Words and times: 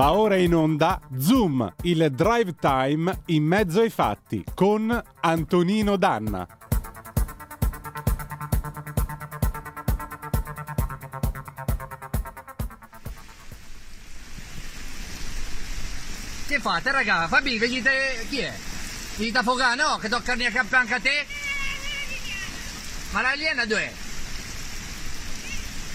Va 0.00 0.14
ora 0.14 0.36
in 0.36 0.54
onda 0.54 0.98
Zoom, 1.18 1.74
il 1.82 2.10
drive 2.12 2.54
time 2.54 3.20
in 3.26 3.44
mezzo 3.44 3.82
ai 3.82 3.90
fatti 3.90 4.42
con 4.54 4.90
Antonino 5.20 5.98
Danna. 5.98 6.48
Che 16.46 16.60
fate, 16.60 16.90
raga? 16.90 17.28
Fabi, 17.28 17.58
vedete 17.58 18.26
chi 18.30 18.38
è? 18.38 18.54
Venite 19.16 19.36
a 19.36 19.74
no? 19.74 19.98
Che 19.98 20.08
tocca 20.08 20.32
a 20.32 20.50
capo 20.50 20.76
anche 20.76 20.94
a 20.94 21.00
te? 21.00 21.26
Ma 23.10 23.20
l'aliena 23.20 23.66
dov'è? 23.66 23.92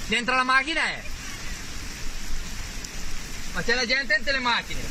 Dentro 0.06 0.36
la 0.36 0.44
macchina 0.44 0.82
è? 0.82 1.14
Ma 3.56 3.64
c'è 3.64 3.74
la 3.74 3.86
gente 3.86 4.16
in 4.16 4.24
telemacchine? 4.26 4.82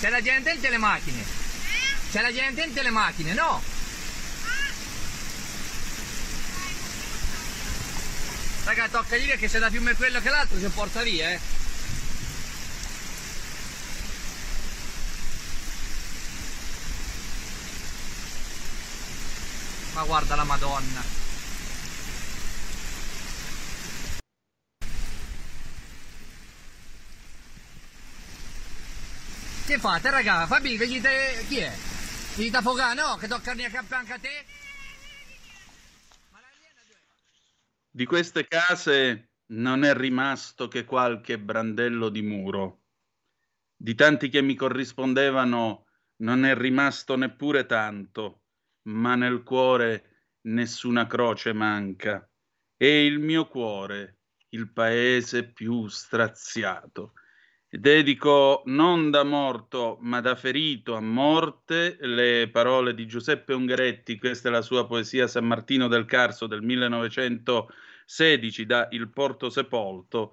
C'è 0.00 0.08
la 0.08 0.20
gente 0.20 0.50
in 0.50 0.60
telemacchine? 0.60 1.24
C'è 2.10 2.20
la 2.22 2.32
gente 2.32 2.62
in 2.64 2.72
telemacchine, 2.72 3.32
no? 3.34 3.62
Raga, 8.64 8.88
tocca 8.88 9.16
dire 9.16 9.36
che 9.36 9.46
se 9.46 9.60
da 9.60 9.70
fiume 9.70 9.94
quello 9.94 10.20
che 10.20 10.28
l'altro 10.28 10.58
si 10.58 10.66
porta 10.70 11.04
via, 11.04 11.30
eh. 11.30 11.40
Ma 19.92 20.02
guarda 20.02 20.34
la 20.34 20.44
madonna. 20.44 21.19
Che 29.70 29.78
fate 29.78 30.10
raga? 30.10 30.48
Fabi, 30.48 30.76
vedete 30.76 31.44
chi 31.46 31.58
è? 31.58 31.72
Venite 32.34 32.56
a 32.56 32.92
no? 32.92 33.16
Che 33.20 33.28
tocca 33.28 33.52
anche 33.52 34.12
a 34.12 34.18
te? 34.18 34.44
Di 37.88 38.04
queste 38.04 38.48
case 38.48 39.30
non 39.52 39.84
è 39.84 39.94
rimasto 39.94 40.66
che 40.66 40.84
qualche 40.84 41.38
brandello 41.38 42.08
di 42.08 42.20
muro. 42.20 42.80
Di 43.76 43.94
tanti 43.94 44.28
che 44.28 44.42
mi 44.42 44.56
corrispondevano 44.56 45.86
non 46.16 46.44
è 46.44 46.56
rimasto 46.56 47.14
neppure 47.14 47.64
tanto 47.64 48.42
ma 48.88 49.14
nel 49.14 49.44
cuore 49.44 50.32
nessuna 50.46 51.06
croce 51.06 51.52
manca. 51.52 52.28
E 52.76 53.06
il 53.06 53.20
mio 53.20 53.46
cuore, 53.46 54.18
il 54.48 54.72
paese 54.72 55.44
più 55.52 55.86
straziato. 55.86 57.12
Dedico 57.72 58.62
non 58.66 59.12
da 59.12 59.22
morto, 59.22 59.96
ma 60.00 60.20
da 60.20 60.34
ferito 60.34 60.96
a 60.96 61.00
morte 61.00 61.98
le 62.00 62.48
parole 62.50 62.94
di 62.94 63.06
Giuseppe 63.06 63.54
Ungaretti, 63.54 64.18
questa 64.18 64.48
è 64.48 64.50
la 64.50 64.60
sua 64.60 64.88
poesia 64.88 65.28
San 65.28 65.46
Martino 65.46 65.86
del 65.86 66.04
Carso 66.04 66.48
del 66.48 66.62
1916 66.62 68.66
da 68.66 68.88
Il 68.90 69.08
Porto 69.10 69.50
Sepolto, 69.50 70.32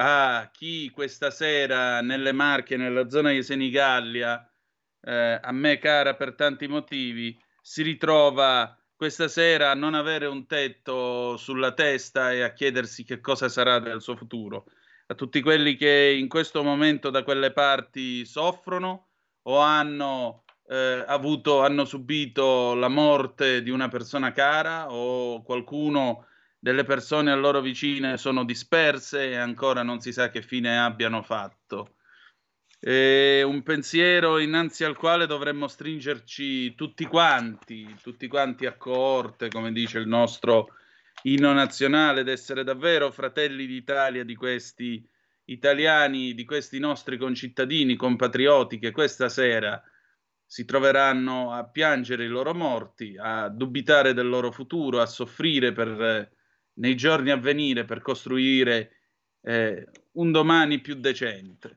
a 0.00 0.50
chi 0.52 0.90
questa 0.90 1.30
sera 1.30 2.00
nelle 2.00 2.32
Marche, 2.32 2.76
nella 2.76 3.08
zona 3.08 3.30
di 3.30 3.44
Senigallia, 3.44 4.44
eh, 5.02 5.38
a 5.40 5.52
me 5.52 5.78
cara 5.78 6.16
per 6.16 6.34
tanti 6.34 6.66
motivi, 6.66 7.40
si 7.62 7.84
ritrova 7.84 8.76
questa 8.96 9.28
sera 9.28 9.70
a 9.70 9.74
non 9.74 9.94
avere 9.94 10.26
un 10.26 10.44
tetto 10.48 11.36
sulla 11.36 11.72
testa 11.72 12.32
e 12.32 12.42
a 12.42 12.52
chiedersi 12.52 13.04
che 13.04 13.20
cosa 13.20 13.48
sarà 13.48 13.78
del 13.78 14.02
suo 14.02 14.16
futuro. 14.16 14.64
A 15.10 15.14
tutti 15.14 15.40
quelli 15.40 15.74
che 15.74 16.14
in 16.18 16.28
questo 16.28 16.62
momento 16.62 17.08
da 17.08 17.22
quelle 17.22 17.50
parti 17.52 18.26
soffrono 18.26 19.08
o 19.42 19.58
hanno 19.58 20.44
eh, 20.68 21.02
avuto, 21.06 21.62
hanno 21.62 21.86
subito 21.86 22.74
la 22.74 22.88
morte 22.88 23.62
di 23.62 23.70
una 23.70 23.88
persona 23.88 24.32
cara 24.32 24.92
o 24.92 25.42
qualcuno 25.42 26.26
delle 26.58 26.84
persone 26.84 27.30
a 27.30 27.36
loro 27.36 27.62
vicine 27.62 28.18
sono 28.18 28.44
disperse 28.44 29.30
e 29.30 29.36
ancora 29.36 29.82
non 29.82 30.00
si 30.00 30.12
sa 30.12 30.28
che 30.28 30.42
fine 30.42 30.78
abbiano 30.78 31.22
fatto. 31.22 31.94
È 32.78 33.40
un 33.42 33.62
pensiero 33.62 34.38
innanzi 34.38 34.84
al 34.84 34.96
quale 34.96 35.26
dovremmo 35.26 35.68
stringerci 35.68 36.74
tutti 36.74 37.06
quanti, 37.06 37.96
tutti 38.02 38.28
quanti 38.28 38.66
a 38.66 38.76
coorte, 38.76 39.48
come 39.48 39.72
dice 39.72 39.98
il 39.98 40.06
nostro 40.06 40.74
inno 41.22 41.52
nazionale, 41.52 42.20
ed 42.20 42.28
essere 42.28 42.64
davvero 42.64 43.10
fratelli 43.10 43.66
d'Italia 43.66 44.24
di 44.24 44.34
questi 44.34 45.06
italiani, 45.46 46.34
di 46.34 46.44
questi 46.44 46.78
nostri 46.78 47.16
concittadini, 47.16 47.96
compatrioti 47.96 48.78
che 48.78 48.90
questa 48.90 49.28
sera 49.28 49.82
si 50.44 50.64
troveranno 50.64 51.52
a 51.52 51.64
piangere 51.64 52.24
i 52.24 52.28
loro 52.28 52.54
morti, 52.54 53.16
a 53.18 53.48
dubitare 53.48 54.14
del 54.14 54.28
loro 54.28 54.50
futuro, 54.50 55.00
a 55.00 55.06
soffrire 55.06 55.72
per, 55.72 56.30
nei 56.74 56.96
giorni 56.96 57.30
a 57.30 57.36
venire 57.36 57.84
per 57.84 58.00
costruire 58.00 58.92
eh, 59.42 59.86
un 60.12 60.32
domani 60.32 60.80
più 60.80 60.94
decente. 60.94 61.74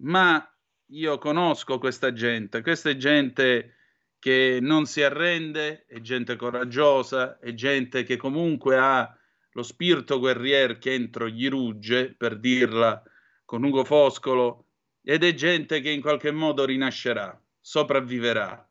Ma 0.00 0.48
io 0.88 1.18
conosco 1.18 1.78
questa 1.78 2.12
gente, 2.12 2.62
questa 2.62 2.96
gente 2.96 3.74
che 4.24 4.58
non 4.58 4.86
si 4.86 5.02
arrende, 5.02 5.84
è 5.86 6.00
gente 6.00 6.36
coraggiosa, 6.36 7.38
è 7.40 7.52
gente 7.52 8.04
che 8.04 8.16
comunque 8.16 8.74
ha 8.78 9.14
lo 9.50 9.62
spirito 9.62 10.18
guerrier 10.18 10.78
che 10.78 10.94
entro 10.94 11.28
gli 11.28 11.46
rugge, 11.46 12.14
per 12.14 12.38
dirla 12.38 13.02
con 13.44 13.62
Ugo 13.62 13.84
Foscolo, 13.84 14.68
ed 15.02 15.24
è 15.24 15.34
gente 15.34 15.82
che 15.82 15.90
in 15.90 16.00
qualche 16.00 16.30
modo 16.30 16.64
rinascerà, 16.64 17.38
sopravviverà, 17.60 18.66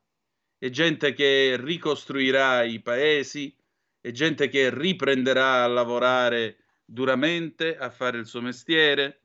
è 0.58 0.70
gente 0.70 1.14
che 1.14 1.56
ricostruirà 1.60 2.64
i 2.64 2.82
paesi, 2.82 3.56
è 4.02 4.10
gente 4.10 4.48
che 4.48 4.74
riprenderà 4.74 5.66
a 5.66 5.68
lavorare 5.68 6.64
duramente, 6.84 7.78
a 7.78 7.92
fare 7.92 8.18
il 8.18 8.26
suo 8.26 8.42
mestiere, 8.42 9.22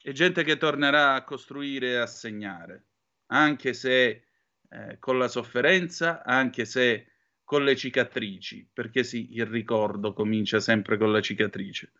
e 0.00 0.12
gente 0.12 0.44
che 0.44 0.58
tornerà 0.58 1.14
a 1.14 1.24
costruire 1.24 1.88
e 1.88 1.96
a 1.96 2.06
segnare, 2.06 2.84
anche 3.26 3.72
se 3.74 4.26
eh, 4.72 4.98
con 4.98 5.18
la 5.18 5.28
sofferenza, 5.28 6.24
anche 6.24 6.64
se 6.64 7.06
con 7.44 7.64
le 7.64 7.76
cicatrici, 7.76 8.66
perché 8.72 9.04
sì, 9.04 9.34
il 9.34 9.44
ricordo 9.44 10.14
comincia 10.14 10.60
sempre 10.60 10.96
con 10.96 11.12
la 11.12 11.20
cicatrice. 11.20 11.92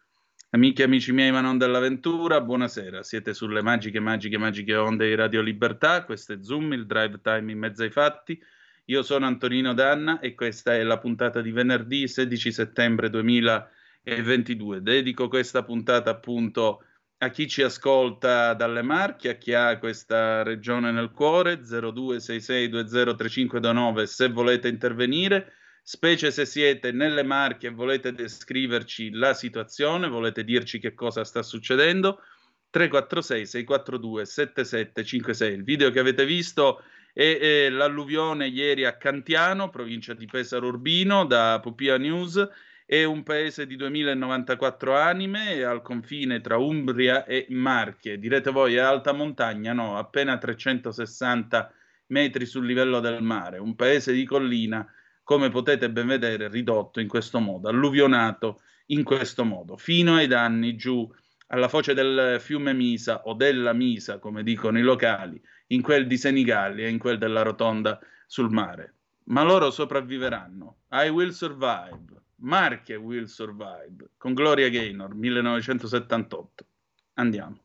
Amiche 0.54 0.82
e 0.82 0.84
amici 0.86 1.12
miei, 1.12 1.30
ma 1.30 1.40
non 1.40 1.58
dell'avventura, 1.58 2.40
buonasera. 2.40 3.02
Siete 3.02 3.34
sulle 3.34 3.62
magiche, 3.62 4.00
magiche, 4.00 4.38
magiche 4.38 4.74
onde 4.74 5.08
di 5.08 5.14
Radio 5.14 5.40
Libertà. 5.40 6.04
Questo 6.04 6.32
è 6.32 6.38
Zoom, 6.40 6.72
il 6.72 6.86
drive 6.86 7.20
time 7.22 7.52
in 7.52 7.58
mezzo 7.58 7.82
ai 7.82 7.90
fatti. 7.90 8.38
Io 8.86 9.02
sono 9.02 9.26
Antonino 9.26 9.74
Danna 9.74 10.20
e 10.20 10.34
questa 10.34 10.74
è 10.74 10.82
la 10.82 10.98
puntata 10.98 11.40
di 11.40 11.52
venerdì 11.52 12.08
16 12.08 12.52
settembre 12.52 13.08
2022. 13.10 14.82
Dedico 14.82 15.28
questa 15.28 15.62
puntata 15.62 16.10
appunto 16.10 16.84
a 17.22 17.30
chi 17.30 17.48
ci 17.48 17.62
ascolta 17.62 18.52
dalle 18.52 18.82
Marche, 18.82 19.30
a 19.30 19.34
chi 19.34 19.54
ha 19.54 19.78
questa 19.78 20.42
regione 20.42 20.90
nel 20.90 21.12
cuore, 21.12 21.60
0266203529 21.60 24.02
se 24.02 24.28
volete 24.28 24.66
intervenire, 24.66 25.52
specie 25.84 26.32
se 26.32 26.44
siete 26.44 26.90
nelle 26.90 27.22
Marche 27.22 27.68
e 27.68 27.70
volete 27.70 28.12
descriverci 28.12 29.12
la 29.12 29.34
situazione, 29.34 30.08
volete 30.08 30.42
dirci 30.42 30.80
che 30.80 30.94
cosa 30.94 31.22
sta 31.22 31.44
succedendo, 31.44 32.18
346 32.70 33.46
642 33.46 34.24
7756. 34.24 35.52
Il 35.52 35.62
video 35.62 35.92
che 35.92 36.00
avete 36.00 36.26
visto 36.26 36.82
è, 37.12 37.38
è 37.38 37.70
l'alluvione 37.70 38.48
ieri 38.48 38.84
a 38.84 38.96
Cantiano, 38.96 39.70
provincia 39.70 40.12
di 40.12 40.26
Pesaro 40.26 40.66
Urbino, 40.66 41.24
da 41.24 41.60
Pupia 41.62 41.98
News 41.98 42.48
è 42.92 43.04
un 43.04 43.22
paese 43.22 43.66
di 43.66 43.76
2094 43.76 44.94
anime, 44.94 45.62
al 45.62 45.80
confine 45.80 46.42
tra 46.42 46.58
Umbria 46.58 47.24
e 47.24 47.46
Marche. 47.48 48.18
Direte 48.18 48.50
voi, 48.50 48.74
è 48.74 48.80
alta 48.80 49.12
montagna? 49.12 49.72
No, 49.72 49.96
appena 49.96 50.36
360 50.36 51.72
metri 52.08 52.44
sul 52.44 52.66
livello 52.66 53.00
del 53.00 53.22
mare. 53.22 53.56
Un 53.56 53.76
paese 53.76 54.12
di 54.12 54.26
collina, 54.26 54.86
come 55.22 55.48
potete 55.48 55.88
ben 55.90 56.06
vedere, 56.06 56.50
ridotto 56.50 57.00
in 57.00 57.08
questo 57.08 57.40
modo, 57.40 57.70
alluvionato 57.70 58.60
in 58.88 59.04
questo 59.04 59.42
modo, 59.42 59.78
fino 59.78 60.16
ai 60.16 60.26
danni 60.26 60.76
giù 60.76 61.10
alla 61.46 61.68
foce 61.68 61.94
del 61.94 62.36
fiume 62.40 62.74
Misa 62.74 63.22
o 63.22 63.32
della 63.32 63.72
Misa, 63.72 64.18
come 64.18 64.42
dicono 64.42 64.78
i 64.78 64.82
locali, 64.82 65.40
in 65.68 65.80
quel 65.80 66.06
di 66.06 66.18
Senigallia 66.18 66.88
in 66.88 66.98
quel 66.98 67.16
della 67.16 67.40
Rotonda 67.40 67.98
sul 68.26 68.50
mare. 68.50 68.96
Ma 69.28 69.42
loro 69.42 69.70
sopravviveranno. 69.70 70.80
I 70.90 71.08
will 71.08 71.30
survive. 71.30 72.20
Marche 72.42 72.96
Will 72.96 73.26
Survive 73.26 74.10
con 74.16 74.34
Gloria 74.34 74.68
Gaynor 74.68 75.14
1978. 75.14 76.66
Andiamo. 77.14 77.61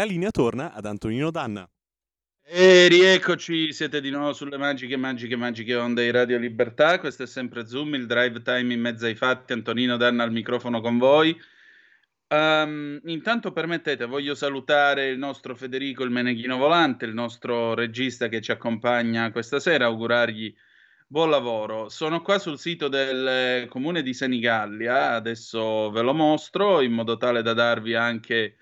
La 0.00 0.06
linea 0.06 0.30
torna 0.30 0.72
ad 0.72 0.86
Antonino 0.86 1.30
Danna. 1.30 1.68
E 2.42 2.88
rieccoci, 2.88 3.70
siete 3.70 4.00
di 4.00 4.08
nuovo 4.08 4.32
sulle 4.32 4.56
magiche, 4.56 4.96
magiche, 4.96 5.36
magiche 5.36 5.76
onde 5.76 6.04
di 6.04 6.10
Radio 6.10 6.38
Libertà. 6.38 6.98
Questo 6.98 7.24
è 7.24 7.26
sempre 7.26 7.66
Zoom, 7.66 7.94
il 7.94 8.06
drive 8.06 8.40
time 8.40 8.72
in 8.72 8.80
mezzo 8.80 9.04
ai 9.04 9.14
fatti. 9.14 9.52
Antonino 9.52 9.98
Danna 9.98 10.22
al 10.22 10.32
microfono 10.32 10.80
con 10.80 10.96
voi. 10.96 11.38
Um, 12.28 12.98
intanto 13.04 13.52
permettete, 13.52 14.06
voglio 14.06 14.34
salutare 14.34 15.08
il 15.08 15.18
nostro 15.18 15.54
Federico 15.54 16.02
il 16.02 16.10
Meneghino 16.10 16.56
Volante, 16.56 17.04
il 17.04 17.12
nostro 17.12 17.74
regista 17.74 18.28
che 18.28 18.40
ci 18.40 18.52
accompagna 18.52 19.30
questa 19.32 19.60
sera, 19.60 19.84
augurargli 19.84 20.54
buon 21.06 21.28
lavoro. 21.28 21.90
Sono 21.90 22.22
qua 22.22 22.38
sul 22.38 22.58
sito 22.58 22.88
del 22.88 23.66
comune 23.68 24.02
di 24.02 24.14
Senigallia, 24.14 25.10
adesso 25.10 25.90
ve 25.90 26.00
lo 26.00 26.14
mostro 26.14 26.80
in 26.80 26.92
modo 26.92 27.18
tale 27.18 27.42
da 27.42 27.52
darvi 27.52 27.94
anche 27.94 28.54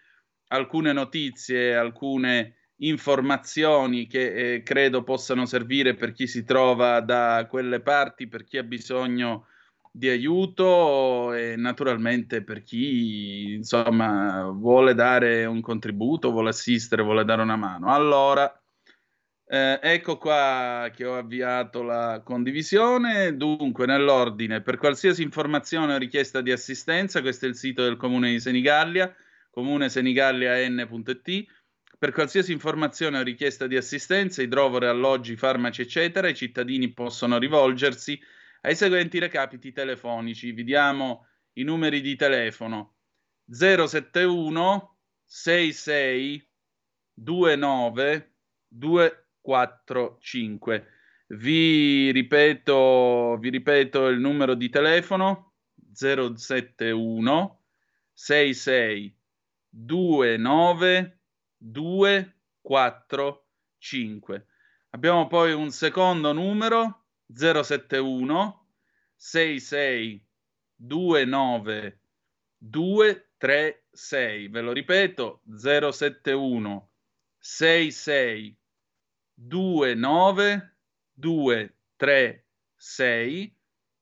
alcune 0.49 0.93
notizie, 0.93 1.75
alcune 1.75 2.55
informazioni 2.81 4.07
che 4.07 4.55
eh, 4.55 4.63
credo 4.63 5.03
possano 5.03 5.47
servire 5.47 5.95
per 5.95 6.13
chi 6.13 6.27
si 6.27 6.45
trova 6.45 7.01
da 7.01 7.47
quelle 7.49 7.81
parti, 7.81 8.29
per 8.29 8.45
chi 8.45 8.59
ha 8.59 8.63
bisogno 8.63 9.47
di 9.91 10.09
aiuto 10.09 11.33
e 11.33 11.57
naturalmente 11.57 12.43
per 12.45 12.63
chi 12.63 13.55
insomma 13.55 14.45
vuole 14.45 14.95
dare 14.95 15.45
un 15.45 15.61
contributo, 15.61 16.31
vuole 16.31 16.51
assistere, 16.51 17.03
vuole 17.03 17.25
dare 17.25 17.43
una 17.43 17.57
mano. 17.57 17.93
Allora, 17.93 18.53
eh, 19.51 19.81
ecco 19.83 20.19
qua 20.19 20.91
che 20.95 21.05
ho 21.05 21.17
avviato 21.17 21.83
la 21.83 22.21
condivisione. 22.23 23.37
Dunque, 23.37 23.87
nell'ordine, 23.87 24.61
per 24.61 24.77
qualsiasi 24.77 25.23
informazione 25.23 25.95
o 25.95 25.99
richiesta 25.99 26.43
di 26.43 26.53
assistenza, 26.53 27.21
questo 27.21 27.47
è 27.47 27.49
il 27.49 27.57
sito 27.57 27.83
del 27.83 27.97
comune 27.97 28.31
di 28.31 28.41
Senigallia, 28.41 29.13
comunesenigallian.it. 29.51 31.47
Per 31.99 32.13
qualsiasi 32.13 32.53
informazione 32.53 33.19
o 33.19 33.23
richiesta 33.23 33.67
di 33.67 33.77
assistenza, 33.77 34.41
idrovore, 34.41 34.89
alloggi, 34.89 35.37
farmaci, 35.37 35.83
eccetera, 35.83 36.29
i 36.29 36.35
cittadini 36.35 36.93
possono 36.93 37.39
rivolgersi 37.39 38.19
ai 38.63 38.77
seguenti 38.77 39.19
recapiti 39.19 39.73
telefonici. 39.73 40.53
Vi 40.53 40.65
diamo 40.65 41.27
i 41.55 41.65
numeri 41.65 42.01
di 42.01 42.15
telefono 42.15 42.99
071 43.51 44.97
66 45.25 46.49
29 47.15 48.33
245. 48.69 50.87
Vi 51.27 52.13
ripeto, 52.13 53.37
vi 53.39 53.51
ripeto 53.51 54.07
il 54.07 54.21
numero 54.21 54.55
di 54.55 54.69
telefono 54.71 55.55
071 55.93 57.63
66 58.13 59.18
29 59.81 61.21
245. 61.57 64.47
Abbiamo 64.91 65.29
poi 65.29 65.53
un 65.53 65.71
secondo 65.71 66.33
numero 66.33 67.05
071 67.33 68.67
66 69.15 70.27
29 70.77 72.01
236. 72.59 74.49
Ve 74.49 74.61
lo 74.61 74.73
ripeto, 74.73 75.43
071 75.45 76.91
66 77.39 78.59
29 79.35 80.77
236. 81.15 83.58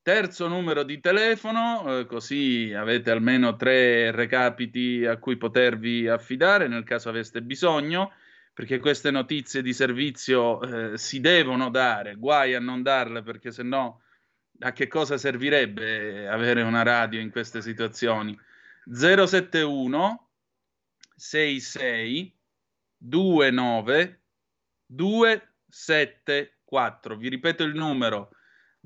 Terzo 0.07 0.47
numero 0.47 0.85
di 0.85 1.01
telefono, 1.01 1.99
eh, 1.99 2.07
così 2.07 2.73
avete 2.73 3.11
almeno 3.11 3.57
tre 3.57 4.13
recapiti 4.13 5.05
a 5.05 5.17
cui 5.17 5.37
potervi 5.37 6.07
affidare 6.07 6.69
nel 6.69 6.85
caso 6.85 7.09
aveste 7.09 7.43
bisogno 7.43 8.13
perché 8.53 8.79
queste 8.79 9.11
notizie 9.11 9.63
di 9.63 9.73
servizio 9.73 10.93
eh, 10.93 10.97
si 10.97 11.19
devono 11.19 11.71
dare, 11.71 12.15
guai 12.15 12.55
a 12.55 12.61
non 12.61 12.83
darle 12.83 13.25
perché 13.25 13.51
se 13.51 13.65
no 13.65 14.03
a 14.61 14.71
che 14.71 14.87
cosa 14.87 15.19
servirebbe 15.19 16.29
avere 16.29 16.63
una 16.63 16.85
radio 16.85 17.19
in 17.19 17.33
queste 17.33 17.61
situazioni? 17.61 18.39
071 18.89 20.29
66 21.17 22.33
29 22.99 24.21
274. 24.87 27.17
Vi 27.17 27.29
ripeto 27.29 27.65
il 27.65 27.75
numero 27.75 28.31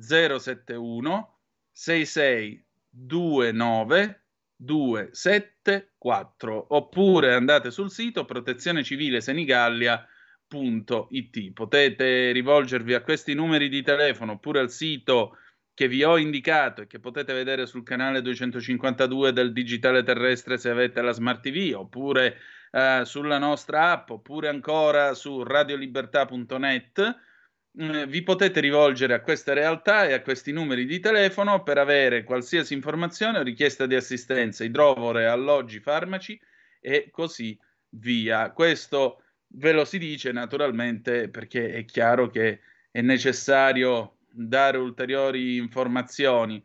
071 0.00 1.38
66 1.73 2.64
29 2.90 4.23
274 4.57 6.75
oppure 6.75 7.35
andate 7.35 7.71
sul 7.71 7.90
sito 7.90 8.26
protezione 8.26 8.83
civile 8.83 9.21
senigallia.it 9.21 11.52
potete 11.52 12.33
rivolgervi 12.33 12.95
a 12.95 13.02
questi 13.02 13.35
numeri 13.35 13.69
di 13.69 13.83
telefono 13.83 14.33
oppure 14.33 14.59
al 14.61 14.71
sito 14.71 15.37
che 15.73 15.87
vi 15.88 16.02
ho 16.04 16.19
indicato 16.19 16.83
e 16.83 16.87
che 16.87 16.99
potete 16.99 17.33
vedere 17.33 17.64
sul 17.64 17.85
canale 17.85 18.21
252 18.21 19.33
del 19.33 19.54
digitale 19.54 20.02
terrestre 20.02 20.59
se 20.59 20.69
avete 20.69 21.00
la 21.00 21.12
smart 21.12 21.40
TV 21.40 21.73
oppure 21.75 22.37
eh, 22.71 23.00
sulla 23.04 23.38
nostra 23.38 23.92
app 23.92 24.11
oppure 24.11 24.49
ancora 24.49 25.14
su 25.14 25.42
radiolibertà.net 25.42 27.28
vi 27.72 28.22
potete 28.22 28.60
rivolgere 28.60 29.14
a 29.14 29.20
queste 29.20 29.54
realtà 29.54 30.06
e 30.06 30.12
a 30.12 30.22
questi 30.22 30.52
numeri 30.52 30.86
di 30.86 30.98
telefono 30.98 31.62
per 31.62 31.78
avere 31.78 32.24
qualsiasi 32.24 32.74
informazione 32.74 33.38
o 33.38 33.42
richiesta 33.42 33.86
di 33.86 33.94
assistenza, 33.94 34.64
idrovore, 34.64 35.26
alloggi, 35.26 35.80
farmaci 35.80 36.40
e 36.80 37.08
così 37.10 37.58
via. 37.90 38.50
Questo 38.50 39.22
ve 39.54 39.72
lo 39.72 39.84
si 39.84 39.98
dice 39.98 40.32
naturalmente 40.32 41.28
perché 41.28 41.72
è 41.72 41.84
chiaro 41.84 42.28
che 42.28 42.60
è 42.90 43.00
necessario 43.00 44.18
dare 44.28 44.78
ulteriori 44.78 45.56
informazioni. 45.56 46.62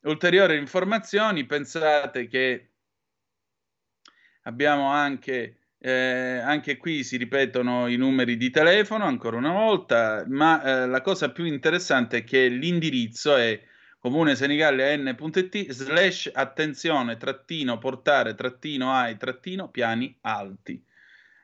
Ulteriori 0.00 0.56
informazioni, 0.56 1.44
pensate 1.44 2.26
che 2.26 2.70
abbiamo 4.42 4.88
anche 4.90 5.57
eh, 5.80 6.38
anche 6.44 6.76
qui 6.76 7.04
si 7.04 7.16
ripetono 7.16 7.86
i 7.86 7.96
numeri 7.96 8.36
di 8.36 8.50
telefono 8.50 9.04
ancora 9.04 9.36
una 9.36 9.52
volta, 9.52 10.24
ma 10.26 10.62
eh, 10.62 10.86
la 10.86 11.00
cosa 11.00 11.30
più 11.30 11.44
interessante 11.44 12.18
è 12.18 12.24
che 12.24 12.48
l'indirizzo 12.48 13.36
è 13.36 13.60
comunesenigallia.n.it 13.98 15.70
slash 15.70 16.30
attenzione 16.32 17.16
trattino 17.16 17.78
portare 17.78 18.34
trattino 18.34 18.92
ai 18.92 19.16
trattino 19.16 19.70
piani 19.70 20.16
alti. 20.22 20.84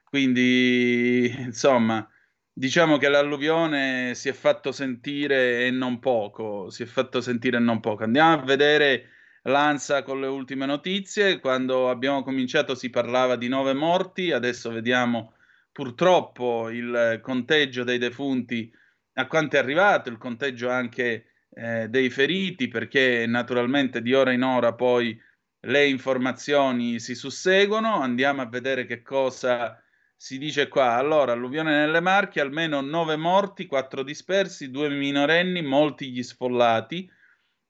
Quindi, 0.05 1.33
insomma, 1.38 2.09
diciamo 2.53 2.99
che 2.99 3.09
l'alluvione 3.09 4.14
si 4.14 4.29
è 4.29 4.33
fatto 4.33 4.71
sentire 4.71 5.67
e 5.67 5.71
non 5.71 5.99
poco, 5.99 6.71
si 6.71 6.85
è 6.85 6.87
fatto 6.87 7.21
sentire 7.21 7.57
e 7.57 7.61
non 7.61 7.81
poco. 7.81 8.05
Andiamo 8.05 8.35
a 8.35 8.45
vedere 8.45 9.09
l'ANSA 9.45 10.03
con 10.03 10.21
le 10.21 10.27
ultime 10.27 10.67
notizie. 10.67 11.41
Quando 11.41 11.91
abbiamo 11.91 12.23
cominciato 12.23 12.75
si 12.75 12.91
parlava 12.91 13.37
di 13.37 13.49
nove 13.49 13.73
morti, 13.73 14.31
adesso 14.33 14.71
vediamo 14.71 15.35
purtroppo 15.73 16.71
il 16.71 17.19
conteggio 17.23 17.85
dei 17.85 17.99
defunti 17.99 18.73
a 19.15 19.27
quanto 19.27 19.57
è 19.57 19.59
arrivato, 19.59 20.09
il 20.09 20.19
conteggio 20.19 20.69
anche 20.69 21.27
eh, 21.51 21.89
dei 21.89 22.11
feriti, 22.11 22.69
perché 22.69 23.27
naturalmente 23.27 24.03
di 24.03 24.13
ora 24.13 24.33
in 24.33 24.43
ora 24.43 24.75
poi 24.75 25.19
le 25.67 25.87
informazioni 25.87 26.99
si 26.99 27.15
susseguono. 27.15 28.01
Andiamo 28.01 28.43
a 28.43 28.47
vedere 28.47 28.87
che 28.87 29.03
cosa 29.03 29.81
si 30.17 30.39
dice 30.39 30.69
qua. 30.69 30.95
Allora, 30.95 31.33
alluvione 31.33 31.71
nelle 31.71 32.01
Marche, 32.01 32.41
almeno 32.41 32.81
nove 32.81 33.17
morti, 33.17 33.67
quattro 33.67 34.03
dispersi, 34.03 34.71
due 34.71 34.89
minorenni, 34.89 35.63
molti 35.63 36.11
gli 36.11 36.23
sfollati. 36.23 37.11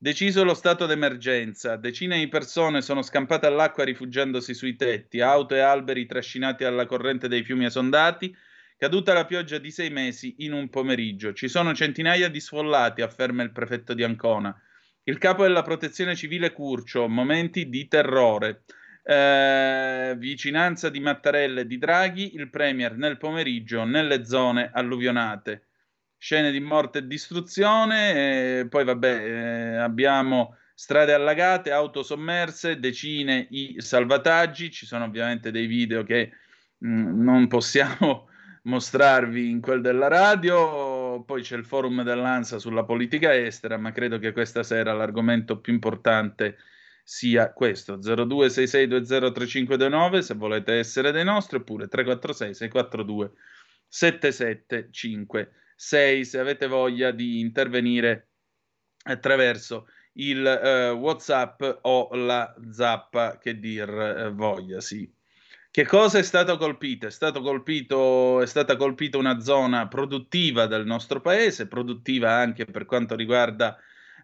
Deciso 0.05 0.45
lo 0.45 0.53
stato 0.53 0.85
d'emergenza, 0.85 1.77
decine 1.77 2.19
di 2.19 2.29
persone 2.29 2.83
sono 2.83 3.01
scampate 3.01 3.47
all'acqua 3.47 3.85
rifugiandosi 3.85 4.53
sui 4.53 4.77
tetti, 4.77 5.23
auto 5.23 5.55
e 5.55 5.61
alberi 5.61 6.05
trascinati 6.05 6.65
alla 6.65 6.85
corrente 6.85 7.27
dei 7.27 7.43
fiumi 7.43 7.65
esondati, 7.65 8.37
caduta 8.77 9.15
la 9.15 9.25
pioggia 9.25 9.57
di 9.57 9.71
sei 9.71 9.89
mesi 9.89 10.35
in 10.41 10.53
un 10.53 10.69
pomeriggio. 10.69 11.33
Ci 11.33 11.49
sono 11.49 11.73
centinaia 11.73 12.29
di 12.29 12.39
sfollati, 12.39 13.01
afferma 13.01 13.43
il 13.43 13.51
prefetto 13.51 13.95
di 13.95 14.03
Ancona. 14.03 14.55
Il 15.05 15.17
capo 15.17 15.45
della 15.45 15.63
protezione 15.63 16.15
civile 16.15 16.53
Curcio, 16.53 17.09
momenti 17.09 17.71
di 17.71 17.89
terrore. 17.89 18.65
Eh, 19.03 20.15
vicinanza 20.19 20.91
di 20.91 21.01
Mattarella 21.01 21.63
e 21.63 21.67
di 21.67 21.79
Draghi, 21.79 22.35
il 22.35 22.51
Premier 22.51 22.95
nel 22.95 23.17
pomeriggio 23.17 23.85
nelle 23.85 24.27
zone 24.27 24.69
alluvionate 24.71 25.69
scene 26.25 26.51
di 26.51 26.61
morte 26.61 27.01
e 27.01 27.07
distruzione, 27.07 28.61
e 28.61 28.67
poi 28.67 28.83
vabbè, 28.83 29.25
eh, 29.27 29.77
abbiamo 29.77 30.57
strade 30.75 31.13
allagate, 31.13 31.71
auto 31.71 32.03
sommerse, 32.03 32.81
decine 32.81 33.47
i 33.51 33.75
salvataggi, 33.77 34.71
ci 34.71 34.87
sono 34.87 35.05
ovviamente 35.05 35.51
dei 35.51 35.67
video 35.67 36.03
che 36.03 36.31
mh, 36.79 36.89
mm, 36.89 37.23
non 37.23 37.47
possiamo 37.47 38.31
mostrarvi 38.65 39.51
in 39.51 39.61
quel 39.61 39.83
della 39.83 40.09
radio, 40.09 41.23
poi 41.25 41.43
c'è 41.43 41.57
il 41.57 41.67
forum 41.67 42.03
dell'ANSA 42.03 42.59
sulla 42.59 42.85
politica 42.85 43.37
estera, 43.37 43.77
ma 43.77 43.93
credo 43.93 44.19
che 44.19 44.33
questa 44.33 44.63
sera 44.63 44.95
l'argomento 44.95 45.61
più 45.61 45.75
importante 45.75 46.57
sia 47.03 47.53
questo. 47.53 47.99
0266203529 47.99 50.21
se 50.21 50.33
volete 50.33 50.73
essere 50.73 51.13
dei 51.13 51.25
nostri 51.25 51.59
oppure 51.59 51.87
346 51.87 52.55
642 52.55 53.33
7756 55.77 56.25
se 56.25 56.39
avete 56.39 56.67
voglia 56.67 57.11
di 57.11 57.41
intervenire 57.41 58.29
attraverso 59.05 59.89
il 60.15 60.47
eh, 60.47 60.91
whatsapp 60.91 61.63
o 61.83 62.09
la 62.15 62.55
zappa 62.71 63.39
che 63.39 63.59
dir 63.59 63.89
eh, 63.89 64.31
voglia 64.31 64.81
sì 64.81 65.13
che 65.75 65.87
cosa 65.87 66.19
è 66.19 66.23
stato 66.23 66.57
colpito? 66.57 67.09
È, 67.09 67.11
stato 67.11 67.41
colpito? 67.41 68.41
è 68.41 68.47
stata 68.47 68.77
colpita 68.77 69.19
una 69.19 69.41
zona 69.41 69.89
produttiva 69.89 70.67
del 70.67 70.87
nostro 70.87 71.21
paese, 71.21 71.67
produttiva 71.67 72.31
anche 72.31 72.65
per 72.65 72.85
quanto 72.85 73.17
riguarda 73.17 73.77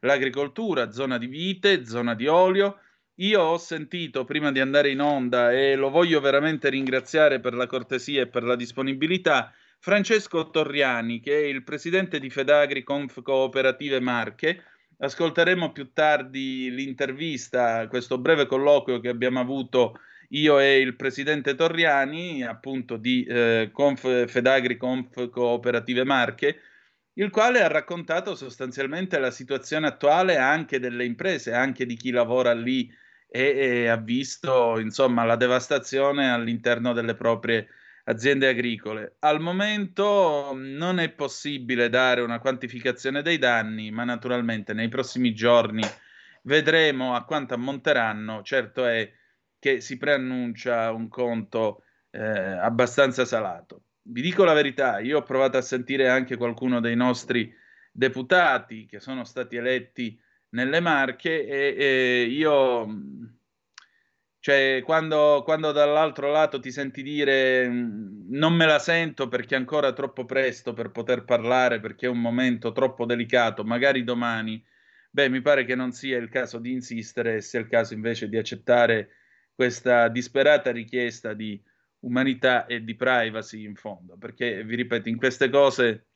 l'agricoltura, 0.02 0.92
zona 0.92 1.18
di 1.18 1.26
vite, 1.26 1.84
zona 1.84 2.14
di 2.14 2.28
olio. 2.28 2.78
Io 3.16 3.40
ho 3.40 3.58
sentito 3.58 4.24
prima 4.24 4.52
di 4.52 4.60
andare 4.60 4.90
in 4.90 5.00
onda 5.00 5.50
e 5.52 5.74
lo 5.74 5.90
voglio 5.90 6.20
veramente 6.20 6.68
ringraziare 6.68 7.40
per 7.40 7.54
la 7.54 7.66
cortesia 7.66 8.22
e 8.22 8.28
per 8.28 8.44
la 8.44 8.54
disponibilità. 8.54 9.52
Francesco 9.82 10.50
Torriani, 10.50 11.20
che 11.20 11.32
è 11.32 11.44
il 11.46 11.64
presidente 11.64 12.20
di 12.20 12.28
Fedagri 12.28 12.82
Conf 12.82 13.22
Cooperative 13.22 13.98
Marche. 13.98 14.62
Ascolteremo 14.98 15.72
più 15.72 15.92
tardi 15.94 16.70
l'intervista, 16.70 17.88
questo 17.88 18.18
breve 18.18 18.44
colloquio 18.44 19.00
che 19.00 19.08
abbiamo 19.08 19.40
avuto 19.40 19.98
io 20.32 20.58
e 20.60 20.80
il 20.80 20.96
presidente 20.96 21.54
Torriani, 21.54 22.44
appunto 22.44 22.98
di 22.98 23.24
eh, 23.24 23.70
Conf, 23.72 24.28
Fedagri 24.28 24.76
Conf 24.76 25.30
Cooperative 25.30 26.04
Marche, 26.04 26.60
il 27.14 27.30
quale 27.30 27.62
ha 27.62 27.68
raccontato 27.68 28.34
sostanzialmente 28.34 29.18
la 29.18 29.30
situazione 29.30 29.86
attuale 29.86 30.36
anche 30.36 30.78
delle 30.78 31.06
imprese, 31.06 31.54
anche 31.54 31.86
di 31.86 31.96
chi 31.96 32.10
lavora 32.10 32.52
lì 32.52 32.92
e, 33.26 33.42
e 33.42 33.88
ha 33.88 33.96
visto 33.96 34.78
insomma 34.78 35.24
la 35.24 35.36
devastazione 35.36 36.30
all'interno 36.30 36.92
delle 36.92 37.14
proprie 37.14 37.66
aziende 38.04 38.48
agricole. 38.48 39.16
Al 39.20 39.40
momento 39.40 40.52
non 40.54 40.98
è 40.98 41.10
possibile 41.10 41.88
dare 41.88 42.20
una 42.20 42.38
quantificazione 42.38 43.22
dei 43.22 43.38
danni, 43.38 43.90
ma 43.90 44.04
naturalmente 44.04 44.72
nei 44.72 44.88
prossimi 44.88 45.34
giorni 45.34 45.82
vedremo 46.42 47.14
a 47.14 47.24
quanto 47.24 47.54
ammonteranno. 47.54 48.42
Certo 48.42 48.86
è 48.86 49.10
che 49.58 49.80
si 49.80 49.98
preannuncia 49.98 50.90
un 50.90 51.08
conto 51.08 51.82
eh, 52.10 52.20
abbastanza 52.20 53.24
salato. 53.24 53.82
Vi 54.02 54.22
dico 54.22 54.44
la 54.44 54.54
verità, 54.54 54.98
io 54.98 55.18
ho 55.18 55.22
provato 55.22 55.58
a 55.58 55.62
sentire 55.62 56.08
anche 56.08 56.36
qualcuno 56.36 56.80
dei 56.80 56.96
nostri 56.96 57.54
deputati 57.92 58.86
che 58.86 59.00
sono 59.00 59.24
stati 59.24 59.56
eletti 59.56 60.18
nelle 60.50 60.80
Marche 60.80 61.46
e, 61.46 61.74
e 61.76 62.22
io, 62.24 62.86
cioè, 64.40 64.80
quando, 64.84 65.42
quando, 65.44 65.70
dall'altro 65.70 66.30
lato 66.30 66.60
ti 66.60 66.72
senti 66.72 67.02
dire 67.02 67.68
non 67.68 68.54
me 68.54 68.64
la 68.64 68.78
sento 68.78 69.28
perché 69.28 69.54
è 69.54 69.58
ancora 69.58 69.92
troppo 69.92 70.24
presto 70.24 70.72
per 70.72 70.90
poter 70.90 71.24
parlare, 71.24 71.78
perché 71.78 72.06
è 72.06 72.08
un 72.08 72.20
momento 72.20 72.72
troppo 72.72 73.04
delicato, 73.04 73.64
magari 73.64 74.02
domani, 74.02 74.64
beh, 75.10 75.28
mi 75.28 75.42
pare 75.42 75.66
che 75.66 75.74
non 75.74 75.92
sia 75.92 76.16
il 76.16 76.30
caso 76.30 76.58
di 76.58 76.72
insistere, 76.72 77.42
sia 77.42 77.60
il 77.60 77.68
caso 77.68 77.92
invece 77.92 78.30
di 78.30 78.38
accettare 78.38 79.10
questa 79.54 80.08
disperata 80.08 80.72
richiesta 80.72 81.34
di 81.34 81.62
umanità 82.00 82.64
e 82.64 82.82
di 82.82 82.94
privacy 82.94 83.64
in 83.64 83.74
fondo, 83.74 84.16
perché 84.16 84.64
vi 84.64 84.74
ripeto, 84.74 85.10
in 85.10 85.18
queste 85.18 85.50
cose 85.50 86.06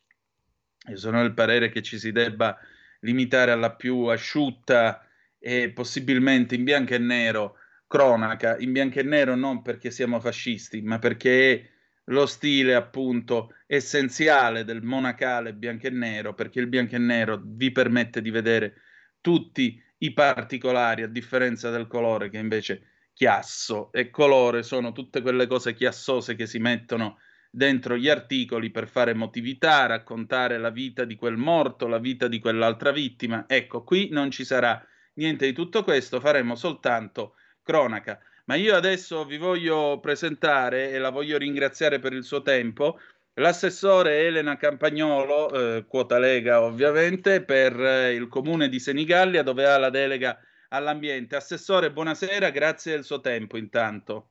io 0.89 0.97
sono 0.97 1.21
del 1.21 1.35
parere 1.35 1.69
che 1.69 1.83
ci 1.83 1.99
si 1.99 2.11
debba 2.11 2.59
limitare 3.01 3.51
alla 3.51 3.75
più 3.75 4.05
asciutta 4.05 5.07
e 5.39 5.71
possibilmente 5.73 6.55
in 6.55 6.65
bianco 6.65 6.95
e 6.95 6.99
nero 6.99 7.59
cronaca, 7.95 8.57
in 8.59 8.73
bianco 8.73 8.99
e 8.99 9.05
nero 9.05 9.37
non 9.37 9.63
perché 9.63 9.93
siamo 9.93 10.19
fascisti, 10.19 10.83
ma 10.83 10.99
perché 10.99 11.53
è 11.53 11.71
lo 12.07 12.27
stile 12.27 12.75
appunto 12.75 13.55
essenziale 13.69 14.65
del 14.65 14.83
monacale 14.83 15.55
bianco 15.55 15.87
e 15.87 15.91
nero, 15.91 16.35
perché 16.35 16.59
il 16.59 16.67
bianco 16.67 16.97
e 16.97 16.99
nero 16.99 17.41
vi 17.41 17.71
permette 17.71 18.21
di 18.21 18.33
vedere 18.33 18.81
tutti 19.21 19.81
i 19.99 20.13
particolari 20.13 21.03
a 21.03 21.07
differenza 21.07 21.71
del 21.71 21.87
colore 21.87 22.31
che 22.31 22.39
invece 22.39 22.89
chiasso 23.13 23.93
e 23.93 24.11
colore 24.11 24.65
sono 24.65 24.91
tutte 24.91 25.23
quelle 25.23 25.47
cose 25.47 25.73
chiassose 25.73 26.35
che 26.35 26.49
si 26.49 26.59
mettono 26.59 27.19
dentro 27.49 27.97
gli 27.97 28.09
articoli 28.09 28.73
per 28.73 28.89
fare 28.89 29.13
emotività, 29.13 29.87
raccontare 29.87 30.59
la 30.59 30.71
vita 30.71 31.05
di 31.05 31.15
quel 31.15 31.37
morto, 31.37 31.87
la 31.87 32.01
vita 32.01 32.27
di 32.27 32.41
quell'altra 32.41 32.91
vittima. 32.91 33.45
Ecco, 33.47 33.85
qui 33.85 34.09
non 34.11 34.33
ci 34.33 34.45
sarà 34.45 34.85
niente 35.15 35.47
di 35.47 35.53
tutto 35.53 35.85
questo, 35.85 36.19
faremo 36.19 36.57
soltanto 36.57 37.37
cronaca. 37.65 38.21
Ma 38.45 38.55
io 38.55 38.77
adesso 38.77 39.25
vi 39.25 39.39
voglio 39.39 39.99
presentare 40.01 40.91
e 40.91 40.99
la 40.99 41.11
voglio 41.11 41.39
ringraziare 41.39 41.99
per 41.99 42.13
il 42.13 42.23
suo 42.23 42.43
tempo. 42.43 43.01
L'assessore 43.35 44.19
Elena 44.19 44.57
Campagnolo, 44.57 45.51
eh, 45.51 45.85
quota 45.89 46.19
Lega 46.19 46.63
ovviamente, 46.63 47.43
per 47.43 47.75
eh, 47.81 48.13
il 48.13 48.29
comune 48.29 48.69
di 48.69 48.79
Senigallia, 48.79 49.43
dove 49.43 49.67
ha 49.67 49.77
la 49.79 49.91
delega 49.91 50.39
all'ambiente. 50.69 51.35
Assessore, 51.35 51.91
buonasera, 51.91 52.51
grazie 52.51 52.93
del 52.93 53.03
suo 53.03 53.21
tempo 53.21 53.57
intanto. 53.57 54.29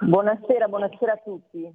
Buonasera, 0.00 0.68
buonasera 0.68 1.12
a 1.12 1.20
tutti. 1.24 1.72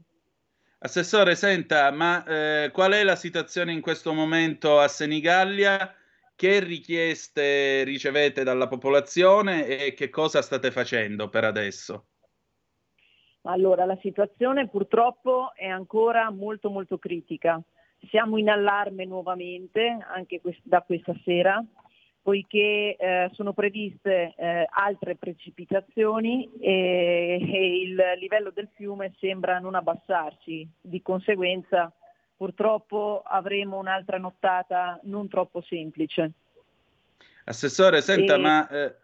Assessore, 0.79 1.35
senta, 1.35 1.89
ma 1.91 2.23
eh, 2.23 2.69
qual 2.71 2.91
è 2.91 3.03
la 3.03 3.15
situazione 3.15 3.71
in 3.71 3.81
questo 3.81 4.13
momento 4.13 4.79
a 4.79 4.87
Senigallia? 4.87 5.93
Che 6.39 6.61
richieste 6.61 7.83
ricevete 7.83 8.45
dalla 8.45 8.69
popolazione 8.69 9.65
e 9.65 9.93
che 9.93 10.09
cosa 10.09 10.41
state 10.41 10.71
facendo 10.71 11.27
per 11.27 11.43
adesso? 11.43 12.05
Allora, 13.41 13.83
la 13.83 13.97
situazione 14.01 14.69
purtroppo 14.69 15.51
è 15.53 15.67
ancora 15.67 16.31
molto 16.31 16.69
molto 16.69 16.97
critica. 16.97 17.61
Siamo 18.09 18.37
in 18.37 18.47
allarme 18.47 19.03
nuovamente 19.03 19.97
anche 20.09 20.39
quest- 20.39 20.61
da 20.63 20.81
questa 20.81 21.13
sera 21.25 21.61
poiché 22.21 22.95
eh, 22.95 23.29
sono 23.33 23.51
previste 23.51 24.33
eh, 24.37 24.65
altre 24.69 25.15
precipitazioni 25.15 26.49
e, 26.59 27.37
e, 27.41 27.81
il 27.81 28.01
livello 28.17 28.51
del 28.51 28.69
fiume 28.75 29.13
sembra 29.19 29.59
non 29.59 29.75
abbassarsi, 29.75 30.65
di 30.79 31.01
conseguenza 31.01 31.91
purtroppo 32.39 33.21
avremo 33.25 33.77
un'altra 33.79 34.17
nottata 34.17 34.97
non 35.03 35.27
troppo 35.27 35.59
semplice. 35.59 36.31
Assessore, 37.43 37.99
senta, 37.99 38.35
e... 38.35 38.37
ma 38.37 38.67
eh, 38.69 38.95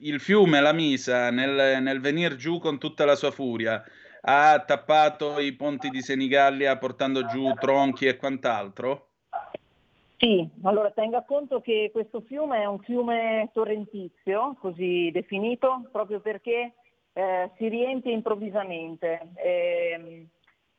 il 0.00 0.20
fiume, 0.20 0.60
la 0.60 0.74
Misa, 0.74 1.30
nel, 1.30 1.80
nel 1.82 2.00
venire 2.00 2.36
giù 2.36 2.58
con 2.58 2.78
tutta 2.78 3.06
la 3.06 3.14
sua 3.14 3.30
furia, 3.30 3.82
ha 4.20 4.58
tappato 4.60 5.40
i 5.40 5.54
ponti 5.54 5.88
di 5.88 6.02
Senigallia 6.02 6.76
portando 6.76 7.24
giù 7.24 7.50
tronchi 7.54 8.04
e 8.04 8.18
quant'altro? 8.18 9.06
Sì, 10.18 10.46
allora 10.64 10.90
tenga 10.90 11.22
conto 11.22 11.62
che 11.62 11.88
questo 11.90 12.20
fiume 12.20 12.60
è 12.60 12.66
un 12.66 12.78
fiume 12.80 13.48
torrentizio, 13.54 14.54
così 14.60 15.10
definito, 15.10 15.88
proprio 15.90 16.20
perché 16.20 16.74
eh, 17.14 17.50
si 17.56 17.68
riempie 17.68 18.12
improvvisamente. 18.12 19.30
E, 19.36 19.90
ehm, 19.94 20.28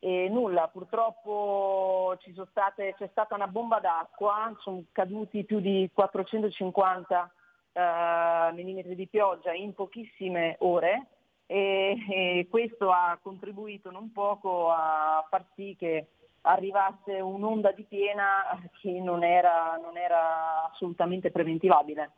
e 0.04 0.28
nulla, 0.28 0.68
purtroppo 0.68 2.14
state, 2.50 2.94
c'è 2.98 3.08
stata 3.10 3.34
una 3.34 3.46
bomba 3.46 3.80
d'acqua, 3.80 4.54
sono 4.60 4.84
caduti 4.92 5.44
più 5.44 5.60
di 5.60 5.88
450 5.94 7.32
eh, 7.72 8.52
mm 8.52 8.92
di 8.92 9.06
pioggia 9.08 9.54
in 9.54 9.72
pochissime 9.72 10.56
ore 10.58 11.06
e, 11.46 11.96
e 12.10 12.46
questo 12.50 12.90
ha 12.90 13.18
contribuito 13.22 13.90
non 13.90 14.12
poco 14.12 14.70
a 14.70 15.24
far 15.30 15.46
sì 15.54 15.74
che 15.78 16.08
arrivasse 16.42 17.20
un'onda 17.20 17.72
di 17.72 17.84
piena 17.84 18.60
che 18.82 18.90
non 19.00 19.24
era, 19.24 19.78
non 19.82 19.96
era 19.96 20.70
assolutamente 20.70 21.30
preventivabile. 21.30 22.10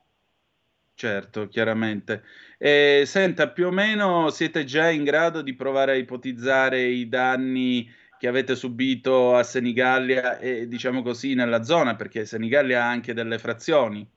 Certo, 0.96 1.46
chiaramente. 1.48 2.22
E, 2.56 3.02
senta, 3.04 3.50
più 3.50 3.66
o 3.66 3.70
meno 3.70 4.30
siete 4.30 4.64
già 4.64 4.88
in 4.88 5.04
grado 5.04 5.42
di 5.42 5.54
provare 5.54 5.92
a 5.92 5.96
ipotizzare 5.96 6.80
i 6.84 7.06
danni 7.06 7.86
che 8.18 8.26
avete 8.26 8.54
subito 8.54 9.36
a 9.36 9.42
Senigallia 9.42 10.38
e 10.38 10.66
diciamo 10.66 11.02
così 11.02 11.34
nella 11.34 11.62
zona, 11.64 11.96
perché 11.96 12.24
Senigallia 12.24 12.82
ha 12.82 12.88
anche 12.88 13.12
delle 13.12 13.38
frazioni. 13.38 14.10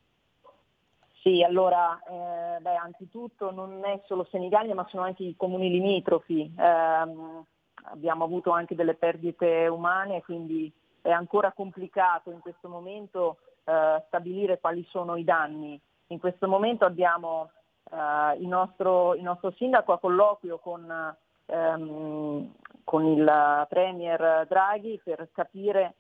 Sì, 1.22 1.44
allora, 1.44 2.00
eh, 2.00 2.62
beh, 2.62 2.76
anzitutto 2.78 3.52
non 3.52 3.84
è 3.84 4.02
solo 4.06 4.26
Senigallia, 4.32 4.74
ma 4.74 4.88
sono 4.90 5.04
anche 5.04 5.24
i 5.24 5.36
comuni 5.36 5.70
limitrofi. 5.70 6.50
Eh, 6.58 6.64
abbiamo 7.92 8.24
avuto 8.24 8.52
anche 8.52 8.74
delle 8.74 8.94
perdite 8.94 9.68
umane, 9.68 10.22
quindi 10.22 10.72
è 11.02 11.12
ancora 11.12 11.52
complicato 11.52 12.32
in 12.32 12.40
questo 12.40 12.70
momento 12.70 13.40
eh, 13.66 14.02
stabilire 14.08 14.60
quali 14.62 14.88
sono 14.90 15.18
i 15.18 15.26
danni. 15.26 15.78
In 16.12 16.20
questo 16.20 16.48
momento 16.48 16.86
abbiamo 16.86 17.52
eh, 17.92 18.38
il, 18.40 18.48
nostro, 18.48 19.14
il, 19.16 19.22
nostro, 19.22 19.52
sindaco 19.52 19.94
a 19.94 20.00
colloquio 20.00 20.58
con, 20.58 21.16
ehm, 21.46 22.52
con 22.84 23.06
il 23.06 23.66
Premier 23.70 24.46
Draghi 24.48 25.00
per 25.04 25.30
capire 25.32 25.96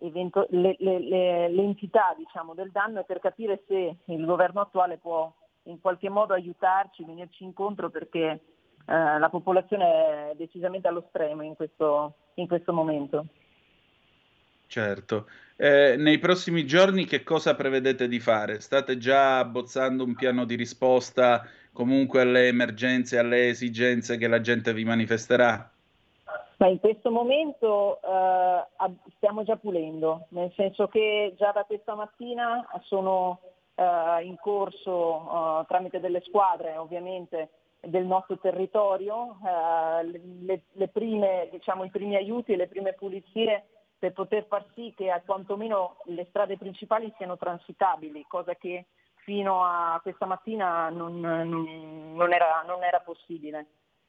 evento- 0.00 0.46
le, 0.50 0.76
le, 0.78 0.98
le, 0.98 1.48
l'entità 1.48 2.14
diciamo, 2.16 2.52
del 2.54 2.70
danno 2.70 3.00
e 3.00 3.04
per 3.04 3.20
capire 3.20 3.62
se 3.66 3.96
il 4.04 4.24
governo 4.24 4.60
attuale 4.60 4.98
può 4.98 5.32
in 5.64 5.80
qualche 5.80 6.10
modo 6.10 6.34
aiutarci, 6.34 7.04
venirci 7.04 7.44
incontro 7.44 7.88
perché 7.88 8.40
eh, 8.86 9.18
la 9.18 9.28
popolazione 9.30 10.30
è 10.30 10.34
decisamente 10.36 10.88
allo 10.88 11.06
stremo 11.08 11.42
in 11.42 11.54
questo, 11.54 12.16
in 12.34 12.46
questo 12.46 12.72
momento. 12.74 13.26
Certo. 14.74 15.26
Eh, 15.56 15.94
nei 15.96 16.18
prossimi 16.18 16.66
giorni 16.66 17.04
che 17.04 17.22
cosa 17.22 17.54
prevedete 17.54 18.08
di 18.08 18.18
fare? 18.18 18.58
State 18.58 18.98
già 18.98 19.38
abbozzando 19.38 20.02
un 20.02 20.16
piano 20.16 20.44
di 20.44 20.56
risposta 20.56 21.46
comunque 21.72 22.22
alle 22.22 22.48
emergenze, 22.48 23.16
alle 23.16 23.50
esigenze 23.50 24.16
che 24.16 24.26
la 24.26 24.40
gente 24.40 24.72
vi 24.72 24.82
manifesterà? 24.84 25.70
Ma 26.56 26.66
in 26.66 26.80
questo 26.80 27.12
momento 27.12 28.00
eh, 28.02 28.64
stiamo 29.14 29.44
già 29.44 29.54
pulendo, 29.54 30.26
nel 30.30 30.50
senso 30.56 30.88
che 30.88 31.34
già 31.38 31.52
da 31.52 31.62
questa 31.62 31.94
mattina 31.94 32.66
sono 32.82 33.42
eh, 33.76 34.24
in 34.24 34.36
corso 34.40 35.60
eh, 35.60 35.66
tramite 35.68 36.00
delle 36.00 36.20
squadre 36.26 36.76
ovviamente 36.76 37.48
del 37.78 38.06
nostro 38.06 38.38
territorio 38.38 39.36
eh, 39.46 40.20
le, 40.42 40.62
le 40.72 40.88
prime, 40.88 41.48
diciamo, 41.52 41.84
i 41.84 41.90
primi 41.90 42.16
aiuti 42.16 42.54
e 42.54 42.56
le 42.56 42.66
prime 42.66 42.94
pulizie 42.94 43.66
per 43.98 44.12
poter 44.12 44.46
far 44.46 44.64
sì 44.74 44.92
che 44.96 45.10
quantomeno 45.24 45.96
le 46.04 46.26
strade 46.28 46.56
principali 46.56 47.12
siano 47.16 47.36
transitabili, 47.36 48.24
cosa 48.28 48.54
che 48.54 48.86
fino 49.24 49.64
a 49.64 49.98
questa 50.02 50.26
mattina 50.26 50.90
non, 50.90 51.18
non, 51.18 52.32
era, 52.32 52.62
non 52.66 52.82
era, 52.82 53.00
possibile. 53.00 53.66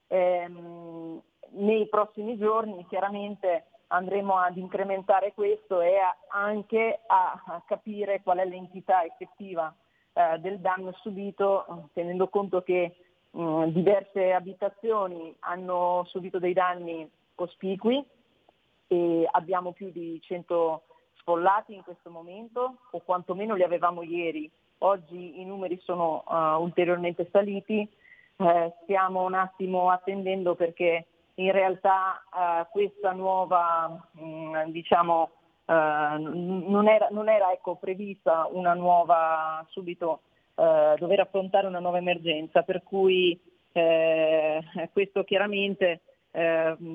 Ehm, 0.08 1.22
nei 1.52 1.88
prossimi 1.88 2.38
giorni 2.38 2.86
chiaramente 2.88 3.66
andremo 3.88 4.38
ad 4.38 4.58
incrementare 4.58 5.34
questo 5.34 5.80
e 5.80 5.98
a, 5.98 6.16
anche 6.28 7.00
a, 7.08 7.42
a, 7.46 7.64
capire 7.66 8.22
qual 8.22 8.40
è 8.40 8.46
l'entità 8.46 9.04
effettiva 9.06 9.74
eh, 10.14 10.38
del 10.40 10.60
danno 10.60 10.92
subito, 11.02 11.90
tenendo 11.94 12.28
conto 12.28 12.62
che 12.62 12.96
mh, 13.32 13.68
diverse 13.68 14.34
abitazioni 14.34 15.34
hanno 15.40 16.04
subito 16.10 16.40
dei 16.40 16.54
danni 16.54 17.10
cospicui 17.36 18.04
e 18.88 19.28
abbiamo 19.32 19.72
più 19.72 19.92
di 19.92 20.20
100 20.22 20.84
sfollati 21.26 21.74
in 21.74 21.84
questo 21.84 22.10
momento 22.10 22.78
o 22.92 23.00
quantomeno 23.00 23.56
li 23.56 23.64
avevamo 23.64 24.04
ieri. 24.04 24.50
Oggi 24.80 25.40
i 25.42 25.46
numeri 25.46 25.80
sono 25.84 26.24
uh, 26.28 26.62
ulteriormente 26.62 27.28
saliti, 27.32 27.88
eh, 28.38 28.74
stiamo 28.84 29.24
un 29.24 29.34
attimo 29.34 29.90
attendendo 29.90 30.54
perché 30.54 31.06
in 31.36 31.52
realtà 31.52 32.22
uh, 32.32 32.68
questa 32.72 33.12
nuova, 33.14 34.08
mh, 34.12 34.24
mm, 34.24 34.70
diciamo, 34.70 35.32
uh, 35.66 35.74
non 35.74 36.88
era, 36.88 37.08
non 37.10 37.30
era 37.30 37.52
ecco, 37.52 37.76
prevista 37.76 38.48
una 38.52 38.74
nuova, 38.74 39.66
subito 39.70 40.22
dover 40.56 41.20
affrontare 41.20 41.68
una 41.68 41.80
nuova 41.80 41.98
emergenza, 41.98 42.62
per 42.62 42.82
cui 42.82 43.38
questo 44.94 45.26
chiaramente 45.26 46.00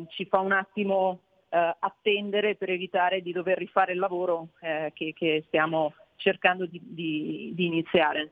ci 0.08 0.24
fa 0.24 0.38
un 0.38 0.52
attimo 0.52 1.18
eh, 1.50 1.76
attendere 1.78 2.54
per 2.54 2.70
evitare 2.70 3.20
di 3.20 3.32
dover 3.32 3.58
rifare 3.58 3.92
il 3.92 3.98
lavoro 3.98 4.50
eh, 4.60 4.92
che, 4.94 5.12
che, 5.14 5.42
stiamo 5.48 5.94
cercando 6.16 6.64
di, 6.66 6.80
di, 6.82 7.52
di 7.54 7.66
iniziare. 7.66 8.30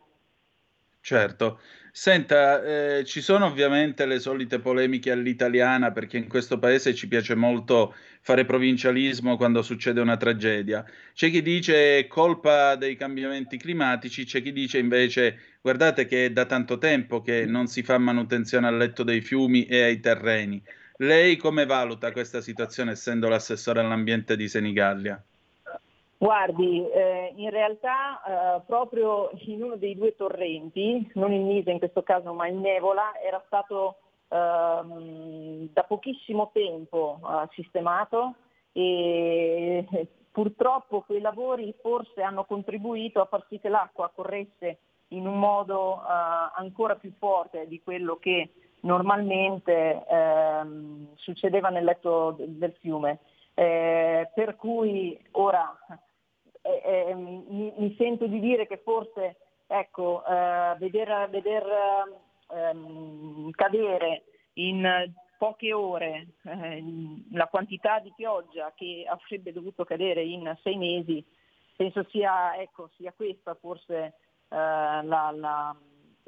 Certo, 1.01 1.61
senta, 1.91 2.63
eh, 2.99 3.05
ci 3.05 3.23
sono 3.23 3.47
ovviamente 3.47 4.05
le 4.05 4.19
solite 4.19 4.59
polemiche 4.59 5.11
all'italiana 5.11 5.91
perché 5.91 6.19
in 6.19 6.29
questo 6.29 6.59
paese 6.59 6.95
ci 6.95 7.09
piace 7.09 7.35
molto 7.35 7.95
fare 8.21 8.45
provincialismo 8.45 9.37
quando 9.37 9.63
succede 9.63 10.01
una 10.01 10.19
tragedia. 10.19 10.85
C'è 11.15 11.31
chi 11.31 11.41
dice 11.41 12.07
colpa 12.09 12.77
dei 12.77 12.95
cambiamenti 12.97 13.57
climatici, 13.57 14.25
c'è 14.27 14.43
chi 14.43 14.53
dice 14.53 14.79
invece 14.79 15.57
guardate 15.63 16.05
che 16.05 16.27
è 16.27 16.31
da 16.31 16.45
tanto 16.45 16.77
tempo 16.77 17.23
che 17.23 17.47
non 17.47 17.69
si 17.69 17.83
fa 17.83 17.97
manutenzione 17.97 18.67
al 18.67 18.77
letto 18.77 19.03
dei 19.03 19.23
fiumi 19.23 19.65
e 19.65 19.83
ai 19.83 20.01
terreni. 20.01 20.63
Lei 21.01 21.37
come 21.37 21.65
valuta 21.65 22.11
questa 22.11 22.41
situazione 22.41 22.91
essendo 22.91 23.29
l'assessore 23.29 23.79
all'ambiente 23.79 24.35
di 24.35 24.49
Senigallia? 24.49 25.23
Guardi, 26.17 26.85
eh, 26.91 27.33
in 27.37 27.51
realtà 27.51 28.57
eh, 28.57 28.63
proprio 28.67 29.31
in 29.45 29.63
uno 29.63 29.77
dei 29.77 29.95
due 29.95 30.17
torrenti, 30.17 31.09
non 31.15 31.33
in 31.33 31.47
Nisa 31.47 31.71
in 31.71 31.79
questo 31.79 32.03
caso 32.03 32.33
ma 32.33 32.49
in 32.49 32.59
Nevola, 32.59 33.13
era 33.25 33.41
stato 33.47 33.99
ehm, 34.27 35.69
da 35.73 35.85
pochissimo 35.85 36.51
tempo 36.53 37.21
eh, 37.23 37.49
sistemato 37.53 38.35
e 38.73 39.87
purtroppo 40.33 41.03
quei 41.03 41.21
lavori 41.21 41.73
forse 41.81 42.23
hanno 42.23 42.45
contribuito 42.45 43.21
a 43.21 43.27
far 43.27 43.47
sì 43.49 43.61
che 43.61 43.69
l'acqua 43.69 44.11
corresse 44.13 44.79
in 45.09 45.29
un 45.29 45.39
modo 45.39 46.01
eh, 46.01 46.11
ancora 46.57 46.97
più 46.97 47.13
forte 47.17 47.69
di 47.69 47.81
quello 47.85 48.17
che 48.17 48.51
normalmente 48.81 50.05
ehm, 50.07 51.15
succedeva 51.17 51.69
nel 51.69 51.85
letto 51.85 52.37
del 52.39 52.75
fiume. 52.81 53.21
Eh, 53.55 54.31
per 54.35 54.55
cui 54.55 55.19
ora 55.33 55.77
eh, 56.63 56.83
eh, 56.85 57.15
mi, 57.15 57.73
mi, 57.77 57.95
sento 57.97 58.27
di 58.27 58.39
dire 58.39 58.69
che 58.69 58.77
forse 58.79 59.37
ecco, 59.67 60.25
eh, 60.25 60.77
veder, 60.79 61.29
veder 61.29 61.67
ehm, 62.51 63.51
cadere 63.51 64.25
in 64.55 65.13
poche 65.39 65.73
ore 65.73 66.35
eh, 66.45 66.85
la 67.33 67.47
quantità 67.47 68.01
di 68.01 68.13
pioggia 68.15 68.73
che 68.75 69.05
avrebbe 69.09 69.53
dovuto 69.53 69.85
cadere 69.85 70.23
in 70.23 70.57
sei 70.63 70.77
mesi, 70.77 71.25
penso 71.77 72.05
sia, 72.11 72.57
ecco, 72.57 72.91
sia 72.97 73.13
questa 73.13 73.55
forse 73.55 73.97
eh, 73.97 74.15
la, 74.49 75.33
la 75.35 75.77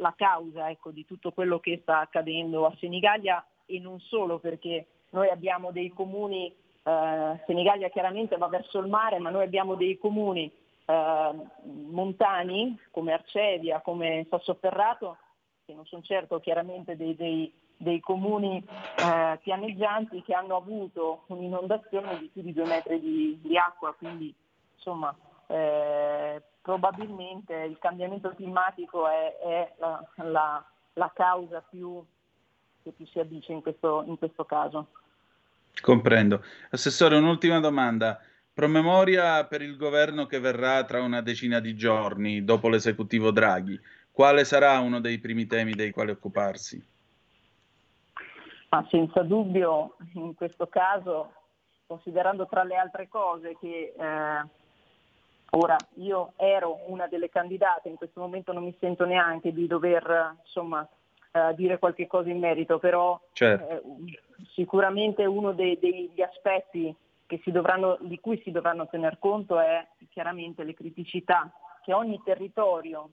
la 0.00 0.14
causa 0.16 0.68
ecco, 0.70 0.90
di 0.90 1.04
tutto 1.04 1.30
quello 1.32 1.60
che 1.60 1.78
sta 1.82 2.00
accadendo 2.00 2.66
a 2.66 2.74
Senigallia 2.78 3.44
e 3.66 3.78
non 3.78 4.00
solo 4.00 4.38
perché 4.38 4.86
noi 5.10 5.28
abbiamo 5.28 5.70
dei 5.70 5.90
comuni, 5.90 6.52
eh, 6.82 7.40
Senigallia 7.46 7.88
chiaramente 7.88 8.36
va 8.36 8.48
verso 8.48 8.78
il 8.78 8.88
mare, 8.88 9.18
ma 9.18 9.30
noi 9.30 9.44
abbiamo 9.44 9.74
dei 9.74 9.98
comuni 9.98 10.50
eh, 10.86 11.32
montani 11.62 12.78
come 12.90 13.12
Arcevia, 13.12 13.80
come 13.80 14.26
Sassoferrato, 14.28 15.16
che 15.64 15.74
non 15.74 15.86
sono 15.86 16.02
certo 16.02 16.40
chiaramente 16.40 16.96
dei, 16.96 17.14
dei, 17.14 17.52
dei 17.76 18.00
comuni 18.00 18.64
eh, 18.96 19.38
pianeggianti 19.42 20.22
che 20.22 20.34
hanno 20.34 20.56
avuto 20.56 21.24
un'inondazione 21.26 22.18
di 22.18 22.30
più 22.32 22.42
di 22.42 22.52
due 22.52 22.66
metri 22.66 23.00
di, 23.00 23.38
di 23.42 23.56
acqua, 23.56 23.94
quindi 23.94 24.34
insomma 24.74 25.14
eh, 25.50 26.40
probabilmente 26.62 27.54
il 27.54 27.78
cambiamento 27.80 28.32
climatico 28.36 29.08
è, 29.08 29.36
è 29.38 29.74
la, 29.78 30.08
la, 30.16 30.64
la, 30.92 31.12
causa 31.12 31.60
più, 31.68 32.00
che 32.84 32.92
più 32.92 33.04
si 33.06 33.18
addice 33.18 33.52
in 33.52 33.60
questo, 33.60 34.04
in 34.06 34.16
questo 34.16 34.44
caso. 34.44 34.86
Comprendo. 35.80 36.44
Assessore, 36.70 37.16
un'ultima 37.16 37.58
domanda. 37.58 38.20
Promemoria 38.52 39.44
per 39.46 39.62
il 39.62 39.76
governo 39.76 40.26
che 40.26 40.38
verrà 40.38 40.84
tra 40.84 41.02
una 41.02 41.20
decina 41.20 41.58
di 41.58 41.74
giorni 41.74 42.44
dopo 42.44 42.68
l'esecutivo 42.68 43.32
Draghi. 43.32 43.78
Quale 44.12 44.44
sarà 44.44 44.78
uno 44.78 45.00
dei 45.00 45.18
primi 45.18 45.46
temi 45.46 45.72
dei 45.72 45.90
quali 45.90 46.10
occuparsi? 46.10 46.80
Ma 48.68 48.86
senza 48.88 49.22
dubbio, 49.22 49.96
in 50.14 50.34
questo 50.34 50.68
caso, 50.68 51.32
considerando 51.86 52.46
tra 52.46 52.62
le 52.62 52.76
altre 52.76 53.08
cose 53.08 53.56
che 53.58 53.94
eh, 53.98 54.59
Ora, 55.50 55.76
io 55.96 56.32
ero 56.36 56.80
una 56.86 57.06
delle 57.08 57.28
candidate, 57.28 57.88
in 57.88 57.96
questo 57.96 58.20
momento 58.20 58.52
non 58.52 58.64
mi 58.64 58.76
sento 58.78 59.04
neanche 59.04 59.52
di 59.52 59.66
dover 59.66 60.36
insomma, 60.44 60.86
eh, 61.32 61.54
dire 61.54 61.78
qualche 61.78 62.06
cosa 62.06 62.30
in 62.30 62.38
merito, 62.38 62.78
però 62.78 63.20
certo. 63.32 63.68
eh, 63.68 63.82
sicuramente 64.52 65.24
uno 65.24 65.52
dei, 65.52 65.78
degli 65.78 66.22
aspetti 66.22 66.94
dovranno, 67.46 67.98
di 68.00 68.18
cui 68.20 68.40
si 68.42 68.50
dovranno 68.50 68.88
tener 68.88 69.18
conto 69.18 69.58
è 69.60 69.86
chiaramente 70.08 70.64
le 70.64 70.74
criticità 70.74 71.52
che 71.82 71.92
ogni 71.92 72.20
territorio 72.24 73.10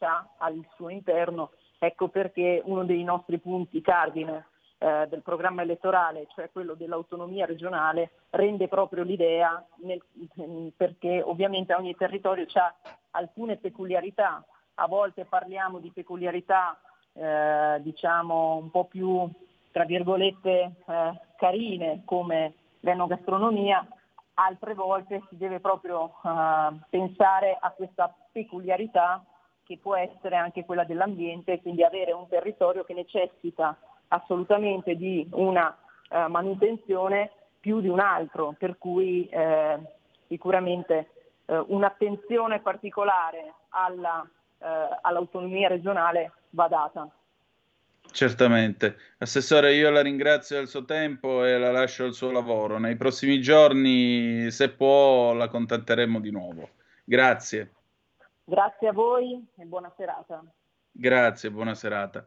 ha 0.00 0.34
al 0.38 0.66
suo 0.74 0.88
interno. 0.88 1.52
Ecco 1.78 2.08
perché 2.08 2.62
uno 2.64 2.84
dei 2.84 3.02
nostri 3.02 3.38
punti 3.38 3.80
cardine 3.80 4.46
eh, 4.78 5.06
del 5.08 5.22
programma 5.22 5.62
elettorale, 5.62 6.26
cioè 6.34 6.50
quello 6.50 6.74
dell'autonomia 6.74 7.46
regionale, 7.46 8.10
rende 8.30 8.68
proprio 8.68 9.02
l'idea 9.02 9.64
nel, 9.76 10.02
perché 10.76 11.22
ovviamente 11.22 11.74
ogni 11.74 11.94
territorio 11.94 12.46
ha 12.54 12.74
alcune 13.12 13.56
peculiarità, 13.56 14.44
a 14.74 14.86
volte 14.86 15.24
parliamo 15.24 15.78
di 15.78 15.90
peculiarità 15.90 16.78
eh, 17.12 17.78
diciamo 17.80 18.56
un 18.56 18.70
po' 18.70 18.84
più 18.86 19.30
tra 19.70 19.84
virgolette 19.84 20.72
eh, 20.86 21.20
carine 21.36 22.02
come 22.04 22.54
l'enogastronomia, 22.80 23.86
altre 24.34 24.74
volte 24.74 25.22
si 25.28 25.36
deve 25.36 25.60
proprio 25.60 26.12
eh, 26.24 26.72
pensare 26.88 27.56
a 27.58 27.70
questa 27.70 28.14
peculiarità 28.30 29.24
che 29.64 29.78
può 29.78 29.96
essere 29.96 30.36
anche 30.36 30.64
quella 30.64 30.84
dell'ambiente, 30.84 31.60
quindi 31.60 31.82
avere 31.82 32.12
un 32.12 32.28
territorio 32.28 32.84
che 32.84 32.94
necessita 32.94 33.76
assolutamente 34.14 34.94
di 34.94 35.26
una 35.32 35.76
eh, 36.08 36.28
manutenzione 36.28 37.30
più 37.60 37.80
di 37.80 37.88
un 37.88 38.00
altro, 38.00 38.54
per 38.58 38.78
cui 38.78 39.28
eh, 39.28 39.78
sicuramente 40.28 41.08
eh, 41.46 41.64
un'attenzione 41.66 42.60
particolare 42.60 43.54
alla 43.70 44.26
eh, 44.64 44.98
all'autonomia 45.02 45.68
regionale 45.68 46.32
va 46.50 46.68
data. 46.68 47.08
Certamente. 48.10 48.96
Assessore, 49.18 49.74
io 49.74 49.90
la 49.90 50.00
ringrazio 50.00 50.56
del 50.56 50.68
suo 50.68 50.84
tempo 50.84 51.44
e 51.44 51.58
la 51.58 51.70
lascio 51.70 52.04
al 52.04 52.14
suo 52.14 52.30
lavoro. 52.30 52.78
Nei 52.78 52.96
prossimi 52.96 53.40
giorni, 53.40 54.50
se 54.50 54.70
può, 54.70 55.32
la 55.32 55.48
contatteremo 55.48 56.20
di 56.20 56.30
nuovo. 56.30 56.70
Grazie. 57.04 57.72
Grazie 58.44 58.88
a 58.88 58.92
voi 58.92 59.44
e 59.56 59.64
buona 59.64 59.92
serata. 59.96 60.42
Grazie, 60.90 61.50
buona 61.50 61.74
serata. 61.74 62.24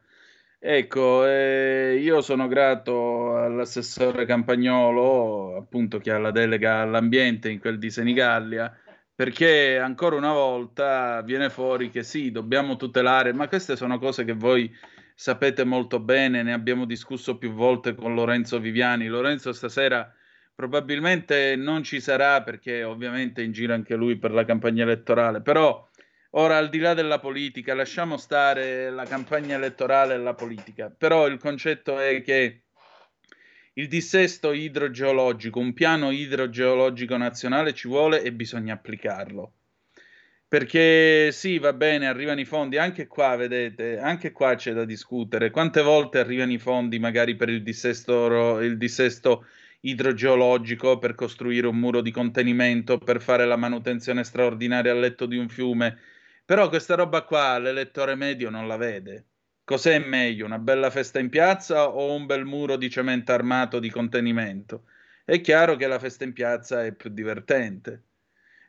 Ecco, 0.59 1.25
eh, 1.27 1.97
io 2.01 2.21
sono 2.21 2.47
grato 2.47 3.37
all'assessore 3.37 4.25
Campagnolo, 4.25 5.55
appunto 5.55 5.99
che 5.99 6.11
ha 6.11 6.17
la 6.17 6.31
delega 6.31 6.81
all'ambiente 6.81 7.49
in 7.49 7.59
quel 7.59 7.77
di 7.77 7.91
Senigallia, 7.91 8.75
perché 9.13 9.77
ancora 9.77 10.15
una 10.15 10.33
volta 10.33 11.21
viene 11.21 11.49
fuori 11.51 11.89
che 11.91 12.01
sì, 12.01 12.31
dobbiamo 12.31 12.75
tutelare, 12.75 13.33
ma 13.33 13.47
queste 13.47 13.75
sono 13.75 13.99
cose 13.99 14.23
che 14.25 14.33
voi 14.33 14.71
sapete 15.13 15.63
molto 15.63 15.99
bene, 15.99 16.41
ne 16.41 16.53
abbiamo 16.53 16.85
discusso 16.85 17.37
più 17.37 17.51
volte 17.53 17.93
con 17.93 18.15
Lorenzo 18.15 18.59
Viviani. 18.59 19.07
Lorenzo 19.07 19.53
stasera 19.53 20.11
probabilmente 20.55 21.55
non 21.55 21.83
ci 21.83 21.99
sarà 21.99 22.41
perché 22.41 22.83
ovviamente 22.83 23.41
è 23.41 23.45
in 23.45 23.51
giro 23.51 23.73
anche 23.73 23.95
lui 23.95 24.17
per 24.17 24.31
la 24.31 24.43
campagna 24.43 24.83
elettorale, 24.83 25.41
però 25.41 25.87
ora 26.31 26.57
al 26.57 26.69
di 26.69 26.79
là 26.79 26.93
della 26.93 27.19
politica, 27.19 27.73
lasciamo 27.73 28.17
stare 28.17 28.89
la 28.89 29.05
campagna 29.05 29.55
elettorale 29.55 30.15
e 30.15 30.17
la 30.17 30.33
politica, 30.33 30.93
però 30.95 31.27
il 31.27 31.37
concetto 31.37 31.99
è 31.99 32.21
che 32.21 32.61
il 33.73 33.87
dissesto 33.87 34.53
idrogeologico, 34.53 35.59
un 35.59 35.73
piano 35.73 36.09
idrogeologico 36.09 37.15
nazionale 37.15 37.73
ci 37.73 37.87
vuole 37.87 38.23
e 38.23 38.31
bisogna 38.33 38.73
applicarlo. 38.73 39.51
Perché 40.49 41.31
sì, 41.33 41.59
va 41.59 41.73
bene, 41.73 42.07
arrivano 42.07 42.39
i 42.39 42.45
fondi, 42.45 42.77
anche 42.77 43.05
qua, 43.05 43.35
vedete, 43.35 43.99
anche 43.99 44.31
qua 44.31 44.55
c'è 44.55 44.71
da 44.71 44.85
discutere. 44.85 45.51
Quante 45.51 45.81
volte 45.81 46.19
arrivano 46.19 46.53
i 46.53 46.57
fondi 46.57 46.99
magari 46.99 47.35
per 47.35 47.49
il 47.49 47.61
dissesto, 47.61 48.59
il 48.61 48.77
dissesto 48.77 49.45
idrogeologico, 49.81 50.99
per 50.99 51.15
costruire 51.15 51.67
un 51.67 51.77
muro 51.77 52.01
di 52.01 52.11
contenimento, 52.11 52.97
per 52.97 53.21
fare 53.21 53.45
la 53.45 53.57
manutenzione 53.57 54.23
straordinaria 54.23 54.93
al 54.93 54.99
letto 54.99 55.25
di 55.25 55.37
un 55.37 55.49
fiume? 55.49 55.99
Però 56.47 56.69
questa 56.69 56.95
roba 56.95 57.23
qua 57.23 57.57
l'elettore 57.57 58.15
medio 58.15 58.49
non 58.49 58.69
la 58.69 58.77
vede. 58.77 59.25
Cos'è 59.65 59.99
meglio, 59.99 60.45
una 60.45 60.60
bella 60.60 60.89
festa 60.89 61.19
in 61.19 61.27
piazza 61.27 61.89
o 61.89 62.15
un 62.15 62.25
bel 62.25 62.45
muro 62.45 62.77
di 62.77 62.89
cemento 62.89 63.33
armato 63.33 63.79
di 63.79 63.89
contenimento? 63.89 64.86
È 65.25 65.41
chiaro 65.41 65.75
che 65.75 65.88
la 65.88 65.99
festa 65.99 66.23
in 66.23 66.31
piazza 66.31 66.86
è 66.86 66.93
più 66.93 67.10
divertente. 67.10 68.03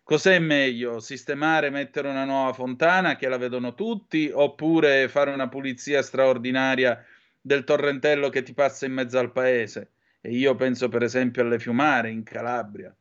Cos'è 0.03 0.41
meglio? 0.41 0.99
Sistemare, 0.99 1.71
mettere 1.71 2.09
una 2.09 2.25
nuova 2.25 2.53
fontana 2.53 3.14
che 3.14 3.29
la 3.29 3.37
vedono 3.38 3.75
tutti 3.75 4.29
oppure 4.35 5.07
fare 5.07 5.31
una 5.31 5.49
pulizia 5.49 6.03
straordinaria 6.03 7.01
del 7.41 7.62
torrentello 7.62 8.29
che 8.29 8.43
ti 8.43 8.55
passa 8.55 8.87
in 8.87 8.93
mezzo 8.95 9.21
al 9.21 9.31
paese? 9.31 9.93
E 10.21 10.33
io 10.33 10.57
penso 10.57 10.88
per 10.88 11.05
esempio 11.05 11.43
alle 11.43 11.61
fiumare 11.61 12.11
in 12.11 12.25
Calabria. 12.25 12.93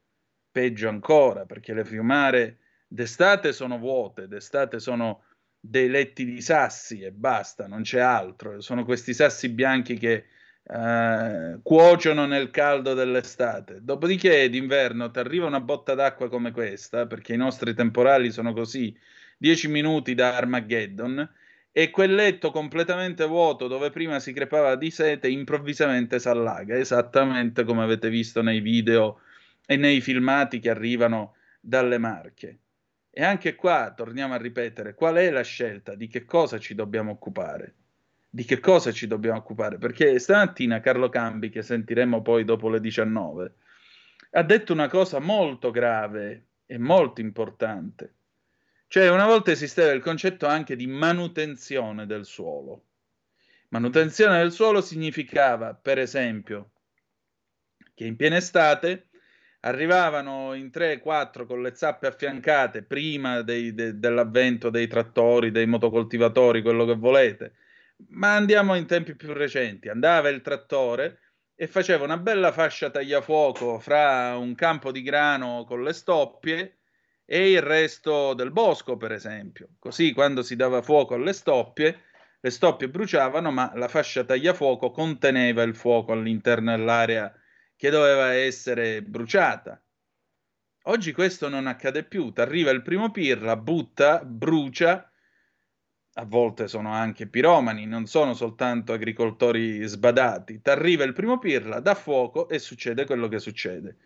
Peggio 0.52 0.88
ancora, 0.88 1.48
perché 1.48 1.74
le 1.74 1.84
fiumare 1.84 2.60
d'estate 2.88 3.52
sono 3.54 3.78
vuote, 3.78 4.28
d'estate 4.28 4.80
sono 4.80 5.24
dei 5.60 5.90
letti 5.90 6.26
di 6.26 6.42
sassi 6.42 7.02
e 7.02 7.12
basta, 7.12 7.68
non 7.68 7.82
c'è 7.82 8.00
altro. 8.00 8.62
Sono 8.62 8.86
questi 8.86 9.14
sassi 9.14 9.50
bianchi 9.50 9.98
che 9.98 10.26
eh, 10.64 11.60
cuociono 11.62 12.26
nel 12.26 12.50
caldo 12.52 12.94
dell'estate. 12.94 13.80
Dopodiché 13.82 14.50
d'inverno 14.50 15.12
ti 15.12 15.20
arriva 15.20 15.46
una 15.46 15.62
botta 15.62 15.94
d'acqua 15.94 16.30
come 16.30 16.52
questa, 16.52 17.06
perché 17.06 17.34
i 17.34 17.38
nostri 17.38 17.74
temporali 17.74 18.32
sono 18.32 18.54
così, 18.54 18.98
10 19.38 19.68
minuti 19.68 20.16
da 20.16 20.36
Armageddon, 20.36 21.30
e 21.72 21.92
quel 21.92 22.16
letto 22.16 22.50
completamente 22.50 23.26
vuoto 23.26 23.68
dove 23.68 23.92
prima 23.92 24.20
si 24.20 24.34
crepava 24.34 24.76
di 24.76 24.90
sete 24.90 25.28
improvvisamente 25.30 26.18
si 26.20 26.28
allaga, 26.28 26.76
esattamente 26.76 27.64
come 27.64 27.84
avete 27.84 28.10
visto 28.10 28.42
nei 28.42 28.62
video 28.62 29.20
e 29.66 29.76
nei 29.76 30.02
filmati 30.02 30.60
che 30.60 30.72
arrivano 30.72 31.36
dalle 31.60 32.00
Marche. 32.00 32.60
E 33.18 33.24
anche 33.24 33.56
qua 33.56 33.94
torniamo 33.96 34.36
a 34.36 34.38
ripetere 34.38 34.94
qual 34.94 35.16
è 35.16 35.32
la 35.32 35.42
scelta, 35.42 35.96
di 35.96 36.08
che 36.08 36.24
cosa 36.24 36.60
ci 36.60 36.76
dobbiamo 36.76 37.10
occupare 37.10 37.74
di 38.30 38.44
che 38.44 38.60
cosa 38.60 38.92
ci 38.92 39.08
dobbiamo 39.08 39.40
occupare? 39.40 39.80
Perché 39.80 40.20
stamattina 40.20 40.80
Carlo 40.80 41.10
Cambi, 41.10 41.50
che 41.50 41.64
sentiremo 41.64 42.22
poi 42.22 42.44
dopo 42.44 42.70
le 42.70 42.80
19, 42.80 43.54
ha 44.34 44.44
detto 44.44 44.74
una 44.74 44.88
cosa 44.88 45.18
molto 45.18 45.72
grave 45.72 46.50
e 46.68 46.78
molto 46.78 47.20
importante. 47.20 48.14
Cioè, 48.88 49.10
una 49.10 49.26
volta 49.26 49.50
esisteva 49.50 49.92
il 49.92 50.04
concetto 50.04 50.46
anche 50.46 50.76
di 50.76 50.86
manutenzione 50.86 52.06
del 52.06 52.26
suolo. 52.26 52.84
Manutenzione 53.70 54.38
del 54.38 54.52
suolo 54.52 54.82
significava, 54.82 55.74
per 55.74 55.98
esempio, 55.98 56.74
che 57.96 58.06
in 58.06 58.16
piena 58.16 58.38
estate 58.38 59.07
arrivavano 59.68 60.54
in 60.54 60.70
3-4 60.74 61.46
con 61.46 61.62
le 61.62 61.76
zappe 61.76 62.08
affiancate 62.08 62.84
prima 62.84 63.42
dei, 63.42 63.74
de, 63.74 64.00
dell'avvento 64.00 64.70
dei 64.70 64.88
trattori, 64.88 65.52
dei 65.52 65.68
motocoltivatori, 65.68 66.62
quello 66.62 66.86
che 66.86 66.96
volete, 66.96 67.54
ma 68.10 68.36
andiamo 68.36 68.76
in 68.76 68.86
tempi 68.86 69.16
più 69.16 69.34
recenti. 69.34 69.90
Andava 69.90 70.30
il 70.30 70.42
trattore 70.42 71.20
e 71.56 71.68
faceva 71.68 72.06
una 72.06 72.18
bella 72.18 72.52
fascia 72.52 72.90
tagliafuoco 72.90 73.80
fra 73.80 74.38
un 74.38 74.56
campo 74.56 74.92
di 74.92 75.02
grano 75.02 75.66
con 75.68 75.84
le 75.84 75.94
stoppie 75.94 76.78
e 77.26 77.52
il 77.52 77.62
resto 77.62 78.34
del 78.34 78.52
bosco, 78.52 78.96
per 78.96 79.12
esempio. 79.12 79.70
Così 79.80 80.14
quando 80.14 80.44
si 80.44 80.56
dava 80.56 80.82
fuoco 80.82 81.16
alle 81.16 81.34
stoppie, 81.34 82.04
le 82.40 82.50
stoppie 82.52 82.88
bruciavano, 82.88 83.52
ma 83.52 83.72
la 83.76 83.90
fascia 83.90 84.24
tagliafuoco 84.24 84.92
conteneva 84.92 85.64
il 85.64 85.76
fuoco 85.76 86.14
all'interno 86.14 86.72
dell'area 86.72 87.34
che 87.78 87.90
doveva 87.90 88.34
essere 88.34 89.02
bruciata. 89.02 89.82
Oggi 90.84 91.14
questo 91.14 91.48
non 91.48 91.68
accade 91.68 92.04
più, 92.04 92.32
ti 92.32 92.42
arriva 92.42 92.72
il 92.72 92.82
primo 92.82 93.12
pirla, 93.12 93.56
butta, 93.56 94.24
brucia, 94.26 95.10
a 96.20 96.26
volte 96.26 96.68
sono 96.68 96.92
anche 96.92 97.28
piromani, 97.28 97.86
non 97.86 98.08
sono 98.08 98.34
soltanto 98.34 98.92
agricoltori 98.92 99.84
sbadati. 99.84 100.62
T'arriva 100.62 101.04
il 101.04 101.14
primo 101.14 101.38
pirla, 101.38 101.80
dà 101.80 101.94
fuoco 101.94 102.50
e 102.50 102.58
succede 102.58 103.06
quello 103.06 103.28
che 103.28 103.38
succede. 103.38 103.98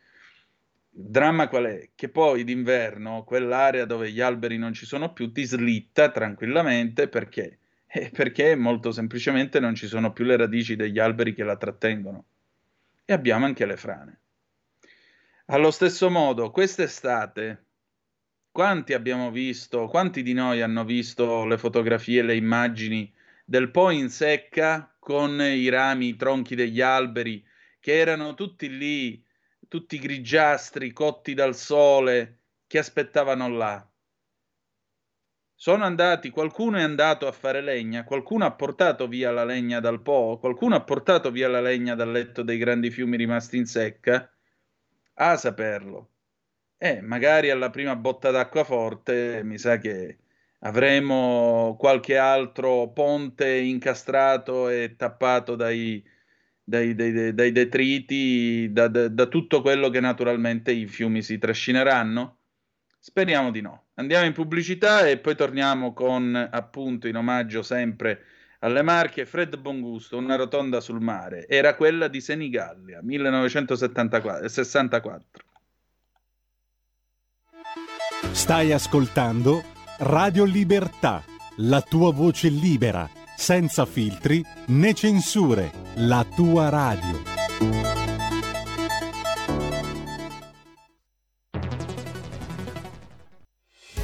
Il 0.93 1.09
dramma 1.09 1.47
qual 1.47 1.65
è? 1.65 1.89
Che 1.95 2.09
poi 2.09 2.43
d'inverno 2.43 3.23
quell'area 3.23 3.85
dove 3.85 4.11
gli 4.11 4.19
alberi 4.19 4.57
non 4.57 4.73
ci 4.73 4.85
sono 4.85 5.13
più 5.13 5.31
ti 5.31 5.45
slitta 5.45 6.11
tranquillamente 6.11 7.07
perché? 7.07 7.59
Eh, 7.87 8.09
perché 8.09 8.55
molto 8.55 8.91
semplicemente 8.91 9.61
non 9.61 9.75
ci 9.75 9.87
sono 9.87 10.11
più 10.11 10.25
le 10.25 10.35
radici 10.35 10.75
degli 10.75 10.99
alberi 10.99 11.33
che 11.33 11.43
la 11.43 11.55
trattengono. 11.55 12.25
E 13.11 13.13
abbiamo 13.13 13.43
anche 13.43 13.65
le 13.65 13.75
frane. 13.75 14.21
Allo 15.47 15.69
stesso 15.69 16.09
modo, 16.09 16.49
quest'estate 16.49 17.65
quanti 18.49 18.93
abbiamo 18.93 19.31
visto, 19.31 19.87
quanti 19.87 20.23
di 20.23 20.31
noi 20.31 20.61
hanno 20.61 20.85
visto 20.85 21.43
le 21.43 21.57
fotografie, 21.57 22.21
le 22.21 22.37
immagini 22.37 23.13
del 23.43 23.69
Po 23.69 23.89
in 23.89 24.07
secca 24.07 24.95
con 24.97 25.41
i 25.41 25.67
rami, 25.67 26.07
i 26.07 26.15
tronchi 26.15 26.55
degli 26.55 26.79
alberi 26.79 27.45
che 27.81 27.97
erano 27.97 28.33
tutti 28.33 28.69
lì, 28.77 29.21
tutti 29.67 29.99
grigiastri, 29.99 30.93
cotti 30.93 31.33
dal 31.33 31.53
sole, 31.53 32.43
che 32.65 32.77
aspettavano 32.77 33.49
là. 33.49 33.90
Sono 35.61 35.83
andati, 35.83 36.31
qualcuno 36.31 36.77
è 36.77 36.81
andato 36.81 37.27
a 37.27 37.31
fare 37.31 37.61
legna, 37.61 38.03
qualcuno 38.03 38.45
ha 38.45 38.51
portato 38.51 39.07
via 39.07 39.29
la 39.29 39.45
legna 39.45 39.79
dal 39.79 40.01
Po, 40.01 40.39
qualcuno 40.39 40.73
ha 40.73 40.81
portato 40.83 41.29
via 41.29 41.47
la 41.47 41.61
legna 41.61 41.93
dal 41.93 42.09
letto 42.11 42.41
dei 42.41 42.57
grandi 42.57 42.89
fiumi 42.89 43.15
rimasti 43.15 43.57
in 43.57 43.67
secca? 43.67 44.27
A 45.13 45.37
saperlo. 45.37 46.09
Eh, 46.77 47.01
magari 47.01 47.51
alla 47.51 47.69
prima 47.69 47.95
botta 47.95 48.31
d'acqua 48.31 48.63
forte 48.63 49.43
mi 49.43 49.59
sa 49.59 49.77
che 49.77 50.17
avremo 50.61 51.75
qualche 51.77 52.17
altro 52.17 52.91
ponte 52.91 53.47
incastrato 53.55 54.67
e 54.67 54.95
tappato 54.97 55.55
dai, 55.55 56.03
dai, 56.63 56.95
dai, 56.95 57.35
dai 57.35 57.51
detriti, 57.51 58.71
da, 58.71 58.87
da, 58.87 59.07
da, 59.09 59.27
tutto 59.27 59.61
quello 59.61 59.89
che 59.89 59.99
naturalmente 59.99 60.71
i 60.71 60.87
fiumi 60.87 61.21
si 61.21 61.37
trascineranno? 61.37 62.40
Speriamo 63.03 63.49
di 63.49 63.61
no. 63.61 63.85
Andiamo 63.95 64.27
in 64.27 64.33
pubblicità 64.33 65.07
e 65.07 65.17
poi 65.17 65.35
torniamo 65.35 65.91
con 65.91 66.35
appunto 66.35 67.07
in 67.07 67.15
omaggio 67.15 67.63
sempre 67.63 68.25
alle 68.59 68.83
Marche 68.83 69.25
Fred 69.25 69.57
Bongusto, 69.57 70.17
una 70.17 70.35
rotonda 70.35 70.79
sul 70.79 71.01
mare. 71.01 71.47
Era 71.47 71.73
quella 71.73 72.07
di 72.07 72.21
Senigallia, 72.21 72.99
1964. 73.01 75.43
Stai 78.33 78.71
ascoltando 78.71 79.63
Radio 79.97 80.43
Libertà, 80.43 81.23
la 81.57 81.81
tua 81.81 82.13
voce 82.13 82.49
libera, 82.49 83.09
senza 83.35 83.87
filtri 83.87 84.45
né 84.67 84.93
censure, 84.93 85.71
la 85.95 86.23
tua 86.35 86.69
radio. 86.69 87.40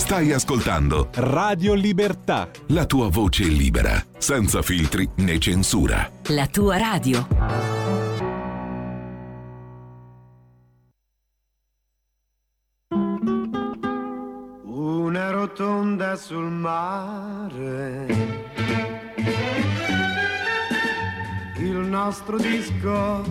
Stai 0.00 0.32
ascoltando 0.32 1.10
Radio 1.12 1.74
Libertà. 1.74 2.48
la 2.68 2.86
tua 2.86 3.10
voce 3.10 3.44
libera, 3.44 4.02
senza 4.16 4.62
filtri 4.62 5.06
né 5.16 5.38
censura. 5.38 6.10
La 6.28 6.46
tua 6.46 6.78
radio. 6.78 7.26
Una 14.64 15.30
rotonda 15.30 16.16
sul 16.16 16.50
mare. 16.50 18.06
Il 21.58 21.76
nostro 21.76 22.38
disco 22.38 23.22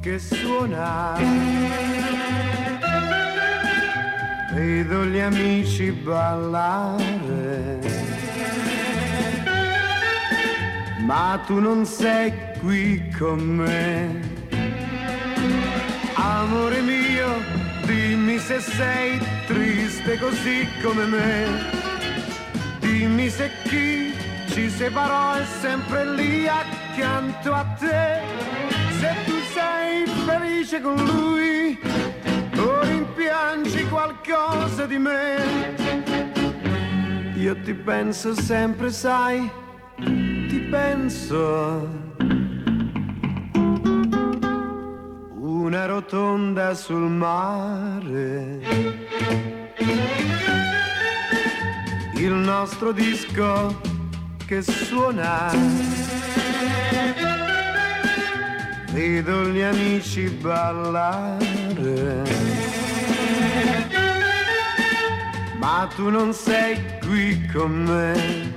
che 0.00 0.18
suona. 0.20 2.51
Vedo 4.54 5.06
gli 5.06 5.18
amici 5.18 5.90
ballare. 5.90 7.78
Ma 10.98 11.42
tu 11.46 11.58
non 11.58 11.86
sei 11.86 12.34
qui 12.60 13.02
con 13.18 13.40
me. 13.40 14.20
Amore 16.14 16.82
mio, 16.82 17.28
dimmi 17.86 18.38
se 18.38 18.60
sei 18.60 19.18
triste 19.46 20.18
così 20.18 20.68
come 20.82 21.06
me. 21.06 21.46
Dimmi 22.80 23.30
se 23.30 23.50
chi 23.64 24.12
ci 24.48 24.68
separò 24.68 25.32
è 25.32 25.44
sempre 25.62 26.14
lì 26.14 26.46
accanto 26.46 27.54
a 27.54 27.64
te. 27.78 28.20
Se 29.00 29.14
tu 29.24 29.34
sei 29.54 30.06
felice 30.26 30.82
con 30.82 31.02
lui 31.02 31.78
o 33.12 33.14
rimpiangi 33.14 33.86
qualcosa 33.88 34.86
di 34.86 34.98
me. 34.98 35.74
Io 37.36 37.60
ti 37.60 37.74
penso 37.74 38.34
sempre, 38.34 38.90
sai, 38.90 39.50
ti 39.96 40.58
penso. 40.70 41.88
Una 45.34 45.86
rotonda 45.86 46.74
sul 46.74 47.08
mare. 47.10 48.60
Il 52.14 52.32
nostro 52.32 52.92
disco 52.92 53.80
che 54.46 54.62
suona. 54.62 55.50
Vedo 58.92 59.48
gli 59.48 59.60
amici 59.60 60.28
ballare. 60.28 61.40
Ma 65.58 65.88
tu 65.94 66.10
non 66.10 66.32
sei 66.32 66.76
qui 67.00 67.46
con 67.52 67.84
me. 67.84 68.51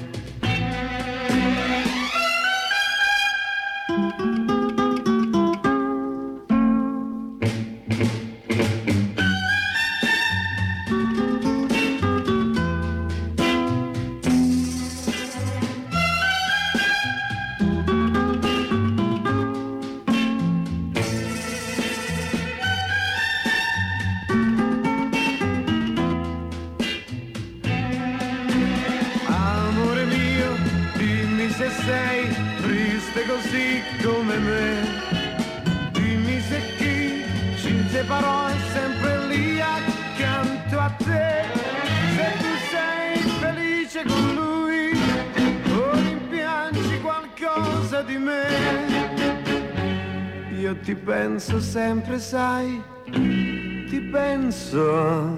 Penso 51.36 51.60
sempre, 51.60 52.18
sai, 52.18 52.82
ti 53.12 54.00
penso. 54.10 55.36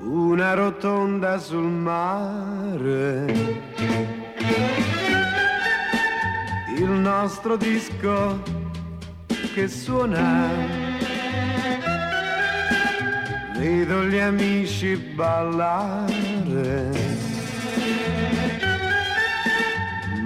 Una 0.00 0.54
rotonda 0.54 1.38
sul 1.38 1.70
mare. 1.70 3.26
Il 6.76 6.90
nostro 6.90 7.56
disco 7.56 8.42
che 9.54 9.68
suona. 9.68 10.48
Vedo 13.56 14.02
gli 14.02 14.18
amici 14.18 14.96
ballare. 15.14 16.99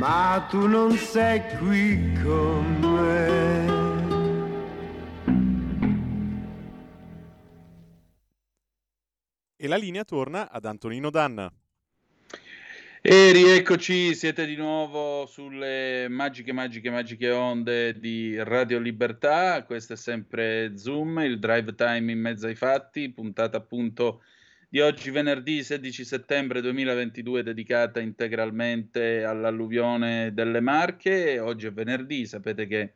Ma 0.06 0.46
tu 0.50 0.66
non 0.66 0.92
sei 0.98 1.40
qui 1.56 2.12
con 2.22 2.78
me. 2.78 3.64
E 9.56 9.66
la 9.66 9.76
linea 9.76 10.04
torna 10.04 10.50
ad 10.50 10.66
Antonino 10.66 11.08
Danna. 11.08 11.50
E 13.00 13.32
rieccoci, 13.32 14.14
siete 14.14 14.44
di 14.44 14.56
nuovo 14.56 15.24
sulle 15.24 16.06
magiche, 16.10 16.52
magiche, 16.52 16.90
magiche 16.90 17.30
onde 17.30 17.98
di 17.98 18.36
Radio 18.42 18.80
Libertà. 18.80 19.64
Questo 19.64 19.94
è 19.94 19.96
sempre 19.96 20.76
Zoom, 20.76 21.20
il 21.20 21.38
drive 21.38 21.74
time 21.74 22.12
in 22.12 22.20
mezzo 22.20 22.46
ai 22.46 22.56
fatti, 22.56 23.10
puntata 23.10 23.56
appunto 23.56 24.20
di 24.74 24.80
oggi, 24.80 25.12
venerdì 25.12 25.62
16 25.62 26.04
settembre 26.04 26.60
2022, 26.60 27.44
dedicata 27.44 28.00
integralmente 28.00 29.22
all'alluvione 29.22 30.34
delle 30.34 30.58
Marche. 30.58 31.38
Oggi 31.38 31.68
è 31.68 31.72
venerdì, 31.72 32.26
sapete 32.26 32.66
che 32.66 32.94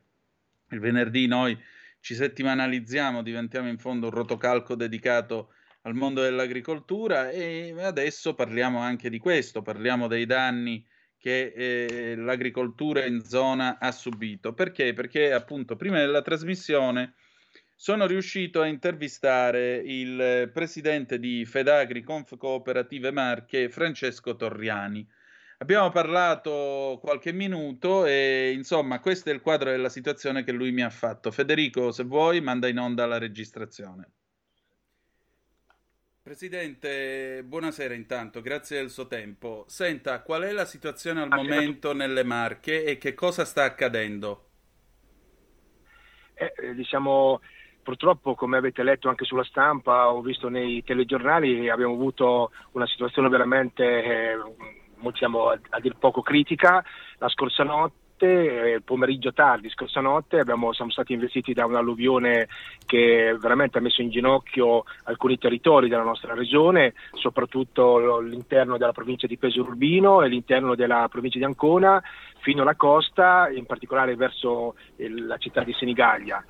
il 0.71 0.79
venerdì 0.81 1.25
noi 1.25 1.57
ci 2.01 2.15
settimanalizziamo, 2.15 3.23
diventiamo 3.23 3.69
in 3.69 3.77
fondo 3.77 4.07
un 4.07 4.11
rotocalco 4.11 4.75
dedicato 4.75 5.53
al 5.83 5.93
mondo 5.93 6.21
dell'agricoltura 6.21 7.29
e 7.29 7.73
adesso 7.79 8.33
parliamo 8.33 8.79
anche 8.79 9.09
di 9.09 9.17
questo, 9.17 9.61
parliamo 9.61 10.07
dei 10.07 10.25
danni 10.25 10.85
che 11.17 11.53
eh, 11.55 12.15
l'agricoltura 12.17 13.05
in 13.05 13.23
zona 13.23 13.79
ha 13.79 13.93
subito. 13.93 14.51
Perché? 14.53 14.91
Perché 14.91 15.31
appunto 15.31 15.77
prima 15.77 15.99
della 15.99 16.23
trasmissione 16.23 17.13
sono 17.81 18.07
riuscito 18.07 18.59
a 18.59 18.65
intervistare 18.65 19.77
il 19.77 20.51
presidente 20.53 21.17
di 21.17 21.45
Fedagri 21.45 22.03
Conf 22.03 22.35
Cooperative 22.35 23.09
Marche, 23.11 23.69
Francesco 23.69 24.35
Torriani. 24.35 25.07
Abbiamo 25.59 25.89
parlato 25.89 26.99
qualche 27.01 27.31
minuto 27.31 28.05
e 28.05 28.51
insomma 28.53 28.99
questo 28.99 29.29
è 29.29 29.33
il 29.33 29.39
quadro 29.39 29.69
della 29.69 29.87
situazione 29.87 30.43
che 30.43 30.51
lui 30.51 30.73
mi 30.73 30.81
ha 30.81 30.89
fatto. 30.89 31.31
Federico, 31.31 31.93
se 31.93 32.03
vuoi, 32.03 32.41
manda 32.41 32.67
in 32.67 32.79
onda 32.79 33.05
la 33.05 33.17
registrazione. 33.17 34.09
Presidente, 36.21 37.43
buonasera 37.45 37.93
intanto, 37.93 38.41
grazie 38.41 38.79
del 38.79 38.89
suo 38.89 39.07
tempo. 39.07 39.63
Senta, 39.69 40.21
qual 40.21 40.41
è 40.41 40.51
la 40.51 40.65
situazione 40.65 41.21
al 41.21 41.29
momento 41.29 41.93
nelle 41.93 42.25
Marche 42.25 42.83
e 42.83 42.97
che 42.97 43.13
cosa 43.13 43.45
sta 43.45 43.63
accadendo? 43.63 44.47
Eh, 46.33 46.53
eh, 46.57 46.73
diciamo, 46.73 47.41
purtroppo, 47.81 48.35
come 48.35 48.57
avete 48.57 48.83
letto 48.83 49.09
anche 49.09 49.25
sulla 49.25 49.43
stampa, 49.43 50.11
ho 50.11 50.21
visto 50.21 50.49
nei 50.49 50.83
telegiornali, 50.83 51.69
abbiamo 51.69 51.93
avuto 51.93 52.51
una 52.73 52.87
situazione 52.87 53.29
veramente, 53.29 53.83
eh, 53.83 54.37
diciamo, 54.99 55.49
a, 55.49 55.79
dir 55.79 55.95
poco 55.97 56.21
critica. 56.21 56.83
La 57.17 57.29
scorsa 57.29 57.63
notte 57.63 58.07
eh, 58.19 58.81
pomeriggio 58.81 59.31
tardi, 59.31 59.69
scorsa 59.69 60.01
notte, 60.01 60.39
abbiamo, 60.39 60.73
siamo 60.73 60.91
stati 60.91 61.13
investiti 61.13 61.53
da 61.53 61.65
un'alluvione 61.65 62.47
che 62.85 63.35
veramente 63.39 63.77
ha 63.77 63.81
messo 63.81 64.01
in 64.01 64.09
ginocchio 64.09 64.83
alcuni 65.03 65.37
territori 65.37 65.87
della 65.87 66.03
nostra 66.03 66.33
regione, 66.33 66.93
soprattutto 67.13 68.19
l'interno 68.19 68.77
della 68.77 68.91
provincia 68.91 69.25
di 69.25 69.37
Pesaro 69.37 69.69
Urbino 69.69 70.21
e 70.21 70.27
l'interno 70.27 70.75
della 70.75 71.07
provincia 71.09 71.37
di 71.37 71.45
Ancona, 71.45 72.03
fino 72.41 72.61
alla 72.61 72.75
costa, 72.75 73.49
in 73.49 73.65
particolare 73.65 74.15
verso 74.15 74.75
il, 74.97 75.25
la 75.25 75.37
città 75.37 75.63
di 75.63 75.73
Senigallia. 75.73 76.43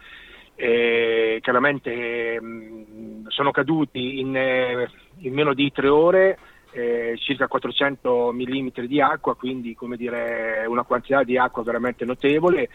Eh, 0.61 1.39
chiaramente 1.41 2.37
mh, 2.41 3.27
sono 3.29 3.51
caduti 3.51 4.19
in, 4.19 4.35
eh, 4.35 4.89
in 5.19 5.33
meno 5.33 5.53
di 5.53 5.71
tre 5.71 5.87
ore 5.87 6.37
eh, 6.71 7.15
circa 7.17 7.47
400 7.47 8.33
mm 8.33 8.67
di 8.85 8.99
acqua, 8.99 9.37
quindi 9.37 9.73
come 9.73 9.95
dire, 9.95 10.65
una 10.67 10.83
quantità 10.83 11.23
di 11.23 11.37
acqua 11.37 11.63
veramente 11.63 12.03
notevole 12.03 12.67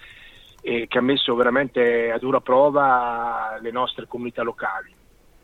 e 0.62 0.86
che 0.88 0.96
ha 0.96 1.02
messo 1.02 1.34
veramente 1.34 2.10
a 2.10 2.16
dura 2.16 2.40
prova 2.40 3.58
le 3.60 3.70
nostre 3.70 4.06
comunità 4.06 4.42
locali. 4.42 4.90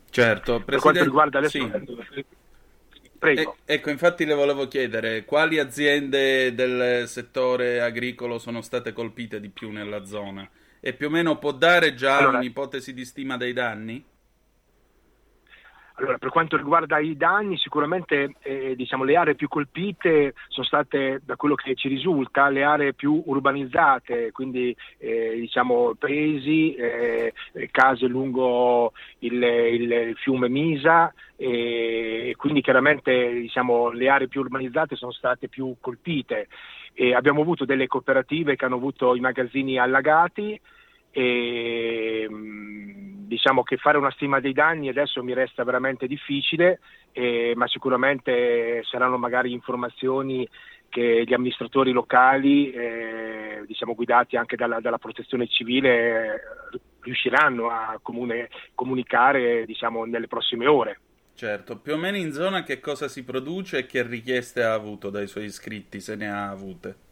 Certo, 0.08 0.62
per 0.64 0.78
quanto 0.78 1.04
riguarda 1.04 1.40
le 1.40 1.48
sì. 1.50 1.70
Prego. 3.18 3.56
E, 3.66 3.74
ecco, 3.74 3.90
infatti 3.90 4.24
le 4.24 4.32
volevo 4.32 4.66
chiedere 4.66 5.26
quali 5.26 5.58
aziende 5.58 6.54
del 6.54 7.06
settore 7.06 7.82
agricolo 7.82 8.38
sono 8.38 8.62
state 8.62 8.94
colpite 8.94 9.40
di 9.40 9.50
più 9.50 9.70
nella 9.70 10.06
zona 10.06 10.48
e 10.80 10.94
più 10.94 11.08
o 11.08 11.10
meno 11.10 11.38
può 11.38 11.52
dare 11.52 11.94
già 11.94 12.16
allora, 12.16 12.38
un'ipotesi 12.38 12.92
di 12.94 13.04
stima 13.04 13.36
dei 13.36 13.52
danni? 13.52 14.02
Allora, 16.00 16.16
per 16.16 16.30
quanto 16.30 16.56
riguarda 16.56 16.98
i 16.98 17.14
danni, 17.14 17.58
sicuramente 17.58 18.36
eh, 18.40 18.74
diciamo, 18.74 19.04
le 19.04 19.16
aree 19.16 19.34
più 19.34 19.48
colpite 19.48 20.32
sono 20.48 20.64
state, 20.64 21.20
da 21.26 21.36
quello 21.36 21.54
che 21.54 21.74
ci 21.74 21.88
risulta, 21.88 22.48
le 22.48 22.62
aree 22.62 22.94
più 22.94 23.22
urbanizzate, 23.26 24.32
quindi 24.32 24.74
eh, 24.96 25.36
diciamo, 25.36 25.92
paesi, 25.98 26.74
eh, 26.74 27.34
case 27.70 28.06
lungo 28.06 28.92
il, 29.18 29.42
il 29.42 30.14
fiume 30.16 30.48
Misa, 30.48 31.12
e 31.36 32.32
quindi 32.38 32.62
chiaramente 32.62 33.32
diciamo, 33.34 33.90
le 33.90 34.08
aree 34.08 34.28
più 34.28 34.40
urbanizzate 34.40 34.96
sono 34.96 35.12
state 35.12 35.48
più 35.48 35.76
colpite. 35.80 36.48
E 36.94 37.14
abbiamo 37.14 37.42
avuto 37.42 37.66
delle 37.66 37.86
cooperative 37.86 38.56
che 38.56 38.64
hanno 38.64 38.76
avuto 38.76 39.14
i 39.14 39.20
magazzini 39.20 39.78
allagati 39.78 40.58
e 41.10 42.26
mm, 42.28 43.26
diciamo 43.26 43.62
che 43.62 43.76
fare 43.76 43.98
una 43.98 44.10
stima 44.10 44.40
dei 44.40 44.52
danni 44.52 44.88
adesso 44.88 45.22
mi 45.22 45.34
resta 45.34 45.64
veramente 45.64 46.06
difficile, 46.06 46.80
eh, 47.12 47.52
ma 47.56 47.66
sicuramente 47.68 48.82
saranno 48.84 49.18
magari 49.18 49.52
informazioni 49.52 50.48
che 50.88 51.24
gli 51.24 51.32
amministratori 51.32 51.92
locali, 51.92 52.70
eh, 52.72 53.62
diciamo 53.66 53.94
guidati 53.94 54.36
anche 54.36 54.56
dalla, 54.56 54.80
dalla 54.80 54.98
protezione 54.98 55.46
civile, 55.46 56.40
riusciranno 57.00 57.70
a 57.70 57.98
comune, 58.02 58.48
comunicare 58.74 59.64
diciamo, 59.64 60.04
nelle 60.04 60.26
prossime 60.26 60.66
ore. 60.66 60.98
Certo, 61.34 61.78
più 61.78 61.94
o 61.94 61.96
meno 61.96 62.16
in 62.16 62.32
zona 62.32 62.64
che 62.64 62.80
cosa 62.80 63.08
si 63.08 63.24
produce 63.24 63.78
e 63.78 63.86
che 63.86 64.02
richieste 64.02 64.62
ha 64.62 64.74
avuto 64.74 65.08
dai 65.08 65.26
suoi 65.26 65.44
iscritti, 65.44 66.00
se 66.00 66.16
ne 66.16 66.28
ha 66.28 66.50
avute? 66.50 67.08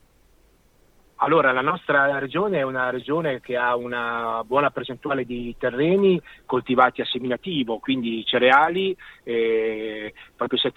Allora, 1.20 1.50
la 1.50 1.62
nostra 1.62 2.16
regione 2.20 2.58
è 2.58 2.62
una 2.62 2.90
regione 2.90 3.40
che 3.40 3.56
ha 3.56 3.74
una 3.74 4.44
buona 4.46 4.70
percentuale 4.70 5.24
di 5.24 5.52
terreni 5.58 6.20
coltivati 6.46 7.00
a 7.00 7.06
seminativo, 7.06 7.78
quindi 7.78 8.24
cereali, 8.24 8.96
eh, 9.24 10.14
proprio 10.36 10.60
si, 10.60 10.70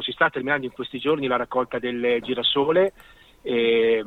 si 0.00 0.12
sta 0.12 0.28
terminando 0.28 0.66
in 0.66 0.72
questi 0.72 0.98
giorni 0.98 1.28
la 1.28 1.36
raccolta 1.36 1.78
del 1.78 2.18
girasole, 2.20 2.92
eh, 3.42 4.04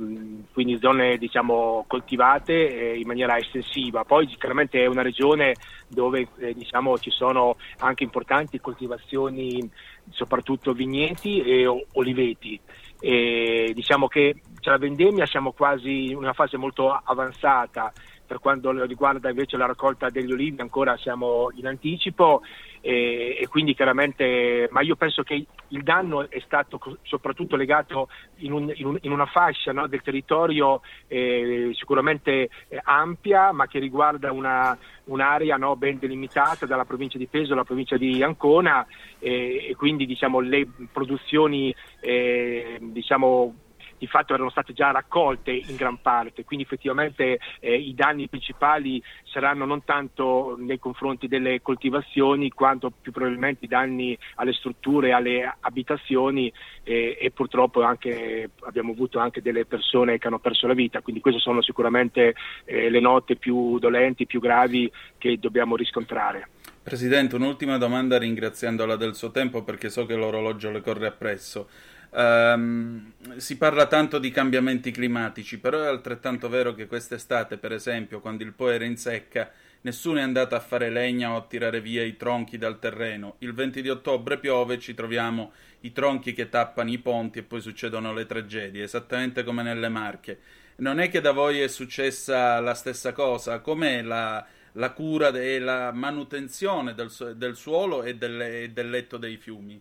quindi 0.51 0.77
zone 0.81 1.17
diciamo, 1.17 1.85
coltivate 1.87 2.53
eh, 2.91 2.97
in 2.97 3.07
maniera 3.07 3.37
estensiva. 3.37 4.03
Poi 4.03 4.27
chiaramente 4.27 4.83
è 4.83 4.85
una 4.85 5.01
regione 5.01 5.55
dove 5.87 6.27
eh, 6.39 6.53
diciamo, 6.53 6.97
ci 6.97 7.09
sono 7.09 7.55
anche 7.77 8.03
importanti 8.03 8.59
coltivazioni, 8.59 9.71
soprattutto 10.09 10.73
vigneti 10.73 11.41
e 11.41 11.65
oliveti. 11.93 12.59
E 12.99 13.71
diciamo 13.73 14.07
che 14.07 14.35
c'è 14.59 14.71
la 14.71 14.77
vendemmia, 14.77 15.25
siamo 15.25 15.53
quasi 15.53 16.09
in 16.09 16.17
una 16.17 16.33
fase 16.33 16.57
molto 16.57 16.91
avanzata 16.91 17.93
per 18.29 18.37
quanto 18.37 18.69
riguarda 18.85 19.29
invece 19.29 19.57
la 19.57 19.65
raccolta 19.65 20.11
degli 20.11 20.31
olivi 20.31 20.61
ancora 20.61 20.95
siamo 20.97 21.49
in 21.55 21.65
anticipo 21.65 22.43
e, 22.79 23.35
e, 23.41 23.47
quindi 23.47 23.73
chiaramente, 23.73 24.69
ma 24.69 24.81
io 24.81 24.95
penso 24.95 25.23
che 25.23 25.47
il 25.69 25.81
danno 25.81 26.29
è 26.29 26.39
stato 26.45 26.79
soprattutto 27.01 27.55
legato 27.55 28.07
in, 28.37 28.51
un, 28.51 28.71
in, 28.75 28.85
un, 28.85 28.97
in 29.01 29.11
una 29.11 29.25
fascia 29.25 29.73
no, 29.73 29.87
del 29.87 30.03
territorio 30.03 30.81
eh, 31.07 31.71
sicuramente 31.73 32.49
eh, 32.67 32.79
ampia 32.83 33.51
ma 33.51 33.65
che 33.65 33.79
riguarda 33.79 34.31
una, 34.31 34.77
un'area 35.05 35.57
no, 35.57 35.75
ben 35.75 35.97
delimitata 35.97 36.67
dalla 36.67 36.85
provincia 36.85 37.17
di 37.17 37.25
Peso 37.25 37.53
alla 37.53 37.63
provincia 37.63 37.97
di 37.97 38.21
Ancona 38.21 38.85
eh, 39.17 39.69
e 39.69 39.75
quindi 39.75 40.05
diciamo, 40.05 40.39
le 40.39 40.67
produzioni 40.91 41.73
eh, 41.99 42.77
diciamo, 42.79 43.55
di 43.99 44.07
fatto 44.07 44.33
erano 44.33 44.49
state 44.49 44.73
già 44.73 44.91
raccolte 44.91 45.51
in 45.51 45.75
gran 45.75 46.01
parte, 46.01 46.45
quindi 46.45 46.65
effettivamente 46.65 47.39
eh, 47.59 47.75
i 47.75 47.93
danni 47.93 48.27
principali 48.27 49.03
saranno 49.25 49.65
non 49.65 49.83
tanto 49.83 50.55
nei 50.57 50.79
confronti 50.79 51.27
delle 51.27 51.61
coltivazioni 51.61 52.49
quanto 52.49 52.89
più 52.89 53.11
probabilmente 53.11 53.65
i 53.65 53.67
danni 53.67 54.17
alle 54.35 54.53
strutture, 54.53 55.11
alle 55.11 55.53
abitazioni 55.59 56.51
eh, 56.83 57.17
e 57.19 57.31
purtroppo 57.31 57.83
anche, 57.83 58.51
abbiamo 58.61 58.93
avuto 58.93 59.19
anche 59.19 59.41
delle 59.41 59.65
persone 59.65 60.17
che 60.17 60.27
hanno 60.27 60.39
perso 60.39 60.65
la 60.65 60.73
vita, 60.73 61.01
quindi 61.01 61.21
queste 61.21 61.41
sono 61.41 61.61
sicuramente 61.61 62.33
eh, 62.63 62.89
le 62.89 62.99
note 63.01 63.35
più 63.35 63.77
dolenti, 63.79 64.25
più 64.25 64.39
gravi 64.39 64.89
che 65.17 65.37
dobbiamo 65.37 65.75
riscontrare. 65.75 66.47
Presidente, 66.81 67.35
un'ultima 67.35 67.77
domanda 67.77 68.17
ringraziandola 68.17 68.95
del 68.95 69.13
suo 69.13 69.31
tempo 69.31 69.63
perché 69.63 69.89
so 69.89 70.05
che 70.05 70.15
l'orologio 70.15 70.71
le 70.71 70.81
corre 70.81 71.07
appresso. 71.07 71.67
Um, 72.11 73.13
si 73.37 73.57
parla 73.57 73.85
tanto 73.85 74.17
di 74.17 74.31
cambiamenti 74.31 74.91
climatici, 74.91 75.59
però 75.59 75.83
è 75.83 75.87
altrettanto 75.87 76.49
vero 76.49 76.73
che 76.73 76.87
quest'estate, 76.87 77.57
per 77.57 77.71
esempio, 77.71 78.19
quando 78.19 78.43
il 78.43 78.53
Po 78.53 78.69
era 78.69 78.85
in 78.85 78.97
secca, 78.97 79.51
nessuno 79.81 80.19
è 80.19 80.21
andato 80.21 80.55
a 80.55 80.59
fare 80.59 80.89
legna 80.89 81.31
o 81.31 81.37
a 81.37 81.45
tirare 81.47 81.81
via 81.81 82.03
i 82.03 82.17
tronchi 82.17 82.57
dal 82.57 82.79
terreno. 82.79 83.35
Il 83.39 83.53
20 83.53 83.81
di 83.81 83.89
ottobre 83.89 84.39
piove, 84.39 84.79
ci 84.79 84.93
troviamo 84.93 85.51
i 85.81 85.91
tronchi 85.91 86.33
che 86.33 86.49
tappano 86.49 86.89
i 86.89 86.97
ponti 86.97 87.39
e 87.39 87.43
poi 87.43 87.61
succedono 87.61 88.13
le 88.13 88.25
tragedie, 88.25 88.83
esattamente 88.83 89.43
come 89.43 89.61
nelle 89.63 89.89
Marche. 89.89 90.39
Non 90.77 90.99
è 90.99 91.09
che 91.09 91.21
da 91.21 91.31
voi 91.31 91.59
è 91.59 91.67
successa 91.67 92.59
la 92.59 92.73
stessa 92.73 93.11
cosa? 93.11 93.59
Com'è 93.59 94.01
la, 94.01 94.45
la 94.73 94.91
cura 94.91 95.29
e 95.29 95.59
la 95.59 95.91
manutenzione 95.91 96.93
del, 96.95 97.11
del 97.35 97.55
suolo 97.55 98.03
e 98.03 98.15
del, 98.15 98.71
del 98.71 98.89
letto 98.89 99.17
dei 99.17 99.37
fiumi? 99.37 99.79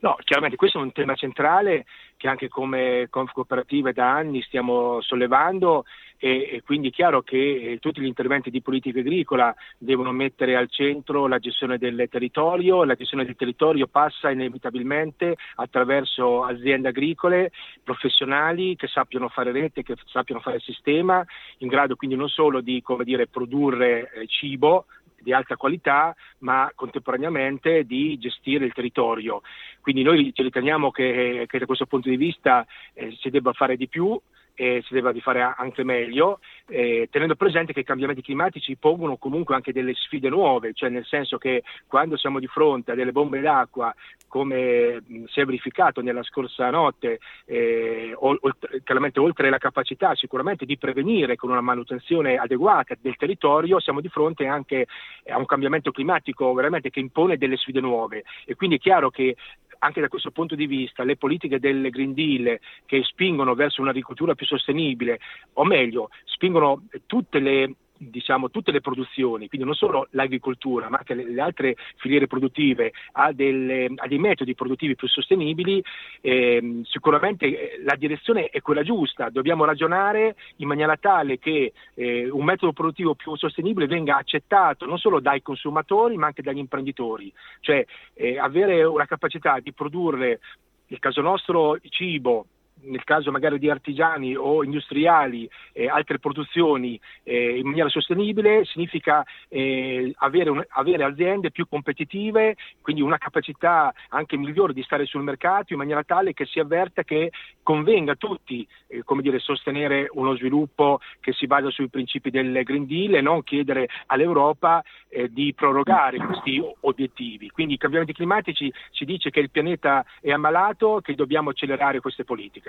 No, 0.00 0.16
chiaramente 0.22 0.56
questo 0.56 0.78
è 0.78 0.82
un 0.82 0.92
tema 0.92 1.14
centrale 1.14 1.84
che 2.16 2.28
anche 2.28 2.48
come 2.48 3.06
Conf 3.10 3.32
Cooperative 3.32 3.92
da 3.92 4.12
anni 4.12 4.42
stiamo 4.42 5.00
sollevando 5.00 5.84
e, 6.18 6.50
e, 6.52 6.62
quindi 6.62 6.88
è 6.88 6.90
chiaro 6.90 7.22
che 7.22 7.36
eh, 7.36 7.78
tutti 7.78 8.00
gli 8.00 8.06
interventi 8.06 8.50
di 8.50 8.60
politica 8.60 8.98
agricola 8.98 9.54
devono 9.78 10.10
mettere 10.10 10.56
al 10.56 10.68
centro 10.68 11.28
la 11.28 11.38
gestione 11.38 11.78
del 11.78 12.08
territorio, 12.10 12.82
la 12.82 12.96
gestione 12.96 13.24
del 13.24 13.36
territorio 13.36 13.86
passa 13.86 14.30
inevitabilmente 14.30 15.36
attraverso 15.54 16.42
aziende 16.42 16.88
agricole 16.88 17.52
professionali 17.84 18.74
che 18.74 18.88
sappiano 18.88 19.28
fare 19.28 19.52
rete, 19.52 19.84
che 19.84 19.94
sappiano 20.06 20.40
fare 20.40 20.58
sistema, 20.58 21.24
in 21.58 21.68
grado 21.68 21.94
quindi 21.94 22.16
non 22.16 22.28
solo 22.28 22.60
di 22.60 22.82
dire, 23.04 23.28
produrre 23.28 24.10
eh, 24.12 24.26
cibo, 24.26 24.86
di 25.20 25.32
alta 25.32 25.56
qualità, 25.56 26.14
ma 26.38 26.70
contemporaneamente 26.74 27.84
di 27.84 28.18
gestire 28.18 28.64
il 28.64 28.72
territorio. 28.72 29.42
Quindi 29.80 30.02
noi 30.02 30.32
ci 30.34 30.42
riteniamo 30.42 30.90
che, 30.90 31.44
che 31.46 31.58
da 31.58 31.66
questo 31.66 31.86
punto 31.86 32.08
di 32.08 32.16
vista 32.16 32.66
eh, 32.94 33.16
si 33.20 33.30
debba 33.30 33.52
fare 33.52 33.76
di 33.76 33.88
più 33.88 34.18
e 34.60 34.82
si 34.84 34.92
deve 34.92 35.14
fare 35.20 35.40
anche 35.40 35.84
meglio, 35.84 36.40
eh, 36.66 37.06
tenendo 37.12 37.36
presente 37.36 37.72
che 37.72 37.80
i 37.80 37.84
cambiamenti 37.84 38.22
climatici 38.22 38.76
pongono 38.76 39.16
comunque 39.16 39.54
anche 39.54 39.72
delle 39.72 39.94
sfide 39.94 40.28
nuove, 40.28 40.72
cioè 40.74 40.88
nel 40.88 41.04
senso 41.04 41.38
che 41.38 41.62
quando 41.86 42.16
siamo 42.16 42.40
di 42.40 42.48
fronte 42.48 42.90
a 42.90 42.94
delle 42.96 43.12
bombe 43.12 43.38
d'acqua, 43.38 43.94
come 44.26 45.00
si 45.26 45.40
è 45.40 45.44
verificato 45.44 46.00
nella 46.00 46.24
scorsa 46.24 46.70
notte, 46.70 47.20
eh, 47.44 48.12
oltre, 48.16 48.82
chiaramente 48.82 49.20
oltre 49.20 49.48
la 49.48 49.58
capacità 49.58 50.16
sicuramente 50.16 50.66
di 50.66 50.76
prevenire 50.76 51.36
con 51.36 51.50
una 51.50 51.60
manutenzione 51.60 52.34
adeguata 52.34 52.96
del 53.00 53.14
territorio, 53.14 53.78
siamo 53.78 54.00
di 54.00 54.08
fronte 54.08 54.46
anche 54.46 54.86
a 55.28 55.38
un 55.38 55.46
cambiamento 55.46 55.92
climatico 55.92 56.52
veramente 56.52 56.90
che 56.90 56.98
impone 56.98 57.36
delle 57.36 57.56
sfide 57.56 57.80
nuove. 57.80 58.24
E 58.44 58.56
quindi 58.56 58.76
è 58.76 58.80
chiaro 58.80 59.10
che 59.10 59.36
anche 59.78 60.00
da 60.00 60.08
questo 60.08 60.30
punto 60.30 60.54
di 60.54 60.66
vista 60.66 61.04
le 61.04 61.16
politiche 61.16 61.58
del 61.58 61.90
Green 61.90 62.14
Deal 62.14 62.58
che 62.86 63.02
spingono 63.04 63.54
verso 63.54 63.80
un'agricoltura 63.80 64.34
più 64.34 64.46
sostenibile, 64.46 65.18
o 65.54 65.64
meglio, 65.64 66.10
spingono 66.24 66.84
tutte 67.06 67.38
le 67.38 67.74
diciamo, 67.98 68.50
tutte 68.50 68.70
le 68.70 68.80
produzioni, 68.80 69.48
quindi 69.48 69.66
non 69.66 69.74
solo 69.74 70.06
l'agricoltura, 70.10 70.88
ma 70.88 70.98
anche 70.98 71.14
le, 71.14 71.30
le 71.30 71.40
altre 71.40 71.76
filiere 71.96 72.26
produttive, 72.26 72.92
a, 73.12 73.32
delle, 73.32 73.90
a, 73.94 74.06
dei 74.06 74.18
metodi 74.18 74.54
produttivi 74.54 74.94
più 74.94 75.08
sostenibili, 75.08 75.82
eh, 76.20 76.80
sicuramente 76.84 77.80
la 77.84 77.96
direzione 77.96 78.46
è 78.46 78.60
quella 78.60 78.82
giusta. 78.82 79.30
Dobbiamo 79.30 79.64
ragionare 79.64 80.36
in 80.56 80.68
maniera 80.68 80.96
tale 80.96 81.38
che 81.38 81.72
eh, 81.94 82.30
un 82.30 82.44
metodo 82.44 82.72
produttivo 82.72 83.14
più 83.14 83.34
sostenibile 83.36 83.86
venga 83.86 84.16
accettato 84.16 84.86
non 84.86 84.98
solo 84.98 85.20
dai 85.20 85.42
consumatori, 85.42 86.16
ma 86.16 86.26
anche 86.26 86.42
dagli 86.42 86.58
imprenditori. 86.58 87.32
Cioè 87.60 87.84
eh, 88.14 88.38
avere 88.38 88.84
una 88.84 89.06
capacità 89.06 89.58
di 89.60 89.72
produrre, 89.72 90.40
nel 90.86 91.00
caso 91.00 91.20
nostro, 91.20 91.78
cibo 91.88 92.46
nel 92.82 93.04
caso 93.04 93.30
magari 93.30 93.58
di 93.58 93.70
artigiani 93.70 94.36
o 94.36 94.64
industriali, 94.64 95.48
eh, 95.72 95.88
altre 95.88 96.18
produzioni 96.18 96.98
eh, 97.22 97.58
in 97.58 97.66
maniera 97.66 97.88
sostenibile, 97.88 98.64
significa 98.64 99.24
eh, 99.48 100.12
avere, 100.18 100.50
un, 100.50 100.64
avere, 100.68 101.04
aziende 101.04 101.50
più 101.50 101.66
competitive, 101.68 102.56
quindi 102.80 103.02
una 103.02 103.18
capacità 103.18 103.92
anche 104.10 104.36
migliore 104.36 104.72
di 104.72 104.82
stare 104.82 105.06
sul 105.06 105.22
mercato 105.22 105.72
in 105.72 105.78
maniera 105.78 106.02
tale 106.02 106.32
che 106.32 106.46
si 106.46 106.58
avverta 106.58 107.02
che 107.02 107.30
convenga 107.62 108.12
a 108.12 108.16
tutti 108.16 108.66
eh, 108.88 109.02
dire, 109.20 109.38
sostenere 109.38 110.08
uno 110.12 110.36
sviluppo 110.36 111.00
che 111.20 111.32
si 111.32 111.46
basa 111.46 111.70
sui 111.70 111.88
principi 111.88 112.30
del 112.30 112.62
Green 112.64 112.86
Deal 112.86 113.14
e 113.14 113.20
non 113.20 113.42
chiedere 113.42 113.88
all'Europa 114.06 114.82
eh, 115.08 115.30
di 115.30 115.52
prorogare 115.54 116.18
questi 116.18 116.62
obiettivi. 116.80 117.50
Quindi 117.50 117.74
i 117.74 117.78
cambiamenti 117.78 118.12
climatici 118.12 118.72
si 118.90 119.04
dice 119.04 119.30
che 119.30 119.40
il 119.40 119.50
pianeta 119.50 120.04
è 120.20 120.30
ammalato, 120.30 121.00
che 121.02 121.14
dobbiamo 121.14 121.50
accelerare 121.50 122.00
queste 122.00 122.24
politiche. 122.24 122.67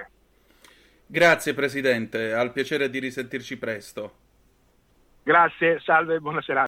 Grazie 1.06 1.54
Presidente, 1.54 2.34
al 2.34 2.52
piacere 2.52 2.90
di 2.90 3.00
risentirci 3.00 3.58
presto. 3.58 4.14
Grazie, 5.24 5.80
salve, 5.80 6.20
buonasera. 6.20 6.66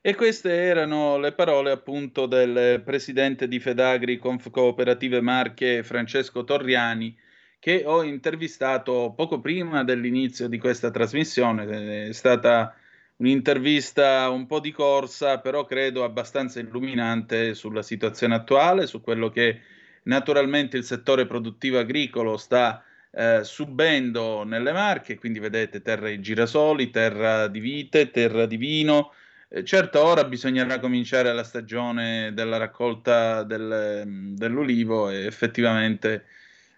E 0.00 0.14
queste 0.16 0.52
erano 0.52 1.16
le 1.18 1.32
parole 1.32 1.70
appunto 1.70 2.26
del 2.26 2.82
presidente 2.82 3.46
di 3.46 3.60
Fedagri 3.60 4.18
Conf 4.18 4.50
Cooperative 4.50 5.20
Marche 5.20 5.84
Francesco 5.84 6.42
Torriani 6.42 7.16
che 7.62 7.84
ho 7.86 8.02
intervistato 8.02 9.12
poco 9.16 9.40
prima 9.40 9.84
dell'inizio 9.84 10.48
di 10.48 10.58
questa 10.58 10.90
trasmissione. 10.90 12.08
È 12.08 12.12
stata 12.12 12.74
un'intervista 13.18 14.28
un 14.30 14.48
po' 14.48 14.58
di 14.58 14.72
corsa, 14.72 15.38
però 15.38 15.64
credo 15.64 16.02
abbastanza 16.02 16.58
illuminante 16.58 17.54
sulla 17.54 17.82
situazione 17.82 18.34
attuale, 18.34 18.88
su 18.88 19.00
quello 19.00 19.30
che 19.30 19.60
naturalmente 20.04 20.76
il 20.76 20.84
settore 20.84 21.26
produttivo 21.26 21.78
agricolo 21.78 22.36
sta 22.36 22.82
eh, 23.10 23.40
subendo 23.44 24.42
nelle 24.44 24.72
Marche, 24.72 25.18
quindi 25.18 25.38
vedete 25.38 25.82
terra 25.82 26.08
di 26.08 26.20
girasoli, 26.20 26.90
terra 26.90 27.46
di 27.48 27.60
vite, 27.60 28.10
terra 28.10 28.46
di 28.46 28.56
vino. 28.56 29.12
Eh, 29.48 29.64
certo, 29.64 30.02
ora 30.02 30.24
bisognerà 30.24 30.78
cominciare 30.80 31.32
la 31.32 31.44
stagione 31.44 32.32
della 32.32 32.56
raccolta 32.56 33.42
del, 33.42 34.32
dell'ulivo 34.34 35.10
e 35.10 35.26
effettivamente 35.26 36.24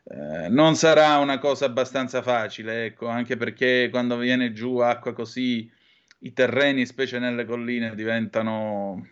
eh, 0.04 0.48
non 0.48 0.74
sarà 0.74 1.18
una 1.18 1.38
cosa 1.38 1.66
abbastanza 1.66 2.20
facile, 2.20 2.86
ecco, 2.86 3.06
anche 3.06 3.36
perché 3.36 3.88
quando 3.90 4.16
viene 4.16 4.52
giù 4.52 4.78
acqua 4.78 5.12
così 5.12 5.70
i 6.20 6.32
terreni, 6.32 6.84
specie 6.86 7.18
nelle 7.18 7.44
colline, 7.44 7.94
diventano 7.94 9.08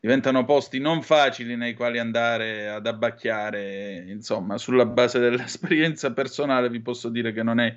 diventano 0.00 0.44
posti 0.44 0.78
non 0.78 1.02
facili 1.02 1.56
nei 1.56 1.74
quali 1.74 1.98
andare 1.98 2.68
ad 2.68 2.86
abbacchiare, 2.86 4.04
insomma, 4.08 4.58
sulla 4.58 4.86
base 4.86 5.18
dell'esperienza 5.18 6.12
personale 6.12 6.70
vi 6.70 6.80
posso 6.80 7.08
dire 7.08 7.32
che 7.32 7.42
non 7.42 7.58
è 7.60 7.74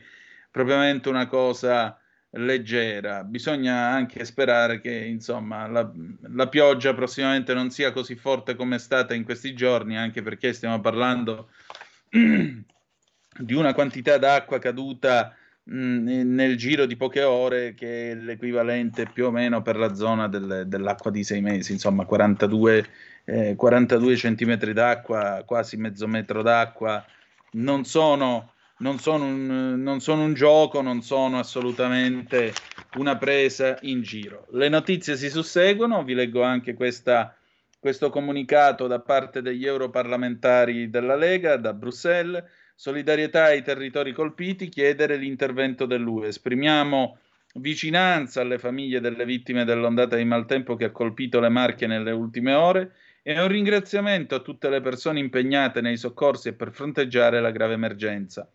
propriamente 0.51 1.09
una 1.09 1.27
cosa 1.27 1.97
leggera. 2.31 3.23
Bisogna 3.23 3.87
anche 3.87 4.23
sperare 4.25 4.79
che, 4.79 4.93
insomma, 4.93 5.67
la, 5.67 5.91
la 6.33 6.47
pioggia 6.47 6.93
prossimamente 6.93 7.53
non 7.53 7.71
sia 7.71 7.91
così 7.91 8.15
forte 8.15 8.55
come 8.55 8.75
è 8.75 8.79
stata 8.79 9.13
in 9.13 9.23
questi 9.23 9.53
giorni, 9.53 9.97
anche 9.97 10.21
perché 10.21 10.53
stiamo 10.53 10.79
parlando 10.79 11.49
di 12.09 13.53
una 13.53 13.73
quantità 13.73 14.17
d'acqua 14.17 14.59
caduta 14.59 15.35
Mm, 15.73 16.33
nel 16.33 16.57
giro 16.57 16.85
di 16.85 16.97
poche 16.97 17.23
ore, 17.23 17.73
che 17.73 18.11
è 18.11 18.15
l'equivalente 18.15 19.05
più 19.05 19.27
o 19.27 19.31
meno 19.31 19.61
per 19.61 19.77
la 19.77 19.93
zona 19.93 20.27
del, 20.27 20.65
dell'acqua 20.67 21.11
di 21.11 21.23
sei 21.23 21.39
mesi, 21.39 21.71
insomma 21.71 22.03
42, 22.03 22.85
eh, 23.23 23.55
42 23.55 24.17
centimetri 24.17 24.73
d'acqua, 24.73 25.43
quasi 25.45 25.77
mezzo 25.77 26.07
metro 26.07 26.41
d'acqua, 26.41 27.05
non 27.51 27.85
sono, 27.85 28.51
non, 28.79 28.99
sono 28.99 29.23
un, 29.23 29.81
non 29.81 30.01
sono 30.01 30.23
un 30.25 30.33
gioco, 30.33 30.81
non 30.81 31.01
sono 31.03 31.39
assolutamente 31.39 32.53
una 32.97 33.15
presa 33.15 33.77
in 33.81 34.01
giro. 34.01 34.47
Le 34.51 34.67
notizie 34.67 35.15
si 35.15 35.29
susseguono, 35.29 36.03
vi 36.03 36.15
leggo 36.15 36.41
anche 36.43 36.73
questa, 36.73 37.33
questo 37.79 38.09
comunicato 38.09 38.87
da 38.87 38.99
parte 38.99 39.41
degli 39.41 39.65
europarlamentari 39.65 40.89
della 40.89 41.15
Lega 41.15 41.55
da 41.55 41.71
Bruxelles 41.71 42.43
solidarietà 42.81 43.43
ai 43.43 43.61
territori 43.61 44.11
colpiti, 44.11 44.67
chiedere 44.67 45.15
l'intervento 45.15 45.85
dell'UE. 45.85 46.29
Esprimiamo 46.29 47.19
vicinanza 47.57 48.41
alle 48.41 48.57
famiglie 48.57 48.99
delle 48.99 49.23
vittime 49.23 49.65
dell'ondata 49.65 50.15
di 50.15 50.25
maltempo 50.25 50.75
che 50.75 50.85
ha 50.85 50.89
colpito 50.89 51.39
le 51.39 51.49
Marche 51.49 51.85
nelle 51.85 52.09
ultime 52.09 52.55
ore 52.55 52.95
e 53.21 53.39
un 53.39 53.47
ringraziamento 53.49 54.33
a 54.33 54.39
tutte 54.39 54.67
le 54.67 54.81
persone 54.81 55.19
impegnate 55.19 55.79
nei 55.79 55.95
soccorsi 55.95 56.47
e 56.47 56.53
per 56.53 56.71
fronteggiare 56.71 57.39
la 57.39 57.51
grave 57.51 57.73
emergenza. 57.73 58.51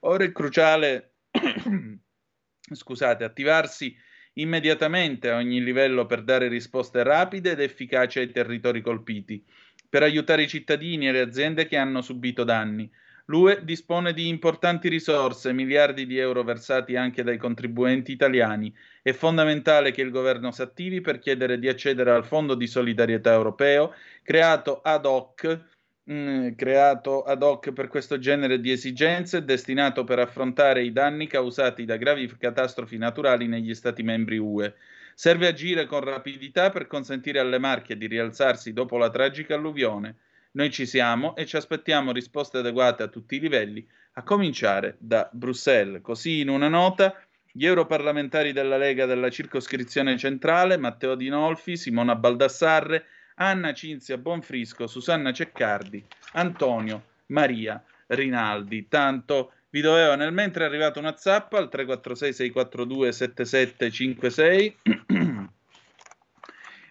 Ora 0.00 0.24
è 0.24 0.32
cruciale 0.32 1.12
scusate, 2.74 3.24
attivarsi 3.24 3.96
immediatamente 4.34 5.30
a 5.30 5.36
ogni 5.36 5.64
livello 5.64 6.04
per 6.04 6.22
dare 6.22 6.48
risposte 6.48 7.02
rapide 7.02 7.52
ed 7.52 7.60
efficaci 7.60 8.18
ai 8.18 8.30
territori 8.30 8.82
colpiti, 8.82 9.42
per 9.88 10.02
aiutare 10.02 10.42
i 10.42 10.48
cittadini 10.48 11.08
e 11.08 11.12
le 11.12 11.20
aziende 11.20 11.66
che 11.66 11.78
hanno 11.78 12.02
subito 12.02 12.44
danni 12.44 12.90
L'UE 13.30 13.60
dispone 13.62 14.12
di 14.12 14.26
importanti 14.26 14.88
risorse, 14.88 15.52
miliardi 15.52 16.04
di 16.04 16.18
euro 16.18 16.42
versati 16.42 16.96
anche 16.96 17.22
dai 17.22 17.36
contribuenti 17.36 18.10
italiani. 18.10 18.74
È 19.00 19.12
fondamentale 19.12 19.92
che 19.92 20.02
il 20.02 20.10
governo 20.10 20.50
si 20.50 20.62
attivi 20.62 21.00
per 21.00 21.20
chiedere 21.20 21.60
di 21.60 21.68
accedere 21.68 22.10
al 22.10 22.24
Fondo 22.24 22.56
di 22.56 22.66
solidarietà 22.66 23.32
europeo, 23.32 23.94
creato 24.24 24.80
ad 24.82 25.06
hoc, 25.06 25.60
mh, 26.02 26.12
mm, 26.12 26.48
creato 26.56 27.22
ad 27.22 27.44
hoc 27.44 27.70
per 27.70 27.86
questo 27.86 28.18
genere 28.18 28.58
di 28.58 28.72
esigenze, 28.72 29.44
destinato 29.44 30.02
per 30.02 30.18
affrontare 30.18 30.82
i 30.82 30.90
danni 30.90 31.28
causati 31.28 31.84
da 31.84 31.96
gravi 31.96 32.26
catastrofi 32.36 32.98
naturali 32.98 33.46
negli 33.46 33.76
Stati 33.76 34.02
membri 34.02 34.38
UE. 34.38 34.74
Serve 35.14 35.46
agire 35.46 35.86
con 35.86 36.00
rapidità 36.00 36.70
per 36.70 36.88
consentire 36.88 37.38
alle 37.38 37.60
Marche 37.60 37.96
di 37.96 38.08
rialzarsi 38.08 38.72
dopo 38.72 38.98
la 38.98 39.08
tragica 39.08 39.54
alluvione. 39.54 40.16
Noi 40.52 40.70
ci 40.70 40.84
siamo 40.84 41.36
e 41.36 41.46
ci 41.46 41.56
aspettiamo 41.56 42.12
risposte 42.12 42.58
adeguate 42.58 43.04
a 43.04 43.08
tutti 43.08 43.36
i 43.36 43.40
livelli, 43.40 43.86
a 44.14 44.22
cominciare 44.24 44.96
da 44.98 45.28
Bruxelles. 45.32 46.02
Così 46.02 46.40
in 46.40 46.48
una 46.48 46.68
nota 46.68 47.14
gli 47.52 47.66
europarlamentari 47.66 48.52
della 48.52 48.76
Lega 48.76 49.06
della 49.06 49.30
circoscrizione 49.30 50.16
centrale, 50.16 50.76
Matteo 50.76 51.14
Dinolfi, 51.14 51.76
Simona 51.76 52.16
Baldassarre, 52.16 53.06
Anna 53.36 53.72
Cinzia 53.72 54.18
Bonfrisco, 54.18 54.86
Susanna 54.86 55.32
Ceccardi, 55.32 56.04
Antonio 56.32 57.04
Maria 57.26 57.82
Rinaldi. 58.08 58.88
Tanto 58.88 59.52
vi 59.70 59.80
dovevo 59.80 60.16
nel 60.16 60.32
mentre 60.32 60.64
è 60.64 60.66
arrivata 60.66 60.98
una 60.98 61.16
zappa 61.16 61.58
al 61.58 61.68
346 61.68 62.32
642 62.32 63.12
7756 63.12 64.76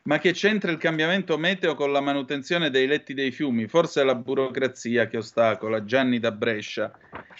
ma 0.09 0.17
che 0.17 0.31
c'entra 0.31 0.71
il 0.71 0.79
cambiamento 0.79 1.37
meteo 1.37 1.75
con 1.75 1.91
la 1.91 2.01
manutenzione 2.01 2.71
dei 2.71 2.87
letti 2.87 3.13
dei 3.13 3.29
fiumi? 3.29 3.67
Forse 3.67 4.01
è 4.01 4.03
la 4.03 4.15
burocrazia 4.15 5.05
che 5.05 5.17
ostacola. 5.17 5.85
Gianni 5.85 6.17
da 6.17 6.31
Brescia. 6.31 6.91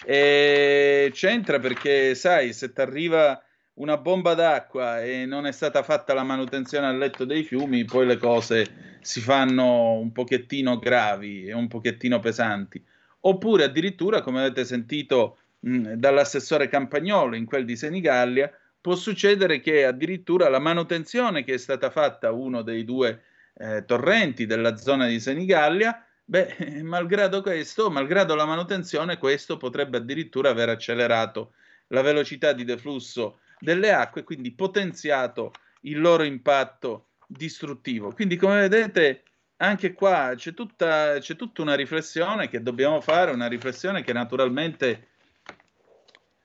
E 0.05 1.09
c'entra 1.11 1.57
perché, 1.57 2.13
sai, 2.13 2.53
se 2.53 2.72
ti 2.72 2.80
arriva 2.80 3.43
una 3.76 3.97
bomba 3.97 4.36
d'acqua 4.36 5.03
e 5.03 5.26
non 5.26 5.47
è 5.47 5.51
stata 5.51 5.82
fatta 5.82 6.13
la 6.13 6.22
manutenzione 6.22 6.86
al 6.86 6.99
letto 6.99 7.26
dei 7.26 7.41
fiumi, 7.41 7.86
poi 7.86 8.05
le 8.05 8.17
cose 8.17 8.97
si 9.01 9.20
fanno 9.20 9.93
un 9.93 10.11
pochettino 10.11 10.78
gravi 10.78 11.47
e 11.47 11.53
un 11.53 11.67
pochettino 11.67 12.20
pesanti. 12.20 12.86
Oppure 13.22 13.63
addirittura, 13.63 14.22
come 14.22 14.41
avete 14.41 14.63
sentito 14.63 15.39
mh, 15.61 15.93
dall'assessore 15.93 16.67
Campagnolo 16.67 17.36
in 17.36 17.45
quel 17.45 17.65
di 17.65 17.76
Senigallia, 17.76 18.51
può 18.82 18.95
succedere 18.95 19.59
che 19.59 19.86
addirittura 19.86 20.49
la 20.49 20.59
manutenzione 20.59 21.43
che 21.43 21.55
è 21.55 21.57
stata 21.57 21.89
fatta 21.89 22.30
a 22.30 22.32
uno 22.32 22.61
dei 22.61 22.84
due 22.84 23.23
eh, 23.55 23.84
torrenti 23.86 24.45
della 24.45 24.77
zona 24.77 25.07
di 25.07 25.19
Senigallia, 25.19 26.05
beh, 26.23 26.82
malgrado 26.84 27.41
questo, 27.41 27.89
malgrado 27.89 28.36
la 28.36 28.45
manutenzione, 28.45 29.17
questo 29.17 29.57
potrebbe 29.57 29.97
addirittura 29.97 30.49
aver 30.49 30.69
accelerato 30.69 31.53
la 31.88 32.01
velocità 32.01 32.53
di 32.53 32.63
deflusso 32.63 33.39
delle 33.59 33.91
acque, 33.91 34.23
quindi 34.23 34.51
potenziato 34.51 35.51
il 35.82 35.99
loro 35.99 36.23
impatto 36.23 37.09
distruttivo. 37.27 38.13
Quindi, 38.13 38.38
come 38.38 38.67
vedete, 38.67 39.23
anche 39.57 39.93
qua 39.93 40.34
c'è 40.36 40.53
tutta, 40.53 41.17
c'è 41.19 41.36
tutta 41.36 41.61
una 41.61 41.75
riflessione 41.75 42.47
che 42.47 42.61
dobbiamo 42.61 43.01
fare, 43.01 43.32
una 43.32 43.47
riflessione 43.47 44.03
che 44.03 44.13
naturalmente 44.13 45.07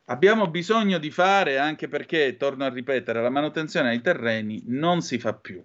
Abbiamo 0.07 0.49
bisogno 0.49 0.99
di 0.99 1.11
fare, 1.11 1.57
anche 1.57 1.89
perché, 1.89 2.37
torno 2.37 2.65
a 2.65 2.69
ripetere, 2.69 3.23
la 3.23 3.31
manutenzione 3.31 3.89
ai 3.89 4.03
terreni 4.03 4.63
non 4.67 5.01
si 5.01 5.19
fa 5.19 5.33
più. 5.33 5.65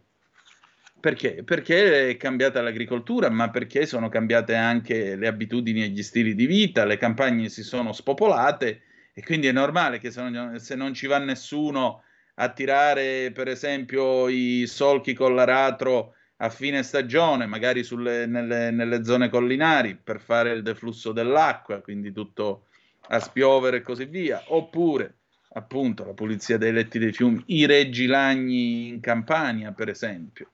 Perché? 0.97 1.43
Perché 1.43 2.09
è 2.09 2.17
cambiata 2.17 2.61
l'agricoltura, 2.61 3.29
ma 3.29 3.49
perché 3.49 3.85
sono 3.85 4.07
cambiate 4.07 4.55
anche 4.55 5.17
le 5.17 5.27
abitudini 5.27 5.83
e 5.83 5.89
gli 5.89 6.03
stili 6.03 6.35
di 6.35 6.45
vita, 6.45 6.85
le 6.85 6.97
campagne 6.97 7.49
si 7.49 7.63
sono 7.63 7.91
spopolate 7.91 8.81
e 9.13 9.23
quindi 9.23 9.47
è 9.47 9.51
normale 9.51 9.99
che 9.99 10.09
se 10.09 10.21
non, 10.21 10.59
se 10.59 10.75
non 10.75 10.93
ci 10.93 11.07
va 11.07 11.17
nessuno 11.17 12.03
a 12.35 12.49
tirare, 12.49 13.31
per 13.31 13.49
esempio, 13.49 14.29
i 14.29 14.65
solchi 14.67 15.13
con 15.13 15.35
l'aratro 15.35 16.13
a 16.37 16.49
fine 16.49 16.83
stagione, 16.83 17.45
magari 17.45 17.83
sulle, 17.83 18.25
nelle, 18.25 18.71
nelle 18.71 19.03
zone 19.03 19.27
collinari, 19.27 19.97
per 20.01 20.21
fare 20.21 20.51
il 20.53 20.61
deflusso 20.61 21.11
dell'acqua, 21.11 21.81
quindi 21.81 22.13
tutto 22.13 22.67
a 23.09 23.19
spiovere 23.19 23.77
e 23.77 23.81
così 23.81 24.05
via, 24.05 24.41
oppure 24.47 25.17
appunto 25.53 26.05
la 26.05 26.13
pulizia 26.13 26.57
dei 26.57 26.71
letti 26.71 26.99
dei 26.99 27.11
fiumi, 27.11 27.43
i 27.47 27.65
reggi 27.65 28.05
lagni 28.05 28.87
in 28.87 28.99
Campania, 28.99 29.71
per 29.71 29.89
esempio 29.89 30.51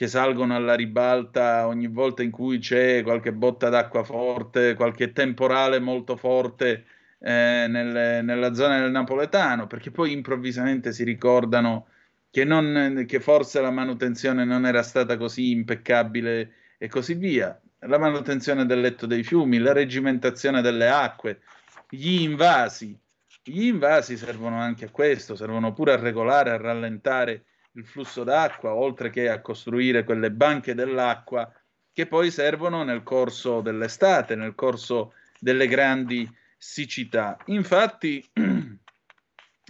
che 0.00 0.08
salgono 0.08 0.54
alla 0.54 0.74
ribalta 0.74 1.66
ogni 1.66 1.86
volta 1.86 2.22
in 2.22 2.30
cui 2.30 2.58
c'è 2.58 3.02
qualche 3.02 3.34
botta 3.34 3.68
d'acqua 3.68 4.02
forte, 4.02 4.72
qualche 4.74 5.12
temporale 5.12 5.78
molto 5.78 6.16
forte 6.16 6.86
eh, 7.18 7.66
nelle, 7.68 8.22
nella 8.22 8.54
zona 8.54 8.80
del 8.80 8.90
napoletano, 8.90 9.66
perché 9.66 9.90
poi 9.90 10.12
improvvisamente 10.12 10.92
si 10.92 11.04
ricordano 11.04 11.88
che, 12.30 12.44
non, 12.44 13.04
che 13.06 13.20
forse 13.20 13.60
la 13.60 13.70
manutenzione 13.70 14.46
non 14.46 14.64
era 14.64 14.82
stata 14.82 15.18
così 15.18 15.50
impeccabile 15.50 16.52
e 16.78 16.88
così 16.88 17.12
via. 17.12 17.60
La 17.84 17.98
manutenzione 17.98 18.66
del 18.66 18.80
letto 18.80 19.06
dei 19.06 19.22
fiumi, 19.22 19.58
la 19.58 19.72
regimentazione 19.72 20.60
delle 20.60 20.88
acque, 20.88 21.40
gli 21.88 22.20
invasi. 22.22 22.98
Gli 23.42 23.64
invasi 23.64 24.18
servono 24.18 24.60
anche 24.60 24.84
a 24.86 24.90
questo, 24.90 25.34
servono 25.34 25.72
pure 25.72 25.94
a 25.94 25.96
regolare, 25.96 26.50
a 26.50 26.58
rallentare 26.58 27.44
il 27.72 27.86
flusso 27.86 28.22
d'acqua, 28.22 28.74
oltre 28.74 29.08
che 29.08 29.30
a 29.30 29.40
costruire 29.40 30.04
quelle 30.04 30.30
banche 30.30 30.74
dell'acqua 30.74 31.50
che 31.92 32.06
poi 32.06 32.30
servono 32.30 32.82
nel 32.82 33.02
corso 33.02 33.60
dell'estate, 33.62 34.34
nel 34.34 34.54
corso 34.54 35.14
delle 35.38 35.66
grandi 35.66 36.28
siccità. 36.58 37.38
Infatti, 37.46 38.22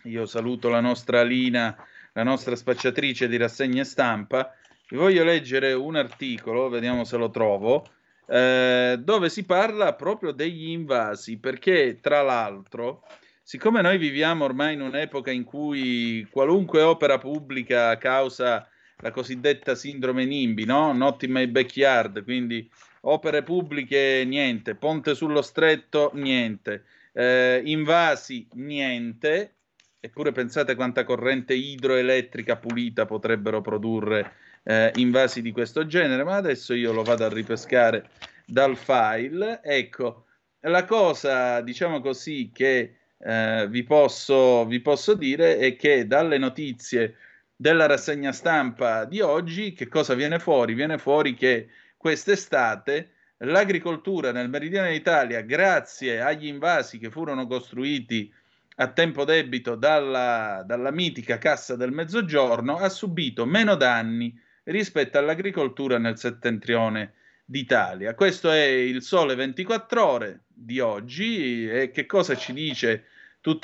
io 0.04 0.26
saluto 0.26 0.68
la 0.68 0.80
nostra 0.80 1.22
Lina, 1.22 1.76
la 2.12 2.22
nostra 2.24 2.56
spacciatrice 2.56 3.28
di 3.28 3.36
rassegna 3.36 3.84
stampa, 3.84 4.52
vi 4.88 4.96
voglio 4.96 5.22
leggere 5.22 5.72
un 5.72 5.94
articolo, 5.94 6.68
vediamo 6.68 7.04
se 7.04 7.16
lo 7.16 7.30
trovo, 7.30 7.86
eh, 8.30 8.96
dove 9.00 9.28
si 9.28 9.44
parla 9.44 9.94
proprio 9.94 10.30
degli 10.30 10.68
invasi, 10.68 11.38
perché 11.38 11.98
tra 12.00 12.22
l'altro 12.22 13.02
siccome 13.42 13.82
noi 13.82 13.98
viviamo 13.98 14.44
ormai 14.44 14.74
in 14.74 14.82
un'epoca 14.82 15.32
in 15.32 15.42
cui 15.42 16.24
qualunque 16.30 16.82
opera 16.82 17.18
pubblica 17.18 17.98
causa 17.98 18.68
la 18.98 19.10
cosiddetta 19.10 19.74
sindrome 19.74 20.24
NIMBY, 20.24 20.64
no? 20.64 20.92
Not 20.92 21.24
in 21.24 21.32
my 21.32 21.48
backyard, 21.48 22.22
quindi 22.22 22.70
opere 23.02 23.42
pubbliche 23.42 24.24
niente, 24.24 24.76
ponte 24.76 25.16
sullo 25.16 25.42
stretto 25.42 26.12
niente, 26.14 26.84
eh, 27.12 27.60
invasi 27.64 28.46
niente, 28.52 29.56
eppure 29.98 30.30
pensate 30.30 30.76
quanta 30.76 31.02
corrente 31.02 31.54
idroelettrica 31.54 32.58
pulita 32.58 33.06
potrebbero 33.06 33.60
produrre 33.60 34.34
eh, 34.62 34.92
invasi 34.96 35.42
di 35.42 35.52
questo 35.52 35.86
genere, 35.86 36.24
ma 36.24 36.36
adesso 36.36 36.74
io 36.74 36.92
lo 36.92 37.02
vado 37.02 37.24
a 37.24 37.28
ripescare 37.28 38.08
dal 38.44 38.76
file. 38.76 39.60
Ecco, 39.62 40.26
la 40.60 40.84
cosa, 40.84 41.60
diciamo 41.60 42.00
così, 42.00 42.50
che 42.52 42.96
eh, 43.18 43.66
vi, 43.68 43.82
posso, 43.84 44.66
vi 44.66 44.80
posso 44.80 45.14
dire 45.14 45.58
è 45.58 45.76
che 45.76 46.06
dalle 46.06 46.38
notizie 46.38 47.16
della 47.56 47.86
rassegna 47.86 48.32
stampa 48.32 49.04
di 49.04 49.20
oggi, 49.20 49.72
che 49.72 49.88
cosa 49.88 50.14
viene 50.14 50.38
fuori? 50.38 50.74
Viene 50.74 50.98
fuori 50.98 51.34
che 51.34 51.68
quest'estate 51.96 53.12
l'agricoltura 53.38 54.32
nel 54.32 54.48
meridione 54.48 54.90
d'Italia, 54.92 55.42
grazie 55.42 56.20
agli 56.20 56.46
invasi 56.46 56.98
che 56.98 57.10
furono 57.10 57.46
costruiti 57.46 58.32
a 58.76 58.88
tempo 58.88 59.24
debito 59.24 59.74
dalla, 59.74 60.62
dalla 60.66 60.90
mitica 60.90 61.36
Cassa 61.36 61.76
del 61.76 61.92
Mezzogiorno, 61.92 62.76
ha 62.76 62.88
subito 62.88 63.44
meno 63.44 63.74
danni 63.74 64.34
rispetto 64.70 65.18
all'agricoltura 65.18 65.98
nel 65.98 66.18
settentrione 66.18 67.14
d'Italia. 67.44 68.14
Questo 68.14 68.50
è 68.50 68.64
il 68.64 69.02
sole 69.02 69.34
24 69.34 70.06
ore 70.06 70.40
di 70.46 70.80
oggi 70.80 71.68
e 71.68 71.90
che 71.90 72.06
cosa 72.06 72.36
ci 72.36 72.52
dice 72.52 73.06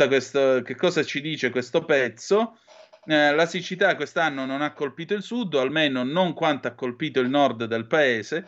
questo, 0.09 0.63
cosa 0.77 1.05
ci 1.05 1.21
dice 1.21 1.51
questo 1.51 1.85
pezzo? 1.85 2.59
Eh, 3.09 3.33
la 3.33 3.47
siccità 3.47 3.95
quest'anno 3.95 4.45
non 4.45 4.63
ha 4.63 4.73
colpito 4.73 5.15
il 5.15 5.23
sud, 5.23 5.55
o 5.55 5.61
almeno 5.61 6.03
non 6.03 6.35
quanto 6.35 6.67
ha 6.67 6.73
colpito 6.73 7.21
il 7.21 7.29
nord 7.29 7.67
del 7.67 7.87
paese, 7.87 8.45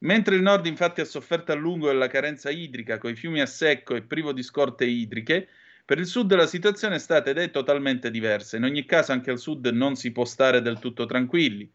mentre 0.00 0.34
il 0.34 0.42
nord 0.42 0.66
infatti 0.66 1.00
ha 1.00 1.06
sofferto 1.06 1.52
a 1.52 1.54
lungo 1.54 1.86
della 1.86 2.08
carenza 2.08 2.50
idrica, 2.50 2.98
con 2.98 3.10
i 3.10 3.16
fiumi 3.16 3.40
a 3.40 3.46
secco 3.46 3.94
e 3.94 4.02
privo 4.02 4.32
di 4.32 4.42
scorte 4.42 4.84
idriche, 4.84 5.48
per 5.84 5.98
il 5.98 6.06
sud 6.06 6.34
la 6.34 6.46
situazione 6.46 6.96
è 6.96 6.98
stata 6.98 7.30
ed 7.30 7.38
è 7.38 7.50
totalmente 7.50 8.10
diversa. 8.10 8.58
In 8.58 8.64
ogni 8.64 8.84
caso 8.84 9.12
anche 9.12 9.30
al 9.30 9.38
sud 9.38 9.66
non 9.68 9.96
si 9.96 10.12
può 10.12 10.26
stare 10.26 10.60
del 10.60 10.78
tutto 10.78 11.06
tranquilli. 11.06 11.70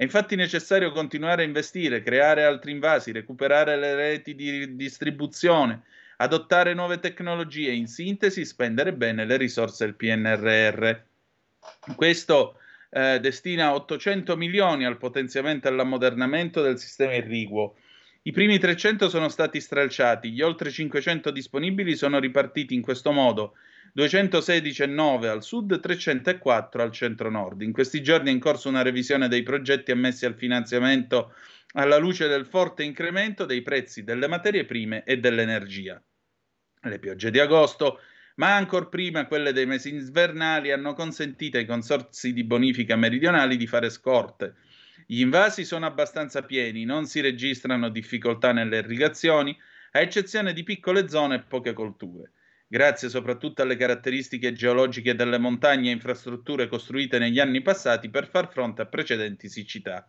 È 0.00 0.04
infatti 0.04 0.34
necessario 0.34 0.92
continuare 0.92 1.42
a 1.42 1.44
investire, 1.44 2.02
creare 2.02 2.44
altri 2.44 2.70
invasi, 2.70 3.12
recuperare 3.12 3.76
le 3.76 3.94
reti 3.94 4.34
di 4.34 4.74
distribuzione, 4.74 5.82
adottare 6.16 6.72
nuove 6.72 7.00
tecnologie, 7.00 7.70
in 7.72 7.86
sintesi 7.86 8.46
spendere 8.46 8.94
bene 8.94 9.26
le 9.26 9.36
risorse 9.36 9.84
del 9.84 9.96
PNRR. 9.96 10.96
Questo 11.94 12.56
eh, 12.88 13.20
destina 13.20 13.74
800 13.74 14.38
milioni 14.38 14.86
al 14.86 14.96
potenziamento 14.96 15.68
e 15.68 15.70
all'ammodernamento 15.70 16.62
del 16.62 16.78
sistema 16.78 17.12
irriguo. 17.12 17.74
I 18.22 18.32
primi 18.32 18.58
300 18.58 19.08
sono 19.08 19.30
stati 19.30 19.62
stralciati, 19.62 20.30
gli 20.30 20.42
oltre 20.42 20.70
500 20.70 21.30
disponibili 21.30 21.96
sono 21.96 22.18
ripartiti 22.18 22.74
in 22.74 22.82
questo 22.82 23.12
modo 23.12 23.56
216,9 23.96 25.26
al 25.26 25.42
sud, 25.42 25.80
304 25.80 26.82
al 26.82 26.92
centro-nord. 26.92 27.62
In 27.62 27.72
questi 27.72 28.02
giorni 28.02 28.28
è 28.28 28.32
in 28.32 28.38
corso 28.38 28.68
una 28.68 28.82
revisione 28.82 29.26
dei 29.26 29.42
progetti 29.42 29.90
ammessi 29.90 30.26
al 30.26 30.36
finanziamento 30.36 31.34
alla 31.72 31.96
luce 31.96 32.28
del 32.28 32.44
forte 32.44 32.82
incremento 32.82 33.46
dei 33.46 33.62
prezzi 33.62 34.04
delle 34.04 34.26
materie 34.26 34.66
prime 34.66 35.02
e 35.04 35.18
dell'energia. 35.18 36.02
Le 36.82 36.98
piogge 36.98 37.30
di 37.30 37.38
agosto, 37.38 38.00
ma 38.36 38.54
ancora 38.54 38.86
prima 38.86 39.26
quelle 39.26 39.54
dei 39.54 39.66
mesi 39.66 39.88
invernali, 39.88 40.72
hanno 40.72 40.92
consentito 40.92 41.56
ai 41.56 41.64
consorzi 41.64 42.34
di 42.34 42.44
bonifica 42.44 42.96
meridionali 42.96 43.56
di 43.56 43.66
fare 43.66 43.88
scorte. 43.88 44.56
Gli 45.10 45.22
invasi 45.22 45.64
sono 45.64 45.86
abbastanza 45.86 46.44
pieni, 46.44 46.84
non 46.84 47.04
si 47.04 47.20
registrano 47.20 47.88
difficoltà 47.88 48.52
nelle 48.52 48.78
irrigazioni, 48.78 49.58
a 49.90 49.98
eccezione 49.98 50.52
di 50.52 50.62
piccole 50.62 51.08
zone 51.08 51.34
e 51.34 51.40
poche 51.40 51.72
colture 51.72 52.30
grazie 52.68 53.08
soprattutto 53.08 53.62
alle 53.62 53.74
caratteristiche 53.74 54.52
geologiche 54.52 55.16
delle 55.16 55.38
montagne 55.38 55.90
e 55.90 55.94
infrastrutture 55.94 56.68
costruite 56.68 57.18
negli 57.18 57.40
anni 57.40 57.60
passati 57.60 58.08
per 58.08 58.28
far 58.28 58.48
fronte 58.48 58.82
a 58.82 58.86
precedenti 58.86 59.48
siccità. 59.48 60.08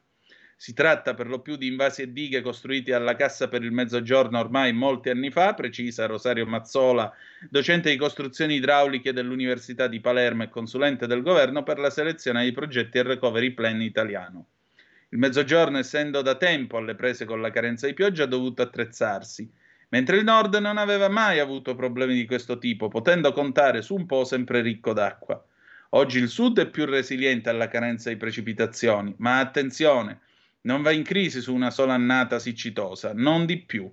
Si 0.56 0.76
tratta 0.76 1.16
per 1.16 1.26
lo 1.26 1.42
più 1.42 1.56
di 1.56 1.66
invasi 1.66 2.04
e 2.04 2.14
dighe 2.14 2.44
costruiti 2.44 2.92
alla 2.92 3.16
Cassa 3.16 3.48
per 3.48 3.64
il 3.64 3.72
Mezzogiorno 3.72 4.38
ormai 4.38 4.72
molti 4.72 5.10
anni 5.10 5.32
fa, 5.32 5.56
precisa 5.56 6.06
Rosario 6.06 6.46
Mazzola, 6.46 7.12
docente 7.50 7.90
di 7.90 7.98
costruzioni 7.98 8.58
idrauliche 8.58 9.14
dell'Università 9.14 9.88
di 9.88 10.00
Palermo 10.00 10.44
e 10.44 10.50
consulente 10.50 11.08
del 11.08 11.24
governo 11.24 11.64
per 11.64 11.80
la 11.80 11.90
selezione 11.90 12.44
dei 12.44 12.52
progetti 12.52 13.00
e 13.00 13.02
recovery 13.02 13.50
plan 13.54 13.82
italiano. 13.82 14.46
Il 15.12 15.20
Mezzogiorno, 15.20 15.78
essendo 15.78 16.22
da 16.22 16.36
tempo 16.36 16.78
alle 16.78 16.96
prese 16.96 17.26
con 17.26 17.40
la 17.42 17.52
carenza 17.52 17.88
di 17.88 17.94
pioggia, 17.94 18.24
ha 18.24 18.28
dovuto 18.28 18.62
attrezzarsi 18.62 19.50
mentre 19.92 20.18
il 20.18 20.24
nord 20.24 20.56
non 20.56 20.78
aveva 20.78 21.10
mai 21.10 21.40
avuto 21.40 21.76
problemi 21.76 22.16
di 22.16 22.26
questo 22.26 22.58
tipo, 22.58 22.88
potendo 22.88 23.34
contare 23.34 23.82
su 23.82 23.96
un 23.96 24.06
po' 24.06 24.24
sempre 24.24 24.62
ricco 24.62 24.94
d'acqua. 24.94 25.44
Oggi 25.90 26.20
il 26.20 26.30
sud 26.30 26.60
è 26.60 26.70
più 26.70 26.86
resiliente 26.86 27.50
alla 27.50 27.68
carenza 27.68 28.10
di 28.10 28.16
precipitazioni, 28.16 29.14
ma 29.18 29.40
attenzione, 29.40 30.22
non 30.62 30.82
va 30.82 30.92
in 30.92 31.04
crisi 31.04 31.42
su 31.42 31.54
una 31.54 31.72
sola 31.72 31.94
annata 31.94 32.40
siccitosa, 32.40 33.12
non 33.14 33.46
di 33.46 33.58
più. 33.58 33.92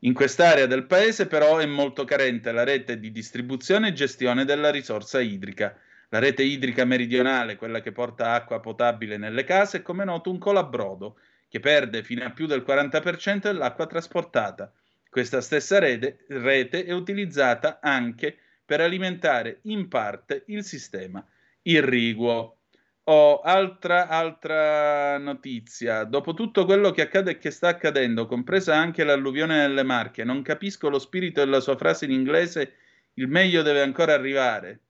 In 0.00 0.12
quest'area 0.12 0.66
del 0.66 0.86
paese 0.86 1.28
però 1.28 1.58
è 1.58 1.66
molto 1.66 2.04
carente 2.04 2.50
la 2.50 2.64
rete 2.64 2.98
di 2.98 3.12
distribuzione 3.12 3.88
e 3.88 3.92
gestione 3.92 4.44
della 4.44 4.72
risorsa 4.72 5.20
idrica. 5.20 5.78
La 6.12 6.18
rete 6.18 6.42
idrica 6.42 6.84
meridionale, 6.84 7.56
quella 7.56 7.80
che 7.80 7.90
porta 7.90 8.34
acqua 8.34 8.60
potabile 8.60 9.16
nelle 9.16 9.44
case, 9.44 9.78
è 9.78 9.82
come 9.82 10.04
noto 10.04 10.30
un 10.30 10.36
colabrodo, 10.36 11.16
che 11.48 11.58
perde 11.58 12.02
fino 12.02 12.22
a 12.22 12.30
più 12.30 12.44
del 12.44 12.62
40% 12.66 13.38
dell'acqua 13.40 13.86
trasportata. 13.86 14.70
Questa 15.08 15.40
stessa 15.40 15.78
rete, 15.78 16.26
rete 16.28 16.84
è 16.84 16.92
utilizzata 16.92 17.78
anche 17.80 18.36
per 18.62 18.82
alimentare 18.82 19.60
in 19.62 19.88
parte 19.88 20.42
il 20.48 20.64
sistema 20.64 21.26
irriguo. 21.62 22.58
Ho 23.04 23.40
altra, 23.40 24.08
altra 24.08 25.16
notizia. 25.16 26.04
Dopo 26.04 26.34
tutto 26.34 26.66
quello 26.66 26.90
che 26.90 27.00
accade 27.00 27.30
e 27.30 27.38
che 27.38 27.50
sta 27.50 27.68
accadendo, 27.68 28.26
compresa 28.26 28.76
anche 28.76 29.02
l'alluvione 29.02 29.56
nelle 29.56 29.82
Marche, 29.82 30.24
non 30.24 30.42
capisco 30.42 30.90
lo 30.90 30.98
spirito 30.98 31.40
della 31.40 31.60
sua 31.60 31.78
frase 31.78 32.04
in 32.04 32.10
inglese 32.10 32.74
il 33.14 33.28
meglio 33.28 33.62
deve 33.62 33.80
ancora 33.80 34.12
arrivare. 34.12 34.80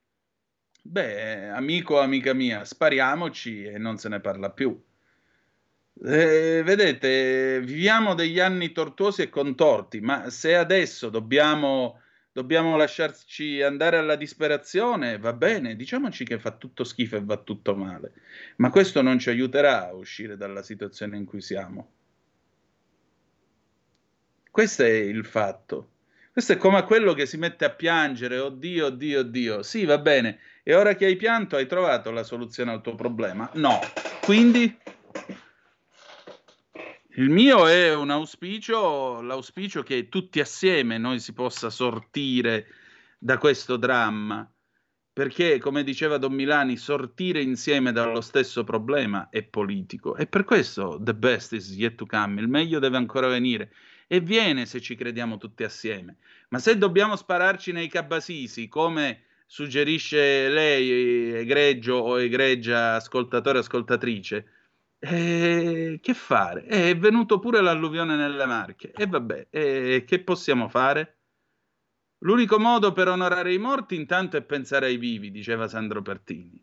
Beh, 0.85 1.49
amico 1.49 1.95
o 1.95 2.01
amica 2.01 2.33
mia, 2.35 2.65
spariamoci 2.65 3.65
e 3.65 3.79
non 3.79 3.99
se 3.99 4.09
ne 4.09 4.21
parla 4.21 4.51
più. 4.51 4.81
Eh, 6.05 6.63
vedete, 6.65 7.61
viviamo 7.61 8.15
degli 8.15 8.41
anni 8.41 8.73
tortuosi 8.73 9.23
e 9.23 9.29
contorti, 9.29 10.01
ma 10.01 10.29
se 10.31 10.57
adesso 10.57 11.09
dobbiamo, 11.11 12.01
dobbiamo 12.33 12.77
lasciarci 12.77 13.63
andare 13.63 13.97
alla 13.99 14.17
disperazione, 14.17 15.19
va 15.19 15.33
bene, 15.33 15.77
diciamoci 15.77 16.25
che 16.25 16.39
fa 16.39 16.51
tutto 16.53 16.83
schifo 16.85 17.17
e 17.17 17.25
va 17.25 17.37
tutto 17.37 17.77
male, 17.77 18.13
ma 18.57 18.71
questo 18.71 19.01
non 19.03 19.19
ci 19.19 19.29
aiuterà 19.31 19.89
a 19.89 19.95
uscire 19.95 20.37
dalla 20.37 20.63
situazione 20.63 21.17
in 21.17 21.25
cui 21.25 21.41
siamo. 21.41 21.91
Questo 24.51 24.85
è 24.85 24.89
il 24.89 25.25
fatto. 25.25 25.92
Questo 26.33 26.55
è 26.55 26.57
come 26.57 26.83
quello 26.85 27.13
che 27.13 27.27
si 27.27 27.37
mette 27.37 27.67
a 27.67 27.71
piangere, 27.71 28.39
oddio, 28.39 28.87
oddio, 28.87 29.21
oddio. 29.21 29.63
Sì, 29.63 29.85
va 29.85 29.99
bene. 29.99 30.39
E 30.63 30.75
ora 30.75 30.95
che 30.95 31.05
hai 31.05 31.17
pianto, 31.17 31.57
hai 31.57 31.67
trovato 31.67 32.11
la 32.11 32.23
soluzione 32.23 32.71
al 32.71 32.81
tuo 32.81 32.95
problema? 32.95 33.51
No. 33.53 33.79
Quindi 34.23 34.75
il 37.17 37.29
mio 37.29 37.67
è 37.69 37.95
un 37.95 38.09
auspicio, 38.09 39.21
l'auspicio 39.21 39.83
che 39.83 40.09
tutti 40.09 40.41
assieme 40.41 40.97
noi 40.97 41.21
si 41.21 41.35
possa 41.35 41.69
sortire 41.69 42.67
da 43.19 43.37
questo 43.37 43.77
dramma, 43.77 44.51
perché 45.13 45.59
come 45.59 45.85
diceva 45.85 46.17
Don 46.17 46.33
Milani, 46.33 46.79
sortire 46.79 47.43
insieme 47.43 47.93
dallo 47.93 48.23
stesso 48.23 48.65
problema 48.65 49.29
è 49.29 49.43
politico 49.43 50.17
e 50.17 50.27
per 50.27 50.45
questo 50.45 50.99
the 50.99 51.15
best 51.15 51.53
is 51.53 51.77
yet 51.77 51.97
to 51.97 52.07
come, 52.07 52.41
il 52.41 52.49
meglio 52.49 52.79
deve 52.79 52.97
ancora 52.97 53.27
venire 53.27 53.71
e 54.13 54.21
viene 54.21 54.67
se 54.67 54.83
ci 54.83 54.95
crediamo 54.95 55.39
tutti 55.39 55.65
assieme. 55.65 56.19
Ma 56.51 56.59
se 56.59 56.77
dobbiamo 56.77 57.17
spararci 57.17 57.73
nei 57.73 57.89
cabasisi, 57.89 58.69
come 58.69 59.23
suggerisce 59.47 60.51
lei, 60.51 61.33
egregio 61.33 61.95
o 61.95 62.21
egregia 62.21 62.97
ascoltatore 62.97 63.61
ascoltatrice, 63.61 64.47
eh, 64.99 65.99
che 66.03 66.13
fare? 66.13 66.67
Eh, 66.67 66.91
è 66.91 66.97
venuto 66.99 67.39
pure 67.39 67.63
l'alluvione 67.63 68.15
nelle 68.15 68.45
Marche. 68.45 68.93
E 68.93 69.07
vabbè, 69.07 69.47
eh, 69.49 70.05
che 70.07 70.23
possiamo 70.23 70.69
fare? 70.69 71.21
L'unico 72.19 72.59
modo 72.59 72.93
per 72.93 73.09
onorare 73.09 73.55
i 73.55 73.59
morti 73.59 73.95
intanto 73.95 74.37
è 74.37 74.43
pensare 74.43 74.89
ai 74.89 74.99
vivi, 74.99 75.31
diceva 75.31 75.69
Sandro 75.69 76.03
Pertini. 76.03 76.63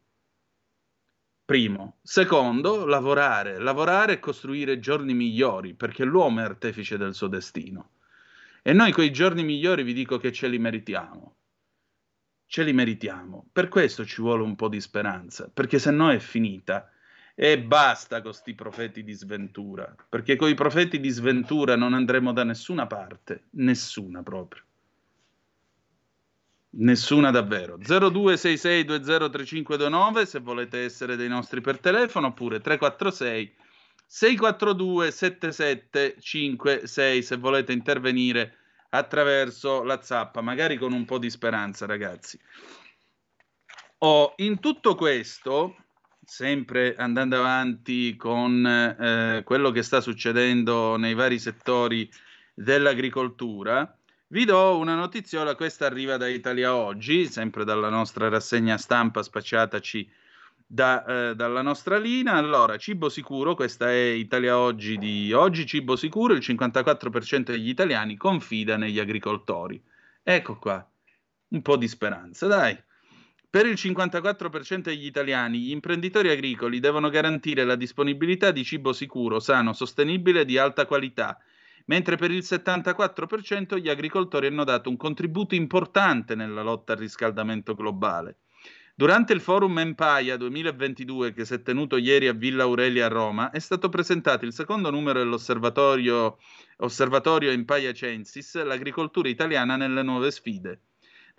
Primo. 1.50 1.98
Secondo, 2.04 2.86
lavorare. 2.86 3.58
Lavorare 3.58 4.14
e 4.14 4.20
costruire 4.20 4.78
giorni 4.78 5.16
migliori, 5.16 5.74
perché 5.74 6.04
l'uomo 6.04 6.42
è 6.42 6.44
artefice 6.44 6.96
del 6.96 7.16
suo 7.16 7.26
destino. 7.26 7.94
E 8.62 8.72
noi 8.72 8.92
quei 8.92 9.12
giorni 9.12 9.44
migliori 9.44 9.82
vi 9.82 9.94
dico 9.94 10.20
che 10.20 10.32
ce 10.32 10.48
li 10.48 10.60
meritiamo. 10.60 11.38
Ce 12.46 12.62
li 12.62 12.72
meritiamo. 12.72 13.48
Per 13.52 13.68
questo 13.68 14.06
ci 14.06 14.22
vuole 14.22 14.44
un 14.44 14.56
po' 14.56 14.68
di 14.68 14.80
speranza, 14.80 15.50
perché 15.52 15.80
se 15.80 15.90
no 15.90 16.12
è 16.12 16.20
finita 16.20 16.88
e 17.34 17.60
basta 17.60 18.22
con 18.22 18.30
questi 18.30 18.54
profeti 18.54 19.04
di 19.04 19.14
sventura, 19.14 19.96
perché 20.08 20.36
con 20.36 20.50
i 20.50 20.54
profeti 20.54 21.00
di 21.00 21.10
sventura 21.10 21.76
non 21.76 21.96
andremo 21.96 22.32
da 22.32 22.44
nessuna 22.44 22.86
parte, 22.86 23.46
nessuna 23.54 24.22
proprio. 24.22 24.69
Nessuna 26.72 27.32
davvero. 27.32 27.78
0266203529 27.78 30.24
se 30.24 30.40
volete 30.40 30.84
essere 30.84 31.16
dei 31.16 31.28
nostri 31.28 31.62
per 31.62 31.80
telefono 31.80 32.28
oppure 32.28 32.60
346 32.60 33.56
642 34.06 35.12
7756 35.12 37.24
se 37.24 37.38
volete 37.38 37.74
intervenire 37.74 38.58
attraverso 38.90 39.84
la 39.84 40.02
zappa, 40.02 40.42
magari 40.42 40.78
con 40.78 40.94
un 40.94 41.06
po' 41.06 41.20
di 41.20 41.30
speranza, 41.30 41.86
ragazzi. 41.86 42.40
Oh, 44.00 44.34
in 44.38 44.60
tutto 44.60 44.96
questo 44.96 45.76
sempre 46.24 46.96
andando 46.96 47.38
avanti 47.38 48.16
con 48.16 48.66
eh, 48.66 49.42
quello 49.44 49.72
che 49.72 49.82
sta 49.82 50.00
succedendo 50.00 50.96
nei 50.96 51.16
vari 51.16 51.40
settori 51.40 52.08
dell'agricoltura, 52.54 53.99
vi 54.32 54.46
do 54.46 54.78
una 54.78 54.94
notiziola, 54.94 55.56
questa 55.56 55.88
arriva 55.88 56.18
da 56.18 56.28
Italia 56.28 56.76
Oggi, 56.76 57.26
sempre 57.26 57.64
dalla 57.64 57.90
nostra 57.90 58.30
rassegna 58.30 58.78
stampa 58.78 59.24
spacciataci 59.24 60.08
da, 60.68 61.04
eh, 61.30 61.36
dalla 61.36 61.64
nostra 61.64 61.98
linea. 61.98 62.34
Allora, 62.34 62.78
cibo 62.78 63.10
sicuro, 63.10 63.56
questa 63.56 63.90
è 63.90 64.10
Italia 64.10 64.60
Oggi 64.60 64.98
di 64.98 65.34
oggi, 65.34 65.66
cibo 65.66 65.96
sicuro, 65.96 66.34
il 66.34 66.42
54% 66.42 67.52
degli 67.52 67.70
italiani 67.70 68.18
confida 68.18 68.78
negli 68.78 69.00
agricoltori. 69.00 69.82
Ecco 70.22 70.58
qua, 70.60 70.88
un 71.48 71.62
po' 71.64 71.78
di 71.78 71.88
speranza, 71.88 72.46
dai. 72.46 72.78
Per 73.50 73.66
il 73.66 73.74
54% 73.74 74.82
degli 74.82 75.08
italiani 75.08 75.58
gli 75.58 75.72
imprenditori 75.72 76.30
agricoli 76.30 76.80
devono 76.80 77.10
garantire 77.10 77.64
la 77.64 77.76
disponibilità 77.76 78.52
di 78.52 78.64
cibo 78.64 78.94
sicuro, 78.94 79.40
sano, 79.40 79.74
sostenibile 79.74 80.42
e 80.42 80.46
di 80.46 80.60
alta 80.60 80.86
qualità, 80.86 81.40
mentre 81.90 82.18
per 82.18 82.30
il 82.30 82.44
74% 82.44 83.80
gli 83.80 83.90
agricoltori 83.90 84.46
hanno 84.46 84.64
dato 84.64 84.90
un 84.90 84.96
contributo 84.96 85.56
importante 85.56 86.36
nella 86.36 86.62
lotta 86.62 86.94
al 86.94 87.00
riscaldamento 87.00 87.74
globale. 87.74 88.38
Durante 88.94 89.34
il 89.34 89.42
forum 89.42 89.80
Empire 89.80 90.38
2022 90.38 91.34
che 91.34 91.46
si 91.46 91.56
è 91.56 91.62
tenuto 91.64 91.98
ieri 91.98 92.28
a 92.28 92.34
Villa 92.34 92.64
Aurelia 92.64 93.08
a 93.08 93.10
Roma, 93.10 93.50
è 93.50 93.58
stato 93.58 93.90
presentato 93.90 94.46
il 94.46 94.54
secondo 94.54 94.92
numero 94.92 95.20
dell'osservatorio 95.20 96.38
Osservatorio 96.78 97.50
Empire 97.50 97.94
Censis, 97.94 98.62
l'agricoltura 98.64 99.28
italiana 99.28 99.76
nelle 99.76 100.04
nuove 100.04 100.30
sfide 100.32 100.82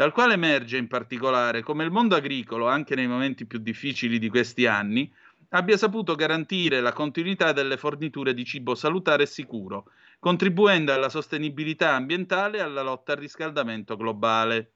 dal 0.01 0.13
quale 0.13 0.33
emerge 0.33 0.79
in 0.79 0.89
particolare 0.89 1.63
come 1.63 1.85
il 1.85 1.91
mondo 1.91 2.17
agricolo, 2.17 2.69
anche 2.69 2.95
nei 2.95 3.07
momenti 3.07 3.45
più 3.45 3.59
difficili 3.59 4.19
di 4.19 4.31
questi 4.31 4.65
anni, 4.65 5.13
abbia 5.51 5.77
saputo 5.77 6.15
garantire 6.15 6.81
la 6.81 6.95
continuità 6.95 7.53
delle 7.53 7.77
forniture 7.77 8.33
di 8.33 8.47
cibo 8.47 8.75
salutare 8.75 9.25
e 9.25 9.27
sicuro, 9.27 9.91
contribuendo 10.21 10.93
alla 10.93 11.09
sostenibilità 11.09 11.95
ambientale 11.95 12.59
e 12.59 12.61
alla 12.61 12.83
lotta 12.83 13.13
al 13.13 13.19
riscaldamento 13.19 13.97
globale. 13.97 14.75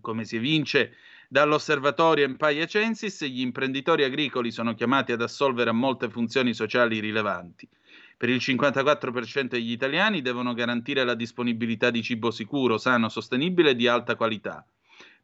Come 0.00 0.24
si 0.24 0.36
evince 0.36 0.94
dall'osservatorio 1.28 2.24
Empire 2.24 2.68
Censis, 2.68 3.24
gli 3.24 3.40
imprenditori 3.40 4.04
agricoli 4.04 4.52
sono 4.52 4.74
chiamati 4.74 5.12
ad 5.12 5.22
assolvere 5.22 5.70
a 5.70 5.72
molte 5.72 6.08
funzioni 6.10 6.54
sociali 6.54 7.00
rilevanti. 7.00 7.68
Per 8.16 8.28
il 8.28 8.36
54% 8.36 9.44
degli 9.44 9.72
italiani 9.72 10.20
devono 10.20 10.52
garantire 10.52 11.04
la 11.04 11.14
disponibilità 11.14 11.90
di 11.90 12.02
cibo 12.02 12.30
sicuro, 12.30 12.76
sano, 12.76 13.08
sostenibile 13.08 13.70
e 13.70 13.76
di 13.76 13.88
alta 13.88 14.14
qualità. 14.14 14.64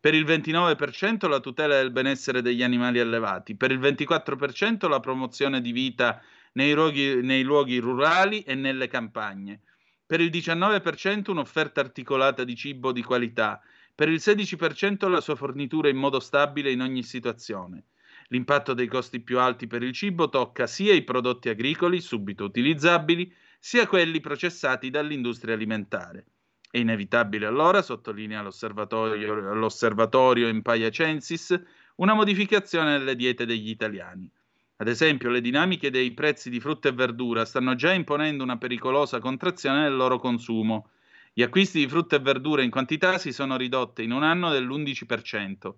Per 0.00 0.14
il 0.14 0.24
29% 0.24 1.28
la 1.28 1.40
tutela 1.40 1.76
del 1.76 1.90
benessere 1.90 2.40
degli 2.40 2.62
animali 2.62 3.00
allevati. 3.00 3.54
Per 3.54 3.70
il 3.70 3.80
24% 3.80 4.88
la 4.88 5.00
promozione 5.00 5.60
di 5.60 5.72
vita 5.72 6.22
nei 6.56 6.72
luoghi, 6.72 7.22
nei 7.22 7.42
luoghi 7.42 7.78
rurali 7.78 8.42
e 8.42 8.54
nelle 8.54 8.88
campagne. 8.88 9.60
Per 10.06 10.20
il 10.20 10.30
19% 10.30 11.30
un'offerta 11.30 11.80
articolata 11.80 12.44
di 12.44 12.54
cibo 12.54 12.92
di 12.92 13.02
qualità. 13.02 13.60
Per 13.94 14.08
il 14.08 14.20
16% 14.22 15.08
la 15.08 15.20
sua 15.20 15.36
fornitura 15.36 15.88
in 15.88 15.96
modo 15.96 16.20
stabile 16.20 16.70
in 16.70 16.80
ogni 16.80 17.02
situazione. 17.02 17.86
L'impatto 18.28 18.74
dei 18.74 18.88
costi 18.88 19.20
più 19.20 19.38
alti 19.38 19.66
per 19.66 19.82
il 19.82 19.92
cibo 19.92 20.28
tocca 20.28 20.66
sia 20.66 20.92
i 20.92 21.02
prodotti 21.02 21.48
agricoli 21.48 22.00
subito 22.00 22.44
utilizzabili, 22.44 23.32
sia 23.58 23.86
quelli 23.86 24.20
processati 24.20 24.90
dall'industria 24.90 25.54
alimentare. 25.54 26.26
È 26.70 26.78
inevitabile 26.78 27.46
allora, 27.46 27.82
sottolinea 27.82 28.42
l'osservatorio, 28.42 29.54
l'osservatorio 29.54 30.48
Empire 30.48 30.90
Censis, 30.90 31.58
una 31.96 32.14
modificazione 32.14 32.98
nelle 32.98 33.16
diete 33.16 33.46
degli 33.46 33.70
italiani. 33.70 34.30
Ad 34.78 34.88
esempio, 34.88 35.30
le 35.30 35.40
dinamiche 35.40 35.90
dei 35.90 36.12
prezzi 36.12 36.50
di 36.50 36.60
frutta 36.60 36.90
e 36.90 36.92
verdura 36.92 37.46
stanno 37.46 37.74
già 37.74 37.92
imponendo 37.92 38.42
una 38.42 38.58
pericolosa 38.58 39.20
contrazione 39.20 39.84
del 39.84 39.96
loro 39.96 40.18
consumo. 40.18 40.90
Gli 41.32 41.42
acquisti 41.42 41.78
di 41.78 41.88
frutta 41.88 42.16
e 42.16 42.20
verdura 42.20 42.62
in 42.62 42.70
quantità 42.70 43.16
si 43.16 43.32
sono 43.32 43.56
ridotte 43.56 44.02
in 44.02 44.12
un 44.12 44.22
anno 44.22 44.50
dell'11%. 44.50 45.74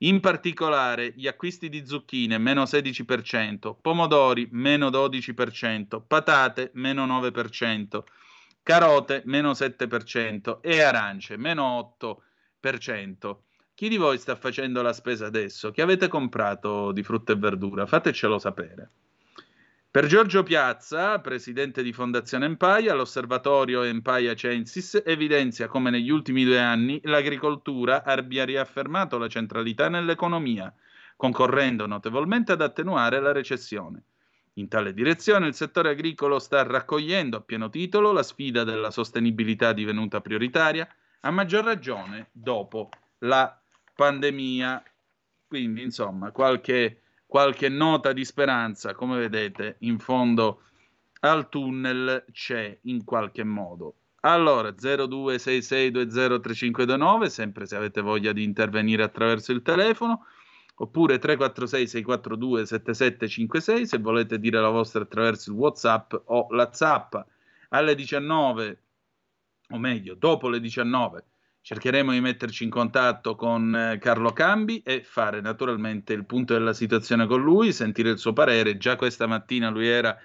In 0.00 0.20
particolare 0.20 1.14
gli 1.16 1.26
acquisti 1.26 1.70
di 1.70 1.86
zucchine 1.86 2.36
meno 2.36 2.64
16%, 2.64 3.74
pomodori 3.80 4.46
meno 4.50 4.90
12%, 4.90 6.02
patate 6.06 6.70
meno 6.74 7.06
9%, 7.06 8.02
carote 8.62 9.22
meno 9.24 9.52
7% 9.52 10.60
e 10.60 10.82
arance 10.82 11.38
meno 11.38 11.96
8%. 12.60 13.36
Chi 13.76 13.90
di 13.90 13.98
voi 13.98 14.16
sta 14.16 14.36
facendo 14.36 14.80
la 14.80 14.94
spesa 14.94 15.26
adesso? 15.26 15.70
Che 15.70 15.82
avete 15.82 16.08
comprato 16.08 16.92
di 16.92 17.02
frutta 17.02 17.34
e 17.34 17.36
verdura? 17.36 17.84
Fatecelo 17.84 18.38
sapere. 18.38 18.88
Per 19.90 20.06
Giorgio 20.06 20.42
Piazza, 20.42 21.20
presidente 21.20 21.82
di 21.82 21.92
Fondazione 21.92 22.46
Empire, 22.46 22.94
l'osservatorio 22.94 23.82
Empire 23.82 24.34
Censis 24.34 25.02
evidenzia 25.04 25.68
come 25.68 25.90
negli 25.90 26.08
ultimi 26.08 26.42
due 26.42 26.58
anni 26.58 27.02
l'agricoltura 27.04 28.02
abbia 28.02 28.46
riaffermato 28.46 29.18
la 29.18 29.28
centralità 29.28 29.90
nell'economia, 29.90 30.74
concorrendo 31.14 31.84
notevolmente 31.86 32.52
ad 32.52 32.62
attenuare 32.62 33.20
la 33.20 33.32
recessione. 33.32 34.04
In 34.54 34.68
tale 34.68 34.94
direzione 34.94 35.48
il 35.48 35.54
settore 35.54 35.90
agricolo 35.90 36.38
sta 36.38 36.62
raccogliendo 36.62 37.36
a 37.36 37.42
pieno 37.42 37.68
titolo 37.68 38.12
la 38.12 38.22
sfida 38.22 38.64
della 38.64 38.90
sostenibilità 38.90 39.74
divenuta 39.74 40.22
prioritaria, 40.22 40.88
a 41.20 41.30
maggior 41.30 41.62
ragione 41.62 42.30
dopo 42.32 42.88
la 43.18 43.60
pandemia. 43.96 44.80
Quindi, 45.48 45.82
insomma, 45.82 46.30
qualche, 46.30 47.00
qualche 47.26 47.68
nota 47.68 48.12
di 48.12 48.24
speranza, 48.24 48.94
come 48.94 49.18
vedete, 49.18 49.78
in 49.80 49.98
fondo 49.98 50.60
al 51.20 51.48
tunnel 51.48 52.26
c'è 52.30 52.78
in 52.82 53.04
qualche 53.04 53.42
modo. 53.42 53.94
Allora, 54.20 54.70
0266203529, 54.70 57.26
sempre 57.26 57.66
se 57.66 57.76
avete 57.76 58.00
voglia 58.00 58.32
di 58.32 58.42
intervenire 58.42 59.02
attraverso 59.02 59.52
il 59.52 59.60
telefono, 59.62 60.26
oppure 60.74 61.18
346-642-7756 61.18 63.82
se 63.84 63.98
volete 63.98 64.38
dire 64.38 64.60
la 64.60 64.68
vostra 64.68 65.02
attraverso 65.02 65.50
il 65.50 65.56
WhatsApp 65.56 66.14
o 66.24 66.48
la 66.50 66.70
Zappa. 66.72 67.26
Alle 67.70 67.94
19, 67.94 68.82
o 69.70 69.78
meglio, 69.78 70.14
dopo 70.14 70.48
le 70.48 70.60
19, 70.60 71.24
cercheremo 71.66 72.12
di 72.12 72.20
metterci 72.20 72.62
in 72.62 72.70
contatto 72.70 73.34
con 73.34 73.74
eh, 73.74 73.98
Carlo 73.98 74.32
Cambi 74.32 74.82
e 74.82 75.02
fare 75.02 75.40
naturalmente 75.40 76.12
il 76.12 76.24
punto 76.24 76.52
della 76.52 76.72
situazione 76.72 77.26
con 77.26 77.42
lui, 77.42 77.72
sentire 77.72 78.10
il 78.10 78.20
suo 78.20 78.32
parere. 78.32 78.76
Già 78.76 78.94
questa 78.94 79.26
mattina 79.26 79.68
lui 79.68 79.88
era 79.88 80.16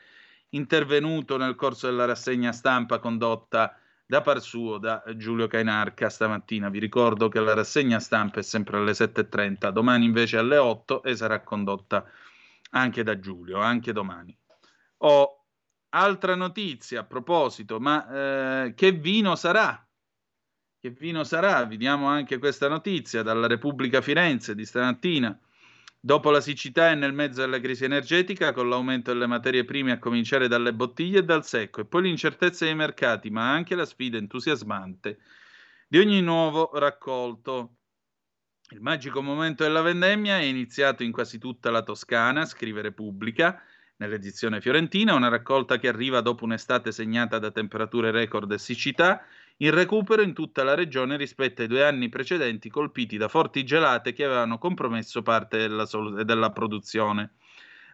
intervenuto 0.50 1.38
nel 1.38 1.56
corso 1.56 1.88
della 1.88 2.06
rassegna 2.06 2.52
stampa 2.52 3.00
condotta 3.00 3.76
da 4.06 4.22
par 4.22 4.40
suo 4.40 4.78
da 4.78 5.02
Giulio 5.16 5.48
Cainarca 5.48 6.10
stamattina. 6.10 6.70
Vi 6.70 6.78
ricordo 6.78 7.28
che 7.28 7.40
la 7.40 7.56
rassegna 7.56 8.00
stampa 8.00 8.40
è 8.40 8.44
sempre 8.44 8.78
alle 8.78 8.92
7.30, 8.92 9.70
domani 9.70 10.06
invece 10.06 10.38
alle 10.38 10.58
8 10.58 11.02
e 11.02 11.16
sarà 11.16 11.42
condotta 11.42 12.06
anche 12.70 13.02
da 13.02 13.18
Giulio, 13.18 13.58
anche 13.58 13.92
domani. 13.92 14.38
Ho 14.98 15.46
altra 15.90 16.36
notizia 16.36 17.00
a 17.00 17.04
proposito, 17.04 17.80
ma 17.80 18.66
eh, 18.66 18.76
che 18.76 18.92
vino 18.92 19.36
sarà? 19.36 19.84
Che 20.82 20.90
vino 20.90 21.24
sarà? 21.24 21.64
Vediamo 21.68 22.08
anche 22.08 22.40
questa 22.40 22.68
notizia 22.68 23.22
dalla 23.22 23.46
Repubblica 23.46 24.02
Firenze 24.02 24.56
di 24.56 24.66
stamattina. 24.66 25.40
Dopo 26.00 26.32
la 26.32 26.42
siccità 26.42 26.90
e 26.90 26.96
nel 26.96 27.14
mezzo 27.14 27.42
della 27.42 27.60
crisi 27.60 27.84
energetica, 27.84 28.52
con 28.52 28.68
l'aumento 28.68 29.14
delle 29.14 29.28
materie 29.28 29.64
prime 29.64 29.92
a 29.92 30.00
cominciare 30.00 30.48
dalle 30.48 30.74
bottiglie 30.74 31.20
e 31.20 31.24
dal 31.24 31.46
secco, 31.46 31.82
e 31.82 31.86
poi 31.86 32.02
l'incertezza 32.02 32.66
dei 32.66 32.74
mercati, 32.74 33.30
ma 33.30 33.52
anche 33.52 33.76
la 33.76 33.86
sfida 33.86 34.18
entusiasmante 34.18 35.20
di 35.88 36.00
ogni 36.00 36.20
nuovo 36.20 36.72
raccolto. 36.74 37.76
Il 38.72 38.82
magico 38.82 39.22
momento 39.22 39.62
della 39.62 39.84
vendemmia 39.84 40.40
è 40.40 40.46
iniziato 40.46 41.04
in 41.04 41.12
quasi 41.12 41.38
tutta 41.38 41.70
la 41.70 41.84
Toscana, 41.84 42.44
scrive 42.46 42.82
Repubblica, 42.82 43.62
nell'edizione 43.98 44.60
fiorentina, 44.60 45.14
una 45.14 45.28
raccolta 45.28 45.78
che 45.78 45.88
arriva 45.88 46.22
dopo 46.22 46.44
un'estate 46.44 46.92
segnata 46.92 47.38
da 47.38 47.52
temperature 47.52 48.10
record 48.10 48.52
e 48.52 48.58
siccità 48.58 49.24
in 49.62 49.72
recupero 49.72 50.22
in 50.24 50.34
tutta 50.34 50.64
la 50.64 50.74
regione 50.74 51.18
rispetto 51.18 51.62
ai 51.62 51.68
due 51.68 51.86
anni 51.86 52.10
precedenti 52.10 52.70
colpiti 52.70 53.18
da 53.18 53.28
forti 53.28 53.64
gelate 53.64 54.12
che 54.12 54.26
avevano 54.26 54.58
compromesso 54.58 55.22
parte 55.22 55.58
della, 55.58 55.86
sol- 55.86 56.26
della 56.26 56.50
produzione. 56.52 57.34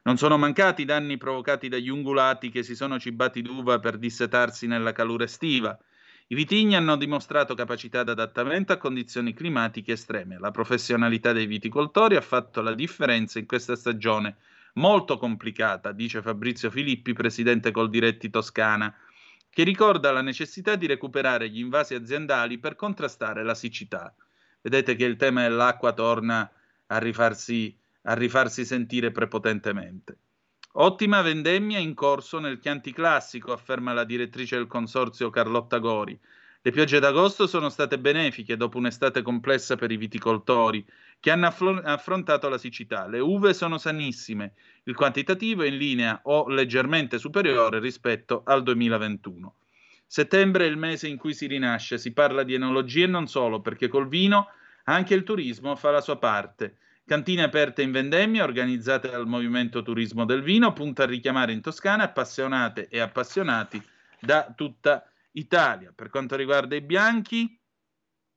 Non 0.03 0.15
sono 0.15 0.37
mancati 0.37 0.83
i 0.83 0.85
danni 0.85 1.17
provocati 1.17 1.67
dagli 1.67 1.89
ungulati 1.89 2.49
che 2.49 2.63
si 2.63 2.73
sono 2.73 2.97
cibati 2.97 3.41
d'uva 3.41 3.79
per 3.79 3.97
dissetarsi 3.97 4.65
nella 4.65 4.93
calura 4.93 5.25
estiva. 5.25 5.77
I 6.27 6.35
vitigni 6.35 6.75
hanno 6.75 6.95
dimostrato 6.95 7.53
capacità 7.53 8.03
di 8.03 8.11
adattamento 8.11 8.71
a 8.71 8.77
condizioni 8.77 9.33
climatiche 9.33 9.93
estreme. 9.93 10.39
La 10.39 10.51
professionalità 10.51 11.33
dei 11.33 11.47
viticoltori 11.47 12.15
ha 12.15 12.21
fatto 12.21 12.61
la 12.61 12.73
differenza 12.73 13.39
in 13.39 13.45
questa 13.45 13.75
stagione 13.75 14.37
molto 14.75 15.17
complicata, 15.17 15.91
dice 15.91 16.21
Fabrizio 16.21 16.69
Filippi, 16.69 17.11
presidente 17.11 17.71
Coldiretti 17.71 18.29
Toscana 18.29 18.93
che 19.57 19.63
ricorda 19.63 20.11
la 20.11 20.21
necessità 20.21 20.75
di 20.75 20.85
recuperare 20.85 21.49
gli 21.49 21.57
invasi 21.57 21.95
aziendali 21.95 22.59
per 22.59 22.75
contrastare 22.75 23.43
la 23.43 23.55
siccità. 23.55 24.13
Vedete 24.61 24.93
che 24.93 25.03
il 25.03 25.15
tema 25.15 25.41
dell'acqua 25.41 25.93
torna 25.93 26.47
a 26.85 26.97
rifarsi, 26.99 27.75
a 28.03 28.13
rifarsi 28.13 28.63
sentire 28.65 29.09
prepotentemente. 29.09 30.15
Ottima 30.73 31.23
vendemmia 31.23 31.79
in 31.79 31.95
corso 31.95 32.37
nel 32.37 32.59
Chianti 32.59 32.93
Classico, 32.93 33.51
afferma 33.51 33.93
la 33.93 34.03
direttrice 34.03 34.57
del 34.57 34.67
consorzio 34.67 35.31
Carlotta 35.31 35.79
Gori. 35.79 36.15
Le 36.61 36.71
piogge 36.71 36.99
d'agosto 36.99 37.47
sono 37.47 37.69
state 37.69 37.97
benefiche 37.97 38.57
dopo 38.57 38.77
un'estate 38.77 39.23
complessa 39.23 39.75
per 39.75 39.89
i 39.89 39.97
viticoltori 39.97 40.85
che 41.19 41.31
hanno 41.31 41.47
affrontato 41.47 42.47
la 42.49 42.57
siccità. 42.57 43.07
Le 43.07 43.19
uve 43.19 43.53
sono 43.53 43.77
sanissime, 43.77 44.53
il 44.83 44.95
quantitativo 44.95 45.63
è 45.63 45.67
in 45.67 45.77
linea 45.77 46.19
o 46.23 46.47
leggermente 46.47 47.17
superiore 47.17 47.79
rispetto 47.79 48.43
al 48.45 48.63
2021. 48.63 49.53
Settembre 50.05 50.65
è 50.65 50.69
il 50.69 50.77
mese 50.77 51.07
in 51.07 51.17
cui 51.17 51.33
si 51.33 51.47
rinasce, 51.47 51.97
si 51.97 52.13
parla 52.13 52.43
di 52.43 52.53
enologia 52.53 53.03
e 53.03 53.07
non 53.07 53.27
solo, 53.27 53.59
perché 53.59 53.89
col 53.89 54.07
vino 54.07 54.47
anche 54.85 55.13
il 55.13 55.23
turismo 55.23 55.75
fa 55.75 55.91
la 55.91 56.01
sua 56.01 56.17
parte. 56.17 56.77
Cantine 57.05 57.43
aperte 57.43 57.81
in 57.81 57.91
vendemmia, 57.91 58.43
organizzate 58.43 59.09
dal 59.09 59.27
Movimento 59.27 59.81
Turismo 59.81 60.25
del 60.25 60.41
Vino, 60.43 60.73
punta 60.73 61.03
a 61.03 61.07
richiamare 61.07 61.51
in 61.51 61.61
Toscana 61.61 62.03
appassionate 62.03 62.87
e 62.89 62.99
appassionati 62.99 63.81
da 64.19 64.53
tutta 64.55 65.09
Italia. 65.31 65.91
Per 65.95 66.09
quanto 66.09 66.35
riguarda 66.35 66.75
i 66.75 66.81
bianchi, 66.81 67.56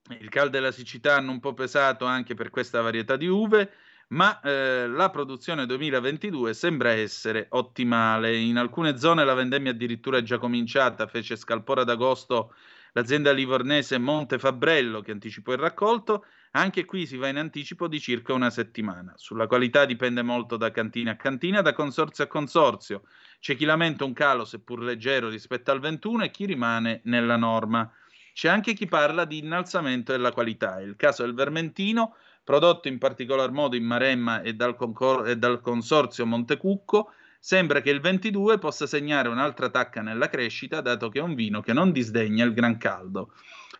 il 0.08 0.28
caldo 0.28 0.56
e 0.56 0.60
la 0.60 0.72
siccità 0.72 1.16
hanno 1.16 1.30
un 1.32 1.40
po' 1.40 1.54
pesato 1.54 2.04
anche 2.04 2.34
per 2.34 2.50
questa 2.50 2.80
varietà 2.80 3.16
di 3.16 3.26
uve, 3.26 3.72
ma 4.08 4.40
eh, 4.40 4.88
la 4.88 5.10
produzione 5.10 5.66
2022 5.66 6.52
sembra 6.54 6.90
essere 6.90 7.46
ottimale. 7.50 8.36
In 8.36 8.56
alcune 8.56 8.98
zone 8.98 9.24
la 9.24 9.34
vendemmia 9.34 9.70
addirittura 9.70 10.18
è 10.18 10.22
già 10.22 10.38
cominciata, 10.38 11.06
fece 11.06 11.36
scalpore 11.36 11.82
ad 11.82 11.90
agosto 11.90 12.54
l'azienda 12.92 13.30
livornese 13.30 13.98
Montefabrello 13.98 15.00
che 15.00 15.12
anticipò 15.12 15.52
il 15.52 15.58
raccolto, 15.58 16.24
anche 16.52 16.84
qui 16.84 17.06
si 17.06 17.16
va 17.16 17.28
in 17.28 17.38
anticipo 17.38 17.86
di 17.86 18.00
circa 18.00 18.32
una 18.32 18.50
settimana. 18.50 19.12
Sulla 19.16 19.46
qualità 19.46 19.84
dipende 19.84 20.22
molto 20.22 20.56
da 20.56 20.72
cantina 20.72 21.12
a 21.12 21.16
cantina, 21.16 21.60
da 21.62 21.72
consorzio 21.72 22.24
a 22.24 22.26
consorzio. 22.26 23.02
C'è 23.38 23.54
chi 23.54 23.64
lamenta 23.64 24.04
un 24.04 24.12
calo 24.12 24.44
seppur 24.44 24.80
leggero 24.80 25.28
rispetto 25.28 25.70
al 25.70 25.78
21 25.78 26.24
e 26.24 26.30
chi 26.30 26.46
rimane 26.46 27.00
nella 27.04 27.36
norma. 27.36 27.88
C'è 28.32 28.48
anche 28.48 28.72
chi 28.72 28.86
parla 28.86 29.24
di 29.24 29.38
innalzamento 29.38 30.12
della 30.12 30.32
qualità. 30.32 30.80
Il 30.80 30.96
caso 30.96 31.22
del 31.22 31.34
Vermentino, 31.34 32.16
prodotto 32.44 32.88
in 32.88 32.98
particolar 32.98 33.50
modo 33.50 33.76
in 33.76 33.84
Maremma 33.84 34.42
e 34.42 34.54
dal, 34.54 34.76
concor- 34.76 35.28
e 35.28 35.36
dal 35.36 35.60
consorzio 35.60 36.26
Montecucco, 36.26 37.12
sembra 37.38 37.80
che 37.80 37.90
il 37.90 38.00
22 38.00 38.58
possa 38.58 38.86
segnare 38.86 39.28
un'altra 39.28 39.70
tacca 39.70 40.02
nella 40.02 40.28
crescita, 40.28 40.80
dato 40.80 41.08
che 41.08 41.18
è 41.18 41.22
un 41.22 41.34
vino 41.34 41.60
che 41.60 41.72
non 41.72 41.92
disdegna 41.92 42.44
il 42.44 42.52
gran 42.52 42.76
caldo. 42.76 43.32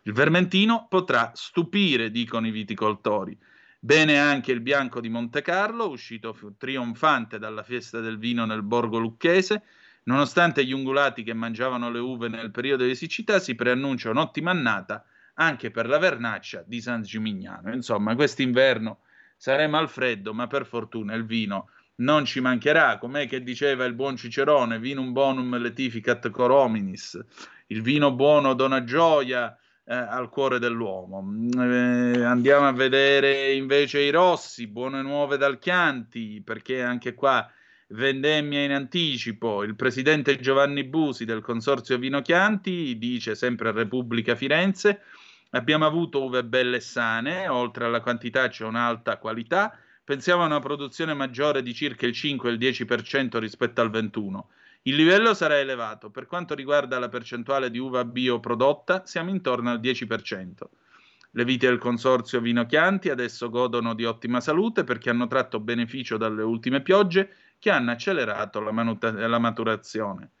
Il 0.03 0.13
Vermentino 0.13 0.87
potrà 0.89 1.31
stupire, 1.35 2.09
dicono 2.09 2.47
i 2.47 2.51
viticoltori. 2.51 3.37
Bene 3.79 4.19
anche 4.19 4.51
il 4.51 4.61
bianco 4.61 4.99
di 4.99 5.09
Monte 5.09 5.41
Carlo, 5.41 5.89
uscito 5.89 6.35
trionfante 6.57 7.39
dalla 7.39 7.63
festa 7.63 7.99
del 7.99 8.17
vino 8.17 8.45
nel 8.45 8.63
borgo 8.63 8.99
lucchese, 8.99 9.63
Nonostante 10.03 10.65
gli 10.65 10.71
ungulati 10.71 11.23
che 11.23 11.33
mangiavano 11.33 11.91
le 11.91 11.99
uve 11.99 12.27
nel 12.27 12.51
periodo 12.51 12.85
di 12.85 12.95
siccità, 12.95 13.39
si 13.39 13.55
preannuncia 13.55 14.09
un'ottima 14.09 14.51
annata 14.51 15.05
anche 15.35 15.71
per 15.71 15.87
la 15.87 15.97
vernaccia 15.97 16.63
di 16.65 16.81
San 16.81 17.03
Gimignano. 17.03 17.73
Insomma, 17.73 18.15
quest'inverno 18.15 18.99
saremo 19.37 19.77
al 19.77 19.89
freddo, 19.89 20.33
ma 20.33 20.47
per 20.47 20.65
fortuna 20.65 21.13
il 21.13 21.25
vino 21.25 21.69
non 21.95 22.25
ci 22.25 22.39
mancherà. 22.39 22.97
Com'è 22.97 23.27
che 23.27 23.43
diceva 23.43 23.85
il 23.85 23.93
buon 23.93 24.15
Cicerone, 24.15 24.79
vinum 24.79 25.11
bonum 25.11 25.57
letificat 25.57 26.29
cor 26.29 26.51
hominis. 26.51 27.19
Il 27.67 27.81
vino 27.81 28.11
buono 28.11 28.53
dona 28.53 28.83
gioia 28.83 29.55
eh, 29.83 29.95
al 29.95 30.29
cuore 30.29 30.59
dell'uomo. 30.59 31.23
Eh, 31.57 32.23
andiamo 32.23 32.67
a 32.67 32.71
vedere 32.71 33.53
invece 33.53 33.99
i 33.99 34.09
rossi, 34.09 34.67
buone 34.67 35.01
nuove 35.01 35.37
dal 35.37 35.59
Chianti, 35.59 36.41
perché 36.43 36.81
anche 36.81 37.13
qua 37.13 37.49
vendemmia 37.91 38.63
in 38.63 38.71
anticipo. 38.71 39.63
Il 39.63 39.75
presidente 39.75 40.39
Giovanni 40.39 40.83
Busi 40.83 41.25
del 41.25 41.41
Consorzio 41.41 41.97
Vino 41.97 42.21
Chianti 42.21 42.97
dice 42.97 43.35
sempre 43.35 43.69
a 43.69 43.73
Repubblica 43.73 44.35
Firenze 44.35 45.01
abbiamo 45.51 45.85
avuto 45.85 46.23
uve 46.23 46.43
belle 46.43 46.77
e 46.77 46.81
sane, 46.81 47.47
oltre 47.47 47.85
alla 47.85 48.01
quantità 48.01 48.47
c'è 48.47 48.65
un'alta 48.65 49.17
qualità, 49.17 49.77
pensiamo 50.03 50.43
a 50.43 50.45
una 50.45 50.59
produzione 50.59 51.13
maggiore 51.13 51.61
di 51.61 51.73
circa 51.73 52.05
il 52.05 52.13
5 52.13 52.49
e 52.49 52.53
il 52.53 52.59
10% 52.59 53.37
rispetto 53.37 53.81
al 53.81 53.89
21. 53.89 54.49
Il 54.83 54.95
livello 54.95 55.33
sarà 55.33 55.59
elevato, 55.59 56.09
per 56.09 56.25
quanto 56.25 56.55
riguarda 56.55 56.97
la 56.99 57.09
percentuale 57.09 57.69
di 57.69 57.77
uva 57.77 58.03
bio 58.05 58.39
prodotta 58.39 59.05
siamo 59.05 59.29
intorno 59.29 59.69
al 59.69 59.79
10%. 59.79 60.49
Le 61.33 61.45
vite 61.45 61.67
del 61.67 61.77
consorzio 61.77 62.41
Vino 62.41 62.65
Chianti 62.65 63.09
adesso 63.09 63.49
godono 63.49 63.93
di 63.93 64.05
ottima 64.05 64.41
salute 64.41 64.83
perché 64.83 65.09
hanno 65.09 65.27
tratto 65.27 65.59
beneficio 65.59 66.17
dalle 66.17 66.43
ultime 66.43 66.81
piogge 66.81 67.29
che 67.61 67.69
hanno 67.69 67.91
accelerato 67.91 68.59
la, 68.59 68.71
manuta- 68.71 69.11
la 69.11 69.37
maturazione. 69.37 70.31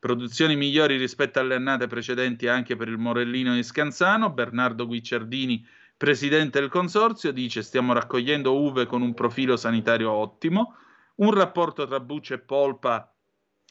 Produzioni 0.00 0.56
migliori 0.56 0.96
rispetto 0.96 1.38
alle 1.38 1.54
annate 1.54 1.86
precedenti 1.86 2.48
anche 2.48 2.74
per 2.74 2.88
il 2.88 2.98
Morellino 2.98 3.54
di 3.54 3.62
Scanzano. 3.62 4.30
Bernardo 4.30 4.84
Guicciardini, 4.84 5.64
presidente 5.96 6.58
del 6.58 6.68
consorzio, 6.68 7.30
dice 7.30 7.62
stiamo 7.62 7.92
raccogliendo 7.92 8.60
uve 8.60 8.86
con 8.86 9.02
un 9.02 9.14
profilo 9.14 9.56
sanitario 9.56 10.10
ottimo, 10.10 10.74
un 11.16 11.32
rapporto 11.32 11.86
tra 11.86 12.00
buccia 12.00 12.34
e 12.34 12.40
polpa 12.40 13.14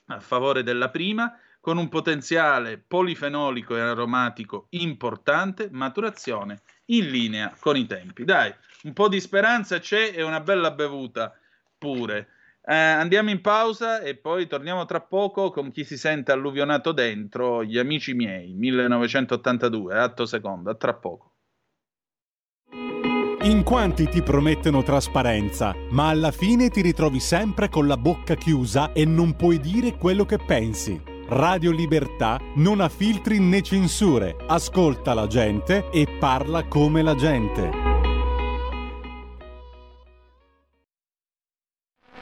a 0.06 0.20
favore 0.22 0.64
della 0.64 0.89
prima, 0.89 1.38
con 1.60 1.78
un 1.78 1.89
potenziale 1.89 2.78
polifenolico 2.78 3.76
e 3.76 3.82
aromatico 3.82 4.68
importante, 4.70 5.68
maturazione 5.72 6.62
in 6.86 7.10
linea 7.10 7.54
con 7.60 7.76
i 7.76 7.86
tempi. 7.86 8.24
Dai, 8.24 8.54
un 8.84 8.93
po' 8.93 9.10
di 9.10 9.20
speranza 9.20 9.80
c'è 9.80 10.14
e 10.16 10.24
una 10.24 10.39
bella 10.39 10.72
bevuta 10.72 11.38
pure. 11.78 12.30
Eh, 12.66 12.74
andiamo 12.74 13.30
in 13.30 13.41
pausa 13.41 13.99
e 13.99 14.16
poi 14.16 14.47
torniamo 14.47 14.86
tra 14.86 15.01
poco 15.01 15.51
con 15.51 15.72
chi 15.72 15.84
si 15.84 15.97
sente 15.97 16.32
alluvionato 16.32 16.93
dentro, 16.93 17.61
gli 17.61 17.78
amici 17.78 18.14
miei, 18.14 18.53
1982, 18.53 19.99
atto 19.99 20.26
secondo, 20.26 20.70
a 20.70 20.76
tra 20.76 20.93
poco. 20.93 21.32
In 23.41 23.64
quanti 23.64 24.07
ti 24.07 24.22
promettono 24.22 24.82
trasparenza, 24.84 25.76
ma 25.89 26.07
alla 26.07 26.32
fine 26.32 26.70
ti 26.70 26.82
ritrovi 26.82 27.20
sempre 27.20 27.68
con 27.68 27.86
la 27.88 27.97
bocca 27.97 28.36
chiusa 28.36 28.93
e 28.93 29.03
non 29.03 29.36
puoi 29.36 29.59
dire 29.59 29.97
quello 29.97 30.24
che 30.24 30.38
pensi. 30.38 31.01
Radio 31.28 31.72
Libertà 31.72 32.39
non 32.55 32.80
ha 32.80 32.88
filtri 32.88 33.39
né 33.41 33.61
censure, 33.61 34.38
ascolta 34.47 35.14
la 35.14 35.28
gente 35.28 35.89
e 35.91 36.07
parla 36.18 36.66
come 36.68 37.01
la 37.01 37.16
gente. 37.16 37.92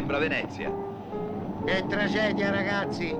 Sembra 0.00 0.18
Venezia. 0.18 0.72
Che 1.62 1.84
tragedia, 1.86 2.50
ragazzi! 2.50 3.14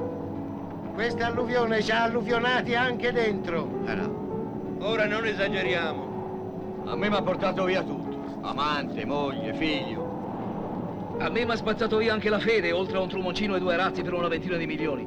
Questa 0.94 1.26
alluvione 1.26 1.82
ci 1.82 1.90
ha 1.90 2.04
alluvionati 2.04 2.74
anche 2.74 3.12
dentro. 3.12 3.82
Eh 3.84 3.94
no. 3.94 4.78
Ora 4.80 5.04
non 5.04 5.26
esageriamo. 5.26 6.82
A 6.86 6.96
me 6.96 7.10
mi 7.10 7.16
ha 7.16 7.20
portato 7.20 7.64
via 7.64 7.82
tutto. 7.82 8.38
Amante, 8.40 9.04
moglie, 9.04 9.52
figlio. 9.52 11.16
A 11.18 11.28
me 11.28 11.44
mi 11.44 11.50
ha 11.50 11.56
spazzato 11.56 11.98
via 11.98 12.14
anche 12.14 12.30
la 12.30 12.38
fede, 12.38 12.72
oltre 12.72 12.96
a 12.96 13.02
un 13.02 13.08
trumoncino 13.08 13.56
e 13.56 13.60
due 13.60 13.76
razzi 13.76 14.00
per 14.00 14.14
una 14.14 14.28
ventina 14.28 14.56
di 14.56 14.66
milioni. 14.66 15.06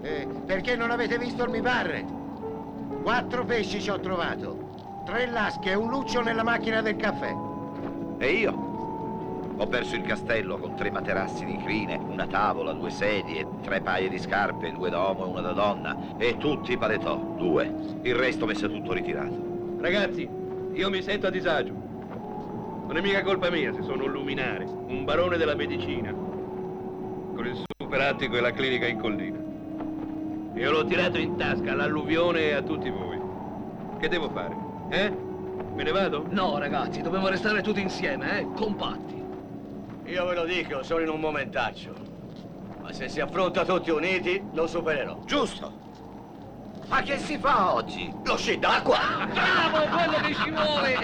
Eh, 0.00 0.26
perché 0.46 0.76
non 0.76 0.90
avete 0.90 1.18
visto 1.18 1.44
il 1.44 1.50
mi 1.50 1.60
parre? 1.60 2.06
Quattro 3.02 3.44
pesci 3.44 3.82
ci 3.82 3.90
ho 3.90 4.00
trovato. 4.00 5.02
Tre 5.04 5.26
lasche 5.26 5.72
e 5.72 5.74
un 5.74 5.90
luccio 5.90 6.22
nella 6.22 6.42
macchina 6.42 6.80
del 6.80 6.96
caffè. 6.96 7.36
E 8.16 8.32
io? 8.32 8.61
Ho 9.56 9.66
perso 9.66 9.94
il 9.94 10.02
castello 10.02 10.58
con 10.58 10.74
tre 10.74 10.90
materassi 10.90 11.44
di 11.44 11.56
crine, 11.58 11.96
una 11.96 12.26
tavola, 12.26 12.72
due 12.72 12.90
sedie, 12.90 13.46
tre 13.62 13.80
paia 13.80 14.08
di 14.08 14.18
scarpe, 14.18 14.72
due 14.72 14.90
da 14.90 14.98
uomo 14.98 15.26
e 15.26 15.28
una 15.28 15.40
da 15.40 15.52
donna, 15.52 15.96
e 16.16 16.36
tutti 16.38 16.72
i 16.72 16.78
paletò, 16.78 17.16
due. 17.36 17.72
Il 18.02 18.14
resto 18.14 18.46
messa 18.46 18.66
tutto 18.66 18.92
ritirato. 18.92 19.76
Ragazzi, 19.78 20.28
io 20.72 20.90
mi 20.90 21.02
sento 21.02 21.26
a 21.26 21.30
disagio. 21.30 21.72
Non 22.86 22.96
è 22.96 23.00
mica 23.00 23.22
colpa 23.22 23.50
mia 23.50 23.72
se 23.72 23.82
sono 23.82 24.04
un 24.04 24.10
luminare, 24.10 24.64
un 24.64 25.04
barone 25.04 25.36
della 25.36 25.54
medicina, 25.54 26.12
con 26.12 27.46
il 27.46 27.62
superattico 27.78 28.36
e 28.36 28.40
la 28.40 28.50
clinica 28.50 28.86
in 28.86 28.98
collina. 28.98 29.38
Io 30.54 30.70
l'ho 30.70 30.84
tirato 30.84 31.18
in 31.18 31.36
tasca 31.36 31.72
all'alluvione 31.72 32.40
e 32.40 32.52
a 32.52 32.62
tutti 32.62 32.90
voi. 32.90 33.20
Che 33.98 34.08
devo 34.08 34.28
fare? 34.30 34.56
Eh? 34.90 35.10
Me 35.74 35.82
ne 35.82 35.90
vado? 35.92 36.26
No, 36.28 36.58
ragazzi, 36.58 37.00
dobbiamo 37.00 37.28
restare 37.28 37.62
tutti 37.62 37.80
insieme, 37.80 38.40
eh? 38.40 38.46
Compatti. 38.54 39.21
Io 40.04 40.26
ve 40.26 40.34
lo 40.34 40.44
dico, 40.44 40.82
sono 40.82 41.00
in 41.00 41.08
un 41.08 41.20
momentaccio. 41.20 41.94
Ma 42.80 42.92
se 42.92 43.08
si 43.08 43.20
affronta 43.20 43.64
tutti 43.64 43.90
uniti, 43.90 44.42
lo 44.52 44.66
supererò. 44.66 45.22
Giusto. 45.24 45.80
Ma 46.88 47.00
che 47.02 47.16
si 47.18 47.38
fa 47.38 47.72
oggi? 47.72 48.12
Lo 48.24 48.36
sci 48.36 48.58
d'acqua! 48.58 48.98
Bravo, 49.32 49.86
quello 49.86 50.20
che 50.20 50.34
ci 50.34 50.50
vuole! 50.50 50.96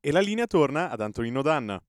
E 0.00 0.12
la 0.12 0.20
linea 0.20 0.46
torna 0.46 0.90
ad 0.90 1.00
Antonino 1.00 1.42
Danna. 1.42 1.82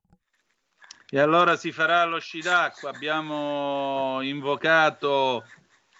E 1.08 1.20
allora 1.20 1.56
si 1.56 1.72
farà 1.72 2.06
lo 2.06 2.20
sci 2.20 2.40
d'acqua. 2.40 2.90
Abbiamo 2.90 4.22
invocato 4.22 5.46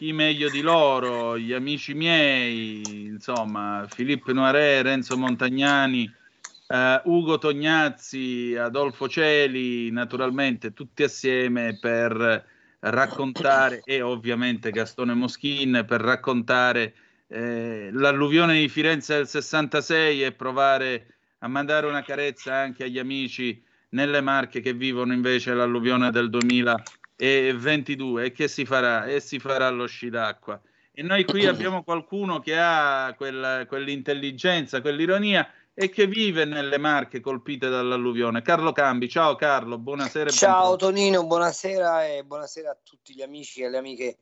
chi 0.06 0.14
meglio 0.14 0.52
di 0.52 0.62
loro, 0.62 1.36
gli 1.36 1.52
amici 1.52 1.96
miei, 1.96 3.08
insomma, 3.08 3.88
Filippo 3.90 4.32
Noiré, 4.34 4.84
Renzo 4.84 5.18
Montagnani, 5.18 6.08
eh, 6.68 7.02
Ugo 7.06 7.40
Tognazzi, 7.40 8.56
Adolfo 8.56 9.08
Celi, 9.08 9.90
naturalmente 9.90 10.74
tutti 10.74 11.02
assieme 11.02 11.80
per 11.82 12.46
raccontare, 12.82 13.82
e 13.84 14.04
ovviamente 14.04 14.70
Gastone 14.70 15.16
Moschin, 15.16 15.84
per 15.88 16.02
raccontare 16.02 16.94
eh, 17.26 17.90
l'alluvione 17.92 18.60
di 18.60 18.70
Firenze 18.70 19.16
del 19.16 19.28
66 19.28 20.24
e 20.24 20.32
provare 20.34 21.16
a 21.40 21.48
mandare 21.48 21.88
una 21.88 22.04
carezza 22.04 22.54
anche 22.54 22.84
agli 22.84 23.00
amici 23.00 23.60
nelle 23.90 24.22
Marche 24.22 24.62
che 24.62 24.74
vivono 24.74 25.14
invece 25.14 25.56
l'alluvione 25.56 26.12
del 26.12 26.30
2022 26.30 27.05
e 27.16 28.32
che 28.34 28.48
si 28.48 28.66
farà? 28.66 29.06
E 29.06 29.20
si 29.20 29.40
farà 29.40 29.70
lo 29.70 29.88
sci 29.88 30.10
d'acqua. 30.10 30.60
E 30.92 31.02
noi 31.02 31.26
qui 31.26 31.46
abbiamo 31.48 31.84
qualcuno 31.84 32.40
che 32.40 32.58
ha 32.58 33.14
quella, 33.18 33.66
quell'intelligenza, 33.68 34.82
quell'ironia 34.82 35.50
e 35.74 35.90
che 35.90 36.08
vive 36.08 36.46
nelle 36.46 36.78
Marche 36.78 37.20
colpite 37.20 37.68
dall'alluvione. 37.68 38.42
Carlo 38.42 38.72
Cambi, 38.72 39.10
ciao 39.10 39.36
Carlo, 39.36 39.78
buonasera. 39.78 40.30
Ciao 40.30 40.78
Tonino, 40.78 41.26
buonasera 41.26 42.08
e 42.08 42.24
buonasera 42.24 42.72
a 42.72 42.78
tutti 42.82 43.14
gli 43.14 43.22
amici 43.22 43.62
e 43.62 43.70
le 43.70 43.78
amiche 43.78 44.18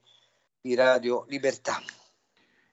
di 0.59 0.73
Radio 0.73 1.25
Libertà. 1.27 1.79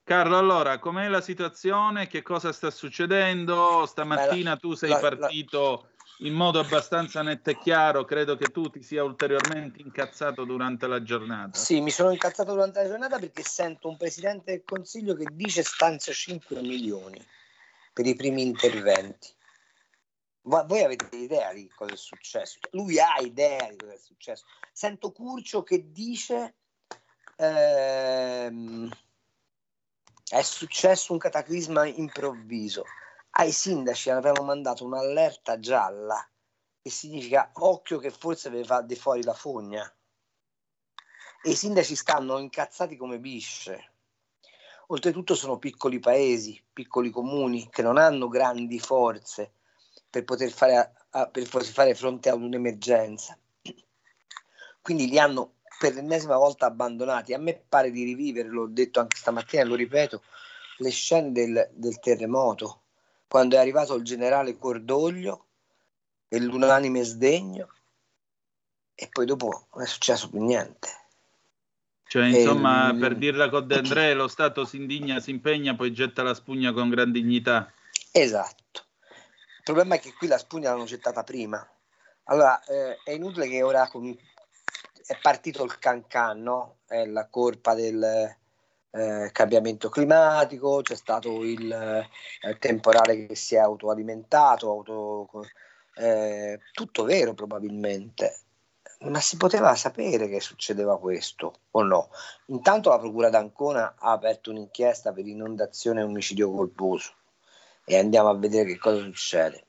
Carlo, 0.03 0.39
allora, 0.39 0.79
com'è 0.79 1.09
la 1.09 1.21
situazione? 1.21 2.09
Che 2.09 2.23
cosa 2.23 2.53
sta 2.53 2.71
succedendo? 2.71 3.85
Stamattina 3.87 4.57
tu 4.57 4.75
sei 4.75 4.91
la- 4.91 4.99
partito 4.99 5.90
in 6.21 6.35
modo 6.35 6.59
abbastanza 6.59 7.23
netto 7.23 7.51
e 7.51 7.59
chiaro, 7.59 8.05
credo 8.05 8.37
che 8.37 8.51
tu 8.51 8.69
ti 8.69 8.83
sia 8.83 9.03
ulteriormente 9.03 9.81
incazzato 9.81 10.45
durante 10.45 10.87
la 10.87 11.03
giornata. 11.03 11.59
Sì, 11.59 11.81
mi 11.81 11.91
sono 11.91 12.11
incazzato 12.11 12.53
durante 12.53 12.83
la 12.83 12.89
giornata 12.89 13.19
perché 13.19 13.43
sento 13.43 13.89
un 13.89 13.97
presidente 13.97 14.53
del 14.53 14.63
Consiglio 14.65 15.15
che 15.15 15.27
dice 15.33 15.63
stanzia 15.63 16.13
5 16.13 16.61
milioni 16.61 17.25
per 17.93 18.07
i 18.07 18.15
primi 18.15 18.43
interventi. 18.43 19.29
Ma 20.43 20.63
voi 20.63 20.83
avete 20.83 21.15
idea 21.17 21.53
di 21.53 21.69
cosa 21.69 21.93
è 21.93 21.97
successo? 21.97 22.59
Lui 22.73 22.99
ha 22.99 23.19
idea 23.21 23.69
di 23.71 23.77
cosa 23.77 23.93
è 23.93 23.99
successo. 23.99 24.45
Sento 24.73 25.13
Curcio 25.13 25.63
che 25.63 25.91
dice 25.91 26.55
ehm, 27.37 28.89
è 30.29 30.43
successo 30.43 31.13
un 31.13 31.19
cataclisma 31.19 31.87
improvviso. 31.87 32.85
Ai 33.33 33.53
sindaci 33.53 34.11
avevano 34.11 34.45
mandato 34.45 34.85
un'allerta 34.85 35.59
gialla 35.61 36.25
che 36.83 36.91
significa 36.91 37.51
occhio 37.55 37.99
che 37.99 38.11
forse 38.11 38.51
vi 38.51 38.65
fa 38.65 38.81
di 38.81 38.97
fuori 38.97 39.23
la 39.23 39.35
fogna. 39.35 39.91
E 41.43 41.51
i 41.51 41.55
sindaci 41.55 41.95
stanno 41.95 42.39
incazzati 42.39 42.97
come 42.97 43.19
bisce. 43.19 43.93
Oltretutto 44.89 45.35
sono 45.35 45.59
piccoli 45.59 46.01
paesi, 46.01 46.63
piccoli 46.73 47.11
comuni 47.11 47.69
che 47.71 47.83
non 47.83 47.97
hanno 47.97 48.29
grandi 48.29 48.81
forze 48.81 49.53
per 50.11 50.25
poter 50.25 50.51
fare, 50.51 50.93
a, 51.11 51.27
per 51.29 51.49
poter 51.49 51.69
fare 51.69 51.95
fronte 51.95 52.29
ad 52.29 52.43
un'emergenza. 52.43 53.39
Quindi 54.83 55.09
li 55.09 55.19
hanno 55.19 55.59
per 55.79 55.95
l'ennesima 55.95 56.37
volta 56.37 56.67
abbandonati. 56.67 57.33
A 57.33 57.39
me 57.39 57.63
pare 57.69 57.91
di 57.91 58.03
rivivere, 58.03 58.49
l'ho 58.49 58.67
detto 58.67 59.01
anche 59.01 59.17
stamattina 59.17 59.65
lo 59.65 59.77
ripeto, 59.77 60.23
le 60.79 60.91
scene 60.91 61.33
del, 61.33 61.71
del 61.73 61.99
terremoto, 62.01 62.80
quando 63.31 63.55
è 63.55 63.61
arrivato 63.61 63.95
il 63.95 64.03
generale 64.03 64.59
Cordoglio 64.59 65.47
e 66.27 66.41
l'unanime 66.41 67.05
sdegno 67.05 67.69
e 68.93 69.09
poi 69.09 69.25
dopo 69.25 69.69
non 69.73 69.85
è 69.85 69.87
successo 69.87 70.29
più 70.29 70.45
niente. 70.45 70.89
Cioè, 72.09 72.27
insomma, 72.27 72.91
E- 72.91 72.99
per 72.99 73.15
dirla 73.15 73.49
con 73.49 73.69
De 73.69 73.77
André, 73.77 74.15
lo 74.15 74.27
Stato 74.27 74.65
si 74.65 74.79
indigna, 74.79 75.21
si 75.21 75.31
impegna, 75.31 75.77
poi 75.77 75.93
getta 75.93 76.25
la 76.25 76.35
spugna 76.35 76.73
con 76.73 76.89
gran 76.89 77.13
dignità. 77.13 77.73
Esatto. 78.11 78.87
Il 79.59 79.63
problema 79.63 79.95
è 79.95 80.01
che 80.01 80.13
qui 80.15 80.27
la 80.27 80.37
spugna 80.37 80.71
l'hanno 80.71 80.87
gettata 80.87 81.23
prima. 81.23 81.65
Allora, 82.25 82.61
eh, 82.65 82.99
è 83.05 83.13
inutile 83.13 83.47
che 83.47 83.63
ora 83.63 83.87
com- 83.87 84.19
è 85.07 85.19
partito 85.23 85.63
il 85.63 85.79
cancan, 85.79 86.43
no? 86.43 86.79
È 86.85 87.07
la 87.07 87.29
colpa 87.29 87.75
del 87.75 88.39
eh, 88.93 89.31
cambiamento 89.33 89.89
climatico, 89.89 90.83
c'è 90.83 90.97
stato 90.97 91.43
il 91.45 91.71
eh, 91.71 92.59
temporale 92.59 93.27
che 93.27 93.35
si 93.35 93.55
è 93.55 93.59
autoalimentato, 93.59 94.71
auto, 94.71 95.31
eh, 95.95 96.59
tutto 96.73 97.05
vero 97.05 97.35
probabilmente, 97.35 98.39
ma 99.01 99.21
si 99.21 99.37
poteva 99.37 99.75
sapere 99.75 100.29
che 100.29 100.41
succedeva 100.41 100.99
questo 100.99 101.61
o 101.71 101.83
no? 101.83 102.11
Intanto 102.47 102.91
la 102.91 102.99
Procura 102.99 103.31
d'Ancona 103.31 103.95
ha 103.99 104.13
aperto 104.13 104.51
un'inchiesta 104.51 105.13
per 105.13 105.27
inondazione 105.27 106.01
e 106.01 106.05
omicidio 106.05 106.51
colposo 106.51 107.13
e 107.85 107.97
andiamo 107.97 108.29
a 108.29 108.37
vedere 108.37 108.73
che 108.73 108.79
cosa 108.79 109.01
succede. 109.01 109.65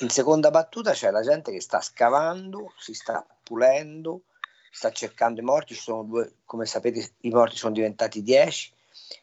In 0.00 0.10
seconda 0.10 0.50
battuta 0.50 0.92
c'è 0.92 1.10
la 1.10 1.22
gente 1.22 1.50
che 1.50 1.60
sta 1.60 1.80
scavando, 1.80 2.72
si 2.78 2.94
sta 2.94 3.26
pulendo, 3.42 4.22
sta 4.70 4.90
cercando 4.92 5.40
i 5.40 5.44
morti, 5.44 5.74
ci 5.74 5.80
sono 5.80 6.02
due, 6.02 6.36
come 6.44 6.66
sapete 6.66 7.14
i 7.20 7.30
morti 7.30 7.56
sono 7.56 7.72
diventati 7.72 8.22
10, 8.22 8.72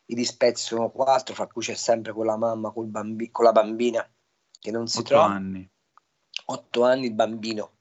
i 0.06 0.16
dispetti 0.16 0.60
sono 0.62 0.90
4, 0.90 1.34
fra 1.34 1.48
cui 1.48 1.62
c'è 1.62 1.76
sempre 1.76 2.14
quella 2.14 2.38
mamma 2.38 2.72
col 2.72 2.88
bambi- 2.88 3.32
con 3.32 3.46
la 3.46 3.52
bambina 3.52 4.08
che 4.60 4.72
non 4.72 4.88
si 4.88 5.00
Otto 5.00 5.08
trova. 5.08 5.26
anni. 5.26 5.70
8 6.48 6.84
anni 6.84 7.06
il 7.08 7.14
bambino, 7.14 7.78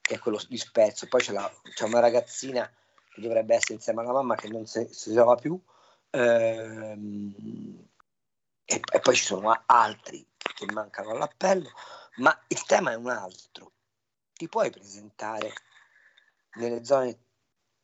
che 0.00 0.14
è 0.14 0.18
quello 0.18 0.40
di 0.48 0.56
spezzo, 0.56 1.06
poi 1.08 1.20
c'è, 1.20 1.32
la- 1.32 1.52
c'è 1.74 1.84
una 1.84 2.00
ragazzina 2.00 2.70
che 3.12 3.20
dovrebbe 3.20 3.54
essere 3.54 3.74
insieme 3.74 4.00
alla 4.00 4.12
mamma 4.12 4.34
che 4.34 4.48
non 4.48 4.66
si, 4.66 4.88
si 4.90 5.12
trova 5.12 5.34
più, 5.34 5.60
ehm, 6.10 7.86
e, 8.64 8.80
e 8.92 9.00
poi 9.00 9.14
ci 9.14 9.24
sono 9.24 9.62
altri 9.66 10.26
che 10.54 10.66
mancano 10.72 11.10
all'appello, 11.10 11.70
ma 12.16 12.38
il 12.48 12.62
tema 12.64 12.92
è 12.92 12.94
un 12.94 13.10
altro. 13.10 13.72
Ti 14.32 14.48
puoi 14.48 14.70
presentare 14.70 15.52
nelle 16.54 16.84
zone, 16.84 17.18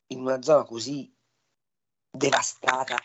in 0.08 0.20
una 0.20 0.42
zona 0.42 0.64
così 0.64 1.12
devastata 2.10 2.96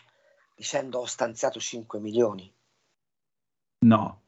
dicendo 0.54 1.00
ho 1.00 1.06
stanziato 1.06 1.60
5 1.60 1.98
milioni? 2.00 2.52
No. 3.80 4.22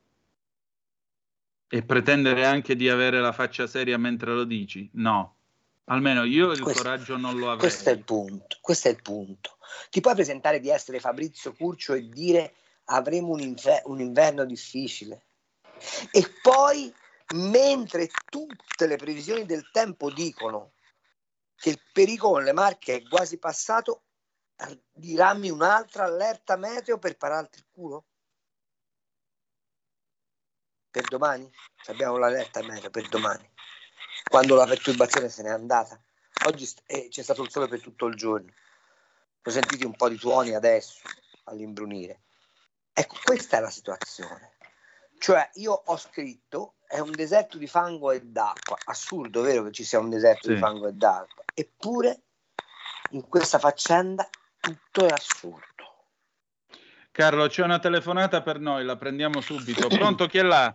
E 1.69 1.83
pretendere 1.83 2.45
anche 2.45 2.77
di 2.77 2.89
avere 2.89 3.21
la 3.21 3.33
faccia 3.33 3.67
seria 3.67 3.99
mentre 3.99 4.33
lo 4.33 4.45
dici? 4.45 4.89
No. 4.95 5.35
Almeno 5.85 6.25
io 6.25 6.51
il 6.51 6.61
Questo- 6.61 6.83
coraggio 6.83 7.17
non 7.17 7.37
lo 7.39 7.47
avrei. 7.47 7.59
Questo 7.59 7.91
è 7.91 7.93
il 7.93 8.03
punto, 8.03 8.59
questo 8.61 8.89
è 8.89 8.91
il 8.91 9.03
punto. 9.03 9.59
Ti 9.91 10.01
puoi 10.01 10.15
presentare 10.15 10.61
di 10.61 10.69
essere 10.69 11.01
Fabrizio 11.01 11.53
Curcio 11.53 11.95
e 11.95 12.09
dire 12.09 12.55
avremo 12.87 13.31
un, 13.31 13.41
infer- 13.41 13.83
un 13.87 14.01
inverno 14.01 14.45
difficile. 14.45 15.27
E 16.11 16.33
poi, 16.43 16.93
mentre 17.35 18.09
tutte 18.29 18.87
le 18.87 18.97
previsioni 18.97 19.45
del 19.45 19.71
tempo 19.71 20.11
dicono 20.11 20.73
che 21.57 21.71
il 21.71 21.83
pericolo 21.93 22.39
nelle 22.39 22.53
Marche 22.53 22.97
è 22.97 23.03
quasi 23.03 23.39
passato, 23.39 24.05
dirammi 24.93 25.51
un'altra 25.51 26.05
allerta 26.05 26.57
meteo 26.57 26.99
per 26.99 27.17
pararti 27.17 27.59
il 27.59 27.67
culo? 27.71 28.05
Per 30.91 31.05
domani? 31.09 31.51
Abbiamo 31.87 32.17
l'allerta 32.17 32.63
meteo 32.63 32.91
per 32.91 33.09
domani 33.09 33.55
quando 34.29 34.55
la 34.55 34.67
perturbazione 34.67 35.29
se 35.29 35.43
n'è 35.43 35.51
andata. 35.51 36.01
Oggi 36.47 36.69
eh, 36.87 37.09
c'è 37.09 37.23
stato 37.23 37.43
il 37.43 37.51
sole 37.51 37.69
per 37.69 37.81
tutto 37.81 38.07
il 38.07 38.17
giorno. 38.17 38.53
Ho 39.43 39.51
sentito 39.51 39.87
un 39.87 39.95
po' 39.95 40.09
di 40.09 40.17
tuoni 40.17 40.55
adesso 40.55 41.01
all'imbrunire. 41.45 42.23
Ecco, 42.93 43.17
questa 43.23 43.59
è 43.59 43.61
la 43.61 43.71
situazione. 43.71 44.56
Cioè, 45.19 45.51
io 45.55 45.73
ho 45.73 45.97
scritto 45.97 46.75
è 46.87 47.01
un 47.01 47.11
deserto 47.11 47.59
di 47.59 47.67
fango 47.67 48.13
e 48.13 48.21
d'acqua. 48.23 48.77
Assurdo, 48.85 49.43
vero 49.43 49.65
che 49.65 49.73
ci 49.73 49.85
sia 49.85 49.99
un 49.99 50.09
deserto 50.09 50.49
di 50.49 50.55
Sì. 50.55 50.61
fango 50.61 50.87
e 50.87 50.93
d'acqua. 50.93 51.43
Eppure, 51.53 52.21
in 53.11 53.27
questa 53.29 53.59
faccenda, 53.59 54.29
tutto 54.61 55.07
è 55.07 55.11
assurdo. 55.11 55.65
Carlo, 57.11 57.49
c'è 57.49 57.63
una 57.63 57.79
telefonata 57.79 58.43
per 58.43 58.61
noi, 58.61 58.85
la 58.85 58.97
prendiamo 58.97 59.41
subito. 59.41 59.89
Pronto, 59.89 60.27
chi 60.27 60.39
è 60.39 60.43
là? 60.43 60.75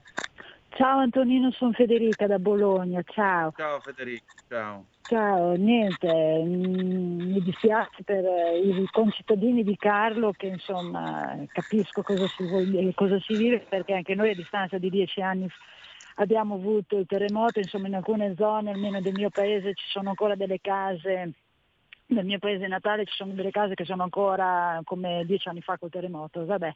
Ciao 0.70 1.00
Antonino, 1.00 1.52
sono 1.52 1.72
Federica 1.74 2.26
da 2.28 2.40
Bologna, 2.40 3.04
ciao. 3.04 3.54
Ciao 3.56 3.80
Federico, 3.82 4.26
ciao. 4.48 4.88
Ciao, 5.08 5.56
niente, 5.56 6.08
mm, 6.08 7.32
mi 7.34 7.42
dispiace 7.42 8.04
per 8.04 8.24
eh, 8.24 8.60
i 8.60 8.88
concittadini 8.92 9.64
di 9.64 9.76
Carlo 9.76 10.32
che 10.32 10.48
insomma 10.48 11.38
capisco 11.52 12.02
cosa 12.02 12.26
si, 12.28 12.44
vuol- 12.44 12.94
cosa 12.96 13.20
si 13.20 13.36
vive 13.36 13.60
perché 13.60 13.94
anche 13.94 14.16
noi 14.16 14.32
a 14.32 14.36
distanza 14.36 14.78
di 14.78 14.90
dieci 14.90 15.22
anni 15.22 15.48
abbiamo 16.16 16.56
avuto 16.56 16.98
il 16.98 17.06
terremoto, 17.08 17.60
insomma 17.60 17.88
in 17.88 17.96
alcune 17.96 18.36
zone, 18.38 18.72
almeno 18.72 19.02
del 19.02 19.14
mio 19.14 19.30
paese, 19.30 19.74
ci 19.74 19.86
sono 19.90 20.10
ancora 20.10 20.36
delle 20.36 20.60
case, 20.62 21.34
nel 22.08 22.26
mio 22.26 22.40
paese 22.40 22.68
natale 22.68 23.06
ci 23.06 23.16
sono 23.16 23.34
delle 23.34 23.52
case 23.52 23.74
che 23.74 23.86
sono 23.86 24.04
ancora 24.04 24.80
come 24.84 25.24
dieci 25.26 25.48
anni 25.48 25.62
fa 25.62 25.78
col 25.78 25.90
terremoto. 25.90 26.46
Vabbè, 26.46 26.72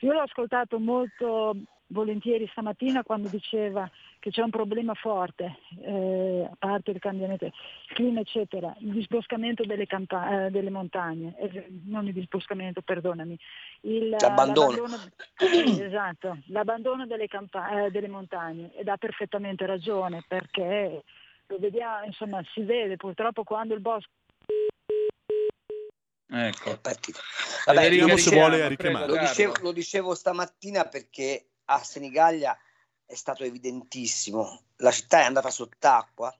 io 0.00 0.12
l'ho 0.12 0.20
ascoltato 0.20 0.78
molto 0.78 1.54
volentieri 1.90 2.46
stamattina 2.48 3.02
quando 3.02 3.28
diceva 3.28 3.90
che 4.18 4.30
c'è 4.30 4.42
un 4.42 4.50
problema 4.50 4.94
forte, 4.94 5.58
eh, 5.80 6.46
a 6.50 6.54
parte 6.58 6.90
il 6.90 6.98
cambiamento, 6.98 7.50
clima 7.88 8.20
eccetera, 8.20 8.74
il 8.80 8.92
disboscamento 8.92 9.64
delle, 9.64 9.86
campa- 9.86 10.46
eh, 10.46 10.50
delle 10.50 10.70
montagne, 10.70 11.34
eh, 11.38 11.66
non 11.84 12.06
il 12.06 12.12
disboscamento, 12.12 12.82
perdonami, 12.82 13.38
il, 13.82 14.08
L'abbandono. 14.10 14.70
l'abbandono- 14.70 15.10
sì, 15.36 15.80
esatto, 15.80 16.38
l'abbandono 16.48 17.06
delle, 17.06 17.26
campa- 17.26 17.84
eh, 17.86 17.90
delle 17.90 18.08
montagne 18.08 18.70
ed 18.74 18.88
ha 18.88 18.96
perfettamente 18.96 19.64
ragione 19.64 20.22
perché 20.26 21.02
lo 21.46 21.58
vediamo, 21.58 22.04
insomma, 22.04 22.42
si 22.52 22.62
vede 22.62 22.96
purtroppo 22.96 23.44
quando 23.44 23.72
il 23.74 23.80
bosco 23.80 24.10
Ecco. 26.30 26.78
Vabbè, 27.64 27.80
Federica 27.82 28.06
lo 28.06 28.14
Richiamo, 28.14 28.14
dicevo- 28.14 28.76
prego, 28.76 29.06
lo, 29.06 29.16
dicevo, 29.16 29.54
lo 29.60 29.72
dicevo 29.72 30.14
stamattina 30.14 30.84
perché 30.84 31.48
a 31.66 31.82
Senigallia 31.82 32.56
è 33.06 33.14
stato 33.14 33.44
evidentissimo. 33.44 34.64
La 34.76 34.90
città 34.90 35.20
è 35.20 35.24
andata 35.24 35.50
sott'acqua 35.50 36.36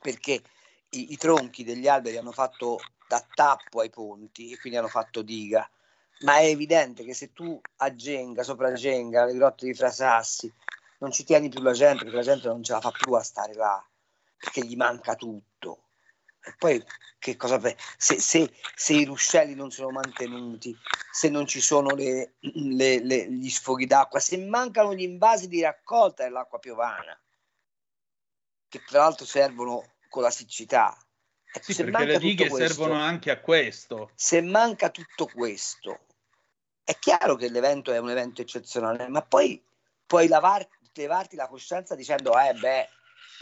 perché 0.00 0.42
i, 0.90 1.12
i 1.12 1.16
tronchi 1.16 1.64
degli 1.64 1.88
alberi 1.88 2.16
hanno 2.16 2.32
fatto 2.32 2.78
da 3.08 3.24
tappo 3.34 3.80
ai 3.80 3.90
ponti 3.90 4.52
e 4.52 4.58
quindi 4.58 4.78
hanno 4.78 4.88
fatto 4.88 5.22
diga. 5.22 5.68
Ma 6.20 6.38
è 6.38 6.44
evidente 6.44 7.04
che 7.04 7.14
se 7.14 7.32
tu 7.32 7.60
a 7.78 7.94
Genga, 7.94 8.44
sopra 8.44 8.72
Genga, 8.72 9.24
le 9.24 9.34
grotte 9.34 9.66
di 9.66 9.74
Frasassi, 9.74 10.52
non 10.98 11.10
ci 11.10 11.24
tieni 11.24 11.48
più 11.48 11.60
la 11.60 11.72
gente 11.72 12.04
perché 12.04 12.18
la 12.18 12.22
gente 12.22 12.46
non 12.46 12.62
ce 12.62 12.72
la 12.72 12.80
fa 12.80 12.92
più 12.92 13.12
a 13.14 13.22
stare 13.22 13.54
là 13.54 13.84
perché 14.36 14.64
gli 14.64 14.76
manca 14.76 15.14
tutto. 15.14 15.84
Poi 16.58 16.82
che 17.18 17.36
cosa 17.36 17.60
se, 17.96 18.18
se- 18.18 18.52
se 18.74 18.92
i 18.94 19.04
ruscelli 19.04 19.54
non 19.54 19.70
sono 19.70 19.90
mantenuti, 19.90 20.76
se 21.12 21.28
non 21.28 21.46
ci 21.46 21.60
sono 21.60 21.94
le- 21.94 22.34
le- 22.40 22.98
le- 23.04 23.30
gli 23.30 23.48
sfoghi 23.48 23.86
d'acqua, 23.86 24.18
se 24.18 24.36
mancano 24.38 24.92
gli 24.94 25.02
invasi 25.02 25.46
di 25.46 25.60
raccolta 25.60 26.24
dell'acqua 26.24 26.58
piovana, 26.58 27.16
che 28.68 28.80
peraltro 28.88 29.24
servono 29.24 29.92
con 30.08 30.22
la 30.22 30.30
siccità. 30.30 30.96
Ecco, 31.54 31.64
Sì, 31.64 31.74
se 31.74 31.84
perché 31.84 32.04
le 32.06 32.18
dighe 32.18 32.48
questo- 32.48 32.74
servono 32.74 32.98
anche 33.00 33.30
a 33.30 33.38
questo. 33.40 34.10
se 34.14 34.40
manca 34.40 34.88
tutto 34.90 35.26
questo, 35.26 36.06
è 36.82 36.98
chiaro 36.98 37.36
che 37.36 37.48
l'evento 37.50 37.92
è 37.92 37.98
un 37.98 38.10
evento 38.10 38.40
eccezionale, 38.42 39.06
ma 39.08 39.22
poi 39.22 39.62
puoi 40.06 40.26
lavar- 40.26 40.68
levarti 40.94 41.36
la 41.36 41.46
coscienza 41.46 41.94
dicendo, 41.94 42.36
eh 42.38 42.54
beh, 42.54 42.88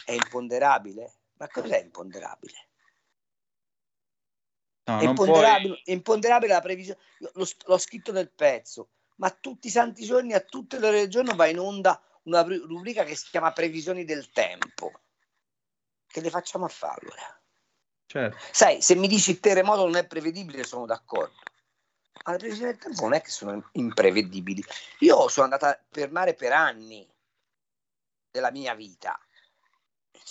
è 0.05 0.13
imponderabile. 0.13 1.15
Ma 1.39 1.49
cos'è 1.49 1.81
imponderabile? 1.81 2.69
No, 4.91 4.99
è, 4.99 5.05
imponderabile, 5.05 5.81
imponderabile 5.85 6.53
la 6.53 6.61
previsione. 6.61 7.01
Io 7.19 7.31
L'ho, 7.35 7.47
l'ho 7.67 7.79
scritto 7.79 8.11
nel 8.13 8.31
pezzo, 8.31 8.89
ma 9.17 9.31
tutti 9.31 9.69
i 9.69 9.71
santi 9.71 10.05
giorni, 10.05 10.33
a 10.33 10.41
tutte 10.41 10.79
le 10.79 10.89
ore 10.89 11.01
del 11.01 11.11
giorno 11.11 11.37
va 11.37 11.47
in 11.47 11.59
onda 11.59 12.03
una 12.25 12.43
ru- 12.43 12.65
rubrica 12.67 13.05
che 13.05 13.15
si 13.15 13.29
chiama 13.31 13.53
Previsioni 13.53 14.05
del 14.05 14.31
tempo. 14.31 14.93
Che 16.07 16.21
le 16.21 16.31
facciamo 16.31 16.65
a 16.65 16.69
fare 16.69 17.01
allora? 17.03 17.41
Certo. 18.07 18.39
Sai, 18.51 18.83
se 18.83 18.97
mi 18.97 19.07
dici 19.07 19.31
il 19.31 19.41
terremoto 19.41 19.85
non 19.85 19.95
è 19.95 20.05
prevedibile, 20.05 20.65
sono 20.65 20.87
d'accordo. 20.87 21.39
Ma 22.25 22.33
le 22.33 22.39
previsioni 22.39 22.73
del 22.73 22.81
tempo 22.81 23.03
non 23.03 23.15
è 23.15 23.21
che 23.21 23.31
sono 23.31 23.71
imprevedibili. 23.73 24.63
Io 25.01 25.29
sono 25.29 25.45
andata 25.45 25.81
per 25.89 26.11
mare 26.11 26.35
per 26.35 26.53
anni 26.53 27.09
della 28.31 28.51
mia 28.51 28.75
vita. 28.75 29.19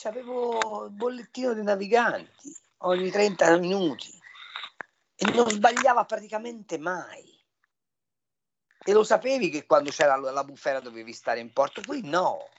Avevo 0.03 0.85
il 0.85 0.91
bollettino 0.91 1.53
dei 1.53 1.63
naviganti 1.63 2.55
ogni 2.79 3.09
30 3.09 3.57
minuti 3.57 4.18
e 5.19 5.31
non 5.31 5.49
sbagliava 5.49 6.05
praticamente 6.05 6.77
mai. 6.77 7.37
E 8.81 8.93
lo 8.93 9.03
sapevi 9.03 9.49
che 9.49 9.65
quando 9.65 9.89
c'era 9.89 10.15
la 10.15 10.43
bufera 10.45 10.79
dovevi 10.79 11.11
stare 11.11 11.41
in 11.41 11.51
porto, 11.51 11.81
qui 11.85 12.01
no. 12.03 12.49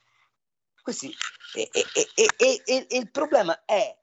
Questi, 0.83 1.11
e, 1.55 1.71
e, 1.73 2.33
e, 2.37 2.63
e, 2.65 2.87
il 2.91 3.11
problema 3.11 3.65
è 3.65 3.99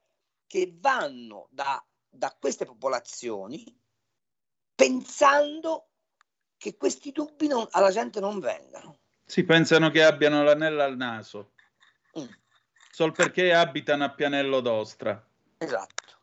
che 0.48 0.74
vanno 0.76 1.46
da, 1.50 1.82
da 2.08 2.36
queste 2.38 2.64
popolazioni 2.64 3.64
pensando 4.74 5.90
che 6.56 6.76
questi 6.76 7.12
dubbi 7.12 7.46
non, 7.46 7.64
alla 7.70 7.90
gente 7.90 8.18
non 8.18 8.40
vengano. 8.40 8.98
Si 9.24 9.44
pensano 9.44 9.90
che 9.90 10.02
abbiano 10.02 10.42
l'anello 10.42 10.82
al 10.82 10.96
naso, 10.96 11.52
mm. 12.18 12.26
sol 12.90 13.12
perché 13.12 13.52
abitano 13.54 14.04
a 14.04 14.10
Pianello 14.10 14.60
d'Ostra. 14.60 15.24
Esatto. 15.58 16.17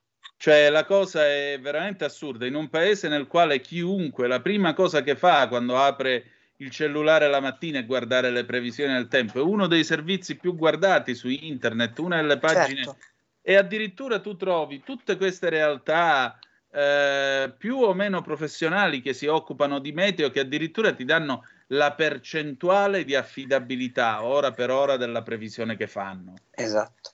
Cioè 0.45 0.69
la 0.69 0.85
cosa 0.85 1.25
è 1.25 1.57
veramente 1.59 2.05
assurda. 2.05 2.45
In 2.45 2.53
un 2.53 2.69
paese 2.69 3.07
nel 3.07 3.25
quale 3.25 3.61
chiunque 3.61 4.27
la 4.27 4.41
prima 4.41 4.75
cosa 4.75 5.01
che 5.01 5.15
fa 5.15 5.47
quando 5.47 5.75
apre 5.75 6.23
il 6.57 6.69
cellulare 6.69 7.27
la 7.27 7.39
mattina 7.39 7.79
è 7.79 7.85
guardare 7.87 8.29
le 8.29 8.45
previsioni 8.45 8.93
del 8.93 9.07
tempo, 9.07 9.39
è 9.39 9.41
uno 9.41 9.65
dei 9.65 9.83
servizi 9.83 10.35
più 10.35 10.55
guardati 10.55 11.15
su 11.15 11.29
internet, 11.29 11.97
una 11.97 12.17
delle 12.17 12.37
pagine... 12.37 12.83
Certo. 12.83 12.97
E 13.41 13.55
addirittura 13.55 14.19
tu 14.19 14.35
trovi 14.35 14.83
tutte 14.83 15.17
queste 15.17 15.49
realtà 15.49 16.37
eh, 16.71 17.51
più 17.57 17.79
o 17.79 17.95
meno 17.95 18.21
professionali 18.21 19.01
che 19.01 19.13
si 19.13 19.25
occupano 19.25 19.79
di 19.79 19.93
meteo 19.93 20.29
che 20.29 20.41
addirittura 20.41 20.93
ti 20.93 21.05
danno 21.05 21.43
la 21.69 21.93
percentuale 21.93 23.03
di 23.03 23.15
affidabilità 23.15 24.23
ora 24.23 24.51
per 24.51 24.69
ora 24.69 24.95
della 24.95 25.23
previsione 25.23 25.75
che 25.75 25.87
fanno. 25.87 26.35
Esatto. 26.51 27.13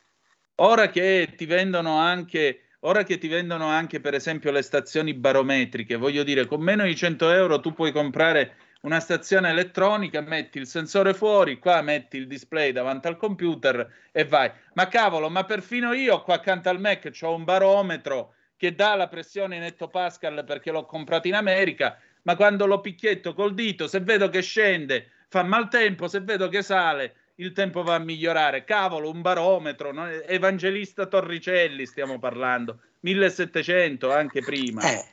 Ora 0.56 0.90
che 0.90 1.34
ti 1.38 1.46
vendono 1.46 1.96
anche 1.96 2.64
ora 2.82 3.04
che 3.04 3.18
ti 3.18 3.28
vendono 3.28 3.68
anche 3.68 4.00
per 4.00 4.14
esempio 4.14 4.52
le 4.52 4.62
stazioni 4.62 5.14
barometriche, 5.14 5.96
voglio 5.96 6.24
dire, 6.24 6.46
con 6.46 6.62
meno 6.62 6.84
di 6.84 6.96
100 6.96 7.32
euro 7.32 7.60
tu 7.60 7.74
puoi 7.74 7.92
comprare 7.92 8.56
una 8.82 9.00
stazione 9.00 9.50
elettronica, 9.50 10.22
metti 10.22 10.58
il 10.58 10.66
sensore 10.66 11.14
fuori, 11.14 11.60
qua 11.60 11.82
metti 11.82 12.18
il 12.18 12.28
display 12.28 12.72
davanti 12.72 13.08
al 13.08 13.18
computer 13.18 13.88
e 14.12 14.26
vai. 14.26 14.52
Ma 14.74 14.88
cavolo, 14.88 15.30
ma 15.30 15.44
perfino 15.46 15.94
io 15.94 16.22
qua 16.24 16.36
accanto 16.36 16.70
al 16.70 16.80
Mac 16.80 17.10
ho 17.22 17.36
un 17.36 17.44
barometro 17.44 18.34
che 18.58 18.74
dà 18.74 18.96
la 18.96 19.08
pressione 19.08 19.56
in 19.58 19.64
ettopascal 19.64 20.44
perché 20.46 20.72
l'ho 20.72 20.86
comprato 20.86 21.28
in 21.28 21.36
America, 21.36 22.00
ma 22.24 22.36
quando 22.36 22.66
lo 22.66 22.82
picchietto 22.82 23.34
col 23.34 23.54
dito, 23.54 23.88
se 23.88 24.00
vedo 24.00 24.30
che 24.30 24.42
scende, 24.42 25.12
fa 25.30 25.44
maltempo, 25.44 26.08
se 26.08 26.22
vedo 26.22 26.48
che 26.50 26.62
sale, 26.62 27.16
il 27.36 27.52
tempo 27.54 27.84
va 27.84 27.96
a 27.96 28.00
migliorare. 28.00 28.64
Cavolo, 28.64 29.10
un 29.10 29.22
barometro, 29.22 29.92
no? 29.92 30.08
Evangelista 30.08 31.06
Torricelli 31.06 31.86
stiamo 31.86 32.20
parlando, 32.20 32.80
1700 33.02 34.12
anche 34.12 34.42
prima. 34.42 34.82
Eh, 34.82 35.06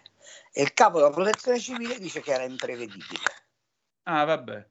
e 0.53 0.63
il 0.63 0.73
capo 0.73 0.99
della 0.99 1.11
protezione 1.11 1.59
civile 1.59 1.99
dice 1.99 2.21
che 2.21 2.33
era 2.33 2.45
imprevedibile. 2.45 3.23
Ah, 4.05 4.25
vabbè. 4.25 4.67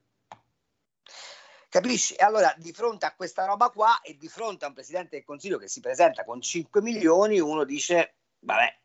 Capisci? 1.69 2.15
E 2.15 2.24
allora 2.24 2.53
di 2.57 2.72
fronte 2.72 3.06
a 3.06 3.15
questa 3.15 3.45
roba 3.45 3.69
qua 3.69 4.02
e 4.02 4.18
di 4.18 4.28
fronte 4.30 4.65
a 4.65 4.69
un 4.69 4.74
presidente 4.74 5.18
del 5.18 5.26
Consiglio 5.26 5.57
che 5.57 5.68
si 5.68 5.80
presenta 5.80 6.24
con 6.24 6.41
5 6.41 6.82
milioni, 6.82 7.40
uno 7.40 7.64
dice, 7.65 8.15
vabbè, 8.40 8.80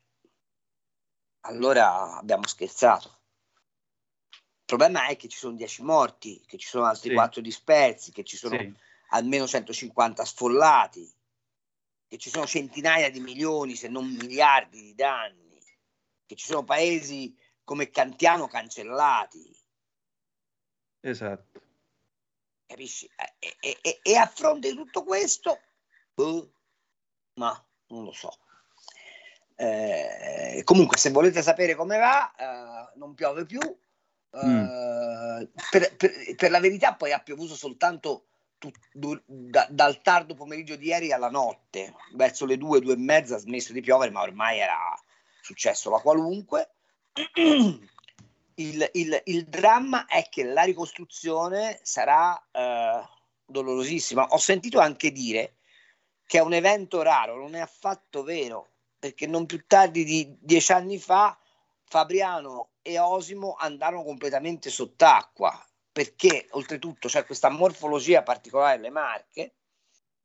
allora 1.42 2.18
abbiamo 2.18 2.46
scherzato. 2.46 3.21
Il 4.72 4.78
problema 4.78 5.06
è 5.06 5.16
che 5.16 5.28
ci 5.28 5.36
sono 5.36 5.54
10 5.54 5.82
morti, 5.82 6.42
che 6.46 6.56
ci 6.56 6.66
sono 6.66 6.86
altri 6.86 7.10
sì. 7.10 7.14
4 7.14 7.42
dispersi, 7.42 8.10
che 8.10 8.24
ci 8.24 8.38
sono 8.38 8.56
sì. 8.56 8.74
almeno 9.10 9.46
150 9.46 10.24
sfollati, 10.24 11.14
che 12.08 12.16
ci 12.16 12.30
sono 12.30 12.46
centinaia 12.46 13.10
di 13.10 13.20
milioni, 13.20 13.76
se 13.76 13.88
non 13.88 14.08
miliardi 14.08 14.80
di 14.80 14.94
danni, 14.94 15.62
che 16.24 16.34
ci 16.36 16.46
sono 16.46 16.64
paesi 16.64 17.36
come 17.62 17.90
Cantiano 17.90 18.48
cancellati. 18.48 19.54
Esatto. 21.00 21.60
Capisci? 22.64 23.10
E, 23.40 23.56
e, 23.60 23.78
e, 23.82 24.00
e 24.02 24.16
a 24.16 24.26
fronte 24.26 24.70
di 24.70 24.74
tutto 24.74 25.04
questo, 25.04 25.60
boh, 26.14 26.50
ma 27.34 27.62
non 27.88 28.04
lo 28.04 28.12
so. 28.12 28.38
Eh, 29.54 30.62
comunque, 30.64 30.96
se 30.96 31.10
volete 31.10 31.42
sapere 31.42 31.74
come 31.74 31.98
va, 31.98 32.34
eh, 32.34 32.92
non 32.96 33.12
piove 33.14 33.44
più, 33.44 33.60
Mm. 34.34 35.44
per, 35.70 35.94
per, 35.94 36.34
per, 36.36 36.50
la 36.50 36.58
verità 36.58 36.94
poi 36.94 37.12
ha 37.12 37.20
piovuto 37.20 37.54
soltanto 37.54 38.28
tu, 38.56 38.70
du, 38.92 39.20
da, 39.26 39.66
dal 39.68 40.00
tardo 40.00 40.34
pomeriggio 40.34 40.76
di 40.76 40.86
ieri 40.86 41.12
alla 41.12 41.28
notte, 41.28 41.94
verso 42.14 42.46
le 42.46 42.56
due, 42.56 42.80
due 42.80 42.94
e 42.94 42.96
mezza 42.96 43.34
ha 43.34 43.38
smesso 43.38 43.72
di 43.72 43.80
piovere, 43.80 44.10
ma 44.10 44.22
ormai 44.22 44.58
era 44.60 44.78
successo 45.42 45.90
la 45.90 45.98
qualunque. 45.98 46.70
Il, 48.54 48.88
il, 48.92 49.22
il 49.24 49.46
dramma 49.46 50.06
è 50.06 50.28
che 50.28 50.44
la 50.44 50.62
ricostruzione 50.62 51.80
sarà 51.82 52.32
uh, 52.32 53.02
dolorosissima. 53.46 54.28
Ho 54.28 54.36
sentito 54.36 54.78
anche 54.78 55.10
dire 55.10 55.56
che 56.26 56.38
è 56.38 56.42
un 56.42 56.52
evento 56.52 57.02
raro, 57.02 57.36
non 57.36 57.54
è 57.54 57.60
affatto 57.60 58.22
vero, 58.22 58.68
perché 58.98 59.26
non 59.26 59.46
più 59.46 59.64
tardi 59.66 60.04
di 60.04 60.36
dieci 60.38 60.70
anni 60.70 60.98
fa 60.98 61.36
Fabriano 61.92 62.70
e 62.80 62.98
Osimo 62.98 63.54
andarono 63.58 64.02
completamente 64.02 64.70
sott'acqua 64.70 65.52
perché 65.92 66.46
oltretutto 66.52 67.06
c'è 67.06 67.26
questa 67.26 67.50
morfologia 67.50 68.22
particolare 68.22 68.78
delle 68.78 68.88
Marche 68.88 69.56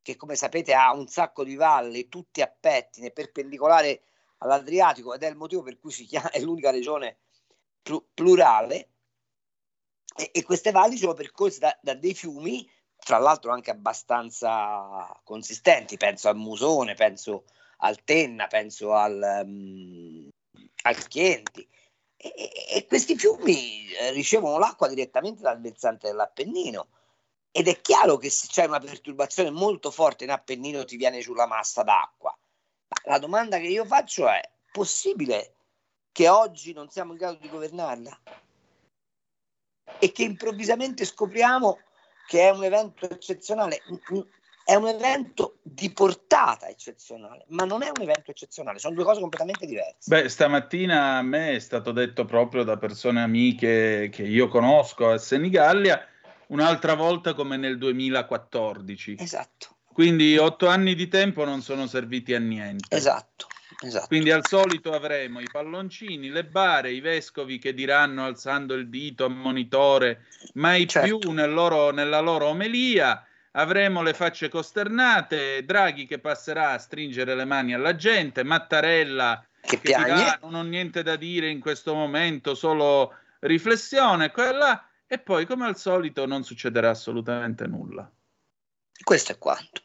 che 0.00 0.16
come 0.16 0.34
sapete 0.34 0.72
ha 0.72 0.94
un 0.94 1.08
sacco 1.08 1.44
di 1.44 1.56
valli 1.56 2.08
tutti 2.08 2.40
a 2.40 2.46
pettine 2.46 3.10
perpendicolare 3.10 4.00
all'Adriatico 4.38 5.12
ed 5.12 5.22
è 5.22 5.28
il 5.28 5.36
motivo 5.36 5.62
per 5.62 5.78
cui 5.78 5.90
si 5.90 6.06
chiama, 6.06 6.30
è 6.32 6.40
l'unica 6.40 6.70
regione 6.70 7.18
pl- 7.82 8.02
plurale. 8.14 8.92
E, 10.16 10.30
e, 10.32 10.42
queste 10.44 10.70
valli 10.70 10.96
sono 10.96 11.12
percorse 11.12 11.58
da, 11.58 11.78
da, 11.82 11.92
dei 11.92 12.14
fiumi 12.14 12.66
tra 12.96 13.18
l'altro 13.18 13.52
anche 13.52 13.70
abbastanza 13.70 15.20
consistenti. 15.22 15.98
Penso 15.98 16.30
al 16.30 16.36
Musone, 16.36 16.94
penso 16.94 17.44
al 17.80 18.02
Tenna, 18.04 18.46
penso 18.46 18.94
al, 18.94 19.42
um, 19.44 20.30
al 20.88 21.06
Chienti. 21.06 21.66
E, 22.16 22.32
e, 22.70 22.86
questi 22.86 23.16
fiumi 23.16 23.92
eh, 23.92 24.10
ricevono 24.10 24.58
l'acqua 24.58 24.88
direttamente 24.88 25.42
dal 25.42 25.60
versante 25.60 26.08
dell'Appennino. 26.08 26.88
Ed 27.50 27.68
è 27.68 27.80
chiaro 27.80 28.16
che 28.16 28.30
se 28.30 28.46
c'è 28.48 28.64
una 28.64 28.80
perturbazione 28.80 29.50
molto 29.50 29.90
forte 29.90 30.24
in 30.24 30.30
Appennino 30.30 30.84
ti 30.84 30.96
viene 30.96 31.20
giù 31.20 31.34
la 31.34 31.46
massa 31.46 31.82
d'acqua. 31.82 32.36
Ma 32.88 33.12
la 33.12 33.18
domanda 33.18 33.58
che 33.58 33.66
io 33.66 33.84
faccio 33.84 34.28
è: 34.28 34.40
possibile 34.72 35.54
che 36.12 36.28
oggi 36.28 36.72
non 36.72 36.88
siamo 36.90 37.12
in 37.12 37.18
grado 37.18 37.38
di 37.38 37.48
governarla? 37.48 38.20
E 40.00 40.12
che 40.12 40.22
improvvisamente 40.22 41.04
scopriamo 41.04 41.78
che 42.26 42.42
è 42.42 42.50
un 42.50 42.64
evento 42.64 43.08
eccezionale? 43.08 43.82
È 44.68 44.74
un 44.74 44.86
evento 44.86 45.60
di 45.62 45.90
portata 45.90 46.68
eccezionale, 46.68 47.46
ma 47.48 47.64
non 47.64 47.82
è 47.82 47.88
un 47.88 48.02
evento 48.02 48.32
eccezionale, 48.32 48.78
sono 48.78 48.94
due 48.94 49.04
cose 49.04 49.18
completamente 49.18 49.64
diverse. 49.64 49.96
Beh, 50.04 50.28
stamattina 50.28 51.16
a 51.16 51.22
me 51.22 51.52
è 51.52 51.58
stato 51.58 51.90
detto 51.90 52.26
proprio 52.26 52.64
da 52.64 52.76
persone 52.76 53.22
amiche 53.22 54.10
che 54.12 54.24
io 54.24 54.48
conosco 54.48 55.08
a 55.08 55.16
Senigallia, 55.16 56.06
un'altra 56.48 56.92
volta 56.92 57.32
come 57.32 57.56
nel 57.56 57.78
2014. 57.78 59.16
Esatto. 59.18 59.76
Quindi 59.90 60.36
otto 60.36 60.66
anni 60.66 60.94
di 60.94 61.08
tempo 61.08 61.46
non 61.46 61.62
sono 61.62 61.86
serviti 61.86 62.34
a 62.34 62.38
niente. 62.38 62.94
Esatto. 62.94 63.46
Esatto. 63.80 64.08
Quindi 64.08 64.30
al 64.30 64.46
solito 64.46 64.92
avremo 64.92 65.40
i 65.40 65.48
palloncini, 65.50 66.28
le 66.28 66.44
bare, 66.44 66.90
i 66.90 67.00
vescovi 67.00 67.58
che 67.58 67.72
diranno 67.72 68.26
alzando 68.26 68.74
il 68.74 68.90
dito 68.90 69.24
a 69.24 69.28
monitore 69.28 70.26
mai 70.54 70.86
certo. 70.86 71.16
più 71.16 71.30
nel 71.30 71.54
loro, 71.54 71.90
nella 71.90 72.20
loro 72.20 72.48
omelia 72.48 73.22
avremo 73.58 74.02
le 74.02 74.14
facce 74.14 74.48
costernate, 74.48 75.64
Draghi 75.64 76.06
che 76.06 76.20
passerà 76.20 76.70
a 76.70 76.78
stringere 76.78 77.34
le 77.34 77.44
mani 77.44 77.74
alla 77.74 77.96
gente, 77.96 78.44
Mattarella 78.44 79.44
che, 79.60 79.80
che 79.80 79.94
dirà 79.94 80.38
non 80.40 80.54
ho 80.54 80.62
niente 80.62 81.02
da 81.02 81.16
dire 81.16 81.50
in 81.50 81.60
questo 81.60 81.94
momento, 81.94 82.54
solo 82.54 83.14
riflessione, 83.40 84.30
quella 84.30 84.88
e 85.06 85.18
poi 85.18 85.44
come 85.44 85.66
al 85.66 85.76
solito 85.76 86.24
non 86.24 86.44
succederà 86.44 86.90
assolutamente 86.90 87.66
nulla. 87.66 88.10
Questo 89.02 89.32
è 89.32 89.38
quanto. 89.38 89.82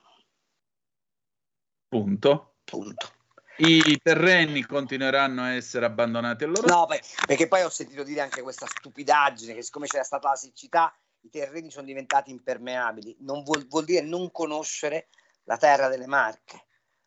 Punto. 1.88 2.56
Punto. 2.64 3.12
I 3.58 4.00
terreni 4.02 4.64
continueranno 4.64 5.44
a 5.44 5.54
essere 5.54 5.86
abbandonati 5.86 6.44
a 6.44 6.48
loro. 6.48 6.68
No, 6.68 6.88
perché 7.28 7.48
poi 7.48 7.62
ho 7.62 7.70
sentito 7.70 8.04
dire 8.04 8.22
anche 8.22 8.42
questa 8.42 8.66
stupidaggine 8.66 9.54
che 9.54 9.62
siccome 9.62 9.86
c'era 9.86 10.04
stata 10.04 10.30
la 10.30 10.36
siccità 10.36 10.94
i 11.24 11.30
terreni 11.30 11.72
sono 11.72 11.86
diventati 11.86 12.32
impermeabili, 12.32 13.18
non 13.20 13.44
vuol, 13.44 13.66
vuol 13.68 13.86
dire 13.86 14.06
non 14.06 14.32
conoscere 14.32 15.08
la 15.44 15.58
terra 15.58 15.88
delle 15.88 16.08
Marche. 16.08 16.66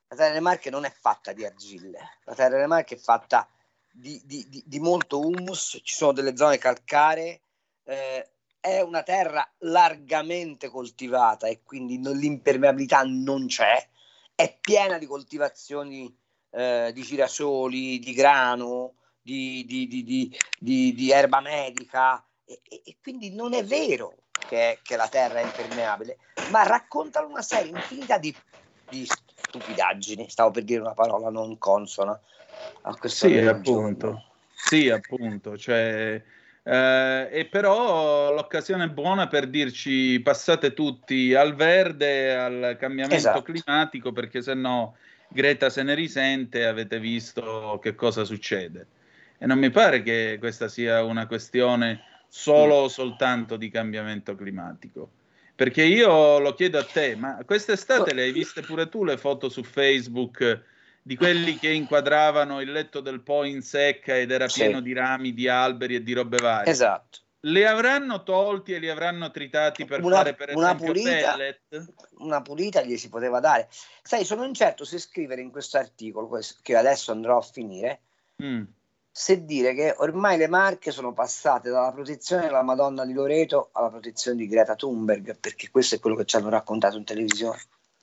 La 0.08 0.16
terra 0.16 0.28
delle 0.28 0.40
Marche 0.40 0.70
non 0.70 0.84
è 0.84 0.90
fatta 0.90 1.32
di 1.32 1.44
argille, 1.44 1.98
la 2.24 2.34
terra 2.34 2.50
delle 2.50 2.66
Marche 2.66 2.94
è 2.94 2.98
fatta 2.98 3.48
di, 3.92 4.20
di, 4.24 4.46
di, 4.48 4.62
di 4.66 4.78
molto 4.78 5.20
humus, 5.20 5.80
ci 5.82 5.94
sono 5.94 6.12
delle 6.12 6.36
zone 6.36 6.58
calcaree, 6.58 7.40
eh, 7.84 8.30
è 8.60 8.80
una 8.80 9.02
terra 9.02 9.48
largamente 9.58 10.68
coltivata 10.68 11.46
e 11.46 11.62
quindi 11.62 11.98
non, 11.98 12.16
l'impermeabilità 12.16 13.02
non 13.04 13.46
c'è, 13.46 13.86
è 14.34 14.56
piena 14.60 14.98
di 14.98 15.06
coltivazioni 15.06 16.14
eh, 16.50 16.90
di 16.92 17.02
girasoli, 17.02 17.98
di 17.98 18.12
grano, 18.12 18.94
di, 19.20 19.64
di 19.66 21.10
erba 21.10 21.40
medica 21.40 22.25
e, 22.46 22.60
e, 22.68 22.82
e, 22.84 22.96
quindi 23.02 23.34
non 23.34 23.52
è 23.52 23.64
vero 23.64 24.14
che, 24.30 24.78
che, 24.82 24.96
la 24.96 25.08
terra 25.08 25.40
è 25.40 25.44
impermeabile, 25.44 26.18
ma 26.50 26.62
raccontano 26.62 27.26
una 27.28 27.42
serie 27.42 27.70
infinita 27.70 28.18
di, 28.18 28.34
di 28.88 29.06
stupidaggini, 29.34 30.28
stavo 30.28 30.52
per 30.52 30.62
dire 30.62 30.80
una 30.80 30.94
parola 30.94 31.28
non 31.28 31.58
consona 31.58 32.18
a 32.82 32.94
questo 32.96 33.26
Sì, 33.26 33.38
appunto. 33.38 34.22
Sì, 34.54 34.88
appunto, 34.88 35.58
cioè 35.58 36.22
eh, 36.68 37.28
e 37.30 37.46
però 37.46 38.32
l'occasione 38.32 38.84
è 38.84 38.88
buona 38.88 39.28
per 39.28 39.46
dirci 39.48 40.18
passate 40.20 40.72
tutti 40.72 41.32
al 41.32 41.54
verde, 41.54 42.34
al 42.34 42.76
cambiamento 42.78 43.14
Esatto. 43.14 43.42
climatico, 43.42 44.10
perché 44.10 44.42
se 44.42 44.54
no 44.54 44.96
Greta 45.28 45.70
se 45.70 45.84
ne 45.84 45.94
risente 45.94 46.60
e 46.60 46.64
avete 46.64 46.98
visto 46.98 47.78
che 47.80 47.94
cosa 47.94 48.24
succede. 48.24 48.86
E 49.38 49.46
non 49.46 49.58
mi 49.58 49.70
pare 49.70 50.02
che 50.02 50.36
questa 50.40 50.66
sia 50.66 51.04
una 51.04 51.28
questione 51.28 52.02
solo 52.36 52.74
o 52.74 52.88
soltanto 52.88 53.56
di 53.56 53.70
cambiamento 53.70 54.34
climatico. 54.34 55.10
Perché 55.54 55.82
io 55.82 56.38
lo 56.38 56.52
chiedo 56.52 56.78
a 56.78 56.84
te, 56.84 57.16
ma 57.16 57.42
quest'estate 57.46 58.12
le 58.12 58.24
hai 58.24 58.32
viste 58.32 58.60
pure 58.60 58.90
tu 58.90 59.04
le 59.04 59.16
foto 59.16 59.48
su 59.48 59.62
Facebook 59.64 60.62
di 61.00 61.16
quelli 61.16 61.56
che 61.56 61.70
inquadravano 61.72 62.60
il 62.60 62.70
letto 62.72 63.00
del 63.00 63.22
Po 63.22 63.42
in 63.44 63.62
secca 63.62 64.18
ed 64.18 64.30
era 64.30 64.48
Sì. 64.48 64.60
pieno 64.60 64.80
di 64.82 64.92
rami, 64.92 65.32
di 65.32 65.48
alberi 65.48 65.94
e 65.94 66.02
di 66.02 66.12
robe 66.12 66.36
varie? 66.36 66.70
Esatto. 66.70 67.20
Li 67.40 67.64
avranno 67.64 68.22
tolti 68.22 68.74
e 68.74 68.78
li 68.80 68.90
avranno 68.90 69.30
tritati 69.30 69.86
per 69.86 70.02
Una- 70.04 70.16
fare 70.16 70.34
per 70.34 70.54
una 70.54 70.74
esempio 70.74 70.86
pulita- 70.92 71.30
pellet? 71.36 71.92
una 72.18 72.42
pulita 72.42 72.82
gli 72.82 72.96
si 72.98 73.08
poteva 73.08 73.40
dare. 73.40 73.68
Sai, 74.02 74.26
sono 74.26 74.44
incerto 74.44 74.84
se 74.84 74.98
scrivere 74.98 75.40
in 75.40 75.50
questo 75.50 75.78
articolo, 75.78 76.28
che 76.62 76.76
adesso 76.76 77.12
andrò 77.12 77.38
a 77.38 77.42
finire, 77.42 78.00
Mm. 78.42 78.64
Se 79.18 79.46
dire 79.46 79.72
che 79.72 79.94
ormai 79.96 80.36
le 80.36 80.46
marche 80.46 80.90
sono 80.90 81.14
passate 81.14 81.70
dalla 81.70 81.90
protezione 81.90 82.42
della 82.42 82.60
Madonna 82.60 83.06
di 83.06 83.14
Loreto 83.14 83.70
alla 83.72 83.88
protezione 83.88 84.36
di 84.36 84.46
Greta 84.46 84.74
Thunberg, 84.76 85.38
perché 85.40 85.70
questo 85.70 85.94
è 85.94 85.98
quello 85.98 86.16
che 86.16 86.26
ci 86.26 86.36
hanno 86.36 86.50
raccontato 86.50 86.98
in 86.98 87.04
televisione. 87.04 87.58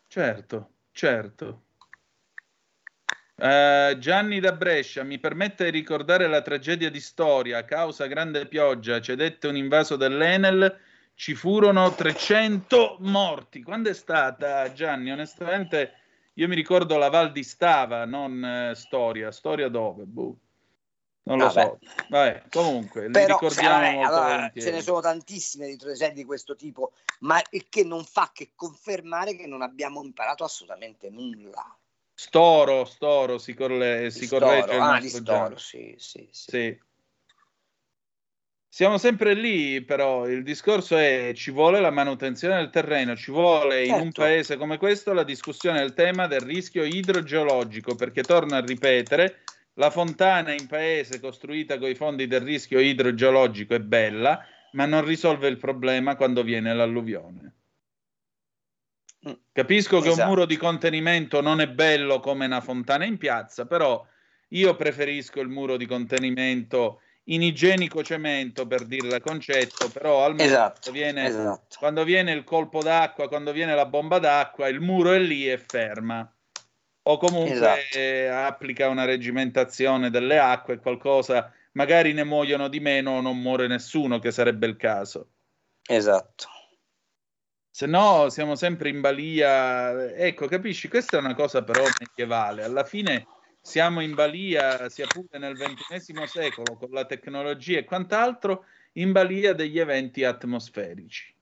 Certo, 0.08 0.70
certo. 0.92 1.62
Eh, 3.36 3.96
Gianni 4.00 4.40
da 4.40 4.54
Brescia 4.54 5.04
mi 5.04 5.20
permette 5.20 5.66
di 5.66 5.70
ricordare 5.70 6.26
la 6.28 6.42
tragedia 6.42 6.90
di 6.90 7.00
storia. 7.00 7.64
Causa 7.64 8.08
grande 8.08 8.48
pioggia 8.48 9.00
cedette 9.00 9.48
un 9.48 9.56
invaso 9.56 9.96
dell'Enel, 9.96 10.80
ci 11.14 11.36
furono 11.36 11.94
300 11.94 12.98
morti. 13.02 13.62
Quando 13.62 13.92
è 13.92 13.94
stata, 13.94 14.74
Gianni? 14.74 15.12
Onestamente, 15.12 15.94
io 16.34 16.48
mi 16.48 16.56
ricordo 16.56 16.98
la 16.98 17.10
Val 17.10 17.32
di 17.32 17.44
Stava, 17.44 18.04
non 18.06 18.44
eh, 18.44 18.74
Storia. 18.74 19.30
Storia 19.32 19.70
dove? 19.70 20.06
Boh. 20.06 20.38
Non 21.26 21.38
lo 21.38 21.46
Vabbè. 21.46 21.62
so. 21.62 21.80
Vabbè, 22.10 22.44
comunque, 22.50 23.06
li 23.06 23.14
Però 23.14 23.28
ricordiamo 23.28 23.80
vabbè, 23.80 23.94
molto 23.94 24.14
allora, 24.14 24.52
ce 24.54 24.72
ne 24.72 24.82
sono 24.82 25.00
tantissime 25.00 25.68
di 25.68 25.78
tragedie 25.78 26.16
di 26.16 26.26
questo 26.26 26.56
tipo, 26.56 26.92
ma 27.20 27.42
il 27.52 27.68
che 27.70 27.84
non 27.86 28.04
fa 28.04 28.32
che 28.34 28.52
confermare 28.56 29.36
che 29.36 29.48
non 29.48 29.62
abbiamo 29.62 30.04
imparato 30.04 30.44
assolutamente 30.44 31.10
nulla. 31.10 31.78
Storo, 32.14 32.84
Storo, 32.86 33.38
si, 33.38 33.54
corle- 33.54 34.12
si 34.12 34.26
Storo, 34.26 34.46
corregge 34.46 34.78
ah, 34.78 35.02
Storo, 35.02 35.58
sì, 35.58 35.96
sì, 35.98 36.28
sì. 36.32 36.52
Sì. 36.52 36.80
Siamo 38.68 38.98
sempre 38.98 39.36
lì, 39.36 39.84
però 39.84 40.28
il 40.28 40.42
discorso 40.42 40.98
è 40.98 41.32
ci 41.36 41.52
vuole 41.52 41.80
la 41.80 41.92
manutenzione 41.92 42.56
del 42.56 42.72
terreno, 42.72 43.16
ci 43.16 43.30
vuole 43.32 43.86
in 43.86 43.94
un 43.94 44.02
Certo. 44.06 44.22
paese 44.22 44.58
come 44.58 44.78
questo 44.78 45.14
la 45.14 45.24
discussione 45.24 45.80
del 45.80 45.94
tema 45.94 46.26
del 46.26 46.42
rischio 46.42 46.84
idrogeologico, 46.84 47.94
perché 47.94 48.24
torno 48.24 48.56
a 48.56 48.62
ripetere, 48.62 49.44
la 49.76 49.90
fontana 49.90 50.54
in 50.54 50.68
paese 50.68 51.20
costruita 51.20 51.78
con 51.78 51.90
i 51.90 51.96
fondi 51.96 52.28
del 52.28 52.42
rischio 52.42 52.80
idrogeologico 52.80 53.74
è 53.74 53.80
bella, 53.80 54.46
ma 54.74 54.86
non 54.86 55.06
risolve 55.06 55.48
il 55.48 55.58
problema 55.58 56.16
quando 56.16 56.44
viene 56.44 56.74
l'alluvione. 56.74 57.56
Capisco 59.52 60.00
che 60.02 60.08
un 60.08 60.14
Esatto. 60.14 60.30
muro 60.30 60.46
di 60.46 60.58
contenimento 60.58 61.42
non 61.42 61.62
è 61.62 61.70
bello 61.70 62.20
come 62.20 62.46
una 62.46 62.60
fontana 62.62 63.06
in 63.06 63.18
piazza, 63.18 63.66
però 63.66 64.06
io 64.50 64.76
preferisco 64.76 65.40
il 65.40 65.48
muro 65.48 65.78
di 65.78 65.86
contenimento 65.86 67.00
in 67.28 67.42
igienico 67.42 68.04
cemento, 68.04 68.68
per 68.68 68.86
dirla 68.86 69.22
concetto, 69.22 69.90
però 69.90 70.26
almeno 70.26 70.44
Esatto, 70.44 70.82
quando, 70.82 71.00
viene, 71.00 71.26
esatto. 71.26 71.76
quando 71.80 72.04
viene 72.04 72.34
il 72.34 72.44
colpo 72.44 72.82
d'acqua, 72.82 73.30
quando 73.30 73.54
viene 73.54 73.76
la 73.76 73.86
bomba 73.86 74.20
d'acqua, 74.20 74.68
il 74.68 74.82
muro 74.82 75.14
è 75.14 75.20
lì 75.20 75.50
e 75.50 75.58
ferma. 75.58 76.30
O 77.04 77.18
comunque 77.18 77.54
Esatto. 77.54 77.98
eh, 77.98 78.28
applica 78.28 78.88
una 78.88 79.06
regimentazione 79.06 80.10
delle 80.10 80.40
acque, 80.40 80.80
qualcosa, 80.80 81.52
magari 81.74 82.14
ne 82.14 82.24
muoiono 82.24 82.70
di 82.70 82.80
meno 82.80 83.12
o 83.12 83.22
non 83.22 83.40
muore 83.40 83.68
nessuno, 83.68 84.20
che 84.20 84.32
sarebbe 84.32 84.68
il 84.68 84.78
caso. 84.78 85.30
Esatto. 85.86 86.48
Se 87.70 87.88
no 87.88 88.30
siamo 88.30 88.56
sempre 88.56 88.90
in 88.90 89.02
balia. 89.02 90.14
Ecco, 90.14 90.48
capisci? 90.48 90.88
Questa 90.88 91.18
è 91.18 91.20
una 91.20 91.34
cosa 91.34 91.64
però 91.64 91.84
medievale. 92.00 92.64
Alla 92.64 92.84
fine 92.84 93.26
siamo 93.60 94.00
in 94.02 94.14
balia, 94.14 94.88
sia 94.90 95.08
pure 95.08 95.40
nel 95.40 95.58
XXI 95.58 96.28
secolo, 96.28 96.78
con 96.78 96.90
la 96.92 97.06
tecnologia 97.06 97.80
e 97.80 97.84
quant'altro, 97.84 98.66
in 98.94 99.12
balia 99.12 99.54
degli 99.54 99.80
eventi 99.80 100.24
atmosferici. 100.24 101.36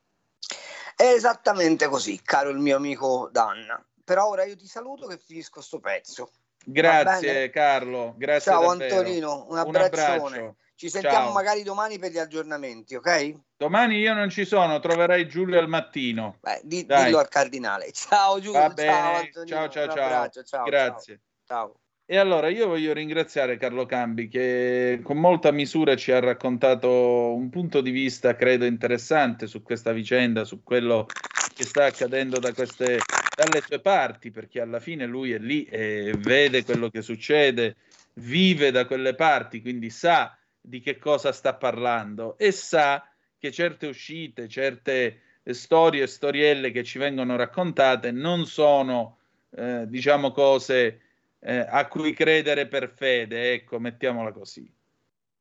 È 0.95 1.03
esattamente 1.03 1.87
così, 1.87 2.21
caro 2.23 2.49
il 2.49 2.59
mio 2.59 2.77
amico 2.77 3.27
Danna. 3.31 3.83
Però 4.03 4.27
ora 4.27 4.43
io 4.45 4.55
ti 4.55 4.67
saluto 4.67 5.07
che 5.07 5.17
finisco 5.17 5.61
sto 5.61 5.79
pezzo. 5.79 6.31
Grazie? 6.63 7.49
Carlo, 7.49 8.13
grazie 8.17 8.51
Ciao 8.51 8.67
davvero. 8.67 8.95
Antonino, 8.97 9.45
un 9.47 9.51
Un 9.51 9.57
abbraccione. 9.57 10.15
abbraccio. 10.37 10.55
Ci 10.75 10.89
sentiamo 10.89 11.25
Ciao. 11.25 11.33
magari 11.33 11.61
domani 11.63 11.99
per 11.99 12.11
gli 12.11 12.17
aggiornamenti, 12.17 12.95
ok? 12.95 13.35
Domani 13.55 13.97
io 13.97 14.13
non 14.15 14.29
ci 14.29 14.45
sono, 14.45 14.79
troverai 14.79 15.27
Giulio 15.27 15.59
al 15.59 15.67
mattino. 15.67 16.39
Di- 16.63 16.85
Dai. 16.85 17.05
dillo 17.05 17.19
al 17.19 17.27
cardinale. 17.27 17.91
Ciao 17.93 18.39
Giulio, 18.39 18.59
Va 18.59 18.65
ciao 18.65 18.73
bene, 18.73 19.17
Antonino. 19.17 19.55
ciao 19.55 19.69
ciao 19.69 19.83
un 19.85 19.91
ciao. 19.91 20.43
ciao, 20.43 20.63
Grazie. 20.63 21.21
Ciao. 21.45 21.75
E 22.03 22.17
allora 22.17 22.49
io 22.49 22.67
voglio 22.67 22.93
ringraziare 22.93 23.57
Carlo 23.57 23.85
Cambi 23.85 24.27
che 24.27 24.99
con 25.03 25.17
molta 25.17 25.51
misura 25.51 25.95
ci 25.95 26.11
ha 26.11 26.19
raccontato 26.19 26.89
un 27.33 27.49
punto 27.49 27.79
di 27.81 27.91
vista, 27.91 28.35
credo, 28.35 28.65
interessante 28.65 29.47
su 29.47 29.61
questa 29.61 29.91
vicenda, 29.93 30.43
su 30.43 30.61
quello 30.63 31.05
che 31.53 31.63
sta 31.63 31.85
accadendo 31.85 32.39
da 32.39 32.53
queste, 32.53 32.97
dalle 33.41 33.61
sue 33.61 33.79
parti, 33.79 34.29
perché 34.29 34.61
alla 34.61 34.79
fine 34.79 35.05
lui 35.05 35.31
è 35.31 35.39
lì 35.39 35.63
e 35.65 36.13
vede 36.17 36.63
quello 36.63 36.89
che 36.89 37.01
succede, 37.01 37.75
vive 38.13 38.71
da 38.71 38.85
quelle 38.85 39.15
parti, 39.15 39.61
quindi 39.61 39.89
sa 39.89 40.37
di 40.59 40.79
che 40.79 40.97
cosa 40.97 41.31
sta 41.31 41.55
parlando 41.55 42.37
e 42.37 42.51
sa 42.51 43.07
che 43.39 43.51
certe 43.51 43.87
uscite, 43.87 44.47
certe 44.47 45.21
storie 45.43 46.03
e 46.03 46.07
storielle 46.07 46.69
che 46.69 46.83
ci 46.83 46.99
vengono 46.99 47.35
raccontate 47.35 48.11
non 48.11 48.45
sono, 48.45 49.17
eh, 49.55 49.85
diciamo, 49.87 50.31
cose 50.31 51.01
eh, 51.39 51.65
a 51.67 51.87
cui 51.87 52.13
credere 52.13 52.67
per 52.67 52.91
fede, 52.95 53.53
ecco, 53.53 53.79
mettiamola 53.79 54.31
così. 54.31 54.71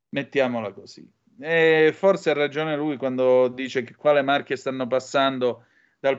Mettiamola 0.08 0.72
così. 0.72 1.06
E 1.38 1.92
forse 1.94 2.30
ha 2.30 2.34
ragione 2.34 2.76
lui 2.76 2.96
quando 2.96 3.48
dice 3.48 3.82
che 3.82 3.94
quale 3.94 4.22
marche 4.22 4.56
stanno 4.56 4.86
passando 4.86 5.66
dal 6.00 6.18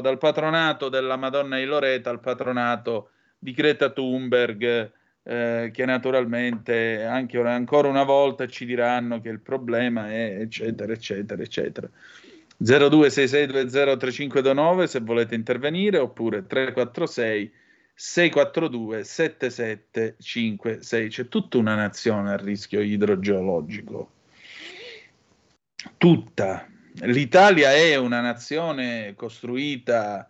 dal 0.00 0.18
patronato 0.18 0.88
della 0.88 1.16
Madonna 1.16 1.56
di 1.56 1.64
Loreta 1.64 2.10
al 2.10 2.20
patronato 2.20 3.10
di 3.36 3.50
Greta 3.52 3.90
Thunberg, 3.90 4.92
eh, 5.24 5.70
che 5.72 5.84
naturalmente 5.84 7.02
anche 7.02 7.36
ora- 7.36 7.54
ancora 7.54 7.88
una 7.88 8.04
volta 8.04 8.46
ci 8.46 8.64
diranno 8.64 9.20
che 9.20 9.28
il 9.28 9.40
problema 9.40 10.08
è 10.08 10.38
eccetera, 10.40 10.92
eccetera, 10.92 11.42
eccetera. 11.42 11.90
0266203529 12.62 14.84
se 14.84 15.00
volete 15.00 15.34
intervenire 15.34 15.98
oppure 15.98 16.46
346 16.46 17.52
642 17.92 19.04
7756 19.04 21.08
c'è 21.08 21.28
tutta 21.28 21.58
una 21.58 21.74
nazione 21.74 22.30
a 22.30 22.36
rischio 22.36 22.80
idrogeologico. 22.80 24.12
Tutta 25.98 26.66
l'Italia 27.02 27.72
è 27.72 27.96
una 27.96 28.20
nazione 28.20 29.14
costruita 29.14 30.28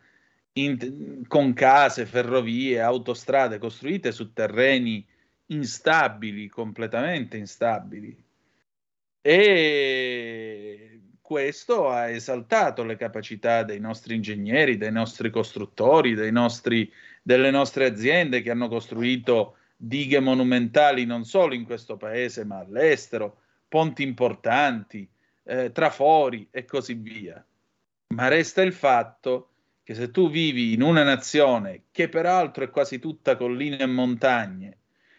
in- 0.55 1.25
con 1.27 1.53
case, 1.53 2.07
ferrovie, 2.07 2.81
autostrade 2.81 3.59
costruite 3.59 4.11
su 4.13 4.33
terreni 4.33 5.07
instabili, 5.47 6.49
completamente 6.49 7.37
instabili. 7.37 8.17
E 9.21 11.01
questo 11.21 11.89
ha 11.89 12.09
esaltato 12.09 12.85
le 12.85 12.97
capacità 12.97 13.63
dei 13.63 13.81
nostri 13.81 14.15
ingegneri, 14.15 14.77
dei 14.77 14.93
nostri 14.93 15.31
costruttori, 15.31 16.15
dei 16.15 16.33
nostri, 16.33 16.91
delle 17.23 17.51
nostre 17.51 17.87
aziende 17.87 18.43
che 18.43 18.51
hanno 18.51 18.69
costruito 18.69 19.57
dighe 19.77 20.21
monumentali 20.21 21.05
non 21.05 21.25
solo 21.25 21.55
in 21.55 21.65
questo 21.65 21.97
paese 21.97 22.45
ma 22.45 22.59
all'estero, 22.59 23.41
ponti 23.69 24.03
importanti, 24.03 25.07
eh, 25.47 25.73
trafori 25.73 26.49
e 26.51 26.65
così 26.65 26.95
via. 26.95 27.45
Ma 28.15 28.29
resta 28.29 28.63
il 28.63 28.73
fatto 28.73 29.51
che 29.83 29.95
se 29.95 30.11
tu 30.11 30.29
vivi 30.29 30.73
in 30.73 30.83
una 30.83 31.05
nazione 31.05 31.85
che 31.93 32.09
peraltro 32.09 32.65
è 32.65 32.71
quasi 32.71 32.99
tutta 32.99 33.37
colline 33.37 33.79
e 33.79 33.87
montagne, 33.87 34.79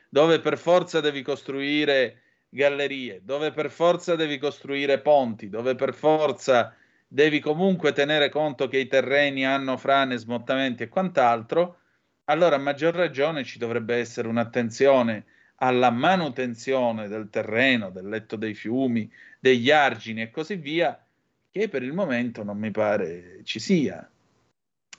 dove 0.09 0.39
per 0.39 0.57
forza 0.57 0.99
devi 0.99 1.21
costruire 1.21 2.21
gallerie, 2.49 3.21
dove 3.23 3.51
per 3.51 3.69
forza 3.69 4.15
devi 4.15 4.37
costruire 4.37 4.99
ponti, 4.99 5.49
dove 5.49 5.75
per 5.75 5.93
forza 5.93 6.75
devi 7.07 7.39
comunque 7.39 7.93
tenere 7.93 8.29
conto 8.29 8.67
che 8.67 8.77
i 8.79 8.87
terreni 8.87 9.45
hanno 9.45 9.77
frane, 9.77 10.17
smottamenti 10.17 10.83
e 10.83 10.89
quant'altro, 10.89 11.79
allora 12.25 12.57
a 12.57 12.59
maggior 12.59 12.93
ragione 12.93 13.45
ci 13.45 13.57
dovrebbe 13.57 13.95
essere 13.95 14.27
un'attenzione 14.27 15.25
alla 15.57 15.89
manutenzione 15.89 17.07
del 17.07 17.29
terreno, 17.29 17.89
del 17.89 18.07
letto 18.07 18.35
dei 18.35 18.53
fiumi, 18.53 19.09
degli 19.39 19.71
argini 19.71 20.21
e 20.21 20.31
così 20.31 20.55
via, 20.55 20.99
che 21.49 21.69
per 21.69 21.84
il 21.84 21.93
momento 21.93 22.43
non 22.43 22.57
mi 22.57 22.71
pare 22.71 23.41
ci 23.43 23.59
sia. 23.59 24.09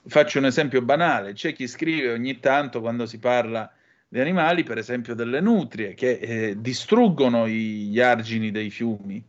Faccio 0.05 0.39
un 0.39 0.45
esempio 0.45 0.81
banale, 0.81 1.33
c'è 1.33 1.53
chi 1.53 1.67
scrive 1.67 2.13
ogni 2.13 2.39
tanto 2.39 2.81
quando 2.81 3.05
si 3.05 3.19
parla 3.19 3.71
di 4.07 4.19
animali, 4.19 4.63
per 4.63 4.77
esempio 4.77 5.13
delle 5.13 5.39
nutrie, 5.39 5.93
che 5.93 6.11
eh, 6.11 6.55
distruggono 6.59 7.47
gli 7.47 7.99
argini 7.99 8.49
dei 8.49 8.69
fiumi. 8.69 9.23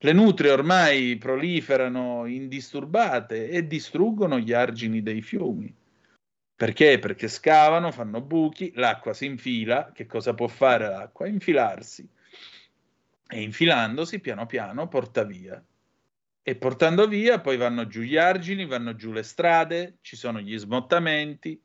Le 0.00 0.12
nutrie 0.12 0.52
ormai 0.52 1.16
proliferano 1.16 2.26
indisturbate 2.26 3.48
e 3.48 3.66
distruggono 3.66 4.38
gli 4.38 4.52
argini 4.52 5.02
dei 5.02 5.22
fiumi. 5.22 5.74
Perché? 6.58 6.98
Perché 6.98 7.28
scavano, 7.28 7.92
fanno 7.92 8.20
buchi, 8.20 8.72
l'acqua 8.74 9.12
si 9.12 9.26
infila. 9.26 9.92
Che 9.94 10.06
cosa 10.06 10.34
può 10.34 10.48
fare 10.48 10.88
l'acqua? 10.88 11.28
Infilarsi. 11.28 12.04
E 13.28 13.42
infilandosi 13.42 14.18
piano 14.18 14.44
piano 14.44 14.88
porta 14.88 15.22
via. 15.22 15.64
E 16.42 16.56
portando 16.56 17.06
via 17.06 17.38
poi 17.40 17.56
vanno 17.56 17.86
giù 17.86 18.00
gli 18.00 18.16
argini, 18.16 18.66
vanno 18.66 18.96
giù 18.96 19.12
le 19.12 19.22
strade, 19.22 19.98
ci 20.00 20.16
sono 20.16 20.40
gli 20.40 20.58
smottamenti, 20.58 21.62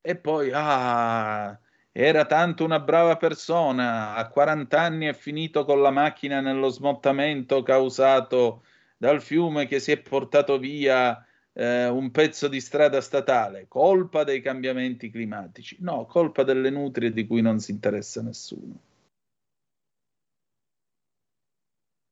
e 0.00 0.16
poi, 0.16 0.50
ah, 0.50 1.60
era 1.92 2.24
tanto 2.24 2.64
una 2.64 2.80
brava 2.80 3.18
persona, 3.18 4.14
a 4.14 4.28
40 4.28 4.80
anni 4.80 5.06
è 5.08 5.12
finito 5.12 5.66
con 5.66 5.82
la 5.82 5.90
macchina 5.90 6.40
nello 6.40 6.68
smottamento 6.68 7.62
causato 7.62 8.64
dal 8.96 9.20
fiume 9.20 9.66
che 9.66 9.78
si 9.78 9.92
è 9.92 10.00
portato 10.00 10.58
via 10.58 11.22
eh, 11.54 11.86
un 11.88 12.10
pezzo 12.10 12.48
di 12.48 12.60
strada 12.60 13.00
statale, 13.00 13.66
colpa 13.68 14.24
dei 14.24 14.40
cambiamenti 14.40 15.10
climatici. 15.10 15.76
No, 15.80 16.06
colpa 16.06 16.42
delle 16.44 16.70
nutrie 16.70 17.12
di 17.12 17.26
cui 17.26 17.42
non 17.42 17.58
si 17.60 17.72
interessa 17.72 18.22
nessuno. 18.22 18.80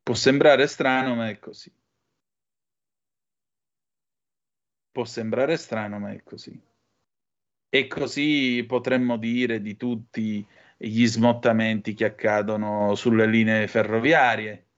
Può 0.03 0.15
sembrare 0.15 0.67
strano, 0.67 1.15
ma 1.15 1.29
è 1.29 1.39
così. 1.39 1.73
Può 4.93 5.05
sembrare 5.05 5.57
strano, 5.57 5.99
ma 5.99 6.11
è 6.11 6.23
così. 6.23 6.61
E 7.73 7.87
così 7.87 8.65
potremmo 8.67 9.17
dire 9.17 9.61
di 9.61 9.77
tutti 9.77 10.45
gli 10.77 11.07
smottamenti 11.07 11.95
che 11.95 12.07
accadono 12.07 12.95
sulle 12.97 13.27
linee 13.27 13.69
ferroviarie. 13.69 14.70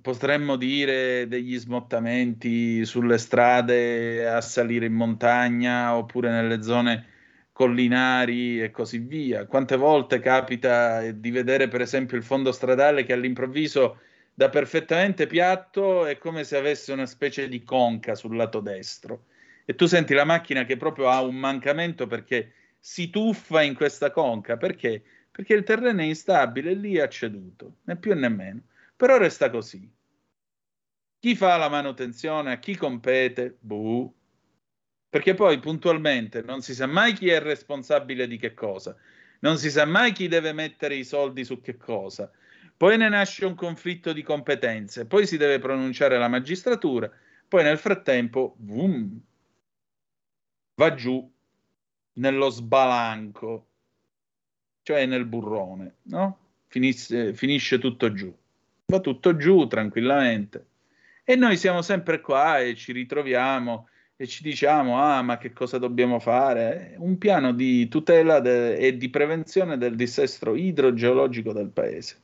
Potremmo 0.00 0.56
dire 0.56 1.26
degli 1.28 1.56
smottamenti 1.58 2.84
sulle 2.84 3.18
strade 3.18 4.28
a 4.28 4.40
salire 4.40 4.86
in 4.86 4.94
montagna 4.94 5.96
oppure 5.96 6.30
nelle 6.30 6.62
zone 6.62 7.06
collinari 7.52 8.62
e 8.62 8.70
così 8.70 8.98
via. 8.98 9.46
Quante 9.46 9.76
volte 9.76 10.18
capita 10.18 11.10
di 11.10 11.30
vedere 11.30 11.68
per 11.68 11.80
esempio 11.80 12.16
il 12.16 12.22
fondo 12.22 12.52
stradale 12.52 13.04
che 13.04 13.12
all'improvviso 13.12 14.00
da 14.34 14.48
perfettamente 14.50 15.26
piatto 15.26 16.04
è 16.04 16.18
come 16.18 16.44
se 16.44 16.56
avesse 16.56 16.92
una 16.92 17.06
specie 17.06 17.48
di 17.48 17.62
conca 17.62 18.14
sul 18.14 18.36
lato 18.36 18.60
destro 18.60 19.24
e 19.64 19.74
tu 19.74 19.86
senti 19.86 20.14
la 20.14 20.24
macchina 20.24 20.64
che 20.64 20.76
proprio 20.76 21.08
ha 21.08 21.22
un 21.22 21.36
mancamento 21.36 22.06
perché 22.06 22.52
si 22.78 23.10
tuffa 23.10 23.62
in 23.62 23.74
questa 23.74 24.10
conca. 24.10 24.56
Perché? 24.56 25.02
Perché 25.30 25.54
il 25.54 25.64
terreno 25.64 26.00
è 26.00 26.04
instabile 26.04 26.72
lì 26.74 27.00
ha 27.00 27.08
ceduto, 27.08 27.78
né 27.84 27.96
più 27.96 28.14
né 28.14 28.28
meno. 28.28 28.60
Però 28.96 29.18
resta 29.18 29.50
così. 29.50 29.92
Chi 31.18 31.34
fa 31.34 31.56
la 31.56 31.68
manutenzione, 31.68 32.52
a 32.52 32.58
chi 32.58 32.76
compete? 32.76 33.56
Buh. 33.60 34.12
Perché 35.08 35.34
poi 35.34 35.58
puntualmente 35.58 36.42
non 36.42 36.62
si 36.62 36.74
sa 36.74 36.86
mai 36.86 37.12
chi 37.12 37.28
è 37.28 37.40
responsabile 37.40 38.26
di 38.26 38.36
che 38.36 38.54
cosa, 38.54 38.96
non 39.40 39.56
si 39.58 39.70
sa 39.70 39.84
mai 39.84 40.12
chi 40.12 40.28
deve 40.28 40.52
mettere 40.52 40.94
i 40.94 41.04
soldi 41.04 41.44
su 41.44 41.60
che 41.60 41.76
cosa. 41.76 42.30
Poi 42.76 42.98
ne 42.98 43.08
nasce 43.08 43.46
un 43.46 43.54
conflitto 43.54 44.12
di 44.12 44.22
competenze, 44.22 45.06
poi 45.06 45.26
si 45.26 45.38
deve 45.38 45.58
pronunciare 45.58 46.18
la 46.18 46.28
magistratura, 46.28 47.10
poi 47.48 47.62
nel 47.62 47.78
frattempo, 47.78 48.54
boom, 48.58 49.18
va 50.74 50.94
giù 50.94 51.32
nello 52.14 52.50
sbalanco, 52.50 53.68
cioè 54.82 55.06
nel 55.06 55.24
burrone, 55.24 55.96
no? 56.02 56.38
Finisce, 56.66 57.32
finisce 57.32 57.78
tutto 57.78 58.12
giù, 58.12 58.36
va 58.86 59.00
tutto 59.00 59.36
giù 59.36 59.66
tranquillamente. 59.66 60.66
E 61.24 61.34
noi 61.34 61.56
siamo 61.56 61.82
sempre 61.82 62.20
qua 62.20 62.60
e 62.60 62.74
ci 62.76 62.92
ritroviamo 62.92 63.88
e 64.16 64.26
ci 64.26 64.42
diciamo, 64.42 65.02
ah, 65.02 65.22
ma 65.22 65.38
che 65.38 65.52
cosa 65.52 65.78
dobbiamo 65.78 66.20
fare? 66.20 66.94
Un 66.98 67.18
piano 67.18 67.52
di 67.52 67.88
tutela 67.88 68.40
de- 68.40 68.76
e 68.76 68.96
di 68.96 69.10
prevenzione 69.10 69.76
del 69.76 69.96
dissesto 69.96 70.54
idrogeologico 70.54 71.52
del 71.52 71.68
paese, 71.68 72.16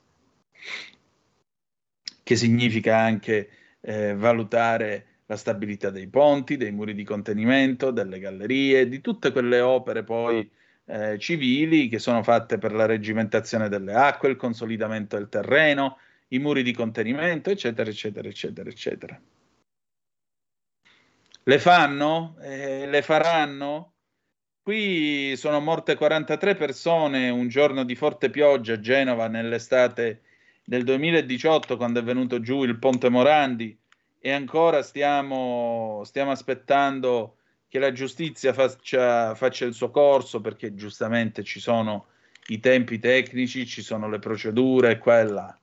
che 2.23 2.37
significa 2.37 2.97
anche 2.97 3.49
eh, 3.81 4.15
valutare 4.15 5.07
la 5.27 5.37
stabilità 5.37 5.91
dei 5.91 6.07
ponti, 6.07 6.57
dei 6.57 6.73
muri 6.73 6.95
di 6.95 7.05
contenimento, 7.05 7.91
delle 7.91 8.21
gallerie, 8.21 8.89
di 8.89 9.01
tutte 9.01 9.33
quelle 9.33 9.61
opere 9.61 10.05
poi 10.05 10.49
eh, 10.87 11.19
civili 11.19 11.89
che 11.89 11.99
sono 11.99 12.23
fatte 12.23 12.59
per 12.59 12.73
la 12.73 12.87
reggimentazione 12.87 13.69
delle 13.69 13.95
acque, 13.95 14.29
il 14.29 14.37
consolidamento 14.37 15.17
del 15.17 15.29
terreno, 15.29 15.99
i 16.33 16.39
muri 16.39 16.63
di 16.63 16.73
contenimento, 16.73 17.51
eccetera, 17.51 17.89
eccetera, 17.89 18.29
eccetera, 18.29 18.69
eccetera. 18.69 19.21
Le 21.45 21.59
fanno? 21.59 22.37
Eh, 22.41 22.87
le 22.87 23.03
faranno? 23.03 23.95
Qui 24.63 25.35
sono 25.37 25.61
morte 25.61 25.97
43 25.97 26.55
persone 26.55 27.29
un 27.31 27.49
giorno 27.49 27.85
di 27.85 27.97
forte 27.97 28.31
pioggia 28.31 28.75
a 28.75 28.81
Genova 28.81 29.27
nell'estate 29.27 30.23
del 30.65 30.85
2018 30.85 31.77
quando 31.77 31.99
è 31.99 32.03
venuto 32.05 32.41
giù 32.41 32.63
il 32.63 32.79
ponte 32.79 33.09
Morandi 33.09 33.77
e 34.21 34.31
ancora 34.31 34.83
stiamo, 34.83 36.03
stiamo 36.05 36.31
aspettando 36.31 37.39
che 37.67 37.81
la 37.81 37.91
giustizia 37.91 38.53
faccia, 38.53 39.35
faccia, 39.35 39.65
il 39.65 39.75
suo 39.75 39.91
corso 39.91 40.41
perché 40.41 40.75
giustamente 40.75 41.43
ci 41.43 41.59
sono 41.59 42.07
i 42.49 42.61
tempi 42.61 43.01
tecnici, 43.01 43.67
ci 43.67 43.83
sono 43.83 44.09
le 44.09 44.21
procedure 44.21 44.99
qua 44.99 45.19
e 45.19 45.25
là. 45.25 45.62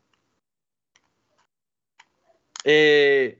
E 2.63 3.37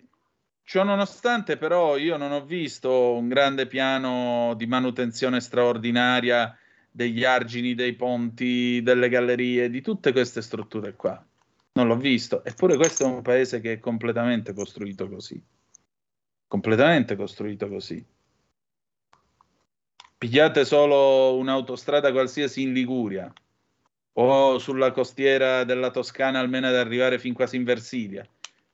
ciò 0.63 0.83
nonostante 0.83 1.57
però 1.57 1.97
io 1.97 2.17
non 2.17 2.31
ho 2.31 2.43
visto 2.43 3.13
un 3.13 3.27
grande 3.27 3.67
piano 3.67 4.53
di 4.55 4.65
manutenzione 4.65 5.41
straordinaria 5.41 6.57
degli 6.91 7.23
argini, 7.23 7.75
dei 7.75 7.93
ponti, 7.93 8.81
delle 8.81 9.09
gallerie, 9.09 9.69
di 9.69 9.81
tutte 9.81 10.11
queste 10.11 10.41
strutture 10.41 10.95
qua 10.95 11.23
non 11.79 11.87
l'ho 11.87 11.97
visto. 11.97 12.43
Eppure 12.43 12.75
questo 12.75 13.03
è 13.03 13.07
un 13.07 13.21
paese 13.21 13.61
che 13.61 13.73
è 13.73 13.79
completamente 13.79 14.53
costruito 14.53 15.07
così. 15.07 15.41
Completamente 16.47 17.15
costruito 17.15 17.69
così. 17.69 18.03
Pigliate 20.17 20.65
solo 20.65 21.37
un'autostrada 21.37 22.11
qualsiasi 22.11 22.63
in 22.63 22.73
Liguria 22.73 23.31
o 24.13 24.57
sulla 24.57 24.91
costiera 24.91 25.63
della 25.63 25.91
Toscana 25.91 26.39
almeno 26.39 26.67
ad 26.67 26.75
arrivare 26.75 27.19
fin 27.19 27.33
quasi 27.33 27.55
in 27.55 27.63
Versilia. 27.63 28.27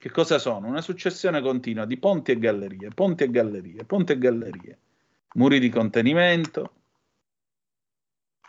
Che 0.06 0.12
cosa 0.12 0.38
sono? 0.38 0.68
Una 0.68 0.82
successione 0.82 1.42
continua 1.42 1.84
di 1.86 1.98
ponti 1.98 2.32
e 2.32 2.38
gallerie, 2.38 2.90
ponti 2.90 3.24
e 3.24 3.32
gallerie, 3.32 3.86
ponti 3.86 4.12
e 4.12 4.20
gallerie, 4.20 4.78
muri 5.34 5.58
di 5.58 5.70
contenimento, 5.70 6.74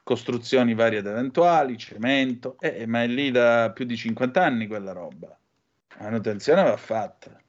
costruzioni 0.03 0.75
varie 0.75 0.99
ed 0.99 1.07
eventuali, 1.07 1.79
cemento, 1.79 2.59
eh, 2.61 2.85
ma 2.85 3.05
è 3.05 3.07
lì 3.07 3.31
da 3.31 3.71
più 3.71 3.87
di 3.87 3.97
50 3.97 4.45
anni 4.45 4.67
quella 4.67 4.93
roba. 4.93 5.35
La 5.97 6.03
manutenzione 6.03 6.63
va 6.63 6.77
fatta. 6.77 7.41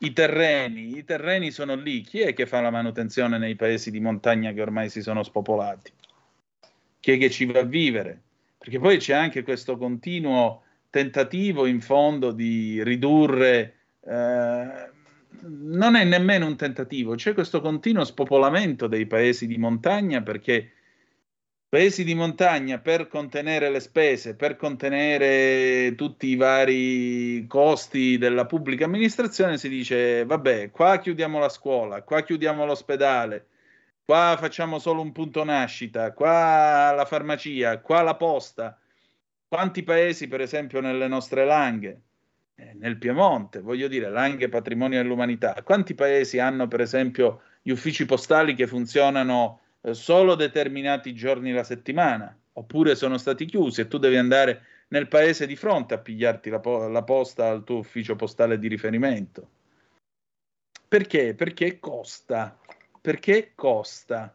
I 0.00 0.12
terreni, 0.12 0.98
i 0.98 1.04
terreni 1.04 1.50
sono 1.50 1.74
lì. 1.74 2.02
Chi 2.02 2.20
è 2.20 2.34
che 2.34 2.44
fa 2.44 2.60
la 2.60 2.70
manutenzione 2.70 3.38
nei 3.38 3.56
paesi 3.56 3.90
di 3.90 3.98
montagna 3.98 4.52
che 4.52 4.60
ormai 4.60 4.90
si 4.90 5.00
sono 5.00 5.22
spopolati? 5.22 5.90
Chi 7.00 7.12
è 7.12 7.16
che 7.16 7.30
ci 7.30 7.46
va 7.46 7.60
a 7.60 7.64
vivere? 7.64 8.20
Perché 8.58 8.78
poi 8.78 8.98
c'è 8.98 9.14
anche 9.14 9.42
questo 9.42 9.78
continuo 9.78 10.64
tentativo 10.96 11.66
in 11.66 11.82
fondo 11.82 12.32
di 12.32 12.82
ridurre 12.82 13.74
eh, 14.00 14.90
non 15.40 15.94
è 15.94 16.04
nemmeno 16.04 16.46
un 16.46 16.56
tentativo, 16.56 17.14
c'è 17.14 17.34
questo 17.34 17.60
continuo 17.60 18.04
spopolamento 18.04 18.86
dei 18.86 19.06
paesi 19.06 19.46
di 19.46 19.58
montagna 19.58 20.22
perché 20.22 20.70
Paesi 21.68 22.04
di 22.04 22.14
montagna 22.14 22.78
per 22.78 23.08
contenere 23.08 23.70
le 23.70 23.80
spese, 23.80 24.36
per 24.36 24.54
contenere 24.54 25.96
tutti 25.96 26.28
i 26.28 26.36
vari 26.36 27.44
costi 27.48 28.18
della 28.18 28.46
pubblica 28.46 28.84
amministrazione, 28.84 29.58
si 29.58 29.68
dice, 29.68 30.24
vabbè, 30.24 30.70
qua 30.70 31.00
chiudiamo 31.00 31.40
la 31.40 31.48
scuola, 31.48 32.02
qua 32.02 32.22
chiudiamo 32.22 32.64
l'ospedale, 32.64 33.48
qua 34.04 34.36
facciamo 34.38 34.78
solo 34.78 35.02
un 35.02 35.10
punto 35.10 35.42
nascita, 35.42 36.12
qua 36.12 36.92
la 36.92 37.04
farmacia, 37.04 37.80
qua 37.80 38.00
la 38.02 38.14
posta. 38.14 38.78
Quanti 39.48 39.82
paesi, 39.82 40.26
per 40.26 40.40
esempio, 40.40 40.80
nelle 40.80 41.06
nostre 41.06 41.44
langhe, 41.44 42.00
eh, 42.56 42.74
nel 42.74 42.98
Piemonte, 42.98 43.60
voglio 43.60 43.86
dire, 43.86 44.08
langhe 44.10 44.48
patrimonio 44.48 45.00
dell'umanità, 45.00 45.62
quanti 45.62 45.94
paesi 45.94 46.38
hanno, 46.38 46.66
per 46.66 46.80
esempio, 46.80 47.42
gli 47.62 47.70
uffici 47.70 48.06
postali 48.06 48.54
che 48.54 48.66
funzionano 48.66 49.60
eh, 49.82 49.94
solo 49.94 50.34
determinati 50.34 51.14
giorni 51.14 51.52
la 51.52 51.64
settimana, 51.64 52.36
oppure 52.54 52.96
sono 52.96 53.18
stati 53.18 53.44
chiusi 53.44 53.82
e 53.82 53.88
tu 53.88 53.98
devi 53.98 54.16
andare 54.16 54.62
nel 54.88 55.08
paese 55.08 55.46
di 55.46 55.56
fronte 55.56 55.94
a 55.94 55.98
pigliarti 55.98 56.50
la, 56.50 56.60
po- 56.60 56.88
la 56.88 57.02
posta 57.02 57.48
al 57.48 57.64
tuo 57.64 57.78
ufficio 57.78 58.16
postale 58.16 58.58
di 58.58 58.68
riferimento. 58.68 59.50
Perché? 60.88 61.34
Perché 61.34 61.78
costa. 61.78 62.58
Perché 63.00 63.52
costa. 63.54 64.34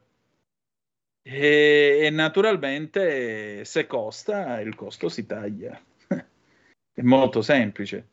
E, 1.23 1.99
e 2.01 2.09
naturalmente 2.09 3.63
se 3.63 3.85
costa, 3.85 4.59
il 4.59 4.75
costo 4.75 5.07
si 5.09 5.25
taglia. 5.25 5.79
È 6.93 7.01
molto 7.01 7.41
semplice. 7.41 8.07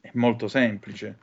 È 0.00 0.10
molto 0.14 0.48
semplice. 0.48 1.18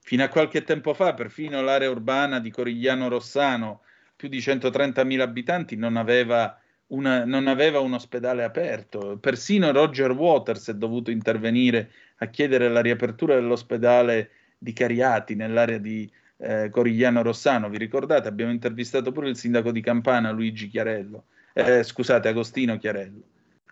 Fino 0.00 0.24
a 0.24 0.28
qualche 0.28 0.62
tempo 0.64 0.94
fa, 0.94 1.14
perfino 1.14 1.60
l'area 1.60 1.90
urbana 1.90 2.40
di 2.40 2.50
Corigliano 2.50 3.08
Rossano, 3.08 3.82
più 4.16 4.28
di 4.28 4.38
130.000 4.38 5.20
abitanti, 5.20 5.76
non 5.76 5.96
aveva, 5.96 6.58
una, 6.88 7.24
non 7.24 7.46
aveva 7.46 7.80
un 7.80 7.92
ospedale 7.92 8.42
aperto. 8.42 9.18
Persino 9.18 9.70
Roger 9.70 10.12
Waters 10.12 10.70
è 10.70 10.74
dovuto 10.74 11.10
intervenire 11.10 11.90
a 12.16 12.26
chiedere 12.28 12.68
la 12.68 12.80
riapertura 12.80 13.34
dell'ospedale 13.34 14.30
di 14.56 14.72
Cariati 14.72 15.34
nell'area 15.34 15.78
di 15.78 16.10
eh, 16.38 16.70
Corigliano 16.70 17.22
Rossano. 17.22 17.68
Vi 17.68 17.78
ricordate? 17.78 18.28
Abbiamo 18.28 18.52
intervistato 18.52 19.12
pure 19.12 19.28
il 19.28 19.36
sindaco 19.36 19.70
di 19.70 19.80
Campana, 19.80 20.30
Luigi 20.30 20.68
Chiarello. 20.68 21.24
Eh, 21.52 21.82
scusate, 21.82 22.28
Agostino 22.28 22.78
Chiarello. 22.78 23.22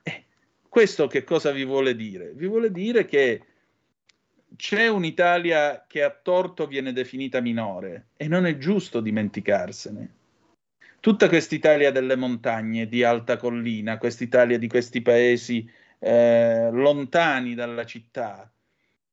Eh, 0.03 0.25
questo 0.69 1.07
che 1.07 1.25
cosa 1.25 1.53
vi 1.53 1.65
vuole 1.65 1.95
dire? 1.95 2.33
Vi 2.35 2.47
vuole 2.47 2.71
dire 2.71 3.05
che 3.05 3.43
c'è 4.57 4.89
un'Italia 4.89 5.85
che 5.87 6.03
a 6.03 6.11
torto 6.11 6.67
viene 6.67 6.93
definita 6.93 7.41
minore 7.41 8.09
e 8.17 8.29
non 8.29 8.47
è 8.47 8.57
giusto 8.59 9.01
dimenticarsene. 9.01 10.15
Tutta 11.01 11.29
quest'Italia 11.29 11.93
delle 11.93 12.17
montagne, 12.17 12.89
di 12.89 13.05
alta 13.05 13.37
collina, 13.37 13.99
quest'Italia 13.99 14.59
di 14.59 14.67
questi 14.67 15.03
paesi 15.03 15.71
eh, 16.01 16.69
lontani 16.73 17.55
dalla 17.55 17.85
città, 17.85 18.51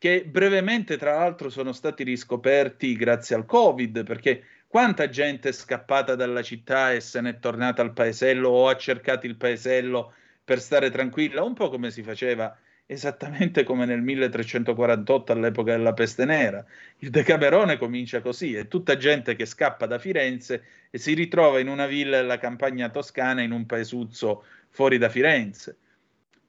che 0.03 0.25
brevemente 0.25 0.97
tra 0.97 1.15
l'altro 1.15 1.49
sono 1.49 1.71
stati 1.71 2.03
riscoperti 2.03 2.93
grazie 2.97 3.38
al 3.38 3.45
Covid, 3.45 4.03
perché 4.03 4.43
quanta 4.67 5.07
gente 5.07 5.47
è 5.47 5.51
scappata 5.53 6.15
dalla 6.15 6.41
città 6.41 6.91
e 6.91 6.99
se 6.99 7.21
n'è 7.21 7.39
tornata 7.39 7.81
al 7.81 7.93
paesello 7.93 8.49
o 8.49 8.67
ha 8.67 8.75
cercato 8.75 9.27
il 9.27 9.38
paesello 9.38 10.11
per 10.43 10.59
stare 10.59 10.89
tranquilla, 10.89 11.41
un 11.41 11.53
po' 11.53 11.69
come 11.69 11.89
si 11.89 12.03
faceva 12.03 12.53
esattamente 12.85 13.63
come 13.63 13.85
nel 13.85 14.01
1348 14.01 15.31
all'epoca 15.31 15.71
della 15.71 15.93
peste 15.93 16.25
nera. 16.25 16.65
Il 16.97 17.09
Decamerone 17.09 17.77
comincia 17.77 18.19
così, 18.19 18.55
è 18.55 18.67
tutta 18.67 18.97
gente 18.97 19.38
che 19.38 19.45
scappa 19.45 19.85
da 19.85 19.99
Firenze 19.99 20.63
e 20.89 20.97
si 20.97 21.13
ritrova 21.13 21.59
in 21.61 21.69
una 21.69 21.88
villa 21.88 22.17
della 22.17 22.39
campagna 22.39 22.89
toscana 22.89 23.41
in 23.41 23.53
un 23.53 23.65
paesuzzo 23.65 24.43
fuori 24.67 24.97
da 24.97 25.07
Firenze. 25.07 25.77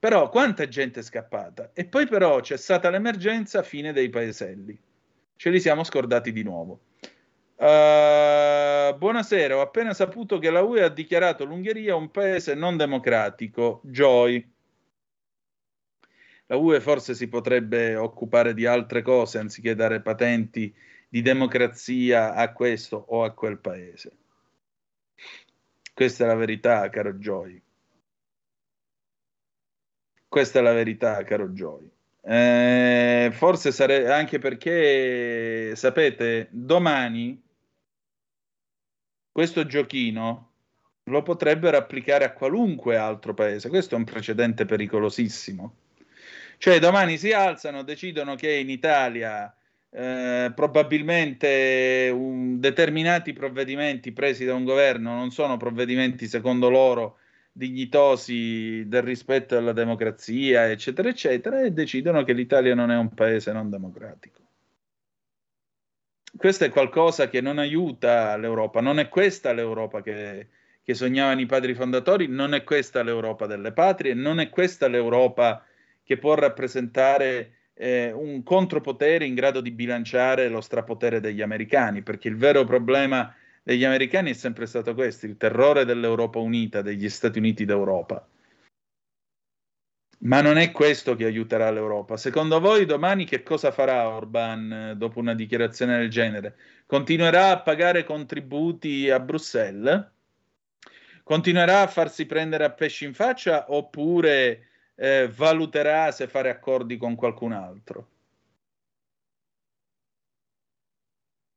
Però 0.05 0.28
quanta 0.28 0.68
gente 0.68 1.01
è 1.01 1.02
scappata? 1.02 1.70
E 1.72 1.86
poi 1.86 2.06
però 2.06 2.40
c'è 2.40 2.59
stata 2.59 2.90
l'emergenza 2.90 3.62
fine 3.62 3.90
dei 3.90 4.10
paeselli. 4.10 4.78
Ce 5.35 5.48
li 5.48 5.59
siamo 5.59 5.82
scordati 5.82 6.31
di 6.31 6.43
nuovo. 6.43 6.81
Uh, 7.56 8.94
buonasera, 8.98 9.56
ho 9.56 9.62
appena 9.62 9.94
saputo 9.94 10.39
che 10.39 10.51
la 10.51 10.60
UE 10.60 10.82
ha 10.82 10.90
dichiarato 10.90 11.47
l'Ungheria 11.47 11.97
un 11.97 12.10
paese 12.10 12.52
non 12.52 12.76
democratico. 12.76 13.81
Joy 13.82 14.47
la 16.48 16.56
UE 16.56 16.81
forse 16.81 17.14
si 17.14 17.26
potrebbe 17.26 17.97
occupare 17.97 18.52
di 18.52 18.66
altre 18.66 19.01
cose 19.01 19.39
anziché 19.39 19.74
dare 19.74 20.02
patenti 20.02 20.70
di 21.09 21.22
democrazia 21.22 22.35
a 22.35 22.52
questo 22.52 23.02
o 23.09 23.24
a 23.24 23.32
quel 23.32 23.56
paese. 23.56 24.12
Questa 25.94 26.24
è 26.24 26.26
la 26.26 26.35
verità, 26.35 26.90
caro 26.90 27.14
Joy. 27.14 27.64
Questa 30.35 30.59
è 30.59 30.62
la 30.62 30.73
verità, 30.73 31.23
caro 31.23 31.51
Joy. 31.51 31.89
Eh, 32.20 33.31
forse 33.31 33.70
sarebbe 33.70 34.11
anche 34.11 34.40
perché, 34.40 35.77
sapete, 35.77 36.48
domani 36.51 37.40
questo 39.31 39.65
giochino 39.65 40.51
lo 41.05 41.23
potrebbero 41.23 41.77
applicare 41.77 42.24
a 42.24 42.32
qualunque 42.32 42.97
altro 42.97 43.32
paese. 43.32 43.69
Questo 43.69 43.94
è 43.94 43.98
un 43.98 44.02
precedente 44.02 44.65
pericolosissimo 44.65 45.77
cioè 46.59 46.81
domani 46.81 47.16
si 47.16 47.31
alzano, 47.31 47.85
decidono 47.85 48.35
che 48.35 48.55
in 48.55 48.70
Italia 48.70 49.55
eh, 49.90 50.51
probabilmente 50.52 52.11
un, 52.12 52.59
determinati 52.59 53.32
provvedimenti 53.32 54.11
presi 54.11 54.44
da 54.44 54.55
un 54.55 54.65
governo 54.65 55.15
non 55.15 55.31
sono 55.31 55.56
provvedimenti 55.56 56.27
secondo 56.27 56.69
loro 56.69 57.19
dignitosi 57.56 58.82
del 58.89 59.02
rispetto 59.02 59.56
alla 59.56 59.72
democrazia, 59.72 60.68
eccetera, 60.68 61.09
eccetera, 61.09 61.62
e 61.62 61.70
decidono 61.70 62.24
che 62.24 62.32
l'Italia 62.32 62.74
non 62.74 62.90
è 62.90 62.97
un 62.97 63.14
paese 63.14 63.52
non 63.52 63.70
democratico. 63.70 64.40
Questo 66.36 66.64
è 66.64 66.68
qualcosa 66.68 67.28
che 67.28 67.40
non 67.40 67.59
aiuta 67.59 68.36
l'Europa, 68.36 68.81
non 68.81 68.98
è 68.98 69.09
questa 69.09 69.52
l'Europa 69.52 70.02
che, 70.02 70.48
che 70.82 70.94
sognavano 70.94 71.40
i 71.40 71.47
padri 71.47 71.74
fondatori, 71.74 72.26
non 72.26 72.55
è 72.55 72.64
questa 72.64 73.05
l'Europa 73.05 73.47
delle 73.47 73.70
patrie, 73.70 74.14
non 74.14 74.40
è 74.40 74.51
questa 74.51 74.89
l'Europa 74.89 75.64
che 76.02 76.18
può 76.18 76.35
rappresentare 76.35 77.52
eh, 77.74 78.10
un 78.10 78.43
contropotere 78.43 79.26
in 79.26 79.35
grado 79.35 79.60
di 79.60 79.70
bilanciare 79.70 80.48
lo 80.48 80.60
strapotere 80.60 81.20
degli 81.20 81.40
americani, 81.40 82.02
perché 82.02 82.26
il 82.26 82.36
vero 82.36 82.64
problema 82.64 83.32
degli 83.65 83.85
americani 83.85 84.31
è 84.31 84.35
sempre 84.35 84.66
stato 84.66 84.95
questo, 84.95 85.24
il 85.24 85.39
terrore 85.39 85.86
dell'Europa 85.86 86.39
unita, 86.39 86.82
degli 86.82 87.09
Stati 87.09 87.39
Uniti 87.39 87.65
d'Europa. 87.65 88.28
Ma 90.24 90.41
non 90.43 90.59
è 90.59 90.70
questo 90.70 91.16
che 91.16 91.24
aiuterà 91.24 91.70
l'Europa. 91.70 92.16
Secondo 92.16 92.61
voi 92.61 92.85
domani 92.85 93.24
che 93.24 93.43
cosa 93.43 93.73
farà 93.73 94.09
Orban 94.09 94.73
eh, 94.73 94.97
dopo 94.97 95.19
una 95.19 95.35
dichiarazione 95.35 95.99
del 95.99 96.11
genere? 96.11 96.57
Continuerà 96.86 97.51
a 97.51 97.61
pagare 97.61 98.05
contributi 98.05 99.11
a 99.11 99.19
Bruxelles? 99.19 100.11
Continuerà 101.23 101.81
a 101.82 101.86
farsi 101.86 102.27
prendere 102.27 102.65
a 102.65 102.70
pesci 102.70 103.07
in 103.07 103.15
faccia 103.15 103.73
oppure 103.73 104.69
eh, 104.95 105.28
valuterà 105.35 106.11
se 106.11 106.28
fare 106.28 106.51
accordi 106.51 106.99
con 106.99 107.15
qualcun 107.15 107.53
altro. 107.53 108.09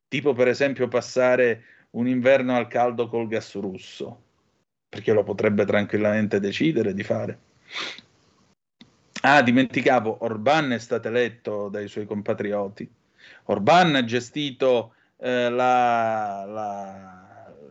Tipo 0.08 0.34
per 0.34 0.48
esempio 0.48 0.88
passare 0.88 1.77
un 1.98 2.08
inverno 2.08 2.56
al 2.56 2.68
caldo 2.68 3.08
col 3.08 3.28
gas 3.28 3.56
russo, 3.56 4.22
perché 4.88 5.14
lo 5.14 5.24
potrebbe 5.24 5.66
tranquillamente 5.66 6.40
decidere 6.40 6.94
di 6.94 7.04
fare. 7.04 7.40
Ah, 9.22 9.42
dimenticavo, 9.42 10.18
Orban 10.22 10.72
è 10.72 10.80
stato 10.80 11.08
eletto 11.08 11.70
dai 11.70 11.88
suoi 11.88 12.06
compatrioti. 12.06 12.90
Orban 13.46 13.96
ha 13.96 14.04
gestito 14.04 14.94
eh, 15.18 15.50
la, 15.50 16.46
la 16.46 17.18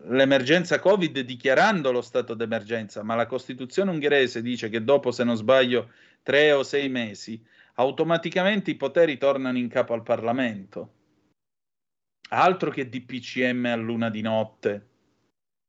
l'emergenza 0.09 0.79
Covid 0.79 1.19
dichiarando 1.21 1.91
lo 1.91 2.03
stato 2.03 2.35
d'emergenza, 2.35 3.03
ma 3.03 3.15
la 3.15 3.27
Costituzione 3.27 3.91
ungherese 3.91 4.43
dice 4.43 4.69
che 4.69 4.85
dopo, 4.85 5.11
se 5.11 5.25
non 5.25 5.37
sbaglio, 5.37 5.91
tre 6.23 6.53
o 6.53 6.63
sei 6.63 6.89
mesi, 6.89 7.43
automaticamente 7.75 8.71
i 8.71 8.77
poteri 8.77 9.19
tornano 9.19 9.59
in 9.59 9.69
capo 9.69 9.95
al 9.95 10.03
Parlamento. 10.03 10.91
Altro 12.31 12.71
che 12.71 12.89
DPCM 12.89 13.67
a 13.67 13.77
luna 13.77 14.11
di 14.11 14.21
notte, 14.21 14.85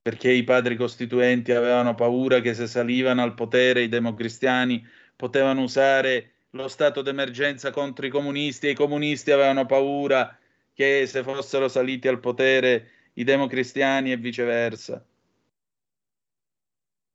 perché 0.02 0.32
i 0.32 0.44
padri 0.44 0.76
costituenti 0.76 1.52
avevano 1.52 1.94
paura 1.94 2.40
che 2.40 2.54
se 2.54 2.66
salivano 2.66 3.22
al 3.22 3.34
potere 3.36 3.84
i 3.84 3.90
democristiani 3.90 4.86
potevano 5.16 5.62
usare 5.62 6.32
lo 6.52 6.68
stato 6.68 7.02
d'emergenza 7.02 7.72
contro 7.72 8.06
i 8.06 8.10
comunisti 8.10 8.68
e 8.68 8.72
i 8.72 8.76
comunisti 8.76 9.32
avevano 9.32 9.66
paura 9.66 10.36
che 10.74 11.06
se 11.06 11.24
fossero 11.24 11.68
saliti 11.68 12.08
al 12.08 12.20
potere 12.20 12.90
i 13.14 13.24
democristiani 13.24 14.12
e 14.12 14.18
viceversa. 14.18 15.06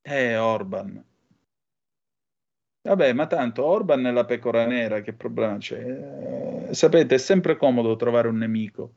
Eh, 0.04 0.36
Orban. 0.36 1.04
Vabbè, 2.82 3.12
ma 3.12 3.26
tanto 3.26 3.64
Orban 3.64 4.06
è 4.06 4.10
la 4.12 4.24
pecora 4.24 4.66
nera, 4.66 5.00
che 5.00 5.12
problema 5.12 5.56
c'è? 5.58 6.68
Eh, 6.68 6.74
sapete, 6.74 7.14
è 7.14 7.18
sempre 7.18 7.56
comodo 7.56 7.96
trovare 7.96 8.28
un 8.28 8.36
nemico. 8.38 8.94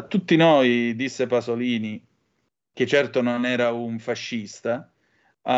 A 0.00 0.04
tutti 0.04 0.34
noi, 0.34 0.96
disse 0.96 1.26
Pasolini, 1.26 2.02
che 2.72 2.86
certo 2.86 3.20
non 3.20 3.44
era 3.44 3.70
un 3.70 3.98
fascista. 3.98 4.90
Uh, 5.42 5.50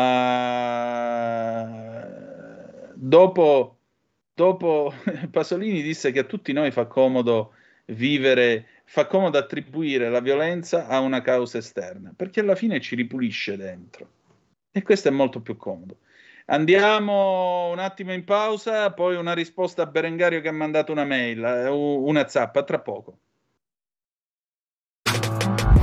dopo, 2.93 3.77
dopo 4.33 4.93
Pasolini 5.31 5.81
disse 5.81 6.11
che 6.11 6.19
a 6.19 6.25
tutti 6.25 6.51
noi 6.51 6.71
fa 6.71 6.87
comodo 6.87 7.53
vivere, 7.85 8.81
fa 8.83 9.07
comodo 9.07 9.37
attribuire 9.37 10.09
la 10.09 10.19
violenza 10.19 10.87
a 10.87 10.99
una 10.99 11.21
causa 11.21 11.59
esterna, 11.59 12.11
perché 12.13 12.41
alla 12.41 12.55
fine 12.55 12.81
ci 12.81 12.95
ripulisce 12.95 13.55
dentro. 13.55 14.09
E 14.73 14.81
questo 14.81 15.07
è 15.07 15.11
molto 15.11 15.39
più 15.41 15.55
comodo. 15.55 15.99
Andiamo 16.47 17.69
un 17.71 17.79
attimo 17.79 18.11
in 18.11 18.25
pausa, 18.25 18.91
poi 18.91 19.15
una 19.15 19.33
risposta 19.33 19.83
a 19.83 19.85
Berengario 19.85 20.41
che 20.41 20.49
ha 20.49 20.51
mandato 20.51 20.91
una 20.91 21.05
mail, 21.05 21.41
eh, 21.45 21.69
una 21.69 22.27
zappa, 22.27 22.63
tra 22.63 22.81
poco. 22.81 23.19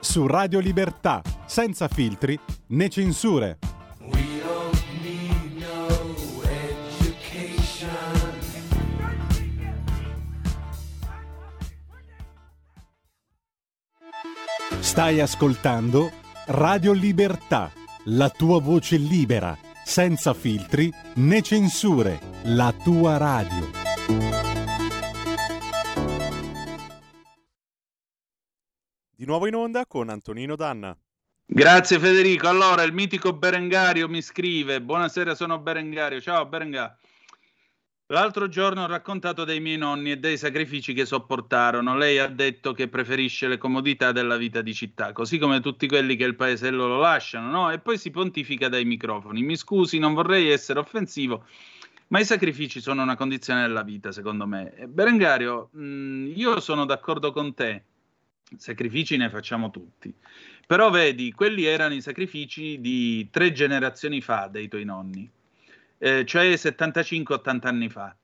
su 0.00 0.26
Radio 0.26 0.60
Libertà, 0.60 1.22
senza 1.46 1.88
filtri 1.88 2.38
né 2.68 2.88
censure. 2.88 3.58
Stai 14.80 15.20
ascoltando 15.20 16.10
Radio 16.46 16.92
Libertà, 16.92 17.70
la 18.04 18.30
tua 18.30 18.60
voce 18.60 18.96
libera, 18.96 19.56
senza 19.84 20.34
filtri 20.34 20.92
né 21.14 21.42
censure, 21.42 22.18
la 22.44 22.72
tua 22.82 23.16
radio. 23.16 24.57
Di 29.18 29.26
nuovo 29.26 29.48
in 29.48 29.56
onda 29.56 29.84
con 29.84 30.10
Antonino 30.10 30.54
Danna. 30.54 30.96
Grazie 31.44 31.98
Federico. 31.98 32.46
Allora, 32.46 32.84
il 32.84 32.92
mitico 32.92 33.32
Berengario 33.32 34.08
mi 34.08 34.22
scrive: 34.22 34.80
Buonasera, 34.80 35.34
sono 35.34 35.58
Berengario. 35.58 36.20
Ciao 36.20 36.46
Berengario. 36.46 36.96
L'altro 38.06 38.46
giorno 38.46 38.84
ho 38.84 38.86
raccontato 38.86 39.42
dei 39.42 39.58
miei 39.58 39.76
nonni 39.76 40.12
e 40.12 40.18
dei 40.18 40.38
sacrifici 40.38 40.92
che 40.92 41.04
sopportarono. 41.04 41.96
Lei 41.96 42.20
ha 42.20 42.28
detto 42.28 42.72
che 42.72 42.86
preferisce 42.86 43.48
le 43.48 43.58
comodità 43.58 44.12
della 44.12 44.36
vita 44.36 44.62
di 44.62 44.72
città, 44.72 45.10
così 45.10 45.36
come 45.38 45.58
tutti 45.58 45.88
quelli 45.88 46.14
che 46.14 46.22
il 46.22 46.36
paesello 46.36 46.86
lo 46.86 47.00
lasciano, 47.00 47.50
no? 47.50 47.72
E 47.72 47.80
poi 47.80 47.98
si 47.98 48.12
pontifica 48.12 48.68
dai 48.68 48.84
microfoni. 48.84 49.42
Mi 49.42 49.56
scusi, 49.56 49.98
non 49.98 50.14
vorrei 50.14 50.48
essere 50.48 50.78
offensivo, 50.78 51.44
ma 52.10 52.20
i 52.20 52.24
sacrifici 52.24 52.80
sono 52.80 53.02
una 53.02 53.16
condizione 53.16 53.62
della 53.62 53.82
vita, 53.82 54.12
secondo 54.12 54.46
me. 54.46 54.86
Berengario, 54.86 55.70
mh, 55.72 56.34
io 56.36 56.60
sono 56.60 56.84
d'accordo 56.84 57.32
con 57.32 57.52
te 57.52 57.82
sacrifici 58.56 59.16
ne 59.16 59.28
facciamo 59.30 59.70
tutti. 59.70 60.14
Però 60.66 60.90
vedi, 60.90 61.32
quelli 61.32 61.64
erano 61.64 61.94
i 61.94 62.00
sacrifici 62.00 62.80
di 62.80 63.28
tre 63.30 63.52
generazioni 63.52 64.20
fa 64.20 64.48
dei 64.48 64.68
tuoi 64.68 64.84
nonni, 64.84 65.28
eh, 65.98 66.24
cioè 66.24 66.52
75-80 66.54 67.66
anni 67.66 67.88
fa. 67.88 68.16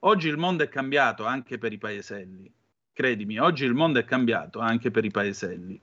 Oggi 0.00 0.28
il 0.28 0.36
mondo 0.36 0.62
è 0.62 0.68
cambiato 0.68 1.24
anche 1.24 1.58
per 1.58 1.72
i 1.72 1.78
paeselli. 1.78 2.50
Credimi, 2.92 3.38
oggi 3.38 3.64
il 3.64 3.74
mondo 3.74 3.98
è 3.98 4.04
cambiato 4.04 4.60
anche 4.60 4.90
per 4.90 5.04
i 5.04 5.10
paeselli. 5.10 5.80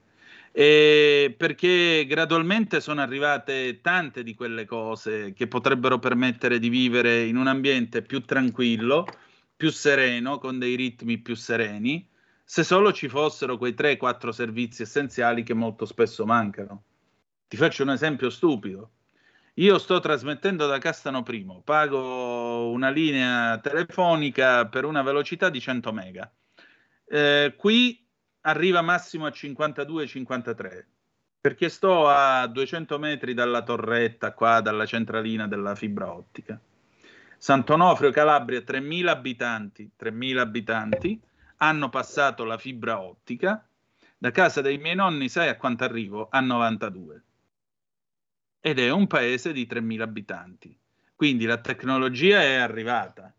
E 0.50 1.34
perché 1.36 2.04
gradualmente 2.08 2.80
sono 2.80 3.00
arrivate 3.00 3.80
tante 3.80 4.22
di 4.22 4.34
quelle 4.34 4.64
cose 4.64 5.32
che 5.34 5.46
potrebbero 5.46 5.98
permettere 5.98 6.58
di 6.58 6.68
vivere 6.68 7.24
in 7.24 7.36
un 7.36 7.46
ambiente 7.46 8.02
più 8.02 8.22
tranquillo, 8.22 9.06
più 9.54 9.70
sereno, 9.70 10.38
con 10.38 10.58
dei 10.58 10.74
ritmi 10.74 11.18
più 11.18 11.34
sereni 11.34 12.04
se 12.50 12.64
solo 12.64 12.94
ci 12.94 13.10
fossero 13.10 13.58
quei 13.58 13.74
3-4 13.74 14.30
servizi 14.30 14.80
essenziali 14.80 15.42
che 15.42 15.52
molto 15.52 15.84
spesso 15.84 16.24
mancano. 16.24 16.82
Ti 17.46 17.58
faccio 17.58 17.82
un 17.82 17.90
esempio 17.90 18.30
stupido. 18.30 18.92
Io 19.56 19.76
sto 19.76 20.00
trasmettendo 20.00 20.66
da 20.66 20.78
Castano 20.78 21.22
Primo, 21.22 21.60
pago 21.62 22.70
una 22.70 22.88
linea 22.88 23.58
telefonica 23.58 24.66
per 24.66 24.86
una 24.86 25.02
velocità 25.02 25.50
di 25.50 25.60
100 25.60 25.92
mega. 25.92 26.32
Eh, 27.04 27.54
qui 27.54 28.02
arriva 28.40 28.80
massimo 28.80 29.26
a 29.26 29.28
52-53 29.28 30.84
perché 31.42 31.68
sto 31.68 32.08
a 32.08 32.46
200 32.46 32.98
metri 32.98 33.34
dalla 33.34 33.62
torretta, 33.62 34.32
qua 34.32 34.62
dalla 34.62 34.86
centralina 34.86 35.46
della 35.46 35.74
fibra 35.74 36.10
ottica. 36.10 36.58
Sant'Onofrio, 37.36 38.10
Calabria, 38.10 38.60
3.000 38.60 39.06
abitanti, 39.08 39.90
3.000 40.00 40.38
abitanti, 40.38 41.20
hanno 41.58 41.88
passato 41.88 42.44
la 42.44 42.58
fibra 42.58 43.00
ottica. 43.00 43.66
Da 44.16 44.30
casa 44.30 44.60
dei 44.60 44.78
miei 44.78 44.96
nonni, 44.96 45.28
sai 45.28 45.48
a 45.48 45.56
quanto 45.56 45.84
arrivo? 45.84 46.28
A 46.30 46.40
92. 46.40 47.24
Ed 48.60 48.78
è 48.78 48.90
un 48.90 49.06
paese 49.06 49.52
di 49.52 49.66
3.000 49.66 50.00
abitanti. 50.00 50.76
Quindi 51.14 51.44
la 51.44 51.58
tecnologia 51.58 52.40
è 52.40 52.54
arrivata. 52.54 53.32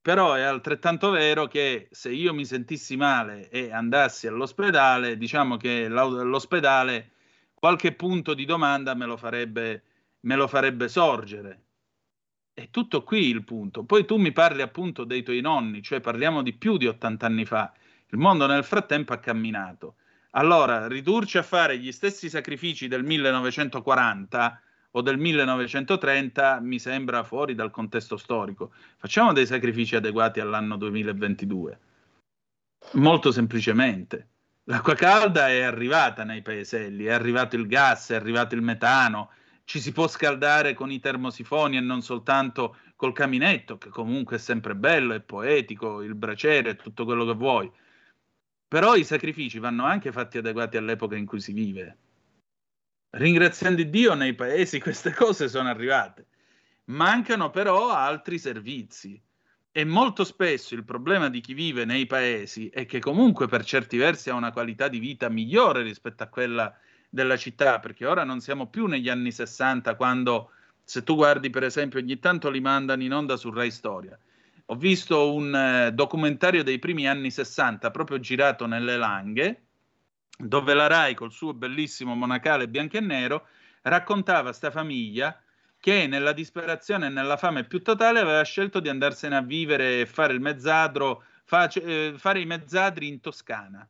Però 0.00 0.34
è 0.34 0.42
altrettanto 0.42 1.10
vero 1.10 1.46
che 1.46 1.88
se 1.90 2.10
io 2.10 2.34
mi 2.34 2.44
sentissi 2.44 2.96
male 2.96 3.48
e 3.48 3.72
andassi 3.72 4.26
all'ospedale, 4.26 5.16
diciamo 5.16 5.56
che 5.56 5.88
l'ospedale 5.88 7.12
qualche 7.54 7.94
punto 7.94 8.34
di 8.34 8.44
domanda 8.44 8.94
me 8.94 9.06
lo 9.06 9.16
farebbe, 9.16 9.82
me 10.20 10.36
lo 10.36 10.46
farebbe 10.46 10.88
sorgere 10.88 11.63
è 12.54 12.70
tutto 12.70 13.02
qui 13.02 13.28
il 13.28 13.42
punto. 13.42 13.82
Poi 13.82 14.06
tu 14.06 14.16
mi 14.16 14.30
parli 14.30 14.62
appunto 14.62 15.02
dei 15.02 15.24
tuoi 15.24 15.40
nonni, 15.40 15.82
cioè 15.82 16.00
parliamo 16.00 16.40
di 16.40 16.52
più 16.54 16.76
di 16.76 16.86
80 16.86 17.26
anni 17.26 17.44
fa. 17.44 17.72
Il 18.08 18.18
mondo 18.18 18.46
nel 18.46 18.62
frattempo 18.62 19.12
ha 19.12 19.18
camminato. 19.18 19.96
Allora, 20.30 20.86
ridurci 20.86 21.36
a 21.36 21.42
fare 21.42 21.78
gli 21.78 21.90
stessi 21.90 22.28
sacrifici 22.28 22.86
del 22.86 23.02
1940 23.02 24.60
o 24.92 25.00
del 25.00 25.18
1930 25.18 26.60
mi 26.60 26.78
sembra 26.78 27.24
fuori 27.24 27.56
dal 27.56 27.72
contesto 27.72 28.16
storico. 28.16 28.72
Facciamo 28.96 29.32
dei 29.32 29.46
sacrifici 29.46 29.96
adeguati 29.96 30.38
all'anno 30.38 30.76
2022. 30.76 31.78
Molto 32.92 33.32
semplicemente. 33.32 34.28
L'acqua 34.64 34.94
calda 34.94 35.48
è 35.48 35.62
arrivata 35.62 36.22
nei 36.22 36.42
paeselli, 36.42 37.04
è 37.04 37.12
arrivato 37.12 37.56
il 37.56 37.66
gas, 37.66 38.10
è 38.10 38.14
arrivato 38.14 38.54
il 38.54 38.62
metano, 38.62 39.30
ci 39.64 39.80
si 39.80 39.92
può 39.92 40.06
scaldare 40.06 40.74
con 40.74 40.90
i 40.90 41.00
termosifoni 41.00 41.76
e 41.76 41.80
non 41.80 42.02
soltanto 42.02 42.76
col 42.96 43.12
caminetto, 43.12 43.78
che 43.78 43.88
comunque 43.88 44.36
è 44.36 44.38
sempre 44.38 44.74
bello, 44.76 45.14
è 45.14 45.20
poetico, 45.20 46.02
il 46.02 46.14
braciere, 46.14 46.76
tutto 46.76 47.04
quello 47.04 47.24
che 47.24 47.34
vuoi. 47.34 47.72
Però 48.68 48.94
i 48.94 49.04
sacrifici 49.04 49.58
vanno 49.58 49.84
anche 49.84 50.12
fatti 50.12 50.38
adeguati 50.38 50.76
all'epoca 50.76 51.16
in 51.16 51.26
cui 51.26 51.40
si 51.40 51.52
vive. 51.52 51.98
Ringraziando 53.10 53.82
Dio, 53.84 54.14
nei 54.14 54.34
paesi 54.34 54.80
queste 54.80 55.12
cose 55.12 55.48
sono 55.48 55.68
arrivate. 55.68 56.26
Mancano 56.86 57.50
però 57.50 57.90
altri 57.90 58.38
servizi. 58.38 59.20
E 59.76 59.84
molto 59.84 60.24
spesso 60.24 60.74
il 60.74 60.84
problema 60.84 61.28
di 61.28 61.40
chi 61.40 61.54
vive 61.54 61.84
nei 61.84 62.06
paesi 62.06 62.68
è 62.68 62.86
che 62.86 63.00
comunque 63.00 63.48
per 63.48 63.64
certi 63.64 63.96
versi 63.96 64.30
ha 64.30 64.34
una 64.34 64.52
qualità 64.52 64.88
di 64.88 64.98
vita 64.98 65.28
migliore 65.28 65.82
rispetto 65.82 66.22
a 66.22 66.28
quella 66.28 66.76
della 67.14 67.36
città, 67.36 67.78
perché 67.78 68.04
ora 68.04 68.24
non 68.24 68.40
siamo 68.40 68.66
più 68.66 68.86
negli 68.86 69.08
anni 69.08 69.30
60 69.30 69.94
quando, 69.94 70.50
se 70.82 71.04
tu 71.04 71.14
guardi 71.14 71.48
per 71.48 71.62
esempio, 71.62 72.00
ogni 72.00 72.18
tanto 72.18 72.50
li 72.50 72.60
mandano 72.60 73.04
in 73.04 73.14
onda 73.14 73.36
su 73.36 73.50
Rai 73.52 73.70
Storia. 73.70 74.18
Ho 74.66 74.74
visto 74.74 75.32
un 75.32 75.54
eh, 75.54 75.92
documentario 75.92 76.64
dei 76.64 76.80
primi 76.80 77.06
anni 77.06 77.30
60 77.30 77.90
proprio 77.92 78.18
girato 78.18 78.66
nelle 78.66 78.96
Langhe, 78.96 79.62
dove 80.36 80.74
la 80.74 80.88
Rai 80.88 81.14
col 81.14 81.30
suo 81.30 81.54
bellissimo 81.54 82.16
monacale 82.16 82.68
bianco 82.68 82.96
e 82.96 83.00
nero 83.00 83.46
raccontava 83.82 84.52
sta 84.52 84.72
famiglia 84.72 85.40
che 85.78 86.08
nella 86.08 86.32
disperazione 86.32 87.06
e 87.06 87.10
nella 87.10 87.36
fame 87.36 87.64
più 87.64 87.80
totale 87.80 88.18
aveva 88.18 88.42
scelto 88.42 88.80
di 88.80 88.88
andarsene 88.88 89.36
a 89.36 89.42
vivere 89.42 90.00
e 90.00 90.06
fare 90.06 90.32
il 90.32 90.40
mezzadro, 90.40 91.22
face, 91.44 91.82
eh, 91.82 92.14
fare 92.16 92.40
i 92.40 92.46
mezzadri 92.46 93.06
in 93.06 93.20
Toscana 93.20 93.86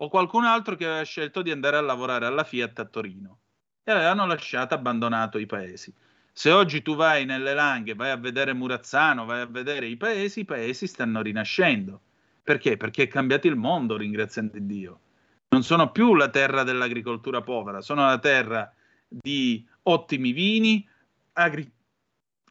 o 0.00 0.08
qualcun 0.08 0.44
altro 0.44 0.76
che 0.76 0.84
aveva 0.84 1.02
scelto 1.02 1.42
di 1.42 1.50
andare 1.50 1.76
a 1.76 1.80
lavorare 1.80 2.26
alla 2.26 2.44
Fiat 2.44 2.78
a 2.78 2.84
Torino 2.84 3.38
e 3.82 3.92
avevano 3.92 4.26
lasciato 4.26 4.74
abbandonato 4.74 5.38
i 5.38 5.46
paesi. 5.46 5.92
Se 6.32 6.50
oggi 6.52 6.82
tu 6.82 6.94
vai 6.94 7.24
nelle 7.24 7.52
Langhe, 7.52 7.94
vai 7.94 8.10
a 8.10 8.16
vedere 8.16 8.52
Murazzano, 8.52 9.24
vai 9.24 9.40
a 9.40 9.46
vedere 9.46 9.86
i 9.86 9.96
paesi, 9.96 10.40
i 10.40 10.44
paesi 10.44 10.86
stanno 10.86 11.20
rinascendo. 11.20 12.00
Perché? 12.42 12.76
Perché 12.76 13.04
è 13.04 13.08
cambiato 13.08 13.48
il 13.48 13.56
mondo, 13.56 13.96
ringraziando 13.96 14.56
Dio. 14.60 15.00
Non 15.48 15.64
sono 15.64 15.90
più 15.90 16.14
la 16.14 16.28
terra 16.28 16.62
dell'agricoltura 16.62 17.42
povera, 17.42 17.80
sono 17.80 18.06
la 18.06 18.18
terra 18.18 18.72
di 19.08 19.66
ottimi 19.82 20.32
vini, 20.32 20.86
agri- 21.32 21.70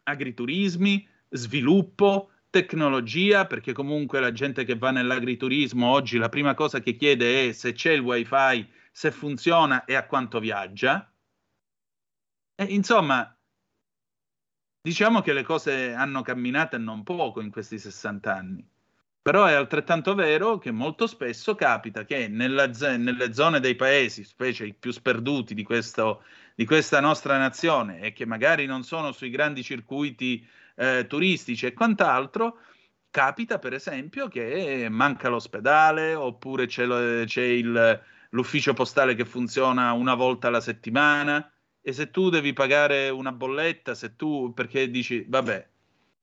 agriturismi, 0.03 1.07
sviluppo, 1.29 2.31
tecnologia, 2.57 3.45
perché 3.45 3.71
comunque 3.71 4.19
la 4.19 4.31
gente 4.31 4.63
che 4.63 4.75
va 4.75 4.89
nell'agriturismo 4.89 5.87
oggi 5.87 6.17
la 6.17 6.29
prima 6.29 6.55
cosa 6.55 6.79
che 6.79 6.95
chiede 6.95 7.49
è 7.49 7.51
se 7.51 7.73
c'è 7.73 7.91
il 7.91 7.99
wifi, 7.99 8.67
se 8.91 9.11
funziona 9.11 9.85
e 9.85 9.93
a 9.93 10.07
quanto 10.07 10.39
viaggia. 10.39 11.11
E, 12.55 12.63
insomma, 12.63 13.31
diciamo 14.81 15.21
che 15.21 15.33
le 15.33 15.43
cose 15.43 15.93
hanno 15.93 16.23
camminato 16.23 16.79
non 16.79 17.03
poco 17.03 17.41
in 17.41 17.51
questi 17.51 17.77
60 17.77 18.35
anni. 18.35 18.67
Però 19.21 19.45
è 19.45 19.53
altrettanto 19.53 20.15
vero 20.15 20.57
che 20.57 20.71
molto 20.71 21.05
spesso 21.05 21.53
capita 21.53 22.05
che 22.05 22.27
nella, 22.27 22.65
nelle 22.97 23.33
zone 23.33 23.59
dei 23.59 23.75
paesi, 23.75 24.23
specie 24.23 24.65
i 24.65 24.73
più 24.73 24.89
sperduti 24.91 25.53
di, 25.53 25.63
questo, 25.63 26.23
di 26.55 26.65
questa 26.65 27.01
nostra 27.01 27.37
nazione, 27.37 27.99
e 27.99 28.13
che 28.13 28.25
magari 28.25 28.65
non 28.65 28.83
sono 28.83 29.11
sui 29.11 29.29
grandi 29.29 29.61
circuiti 29.61 30.47
eh, 30.77 31.05
turistici 31.07 31.65
e 31.65 31.73
quant'altro, 31.73 32.59
capita 33.09 33.57
per 33.59 33.73
esempio 33.73 34.27
che 34.27 34.87
manca 34.89 35.27
l'ospedale 35.27 36.13
oppure 36.13 36.67
c'è, 36.67 36.85
lo, 36.85 37.25
c'è 37.25 37.43
il, 37.43 38.01
l'ufficio 38.29 38.73
postale 38.73 39.15
che 39.15 39.25
funziona 39.25 39.91
una 39.93 40.13
volta 40.13 40.47
alla 40.47 40.61
settimana 40.61 41.51
e 41.81 41.93
se 41.93 42.11
tu 42.11 42.29
devi 42.29 42.53
pagare 42.53 43.09
una 43.09 43.31
bolletta, 43.31 43.95
se 43.95 44.15
tu 44.15 44.53
perché 44.53 44.89
dici 44.89 45.25
vabbè, 45.27 45.67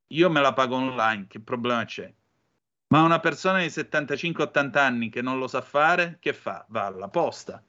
io 0.08 0.30
me 0.30 0.40
la 0.40 0.52
pago 0.52 0.76
online, 0.76 1.26
che 1.26 1.40
problema 1.40 1.84
c'è? 1.84 2.12
Ma 2.88 3.02
una 3.02 3.18
persona 3.18 3.58
di 3.58 3.66
75-80 3.66 4.78
anni 4.78 5.08
che 5.08 5.22
non 5.22 5.38
lo 5.38 5.48
sa 5.48 5.62
fare, 5.62 6.18
che 6.20 6.32
fa? 6.32 6.64
Va 6.68 6.86
alla 6.86 7.08
posta. 7.08 7.62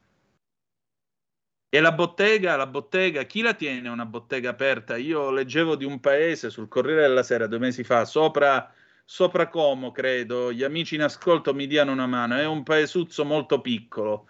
E 1.76 1.82
la 1.82 1.92
bottega, 1.92 2.56
la 2.56 2.68
bottega, 2.68 3.24
chi 3.24 3.42
la 3.42 3.54
tiene 3.54 3.90
una 3.90 4.06
bottega 4.06 4.52
aperta? 4.52 4.96
Io 4.96 5.30
leggevo 5.30 5.76
di 5.76 5.84
un 5.84 6.00
paese 6.00 6.50
sul 6.50 6.70
Corriere 6.70 7.02
della 7.02 7.22
Sera 7.22 7.48
due 7.48 7.60
mesi 7.60 7.84
fa, 7.84 8.06
sopra, 8.06 8.74
sopra 9.04 9.50
Como, 9.50 9.92
credo, 9.92 10.54
gli 10.54 10.64
amici 10.64 10.96
in 10.96 11.02
ascolto 11.02 11.54
mi 11.54 11.68
diano 11.68 11.92
una 11.92 12.08
mano, 12.08 12.38
è 12.38 12.46
un 12.46 12.64
paesuzzo 12.64 13.26
molto 13.26 13.60
piccolo, 13.60 14.30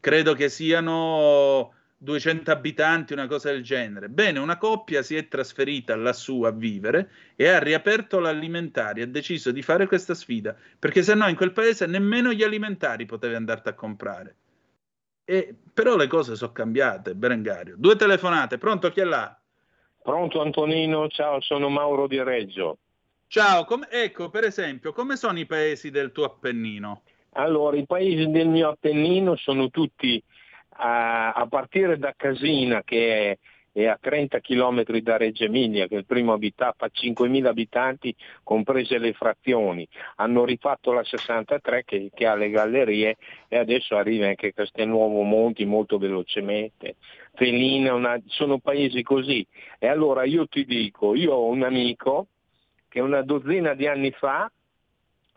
credo 0.00 0.34
che 0.34 0.48
siano 0.48 1.72
200 1.96 2.50
abitanti, 2.50 3.12
una 3.12 3.28
cosa 3.28 3.52
del 3.52 3.62
genere. 3.62 4.08
Bene, 4.08 4.40
una 4.40 4.58
coppia 4.58 5.02
si 5.02 5.14
è 5.14 5.28
trasferita 5.28 5.94
lassù 5.94 6.42
a 6.42 6.50
vivere 6.50 7.08
e 7.36 7.46
ha 7.46 7.60
riaperto 7.60 8.18
l'alimentari, 8.18 9.02
ha 9.02 9.06
deciso 9.06 9.52
di 9.52 9.62
fare 9.62 9.86
questa 9.86 10.14
sfida, 10.14 10.56
perché 10.76 11.04
se 11.04 11.14
no 11.14 11.28
in 11.28 11.36
quel 11.36 11.52
paese 11.52 11.86
nemmeno 11.86 12.32
gli 12.32 12.42
alimentari 12.42 13.06
potevi 13.06 13.36
andarti 13.36 13.68
a 13.68 13.74
comprare. 13.74 14.36
E, 15.30 15.54
però 15.72 15.94
le 15.94 16.08
cose 16.08 16.34
sono 16.34 16.50
cambiate, 16.50 17.14
Berengario. 17.14 17.76
Due 17.78 17.94
telefonate, 17.94 18.58
pronto 18.58 18.90
chi 18.90 18.98
è 18.98 19.04
là? 19.04 19.38
Pronto 20.02 20.40
Antonino, 20.40 21.06
ciao, 21.06 21.40
sono 21.40 21.68
Mauro 21.68 22.08
di 22.08 22.20
Reggio. 22.20 22.78
Ciao, 23.28 23.64
com- 23.64 23.86
ecco 23.88 24.28
per 24.28 24.42
esempio, 24.42 24.92
come 24.92 25.14
sono 25.14 25.38
i 25.38 25.46
paesi 25.46 25.92
del 25.92 26.10
tuo 26.10 26.24
Appennino? 26.24 27.02
Allora, 27.34 27.76
i 27.76 27.86
paesi 27.86 28.28
del 28.28 28.48
mio 28.48 28.70
Appennino 28.70 29.36
sono 29.36 29.70
tutti 29.70 30.20
a, 30.70 31.30
a 31.30 31.46
partire 31.46 31.96
da 31.96 32.12
Casina 32.16 32.82
che 32.82 33.30
è, 33.30 33.38
è, 33.72 33.86
a 33.86 33.98
30 34.00 34.40
km 34.40 34.82
da 35.00 35.16
Reggio 35.16 35.44
Emilia, 35.44 35.86
che 35.86 35.96
è 35.96 35.98
il 35.98 36.06
primo 36.06 36.32
abitato, 36.32 36.74
fa 36.78 36.90
5.000 36.92 37.46
abitanti, 37.46 38.14
comprese 38.42 38.98
le 38.98 39.12
frazioni. 39.12 39.86
Hanno 40.16 40.44
rifatto 40.44 40.92
la 40.92 41.04
63 41.04 41.84
che, 41.84 42.10
che 42.12 42.26
ha 42.26 42.34
le 42.34 42.50
gallerie 42.50 43.16
e 43.48 43.56
adesso 43.56 43.96
arriva 43.96 44.26
anche 44.26 44.52
Castelnuovo 44.52 45.22
Monti 45.22 45.64
molto 45.64 45.98
velocemente. 45.98 46.96
Felina, 47.34 47.94
una, 47.94 48.20
sono 48.26 48.58
paesi 48.58 49.02
così. 49.02 49.46
E 49.78 49.86
allora 49.86 50.24
io 50.24 50.46
ti 50.46 50.64
dico, 50.64 51.14
io 51.14 51.32
ho 51.32 51.46
un 51.46 51.62
amico 51.62 52.26
che 52.88 53.00
una 53.00 53.22
dozzina 53.22 53.74
di 53.74 53.86
anni 53.86 54.10
fa 54.10 54.50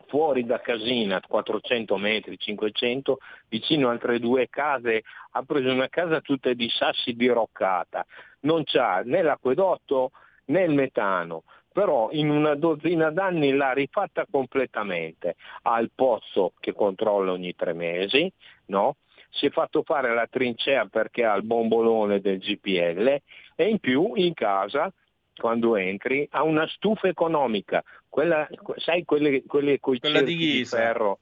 fuori 0.06 0.44
da 0.44 0.60
Casina, 0.60 1.20
400 1.26 1.96
metri, 1.96 2.38
500, 2.38 3.18
vicino 3.48 3.88
altre 3.88 4.18
due 4.18 4.48
case, 4.48 5.02
ha 5.32 5.42
preso 5.42 5.72
una 5.72 5.88
casa 5.88 6.20
tutta 6.20 6.52
di 6.52 6.68
sassi 6.68 7.14
diroccata, 7.14 8.06
non 8.40 8.62
c'ha 8.64 9.02
né 9.04 9.22
l'acquedotto 9.22 10.12
né 10.46 10.62
il 10.62 10.72
metano, 10.72 11.44
però 11.72 12.08
in 12.12 12.30
una 12.30 12.54
dozzina 12.54 13.10
d'anni 13.10 13.52
l'ha 13.52 13.72
rifatta 13.72 14.26
completamente, 14.30 15.36
ha 15.62 15.78
il 15.80 15.90
pozzo 15.94 16.52
che 16.60 16.72
controlla 16.72 17.32
ogni 17.32 17.54
tre 17.54 17.72
mesi, 17.72 18.30
no? 18.66 18.96
si 19.34 19.46
è 19.46 19.50
fatto 19.50 19.82
fare 19.82 20.14
la 20.14 20.28
trincea 20.28 20.86
perché 20.86 21.24
ha 21.24 21.34
il 21.34 21.42
bombolone 21.42 22.20
del 22.20 22.38
GPL 22.38 23.20
e 23.56 23.68
in 23.68 23.78
più 23.78 24.12
in 24.14 24.32
casa 24.32 24.92
quando 25.36 25.76
entri 25.76 26.26
ha 26.30 26.42
una 26.42 26.66
stufa 26.68 27.08
economica, 27.08 27.82
quella, 28.08 28.48
sai 28.76 29.04
quelle, 29.04 29.42
quelle 29.46 29.80
con 29.80 29.94
i 29.94 30.00
di, 30.00 30.36
di 30.36 30.64
ferro. 30.64 31.18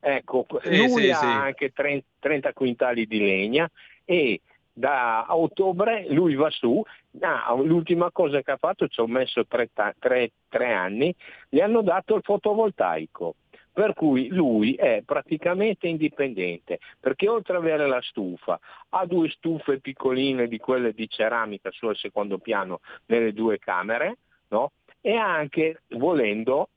Ecco, 0.00 0.46
sì, 0.62 0.76
lui 0.76 1.02
sì, 1.02 1.10
ha 1.10 1.16
sì. 1.16 1.24
anche 1.24 1.72
30, 1.72 2.06
30 2.20 2.52
quintali 2.52 3.06
di 3.06 3.18
legna 3.18 3.68
e 4.04 4.40
da 4.72 5.26
ottobre 5.30 6.06
lui 6.10 6.36
va 6.36 6.48
su, 6.50 6.80
ah, 7.20 7.52
l'ultima 7.54 8.12
cosa 8.12 8.42
che 8.42 8.52
ha 8.52 8.56
fatto, 8.56 8.86
ci 8.86 9.00
ho 9.00 9.08
messo 9.08 9.44
tre, 9.44 9.68
tre, 9.98 10.30
tre 10.48 10.72
anni, 10.72 11.12
gli 11.48 11.58
hanno 11.58 11.82
dato 11.82 12.14
il 12.14 12.22
fotovoltaico 12.22 13.34
per 13.78 13.94
cui 13.94 14.26
lui 14.26 14.74
è 14.74 15.04
praticamente 15.06 15.86
indipendente, 15.86 16.80
perché 16.98 17.28
oltre 17.28 17.56
ad 17.56 17.62
avere 17.62 17.86
la 17.86 18.02
stufa, 18.02 18.58
ha 18.88 19.06
due 19.06 19.30
stufe 19.30 19.78
piccoline 19.78 20.48
di 20.48 20.58
quelle 20.58 20.92
di 20.92 21.08
ceramica 21.08 21.70
sul 21.70 21.96
secondo 21.96 22.38
piano 22.38 22.80
nelle 23.06 23.32
due 23.32 23.60
camere, 23.60 24.18
no? 24.48 24.72
e 25.00 25.14
anche, 25.14 25.82
volendo, 25.90 26.70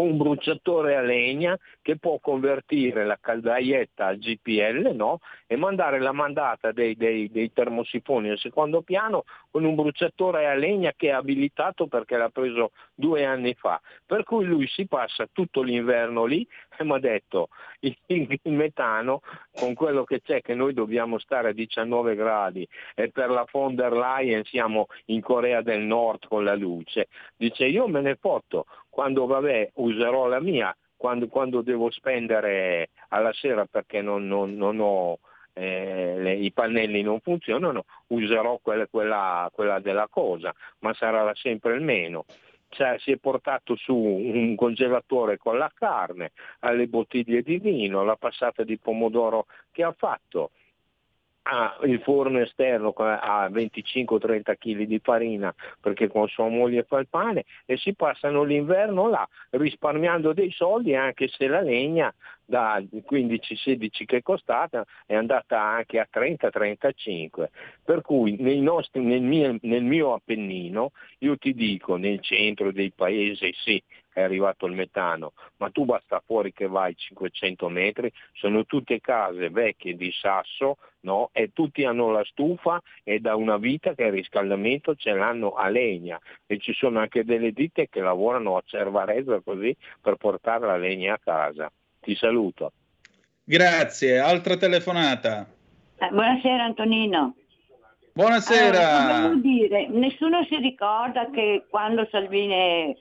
un 0.00 0.16
bruciatore 0.16 0.96
a 0.96 1.00
legna 1.00 1.58
che 1.82 1.96
può 1.98 2.18
convertire 2.20 3.04
la 3.04 3.18
caldaietta 3.20 4.06
al 4.06 4.18
GPL 4.18 4.92
no? 4.94 5.18
e 5.46 5.56
mandare 5.56 5.98
la 5.98 6.12
mandata 6.12 6.72
dei, 6.72 6.96
dei, 6.96 7.30
dei, 7.30 7.52
termosifoni 7.52 8.30
al 8.30 8.38
secondo 8.38 8.82
piano 8.82 9.24
con 9.50 9.64
un 9.64 9.74
bruciatore 9.74 10.46
a 10.46 10.54
legna 10.54 10.92
che 10.96 11.08
è 11.08 11.12
abilitato 11.12 11.86
perché 11.86 12.16
l'ha 12.16 12.28
preso 12.28 12.72
due 12.94 13.24
anni 13.24 13.54
fa. 13.54 13.80
Per 14.04 14.24
cui 14.24 14.44
lui 14.44 14.66
si 14.66 14.86
passa 14.86 15.28
tutto 15.30 15.62
l'inverno 15.62 16.24
lì 16.24 16.46
e 16.76 16.84
mi 16.84 16.92
ha 16.92 16.98
detto 16.98 17.48
il, 17.80 17.96
il 18.06 18.52
metano 18.52 19.22
con 19.52 19.74
quello 19.74 20.04
che 20.04 20.20
c'è 20.20 20.40
che 20.40 20.54
noi 20.54 20.74
dobbiamo 20.74 21.18
stare 21.18 21.48
a 21.48 21.52
19 21.52 22.14
gradi 22.14 22.66
e 22.94 23.10
per 23.10 23.30
la 23.30 23.46
von 23.50 23.74
der 23.74 23.92
Leyen 23.92 24.44
siamo 24.44 24.86
in 25.06 25.20
Corea 25.20 25.62
del 25.62 25.80
Nord 25.80 26.26
con 26.26 26.44
la 26.44 26.54
luce, 26.54 27.08
dice 27.36 27.66
io 27.66 27.88
me 27.88 28.00
ne 28.00 28.16
foto 28.16 28.66
quando 28.98 29.26
vabbè 29.26 29.70
userò 29.74 30.26
la 30.26 30.40
mia, 30.40 30.76
quando, 30.96 31.28
quando 31.28 31.62
devo 31.62 31.88
spendere 31.88 32.88
alla 33.10 33.32
sera 33.32 33.64
perché 33.64 34.02
non, 34.02 34.26
non, 34.26 34.56
non 34.56 34.80
ho 34.80 35.20
eh, 35.52 36.16
le, 36.18 36.32
i 36.34 36.50
pannelli 36.50 37.02
non 37.02 37.20
funzionano, 37.20 37.84
userò 38.08 38.58
quella, 38.60 38.88
quella, 38.88 39.48
quella, 39.52 39.78
della 39.78 40.08
cosa, 40.10 40.52
ma 40.80 40.92
sarà 40.94 41.32
sempre 41.36 41.76
il 41.76 41.82
meno. 41.82 42.24
Cioè, 42.70 42.96
si 42.98 43.12
è 43.12 43.18
portato 43.18 43.76
su 43.76 43.94
un 43.94 44.56
congelatore 44.56 45.36
con 45.36 45.58
la 45.58 45.70
carne, 45.72 46.32
alle 46.60 46.88
bottiglie 46.88 47.42
di 47.42 47.58
vino, 47.58 48.02
la 48.02 48.16
passata 48.16 48.64
di 48.64 48.78
pomodoro 48.78 49.46
che 49.70 49.84
ha 49.84 49.94
fatto, 49.96 50.50
ha 51.42 51.78
il 51.84 52.00
forno 52.00 52.40
esterno 52.40 52.90
a 52.90 53.48
25-30 53.48 54.56
kg 54.58 54.82
di 54.82 55.00
farina 55.02 55.54
perché 55.80 56.08
con 56.08 56.28
sua 56.28 56.48
moglie 56.48 56.82
fa 56.82 56.98
il 56.98 57.08
pane 57.08 57.44
e 57.64 57.76
si 57.76 57.94
passano 57.94 58.42
l'inverno 58.42 59.08
là 59.08 59.26
risparmiando 59.50 60.32
dei 60.32 60.50
soldi 60.50 60.94
anche 60.94 61.28
se 61.28 61.46
la 61.46 61.60
legna 61.60 62.12
da 62.44 62.78
15-16 62.78 64.04
che 64.04 64.16
è 64.18 64.22
costata 64.22 64.84
è 65.06 65.14
andata 65.14 65.60
anche 65.60 65.98
a 65.98 66.08
30-35 66.10 67.46
per 67.84 68.02
cui 68.02 68.36
nostri, 68.60 69.02
nel, 69.02 69.20
mio, 69.20 69.56
nel 69.62 69.84
mio 69.84 70.14
Appennino 70.14 70.92
io 71.18 71.36
ti 71.36 71.54
dico 71.54 71.96
nel 71.96 72.20
centro 72.20 72.72
dei 72.72 72.90
paesi 72.90 73.52
sì 73.54 73.82
è 74.18 74.22
arrivato 74.22 74.66
il 74.66 74.74
metano, 74.74 75.32
ma 75.58 75.70
tu 75.70 75.84
basta 75.84 76.22
fuori 76.24 76.52
che 76.52 76.66
vai 76.66 76.96
500 76.96 77.68
metri, 77.68 78.12
sono 78.32 78.64
tutte 78.64 79.00
case 79.00 79.48
vecchie 79.50 79.94
di 79.94 80.12
sasso, 80.12 80.76
no? 81.00 81.30
E 81.32 81.52
tutti 81.52 81.84
hanno 81.84 82.10
la 82.10 82.24
stufa 82.24 82.82
e 83.04 83.20
da 83.20 83.36
una 83.36 83.56
vita 83.56 83.94
che 83.94 84.04
il 84.04 84.12
riscaldamento 84.12 84.94
ce 84.94 85.12
l'hanno 85.12 85.54
a 85.54 85.68
legna 85.68 86.18
e 86.46 86.58
ci 86.58 86.72
sono 86.72 86.98
anche 86.98 87.24
delle 87.24 87.52
ditte 87.52 87.88
che 87.88 88.00
lavorano 88.00 88.56
a 88.56 88.62
Cervarezza 88.64 89.40
così 89.40 89.74
per 90.00 90.16
portare 90.16 90.66
la 90.66 90.76
legna 90.76 91.14
a 91.14 91.20
casa. 91.22 91.70
Ti 92.00 92.14
saluto. 92.16 92.72
Grazie, 93.44 94.18
altra 94.18 94.56
telefonata. 94.56 95.46
Eh, 95.96 96.08
buonasera 96.10 96.64
Antonino. 96.64 97.34
Buonasera. 98.12 99.16
Allora, 99.16 99.34
dire, 99.36 99.86
nessuno 99.88 100.44
si 100.48 100.56
ricorda 100.56 101.30
che 101.30 101.66
quando 101.70 102.06
Salvini 102.10 102.96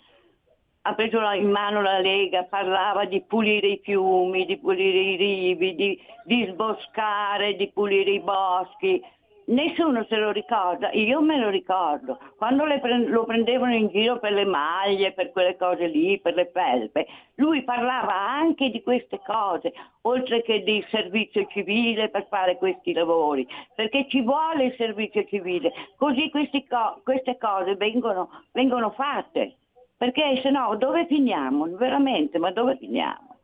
ha 0.88 0.94
preso 0.94 1.20
in 1.32 1.50
mano 1.50 1.82
la 1.82 2.00
Lega, 2.00 2.44
parlava 2.44 3.04
di 3.04 3.22
pulire 3.22 3.68
i 3.68 3.82
fiumi, 3.84 4.46
di 4.46 4.58
pulire 4.58 4.98
i 4.98 5.16
rivi, 5.18 5.76
di, 5.76 6.00
di 6.24 6.48
sboscare, 6.50 7.58
di 7.58 7.70
pulire 7.74 8.12
i 8.12 8.22
boschi. 8.22 9.04
Nessuno 9.48 10.06
se 10.08 10.16
lo 10.16 10.32
ricorda, 10.32 10.90
io 10.94 11.20
me 11.20 11.38
lo 11.38 11.50
ricordo. 11.50 12.18
Quando 12.38 12.64
pre- 12.64 13.06
lo 13.06 13.26
prendevano 13.26 13.74
in 13.74 13.90
giro 13.90 14.18
per 14.20 14.32
le 14.32 14.46
maglie, 14.46 15.12
per 15.12 15.32
quelle 15.32 15.58
cose 15.58 15.88
lì, 15.88 16.22
per 16.22 16.36
le 16.36 16.50
felpe, 16.54 17.06
lui 17.36 17.64
parlava 17.64 18.14
anche 18.14 18.70
di 18.70 18.82
queste 18.82 19.20
cose, 19.26 19.74
oltre 20.04 20.42
che 20.42 20.64
di 20.64 20.86
servizio 20.90 21.46
civile 21.48 22.08
per 22.08 22.28
fare 22.30 22.56
questi 22.56 22.94
lavori, 22.94 23.46
perché 23.76 24.06
ci 24.08 24.22
vuole 24.22 24.66
il 24.66 24.76
servizio 24.78 25.26
civile, 25.26 25.74
così 25.98 26.30
co- 26.30 27.02
queste 27.04 27.38
cose 27.38 27.76
vengono, 27.76 28.30
vengono 28.54 28.92
fatte, 28.92 29.56
perché 29.98 30.40
se 30.42 30.50
no 30.50 30.76
dove 30.78 31.06
finiamo? 31.08 31.68
Veramente, 31.76 32.38
ma 32.38 32.52
dove 32.52 32.78
finiamo? 32.78 33.40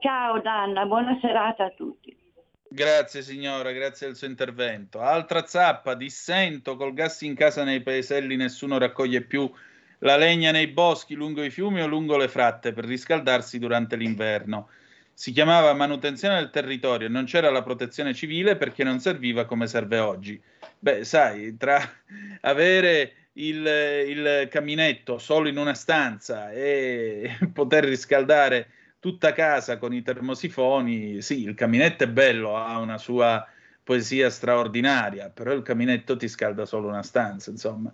Ciao 0.00 0.40
Danna, 0.40 0.86
buona 0.86 1.18
serata 1.20 1.64
a 1.64 1.70
tutti. 1.70 2.16
Grazie 2.68 3.20
signora, 3.20 3.70
grazie 3.72 4.06
del 4.06 4.16
suo 4.16 4.26
intervento. 4.26 5.00
Altra 5.00 5.44
zappa, 5.46 5.94
dissento, 5.94 6.76
col 6.76 6.94
gas 6.94 7.20
in 7.20 7.34
casa 7.34 7.64
nei 7.64 7.82
paeselli 7.82 8.34
nessuno 8.36 8.78
raccoglie 8.78 9.20
più 9.20 9.50
la 9.98 10.16
legna 10.16 10.50
nei 10.50 10.68
boschi, 10.68 11.14
lungo 11.14 11.44
i 11.44 11.50
fiumi 11.50 11.82
o 11.82 11.86
lungo 11.86 12.16
le 12.16 12.28
fratte 12.28 12.72
per 12.72 12.84
riscaldarsi 12.84 13.58
durante 13.58 13.96
l'inverno. 13.96 14.68
Si 15.12 15.32
chiamava 15.32 15.74
manutenzione 15.74 16.36
del 16.36 16.50
territorio 16.50 17.08
non 17.08 17.24
c'era 17.26 17.50
la 17.50 17.62
protezione 17.62 18.14
civile 18.14 18.56
perché 18.56 18.82
non 18.84 19.00
serviva 19.00 19.44
come 19.44 19.66
serve 19.66 19.98
oggi. 19.98 20.40
Beh, 20.78 21.04
sai, 21.04 21.56
tra 21.56 21.78
avere 22.40 23.21
il, 23.34 23.66
il 24.06 24.48
caminetto 24.50 25.18
solo 25.18 25.48
in 25.48 25.56
una 25.56 25.74
stanza 25.74 26.50
e 26.52 27.38
poter 27.52 27.84
riscaldare 27.84 28.68
tutta 28.98 29.32
casa 29.32 29.78
con 29.78 29.92
i 29.92 30.02
termosifoni, 30.02 31.22
sì, 31.22 31.42
il 31.42 31.54
caminetto 31.54 32.04
è 32.04 32.08
bello, 32.08 32.56
ha 32.56 32.78
una 32.78 32.98
sua 32.98 33.44
poesia 33.82 34.30
straordinaria, 34.30 35.28
però 35.28 35.52
il 35.52 35.62
caminetto 35.62 36.16
ti 36.16 36.28
scalda 36.28 36.64
solo 36.66 36.88
una 36.88 37.02
stanza, 37.02 37.50
insomma. 37.50 37.90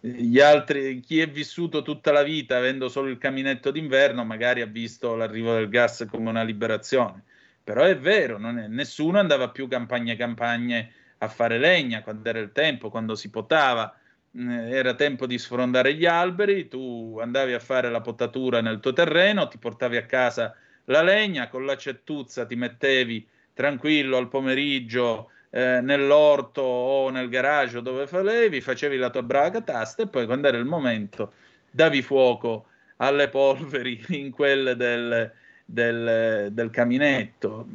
Gli 0.00 0.40
altri, 0.40 1.00
chi 1.00 1.20
è 1.20 1.28
vissuto 1.28 1.82
tutta 1.82 2.12
la 2.12 2.22
vita 2.22 2.56
avendo 2.56 2.88
solo 2.88 3.08
il 3.08 3.18
caminetto 3.18 3.70
d'inverno, 3.70 4.24
magari 4.24 4.60
ha 4.62 4.66
visto 4.66 5.14
l'arrivo 5.14 5.52
del 5.54 5.68
gas 5.68 6.06
come 6.08 6.28
una 6.30 6.42
liberazione. 6.42 7.22
Però 7.62 7.82
è 7.82 7.98
vero, 7.98 8.38
è, 8.38 8.68
nessuno 8.68 9.18
andava 9.18 9.50
più 9.50 9.66
campagne 9.68 10.16
campagne 10.16 10.92
a 11.18 11.28
fare 11.28 11.58
legna 11.58 12.02
quando 12.02 12.28
era 12.28 12.38
il 12.38 12.52
tempo, 12.52 12.88
quando 12.88 13.14
si 13.14 13.28
potava 13.30 13.92
era 14.38 14.94
tempo 14.94 15.26
di 15.26 15.38
sfrondare 15.38 15.94
gli 15.94 16.04
alberi, 16.04 16.68
tu 16.68 17.18
andavi 17.20 17.54
a 17.54 17.58
fare 17.58 17.90
la 17.90 18.00
potatura 18.00 18.60
nel 18.60 18.80
tuo 18.80 18.92
terreno, 18.92 19.48
ti 19.48 19.58
portavi 19.58 19.96
a 19.96 20.04
casa 20.04 20.54
la 20.84 21.02
legna, 21.02 21.48
con 21.48 21.64
la 21.64 21.76
cettuzza 21.76 22.44
ti 22.44 22.54
mettevi 22.54 23.26
tranquillo 23.54 24.18
al 24.18 24.28
pomeriggio 24.28 25.30
eh, 25.50 25.80
nell'orto 25.80 26.60
o 26.60 27.08
nel 27.10 27.28
garage 27.28 27.80
dove 27.80 28.06
falevi, 28.06 28.60
facevi 28.60 28.96
la 28.96 29.10
tua 29.10 29.22
brava 29.22 29.50
catasta 29.50 30.02
e 30.02 30.08
poi 30.08 30.26
quando 30.26 30.48
era 30.48 30.58
il 30.58 30.66
momento 30.66 31.32
davi 31.70 32.02
fuoco 32.02 32.66
alle 32.96 33.28
polveri 33.30 34.04
in 34.08 34.30
quelle 34.30 34.76
del, 34.76 35.32
del, 35.64 36.48
del 36.52 36.70
caminetto 36.70 37.66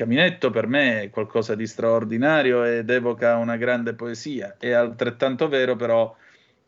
Caminetto 0.00 0.48
per 0.48 0.66
me 0.66 1.02
è 1.02 1.10
qualcosa 1.10 1.54
di 1.54 1.66
straordinario 1.66 2.64
ed 2.64 2.88
evoca 2.88 3.36
una 3.36 3.58
grande 3.58 3.92
poesia. 3.92 4.56
È 4.58 4.70
altrettanto 4.70 5.46
vero 5.46 5.76
però 5.76 6.16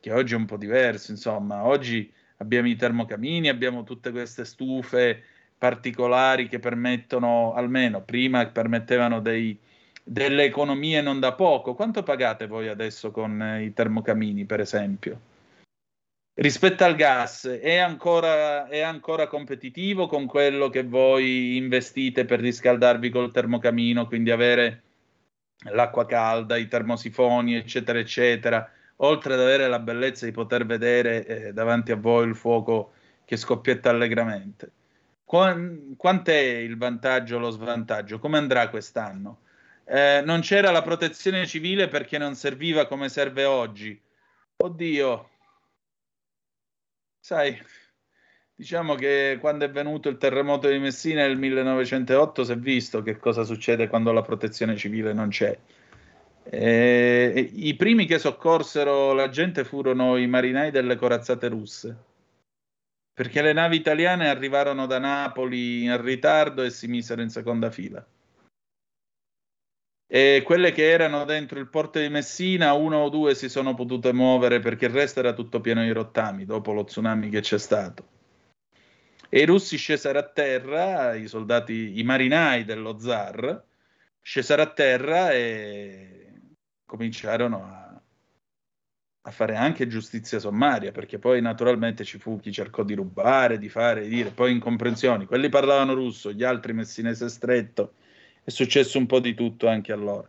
che 0.00 0.12
oggi 0.12 0.34
è 0.34 0.36
un 0.36 0.44
po' 0.44 0.58
diverso, 0.58 1.12
insomma, 1.12 1.64
oggi 1.64 2.12
abbiamo 2.36 2.68
i 2.68 2.76
termocamini, 2.76 3.48
abbiamo 3.48 3.84
tutte 3.84 4.10
queste 4.10 4.44
stufe 4.44 5.22
particolari 5.56 6.46
che 6.46 6.58
permettono, 6.58 7.54
almeno 7.54 8.02
prima 8.02 8.44
permettevano 8.44 9.22
dei, 9.22 9.58
delle 10.04 10.44
economie 10.44 11.00
non 11.00 11.18
da 11.18 11.32
poco. 11.32 11.74
Quanto 11.74 12.02
pagate 12.02 12.46
voi 12.46 12.68
adesso 12.68 13.10
con 13.12 13.60
i 13.62 13.72
termocamini, 13.72 14.44
per 14.44 14.60
esempio? 14.60 15.31
Rispetto 16.34 16.84
al 16.84 16.96
gas 16.96 17.46
è 17.46 17.76
ancora, 17.76 18.68
è 18.68 18.80
ancora, 18.80 19.26
competitivo 19.26 20.06
con 20.06 20.26
quello 20.26 20.68
che 20.68 20.84
voi 20.84 21.56
investite 21.56 22.24
per 22.24 22.40
riscaldarvi 22.40 23.10
col 23.10 23.30
termocamino, 23.30 24.06
quindi 24.06 24.30
avere 24.30 24.82
l'acqua 25.70 26.06
calda, 26.06 26.56
i 26.56 26.68
termosifoni, 26.68 27.54
eccetera, 27.54 27.98
eccetera, 27.98 28.70
oltre 28.96 29.34
ad 29.34 29.40
avere 29.40 29.68
la 29.68 29.78
bellezza 29.78 30.24
di 30.24 30.32
poter 30.32 30.66
vedere 30.66 31.26
eh, 31.26 31.52
davanti 31.52 31.92
a 31.92 31.96
voi 31.96 32.28
il 32.28 32.34
fuoco 32.34 32.92
che 33.24 33.36
scoppietta 33.36 33.90
allegramente. 33.90 34.70
Qu- 35.24 35.96
quant'è 35.96 36.38
il 36.38 36.76
vantaggio 36.76 37.36
o 37.36 37.38
lo 37.38 37.50
svantaggio? 37.50 38.18
Come 38.18 38.38
andrà 38.38 38.68
quest'anno? 38.68 39.40
Eh, 39.84 40.22
non 40.24 40.40
c'era 40.40 40.70
la 40.70 40.82
protezione 40.82 41.46
civile 41.46 41.88
perché 41.88 42.18
non 42.18 42.34
serviva 42.34 42.86
come 42.86 43.08
serve 43.08 43.44
oggi. 43.44 44.00
Oddio, 44.56 45.30
Sai, 47.24 47.56
diciamo 48.52 48.96
che 48.96 49.38
quando 49.40 49.64
è 49.64 49.70
venuto 49.70 50.08
il 50.08 50.18
terremoto 50.18 50.68
di 50.68 50.80
Messina 50.80 51.24
nel 51.24 51.38
1908 51.38 52.42
si 52.42 52.50
è 52.50 52.56
visto 52.56 53.00
che 53.00 53.16
cosa 53.16 53.44
succede 53.44 53.86
quando 53.86 54.10
la 54.10 54.22
protezione 54.22 54.76
civile 54.76 55.12
non 55.12 55.28
c'è. 55.28 55.56
E, 56.42 57.50
I 57.52 57.76
primi 57.76 58.06
che 58.06 58.18
soccorsero 58.18 59.12
la 59.12 59.28
gente 59.28 59.62
furono 59.62 60.16
i 60.16 60.26
marinai 60.26 60.72
delle 60.72 60.96
corazzate 60.96 61.46
russe, 61.46 61.96
perché 63.14 63.40
le 63.40 63.52
navi 63.52 63.76
italiane 63.76 64.28
arrivarono 64.28 64.86
da 64.86 64.98
Napoli 64.98 65.84
in 65.84 66.02
ritardo 66.02 66.64
e 66.64 66.70
si 66.70 66.88
misero 66.88 67.22
in 67.22 67.30
seconda 67.30 67.70
fila 67.70 68.04
e 70.14 70.42
quelle 70.44 70.72
che 70.72 70.90
erano 70.90 71.24
dentro 71.24 71.58
il 71.58 71.70
porto 71.70 71.98
di 71.98 72.10
Messina, 72.10 72.74
uno 72.74 72.98
o 72.98 73.08
due 73.08 73.34
si 73.34 73.48
sono 73.48 73.72
potute 73.72 74.12
muovere 74.12 74.60
perché 74.60 74.84
il 74.84 74.92
resto 74.92 75.20
era 75.20 75.32
tutto 75.32 75.62
pieno 75.62 75.82
di 75.82 75.90
rottami 75.90 76.44
dopo 76.44 76.74
lo 76.74 76.84
tsunami 76.84 77.30
che 77.30 77.40
c'è 77.40 77.56
stato. 77.56 78.06
E 79.30 79.40
i 79.40 79.46
russi 79.46 79.78
scesero 79.78 80.18
a 80.18 80.28
terra, 80.28 81.14
i 81.14 81.26
soldati, 81.26 81.98
i 81.98 82.02
marinai 82.02 82.64
dello 82.64 82.98
zar, 82.98 83.64
scesero 84.20 84.60
a 84.60 84.66
terra 84.66 85.32
e 85.32 86.32
cominciarono 86.84 87.64
a, 87.64 88.02
a 89.22 89.30
fare 89.30 89.56
anche 89.56 89.86
giustizia 89.86 90.38
sommaria, 90.38 90.92
perché 90.92 91.18
poi 91.18 91.40
naturalmente 91.40 92.04
ci 92.04 92.18
fu 92.18 92.38
chi 92.38 92.52
cercò 92.52 92.82
di 92.82 92.92
rubare, 92.92 93.56
di 93.56 93.70
fare, 93.70 94.02
di 94.02 94.10
dire, 94.10 94.28
poi 94.28 94.52
incomprensioni. 94.52 95.24
Quelli 95.24 95.48
parlavano 95.48 95.94
russo, 95.94 96.32
gli 96.32 96.44
altri 96.44 96.74
messinese 96.74 97.30
stretto 97.30 97.94
è 98.44 98.50
successo 98.50 98.98
un 98.98 99.06
po' 99.06 99.20
di 99.20 99.34
tutto 99.34 99.68
anche 99.68 99.92
allora. 99.92 100.28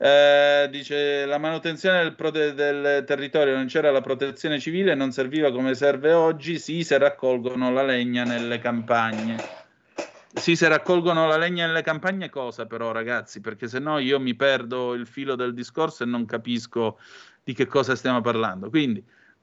Eh, 0.00 0.68
dice 0.70 1.26
la 1.26 1.38
manutenzione 1.38 2.04
del, 2.04 2.14
prote- 2.14 2.54
del, 2.54 3.02
territorio 3.04 3.56
non 3.56 3.66
c'era 3.66 3.90
la 3.90 4.00
protezione 4.00 4.60
civile, 4.60 4.94
non 4.94 5.10
serviva 5.10 5.50
come 5.50 5.74
serve 5.74 6.12
oggi. 6.12 6.58
Sì, 6.58 6.84
se 6.84 6.98
raccolgono 6.98 7.72
la 7.72 7.82
legna 7.82 8.22
nelle 8.24 8.58
campagne. 8.58 9.36
Sì, 10.34 10.54
se 10.54 10.68
raccolgono 10.68 11.26
la 11.26 11.36
legna 11.36 11.66
nelle 11.66 11.82
campagne, 11.82 12.30
cosa 12.30 12.66
però, 12.66 12.92
ragazzi? 12.92 13.40
Perché 13.40 13.66
se 13.66 13.80
no 13.80 13.98
io 13.98 14.20
mi 14.20 14.34
perdo 14.34 14.94
il 14.94 15.06
filo 15.06 15.34
del 15.34 15.52
discorso 15.52 16.04
e 16.04 16.06
non 16.06 16.26
capisco 16.26 16.98
di 17.42 17.54
che 17.54 17.66
cosa 17.66 17.96
stiamo 17.96 18.20
parlando. 18.20 18.68
Quindi, 18.70 19.02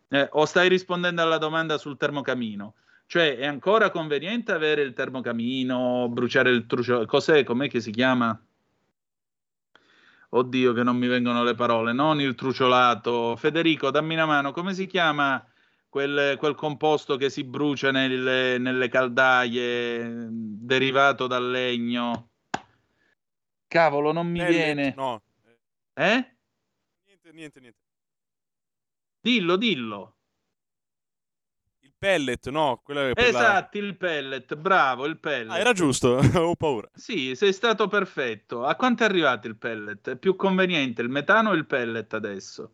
eh, 0.10 0.30
o 0.32 0.45
stai 0.45 0.69
rispondendo 0.69 1.22
alla 1.22 1.38
domanda 1.38 1.77
sul 1.77 1.98
termocamino? 1.98 2.76
Cioè, 3.07 3.38
è 3.38 3.45
ancora 3.45 3.91
conveniente 3.91 4.52
avere 4.52 4.82
il 4.82 4.94
termocamino, 4.94 6.10
bruciare 6.10 6.49
il 6.49 6.65
truciolo, 6.65 7.06
cos'è, 7.06 7.44
com'è 7.44 7.69
che 7.69 7.80
si 7.80 7.91
chiama? 7.91 8.38
Oddio, 10.30 10.73
che 10.73 10.84
non 10.84 10.98
mi 10.98 11.07
vengono 11.07 11.44
le 11.44 11.53
parole, 11.53 11.94
non 11.94 12.19
il 12.19 12.36
truciolato. 12.36 13.36
Federico, 13.38 13.91
dammi 13.91 14.15
una 14.15 14.26
mano, 14.26 14.52
come 14.52 14.73
si 14.73 14.88
chiama 14.88 15.45
quel, 15.88 16.36
quel 16.38 16.56
composto 16.56 17.15
che 17.15 17.30
si 17.30 17.44
brucia 17.44 17.91
nelle, 17.91 18.57
nelle 18.57 18.90
caldaie, 18.90 20.27
derivato 20.30 21.27
dal 21.27 21.49
legno? 21.49 22.32
Cavolo, 23.68 24.11
non 24.11 24.27
mi 24.27 24.40
Pellet, 24.40 24.56
viene. 24.56 24.94
No. 24.98 25.22
Eh? 25.94 26.36
Niente, 27.06 27.32
niente, 27.32 27.60
niente. 27.60 27.80
Dillo, 29.22 29.56
dillo 29.56 30.14
pellet, 32.06 32.49
no? 32.49 32.84
Esatto, 33.15 33.80
la... 33.80 33.86
il 33.86 33.98
pellet, 33.98 34.56
bravo, 34.56 35.06
il 35.06 35.18
pellet. 35.18 35.52
Ah, 35.52 35.57
era 35.57 35.73
giusto, 35.73 36.19
ho 36.36 36.56
paura. 36.56 36.88
Sì, 36.94 37.36
sei 37.36 37.52
stato 37.52 37.88
perfetto. 37.88 38.64
A 38.64 38.76
quanto 38.76 39.02
è 39.02 39.07
arrivato 39.07 39.48
il 39.48 39.56
pellet? 39.56 40.11
È 40.11 40.15
più 40.15 40.36
conveniente 40.36 41.02
il 41.02 41.10
metano 41.10 41.49
o 41.49 41.53
il 41.53 41.65
pellet 41.65 42.14
adesso? 42.14 42.73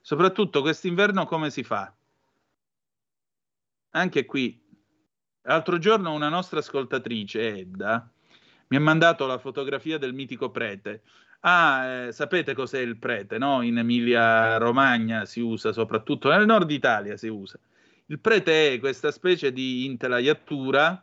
Soprattutto 0.00 0.60
quest'inverno 0.60 1.26
come 1.26 1.50
si 1.50 1.64
fa? 1.64 1.92
Anche 3.94 4.24
qui, 4.24 4.62
l'altro 5.42 5.78
giorno 5.78 6.12
una 6.12 6.28
nostra 6.28 6.60
ascoltatrice, 6.60 7.58
Edda, 7.58 8.08
mi 8.68 8.76
ha 8.76 8.80
mandato 8.80 9.26
la 9.26 9.38
fotografia 9.38 9.98
del 9.98 10.14
mitico 10.14 10.50
prete. 10.50 11.02
Ah, 11.40 11.84
eh, 11.84 12.12
sapete 12.12 12.54
cos'è 12.54 12.78
il 12.78 12.96
prete, 12.96 13.38
no? 13.38 13.62
In 13.62 13.78
Emilia 13.78 14.56
Romagna 14.58 15.24
si 15.24 15.40
usa, 15.40 15.72
soprattutto 15.72 16.30
nel 16.30 16.46
nord 16.46 16.70
Italia 16.70 17.16
si 17.16 17.26
usa 17.26 17.58
il 18.12 18.20
prete 18.20 18.74
è 18.74 18.78
questa 18.78 19.10
specie 19.10 19.54
di 19.54 19.86
intelaiatura 19.86 21.02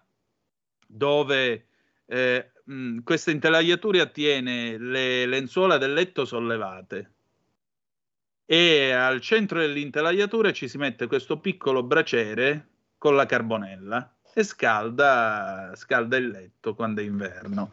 dove 0.86 1.66
eh, 2.06 2.52
mh, 2.64 3.00
questa 3.00 3.32
intelaiatura 3.32 4.06
tiene 4.06 4.78
le 4.78 5.26
lenzuola 5.26 5.80
del 5.80 5.94
letto 5.94 6.24
sollevate 6.24 7.12
e 8.46 8.92
al 8.92 9.22
centro 9.22 9.60
dell'intelaiatura 9.60 10.52
ci 10.52 10.68
si 10.68 10.78
mette 10.78 11.08
questo 11.08 11.40
piccolo 11.40 11.82
braciere 11.82 12.68
con 13.00 13.16
la 13.16 13.26
carbonella 13.26 14.18
e 14.32 14.44
scalda, 14.44 15.72
scalda 15.76 16.16
il 16.16 16.30
letto 16.30 16.76
quando 16.76 17.02
è 17.02 17.04
inverno. 17.04 17.72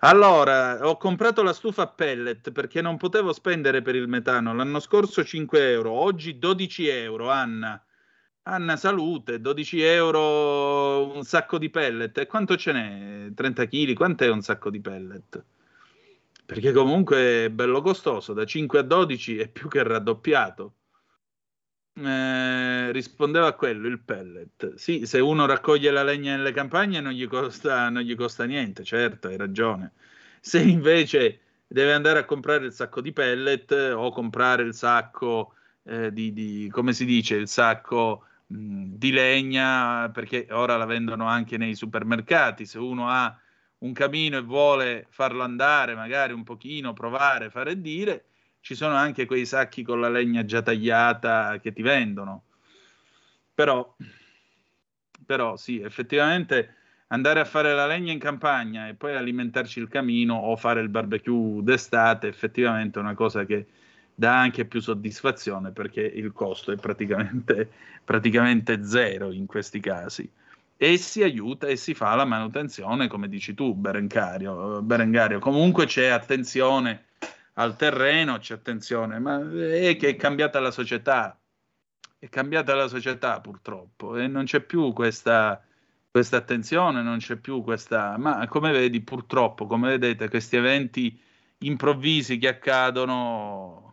Allora, 0.00 0.88
ho 0.88 0.96
comprato 0.96 1.44
la 1.44 1.52
stufa 1.52 1.86
pellet 1.86 2.50
perché 2.50 2.80
non 2.80 2.96
potevo 2.96 3.32
spendere 3.32 3.80
per 3.80 3.94
il 3.94 4.08
metano. 4.08 4.52
L'anno 4.52 4.80
scorso 4.80 5.24
5 5.24 5.70
euro, 5.70 5.92
oggi 5.92 6.38
12 6.40 6.88
euro, 6.88 7.30
Anna. 7.30 7.80
Anna, 8.44 8.76
salute, 8.76 9.40
12 9.40 9.80
euro 9.82 11.14
un 11.14 11.22
sacco 11.22 11.58
di 11.58 11.70
pellet. 11.70 12.18
E 12.18 12.26
quanto 12.26 12.56
ce 12.56 12.72
n'è? 12.72 13.32
30 13.34 13.66
kg? 13.66 13.92
Quant'è 13.94 14.28
un 14.28 14.42
sacco 14.42 14.68
di 14.68 14.80
pellet? 14.80 15.44
Perché 16.44 16.72
comunque 16.72 17.44
è 17.44 17.50
bello 17.50 17.80
costoso, 17.80 18.32
da 18.32 18.44
5 18.44 18.80
a 18.80 18.82
12 18.82 19.38
è 19.38 19.48
più 19.48 19.68
che 19.68 19.82
raddoppiato. 19.84 20.74
Eh, 21.94 22.90
rispondeva 22.90 23.46
a 23.46 23.52
quello 23.52 23.86
il 23.86 24.00
pellet. 24.00 24.74
Sì, 24.74 25.06
se 25.06 25.20
uno 25.20 25.46
raccoglie 25.46 25.92
la 25.92 26.02
legna 26.02 26.34
nelle 26.34 26.52
campagne 26.52 27.00
non 27.00 27.12
gli 27.12 27.28
costa, 27.28 27.90
non 27.90 28.02
gli 28.02 28.14
costa 28.16 28.44
niente, 28.44 28.82
certo, 28.82 29.28
hai 29.28 29.36
ragione. 29.36 29.92
Se 30.40 30.60
invece 30.60 31.40
deve 31.68 31.92
andare 31.92 32.18
a 32.18 32.24
comprare 32.24 32.66
il 32.66 32.72
sacco 32.72 33.00
di 33.00 33.12
pellet 33.12 33.70
o 33.94 34.10
comprare 34.10 34.64
il 34.64 34.74
sacco 34.74 35.54
eh, 35.84 36.12
di, 36.12 36.32
di, 36.32 36.68
come 36.72 36.92
si 36.92 37.04
dice, 37.04 37.36
il 37.36 37.48
sacco 37.48 38.26
di 38.52 39.10
legna, 39.10 40.10
perché 40.10 40.46
ora 40.50 40.76
la 40.76 40.84
vendono 40.84 41.26
anche 41.26 41.56
nei 41.56 41.74
supermercati, 41.74 42.66
se 42.66 42.78
uno 42.78 43.08
ha 43.08 43.36
un 43.78 43.92
camino 43.92 44.36
e 44.36 44.42
vuole 44.42 45.06
farlo 45.10 45.42
andare, 45.42 45.94
magari 45.94 46.32
un 46.32 46.44
pochino, 46.44 46.92
provare, 46.92 47.50
fare 47.50 47.80
dire, 47.80 48.26
ci 48.60 48.74
sono 48.74 48.94
anche 48.94 49.26
quei 49.26 49.46
sacchi 49.46 49.82
con 49.82 50.00
la 50.00 50.08
legna 50.08 50.44
già 50.44 50.62
tagliata 50.62 51.58
che 51.58 51.72
ti 51.72 51.82
vendono. 51.82 52.44
Però, 53.54 53.96
però 55.26 55.56
sì, 55.56 55.80
effettivamente 55.80 56.76
andare 57.08 57.40
a 57.40 57.44
fare 57.44 57.74
la 57.74 57.86
legna 57.86 58.12
in 58.12 58.18
campagna 58.18 58.88
e 58.88 58.94
poi 58.94 59.14
alimentarci 59.14 59.80
il 59.80 59.88
camino 59.88 60.34
o 60.34 60.56
fare 60.56 60.80
il 60.80 60.88
barbecue 60.88 61.62
d'estate 61.62 62.28
effettivamente 62.28 62.98
è 62.98 63.02
una 63.02 63.14
cosa 63.14 63.44
che 63.44 63.66
dà 64.14 64.38
anche 64.38 64.64
più 64.64 64.80
soddisfazione 64.80 65.70
perché 65.72 66.00
il 66.00 66.32
costo 66.32 66.72
è 66.72 66.76
praticamente, 66.76 67.70
praticamente 68.04 68.84
zero 68.84 69.32
in 69.32 69.46
questi 69.46 69.80
casi 69.80 70.30
e 70.76 70.96
si 70.96 71.22
aiuta 71.22 71.68
e 71.68 71.76
si 71.76 71.94
fa 71.94 72.14
la 72.16 72.24
manutenzione 72.24 73.06
come 73.06 73.28
dici 73.28 73.54
tu 73.54 73.72
Berengario, 73.74 74.82
Berengario. 74.82 75.38
comunque 75.38 75.86
c'è 75.86 76.08
attenzione 76.08 77.04
al 77.54 77.76
terreno, 77.76 78.38
c'è 78.38 78.54
attenzione, 78.54 79.18
ma 79.18 79.38
è 79.38 79.96
che 79.96 80.08
è 80.08 80.16
cambiata 80.16 80.58
la 80.58 80.70
società, 80.70 81.38
è 82.18 82.28
cambiata 82.28 82.74
la 82.74 82.88
società 82.88 83.40
purtroppo 83.40 84.16
e 84.16 84.26
non 84.26 84.44
c'è 84.44 84.60
più 84.60 84.92
questa, 84.92 85.62
questa 86.10 86.38
attenzione, 86.38 87.02
non 87.02 87.18
c'è 87.18 87.36
più 87.36 87.62
questa, 87.62 88.16
ma 88.16 88.46
come 88.48 88.72
vedi 88.72 89.00
purtroppo, 89.02 89.66
come 89.66 89.90
vedete, 89.90 90.28
questi 90.28 90.56
eventi 90.56 91.16
improvvisi 91.58 92.38
che 92.38 92.48
accadono 92.48 93.91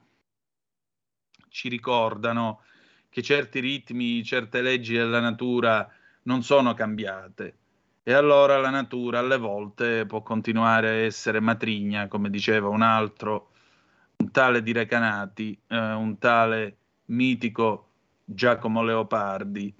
ci 1.49 1.69
ricordano 1.69 2.61
che 3.09 3.21
certi 3.21 3.59
ritmi, 3.59 4.23
certe 4.23 4.61
leggi 4.61 4.93
della 4.93 5.19
natura 5.19 5.89
non 6.23 6.43
sono 6.43 6.73
cambiate. 6.73 7.55
E 8.03 8.13
allora 8.13 8.57
la 8.57 8.69
natura 8.69 9.19
alle 9.19 9.37
volte 9.37 10.05
può 10.05 10.21
continuare 10.21 10.87
a 10.89 10.93
essere 10.93 11.39
matrigna, 11.39 12.07
come 12.07 12.29
diceva 12.29 12.69
un 12.69 12.81
altro, 12.81 13.51
un 14.17 14.31
tale 14.31 14.63
di 14.63 14.71
Recanati, 14.71 15.59
eh, 15.67 15.77
un 15.77 16.17
tale 16.17 16.77
mitico 17.05 17.89
Giacomo 18.25 18.83
Leopardi, 18.83 19.73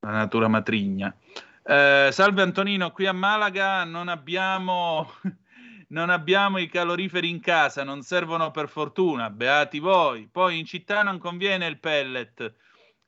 la 0.00 0.10
natura 0.10 0.48
matrigna. 0.48 1.14
Eh, 1.62 2.08
salve 2.12 2.42
Antonino, 2.42 2.92
qui 2.92 3.06
a 3.06 3.12
Malaga 3.12 3.84
non 3.84 4.08
abbiamo, 4.08 5.10
non 5.88 6.10
abbiamo 6.10 6.58
i 6.58 6.68
caloriferi 6.68 7.28
in 7.28 7.40
casa, 7.40 7.84
non 7.84 8.02
servono 8.02 8.50
per 8.50 8.68
fortuna, 8.68 9.30
beati 9.30 9.78
voi. 9.78 10.28
Poi 10.30 10.58
in 10.58 10.64
città 10.64 11.02
non 11.02 11.18
conviene 11.18 11.66
il 11.66 11.78
pellet. 11.78 12.54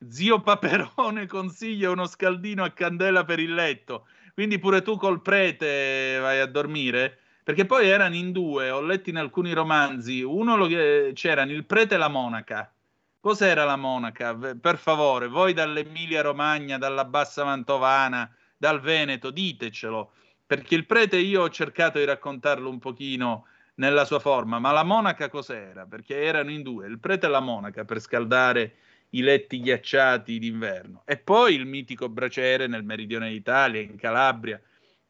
Zio 0.07 0.39
Paperone 0.39 1.25
consiglia 1.27 1.89
uno 1.89 2.05
scaldino 2.05 2.63
a 2.63 2.71
candela 2.71 3.25
per 3.25 3.39
il 3.39 3.53
letto. 3.53 4.07
Quindi 4.33 4.59
pure 4.59 4.81
tu 4.81 4.95
col 4.95 5.21
prete 5.21 6.17
vai 6.19 6.39
a 6.39 6.45
dormire? 6.45 7.17
Perché 7.43 7.65
poi 7.65 7.89
erano 7.89 8.15
in 8.15 8.31
due, 8.31 8.69
ho 8.69 8.79
letto 8.79 9.09
in 9.09 9.17
alcuni 9.17 9.53
romanzi, 9.53 10.21
uno 10.21 10.55
lo, 10.55 10.67
c'erano 11.13 11.51
il 11.51 11.65
prete 11.65 11.95
e 11.95 11.97
la 11.97 12.07
monaca. 12.07 12.71
Cos'era 13.19 13.65
la 13.65 13.75
monaca? 13.75 14.33
Per 14.35 14.77
favore, 14.77 15.27
voi 15.27 15.51
dall'Emilia 15.51 16.21
Romagna, 16.21 16.77
dalla 16.77 17.03
Bassa 17.03 17.43
Mantovana, 17.43 18.33
dal 18.55 18.79
Veneto, 18.79 19.31
ditecelo, 19.31 20.11
perché 20.49 20.73
il 20.73 20.87
prete 20.87 21.17
io 21.17 21.43
ho 21.43 21.49
cercato 21.51 21.99
di 21.99 22.05
raccontarlo 22.05 22.71
un 22.71 22.79
pochino 22.79 23.45
nella 23.75 24.03
sua 24.03 24.17
forma, 24.17 24.57
ma 24.57 24.71
la 24.71 24.81
monaca 24.81 25.29
cos'era? 25.29 25.85
Perché 25.85 26.23
erano 26.23 26.49
in 26.49 26.63
due, 26.63 26.87
il 26.87 26.97
prete 26.97 27.27
e 27.27 27.29
la 27.29 27.39
monaca 27.39 27.85
per 27.85 27.99
scaldare 27.99 28.77
i 29.09 29.21
letti 29.21 29.59
ghiacciati 29.59 30.39
d'inverno. 30.39 31.03
E 31.05 31.17
poi 31.17 31.53
il 31.53 31.67
mitico 31.67 32.09
braciere 32.09 32.65
nel 32.65 32.83
meridione 32.83 33.29
d'Italia, 33.29 33.79
in 33.79 33.95
Calabria, 33.95 34.59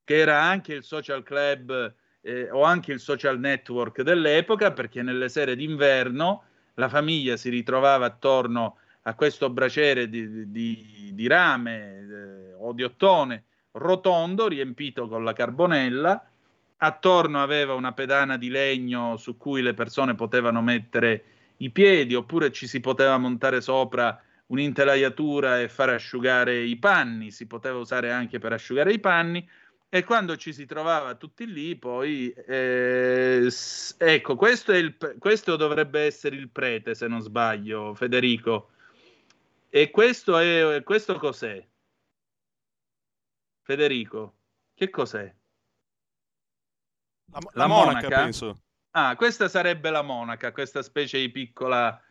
che 0.03 0.17
era 0.17 0.41
anche 0.41 0.73
il 0.73 0.83
social 0.83 1.23
club 1.23 1.93
eh, 2.19 2.51
o 2.51 2.63
anche 2.63 2.91
il 2.91 2.99
social 2.99 3.39
network 3.39 4.01
dell'epoca, 4.01 4.73
perché 4.73 5.01
nelle 5.03 5.29
sere 5.29 5.55
d'inverno 5.55 6.43
la 6.73 6.89
famiglia 6.89 7.37
si 7.37 7.47
ritrovava 7.47 8.07
attorno 8.07 8.79
a 9.03 9.15
questo 9.15 9.49
braciere 9.49 10.09
di, 10.09 10.51
di, 10.51 11.11
di 11.13 11.27
rame 11.27 11.77
eh, 11.97 12.53
o 12.55 12.73
di 12.73 12.83
ottone 12.83 13.45
rotondo 13.73 14.47
riempito 14.47 15.07
con 15.07 15.23
la 15.23 15.33
carbonella. 15.33 16.29
Attorno 16.77 17.41
aveva 17.41 17.73
una 17.73 17.91
pedana 17.91 18.37
di 18.37 18.49
legno 18.49 19.17
su 19.17 19.37
cui 19.37 19.61
le 19.61 19.73
persone 19.73 20.15
potevano 20.15 20.61
mettere 20.61 21.23
i 21.57 21.69
piedi, 21.71 22.15
oppure 22.15 22.51
ci 22.51 22.67
si 22.67 22.79
poteva 22.79 23.17
montare 23.17 23.61
sopra 23.61 24.21
un'intelaiatura 24.47 25.61
e 25.61 25.69
fare 25.69 25.93
asciugare 25.93 26.57
i 26.57 26.77
panni, 26.77 27.31
si 27.31 27.47
poteva 27.47 27.77
usare 27.77 28.11
anche 28.11 28.39
per 28.39 28.53
asciugare 28.53 28.93
i 28.93 28.99
panni. 28.99 29.47
E 29.91 30.03
quando 30.03 30.37
ci 30.37 30.53
si 30.53 30.65
trovava 30.65 31.15
tutti 31.15 31.51
lì, 31.51 31.75
poi 31.75 32.31
eh, 32.31 33.49
ecco, 33.97 34.35
questo, 34.35 34.71
il, 34.71 34.95
questo, 35.17 35.55
dovrebbe 35.55 36.01
essere 36.01 36.35
il 36.35 36.49
prete, 36.49 36.93
se 36.93 37.07
non 37.07 37.21
sbaglio, 37.21 37.95
Federico. 37.95 38.69
E 39.69 39.89
questo, 39.89 40.37
è, 40.37 40.83
questo 40.83 41.15
cos'è? 41.15 41.65
Federico, 43.69 44.33
che 44.73 44.89
cos'è? 44.89 45.31
La, 47.31 47.39
la, 47.39 47.49
la 47.53 47.67
monaca, 47.67 47.93
monaca, 47.93 48.07
penso. 48.23 48.59
Ah, 48.89 49.15
questa 49.15 49.47
sarebbe 49.47 49.91
la 49.91 50.01
monaca, 50.01 50.51
questa 50.51 50.81
specie 50.81 51.19
di 51.19 51.29
piccola, 51.29 52.01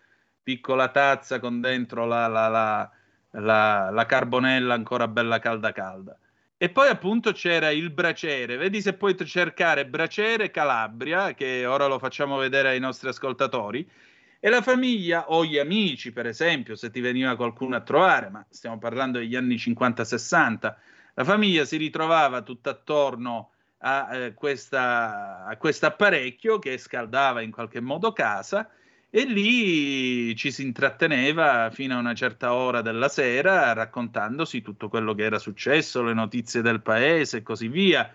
piccola 0.40 0.88
tazza 0.90 1.40
con 1.40 1.60
dentro 1.60 2.06
la, 2.06 2.28
la, 2.28 2.46
la, 2.46 2.90
la, 3.30 3.90
la 3.90 4.06
carbonella 4.06 4.72
ancora 4.72 5.08
bella 5.08 5.40
calda 5.40 5.72
calda. 5.72 6.16
E 6.56 6.68
poi 6.68 6.90
appunto 6.90 7.32
c'era 7.32 7.70
il 7.70 7.90
braciere, 7.90 8.56
vedi 8.56 8.80
se 8.80 8.92
puoi 8.92 9.16
cercare 9.26 9.84
braciere 9.84 10.52
Calabria, 10.52 11.34
che 11.34 11.66
ora 11.66 11.86
lo 11.86 11.98
facciamo 11.98 12.36
vedere 12.36 12.68
ai 12.68 12.78
nostri 12.78 13.08
ascoltatori, 13.08 13.90
e 14.38 14.48
la 14.48 14.62
famiglia 14.62 15.32
o 15.32 15.44
gli 15.44 15.58
amici, 15.58 16.12
per 16.12 16.26
esempio, 16.26 16.76
se 16.76 16.90
ti 16.90 17.00
veniva 17.00 17.34
qualcuno 17.34 17.74
a 17.74 17.80
trovare, 17.80 18.28
ma 18.28 18.46
stiamo 18.48 18.78
parlando 18.78 19.18
degli 19.18 19.34
anni 19.34 19.56
50-60, 19.56 20.76
la 21.18 21.24
famiglia 21.24 21.64
si 21.64 21.76
ritrovava 21.76 22.42
tutta 22.42 22.70
attorno 22.70 23.50
a, 23.78 24.08
eh, 24.16 24.34
a 24.36 25.56
questo 25.58 25.86
apparecchio 25.86 26.60
che 26.60 26.78
scaldava 26.78 27.40
in 27.40 27.50
qualche 27.50 27.80
modo 27.80 28.12
casa 28.12 28.70
e 29.10 29.24
lì 29.24 30.36
ci 30.36 30.52
si 30.52 30.62
intratteneva 30.62 31.70
fino 31.72 31.96
a 31.96 31.98
una 31.98 32.14
certa 32.14 32.54
ora 32.54 32.82
della 32.82 33.08
sera 33.08 33.72
raccontandosi 33.72 34.62
tutto 34.62 34.88
quello 34.88 35.12
che 35.14 35.24
era 35.24 35.40
successo, 35.40 36.04
le 36.04 36.14
notizie 36.14 36.62
del 36.62 36.82
paese 36.82 37.38
e 37.38 37.42
così 37.42 37.66
via. 37.66 38.14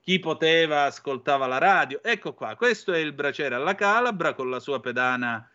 Chi 0.00 0.18
poteva 0.18 0.84
ascoltava 0.84 1.46
la 1.46 1.58
radio. 1.58 2.02
Ecco 2.02 2.32
qua, 2.32 2.56
questo 2.56 2.94
è 2.94 2.98
il 2.98 3.12
braciere 3.12 3.56
alla 3.56 3.74
Calabra 3.74 4.32
con 4.32 4.48
la 4.48 4.60
sua 4.60 4.80
pedana 4.80 5.46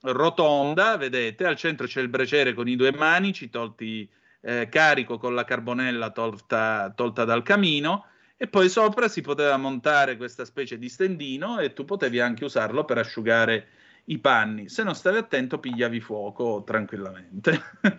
rotonda, 0.00 0.96
vedete, 0.96 1.44
al 1.44 1.56
centro 1.56 1.86
c'è 1.86 2.00
il 2.00 2.08
braciere 2.08 2.54
con 2.54 2.68
i 2.68 2.76
due 2.76 2.92
manici 2.92 3.50
tolti 3.50 4.08
eh, 4.40 4.68
carico 4.70 5.18
con 5.18 5.34
la 5.34 5.44
carbonella 5.44 6.10
tolta, 6.10 6.92
tolta 6.94 7.24
dal 7.24 7.42
camino 7.42 8.06
e 8.36 8.46
poi 8.46 8.68
sopra 8.68 9.08
si 9.08 9.20
poteva 9.20 9.56
montare 9.56 10.16
questa 10.16 10.44
specie 10.44 10.78
di 10.78 10.88
stendino 10.88 11.58
e 11.58 11.72
tu 11.72 11.84
potevi 11.84 12.20
anche 12.20 12.44
usarlo 12.44 12.84
per 12.84 12.98
asciugare 12.98 13.68
i 14.04 14.18
panni. 14.18 14.68
Se 14.68 14.82
non 14.84 14.94
stavi 14.94 15.16
attento 15.16 15.58
pigliavi 15.58 16.00
fuoco 16.00 16.62
tranquillamente. 16.64 17.60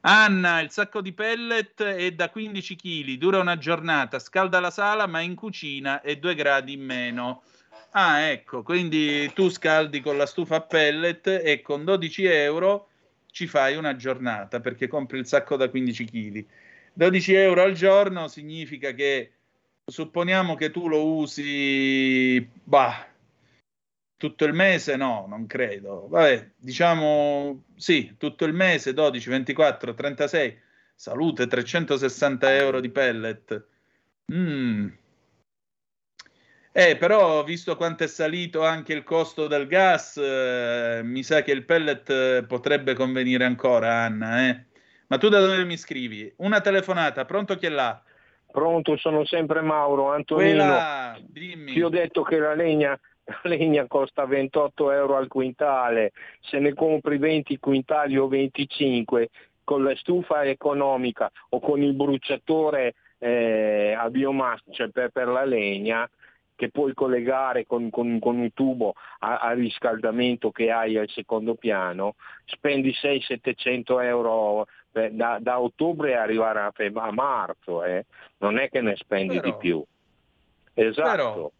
Anna, 0.00 0.60
il 0.60 0.70
sacco 0.70 1.00
di 1.00 1.12
pellet 1.12 1.82
è 1.82 2.12
da 2.12 2.30
15 2.30 2.76
kg, 2.76 3.12
dura 3.14 3.38
una 3.38 3.58
giornata, 3.58 4.18
scalda 4.18 4.60
la 4.60 4.70
sala, 4.70 5.06
ma 5.06 5.20
in 5.20 5.34
cucina 5.34 6.00
è 6.00 6.16
2 6.16 6.34
gradi 6.34 6.74
in 6.74 6.84
meno. 6.84 7.42
Ah, 7.90 8.20
ecco, 8.20 8.62
quindi 8.62 9.32
tu 9.32 9.48
scaldi 9.48 10.00
con 10.00 10.16
la 10.16 10.26
stufa 10.26 10.56
a 10.56 10.60
pellet 10.60 11.26
e 11.26 11.62
con 11.62 11.84
12 11.84 12.24
euro 12.24 12.88
ci 13.36 13.46
fai 13.46 13.76
una 13.76 13.96
giornata 13.96 14.60
perché 14.60 14.86
compri 14.86 15.18
il 15.18 15.26
sacco 15.26 15.56
da 15.56 15.68
15 15.68 16.04
kg. 16.06 16.46
12 16.94 17.34
euro 17.34 17.64
al 17.64 17.74
giorno 17.74 18.28
significa 18.28 18.92
che 18.92 19.32
supponiamo 19.84 20.54
che 20.54 20.70
tu 20.70 20.88
lo 20.88 21.04
usi, 21.04 22.48
bah, 22.64 23.06
tutto 24.16 24.44
il 24.46 24.54
mese? 24.54 24.96
No, 24.96 25.26
non 25.28 25.46
credo. 25.46 26.08
Vabbè, 26.08 26.52
diciamo 26.56 27.64
sì, 27.76 28.14
tutto 28.16 28.46
il 28.46 28.54
mese, 28.54 28.94
12, 28.94 29.28
24, 29.28 29.92
36. 29.92 30.58
Salute, 30.94 31.46
360 31.46 32.56
euro 32.56 32.80
di 32.80 32.88
pellet. 32.88 33.66
Mm. 34.32 34.88
Eh, 36.78 36.96
però, 36.98 37.42
visto 37.42 37.74
quanto 37.74 38.04
è 38.04 38.06
salito 38.06 38.62
anche 38.62 38.92
il 38.92 39.02
costo 39.02 39.46
del 39.46 39.66
gas, 39.66 40.18
eh, 40.18 41.00
mi 41.02 41.22
sa 41.22 41.40
che 41.40 41.50
il 41.50 41.64
pellet 41.64 42.10
eh, 42.10 42.44
potrebbe 42.46 42.92
convenire 42.92 43.46
ancora, 43.46 44.02
Anna. 44.02 44.46
Eh? 44.46 44.64
Ma 45.06 45.16
tu 45.16 45.30
da 45.30 45.40
dove 45.40 45.64
mi 45.64 45.78
scrivi? 45.78 46.30
Una 46.36 46.60
telefonata, 46.60 47.24
pronto 47.24 47.56
chi 47.56 47.64
è 47.64 47.70
là? 47.70 47.98
Pronto, 48.52 48.98
sono 48.98 49.24
sempre 49.24 49.62
Mauro, 49.62 50.12
Antonino. 50.12 50.50
Quella, 50.50 51.18
dimmi. 51.18 51.72
Ti 51.72 51.82
ho 51.82 51.88
detto 51.88 52.22
che 52.22 52.38
la 52.38 52.52
legna 52.52 53.00
la 53.24 53.40
legna 53.44 53.86
costa 53.86 54.26
28 54.26 54.92
euro 54.92 55.16
al 55.16 55.28
quintale, 55.28 56.12
se 56.40 56.58
ne 56.58 56.74
compri 56.74 57.16
20 57.16 57.58
quintali 57.58 58.18
o 58.18 58.28
25 58.28 59.30
con 59.64 59.82
la 59.82 59.96
stufa 59.96 60.44
economica 60.44 61.32
o 61.48 61.58
con 61.58 61.80
il 61.80 61.94
bruciatore 61.94 62.94
eh, 63.18 63.96
a 63.98 64.10
biomassa, 64.10 64.64
cioè 64.70 64.90
per, 64.90 65.08
per, 65.08 65.28
la 65.28 65.44
legna, 65.44 66.08
che 66.56 66.70
puoi 66.70 66.94
collegare 66.94 67.66
con, 67.66 67.90
con, 67.90 68.18
con 68.18 68.38
un 68.38 68.52
tubo 68.52 68.94
a, 69.20 69.38
a, 69.38 69.52
riscaldamento 69.52 70.50
che 70.50 70.70
hai 70.70 70.96
al 70.96 71.08
secondo 71.10 71.54
piano, 71.54 72.16
spendi 72.46 72.90
600-700 72.90 74.02
euro 74.02 74.66
per, 74.90 75.12
da, 75.12 75.38
da, 75.40 75.60
ottobre 75.60 76.16
arrivare 76.16 76.60
a, 76.60 76.72
a 76.74 77.12
marzo, 77.12 77.84
eh. 77.84 78.06
non 78.38 78.58
è 78.58 78.68
che 78.70 78.80
ne 78.80 78.96
spendi 78.96 79.36
Però. 79.38 79.50
di 79.50 79.56
più. 79.58 79.84
Esatto. 80.74 81.10
Però. 81.10 81.50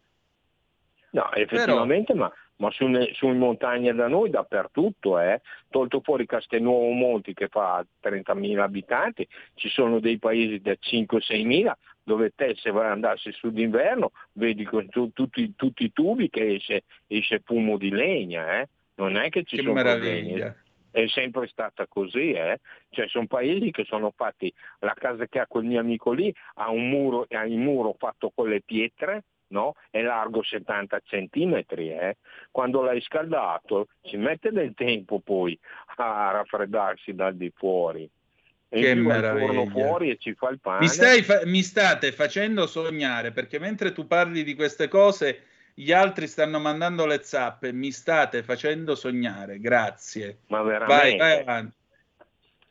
No, 1.11 1.31
effettivamente, 1.33 2.13
Però... 2.13 2.25
ma, 2.25 2.33
ma 2.57 2.71
su, 2.71 2.85
su, 3.13 3.27
in 3.27 3.37
montagna 3.37 3.93
da 3.93 4.07
noi 4.07 4.29
dappertutto, 4.29 5.19
eh, 5.19 5.41
tolto 5.69 6.01
fuori 6.01 6.25
Castelnuovo 6.25 6.89
Monti 6.91 7.33
che 7.33 7.47
fa 7.47 7.85
30.000 8.03 8.59
abitanti, 8.59 9.27
ci 9.55 9.69
sono 9.69 9.99
dei 9.99 10.17
paesi 10.17 10.59
da 10.59 10.71
5-6.000 10.71 11.71
dove 12.03 12.31
te 12.33 12.55
se 12.55 12.71
vai 12.71 12.85
ad 12.85 12.91
andarsi 12.91 13.33
su 13.33 13.51
d'inverno 13.51 14.11
vedi 14.33 14.63
con 14.63 14.87
tu, 14.87 15.11
tutti, 15.11 15.53
tutti, 15.57 15.83
i 15.83 15.91
tubi 15.91 16.29
che 16.29 16.53
esce, 16.53 16.83
esce 17.05 17.41
fumo 17.43 17.77
di 17.77 17.89
legna, 17.89 18.61
eh? 18.61 18.69
non 18.95 19.17
è 19.17 19.29
che 19.29 19.43
ci 19.43 19.57
che 19.57 19.61
sono 19.61 19.73
meraviglia. 19.73 20.51
problemi. 20.51 20.65
È 20.89 21.05
sempre 21.07 21.47
stata 21.47 21.85
così, 21.85 22.31
eh? 22.31 22.59
cioè 22.89 23.07
sono 23.07 23.27
paesi 23.27 23.71
che 23.71 23.83
sono 23.83 24.13
fatti, 24.15 24.51
la 24.79 24.93
casa 24.95 25.27
che 25.27 25.39
ha 25.39 25.45
quel 25.45 25.65
mio 25.65 25.81
amico 25.81 26.11
lì 26.11 26.33
ha 26.55 26.71
un 26.71 26.89
muro, 26.89 27.27
ha 27.29 27.45
il 27.45 27.57
muro 27.57 27.93
fatto 27.99 28.31
con 28.33 28.47
le 28.47 28.61
pietre, 28.61 29.23
no? 29.49 29.75
è 29.89 30.01
largo 30.01 30.43
70 30.43 31.01
centimetri, 31.05 31.89
eh? 31.89 32.17
quando 32.51 32.81
l'hai 32.81 33.01
scaldato 33.01 33.87
ci 34.01 34.17
mette 34.17 34.51
del 34.51 34.73
tempo 34.73 35.19
poi 35.19 35.57
a 35.97 36.31
raffreddarsi 36.31 37.13
dal 37.13 37.35
di 37.35 37.51
fuori. 37.55 38.09
E 38.69 38.81
che 38.81 38.95
meraviglia. 38.95 39.65
fuori 39.67 40.09
e 40.09 40.17
ci 40.17 40.33
fa 40.33 40.49
il 40.49 40.59
pane. 40.59 40.79
Mi, 40.79 40.87
stai 40.87 41.21
fa- 41.23 41.45
mi 41.45 41.61
state 41.61 42.11
facendo 42.11 42.67
sognare 42.67 43.31
perché 43.31 43.59
mentre 43.59 43.93
tu 43.93 44.07
parli 44.07 44.43
di 44.43 44.55
queste 44.55 44.89
cose 44.89 45.43
gli 45.73 45.91
altri 45.91 46.27
stanno 46.27 46.59
mandando 46.59 47.05
le 47.05 47.21
zappe, 47.21 47.71
mi 47.71 47.91
state 47.91 48.43
facendo 48.43 48.95
sognare, 48.95 49.59
grazie. 49.59 50.39
Ma 50.47 50.63
veramente. 50.63 50.95
Vai, 50.95 51.17
vai 51.17 51.39
avanti. 51.39 51.75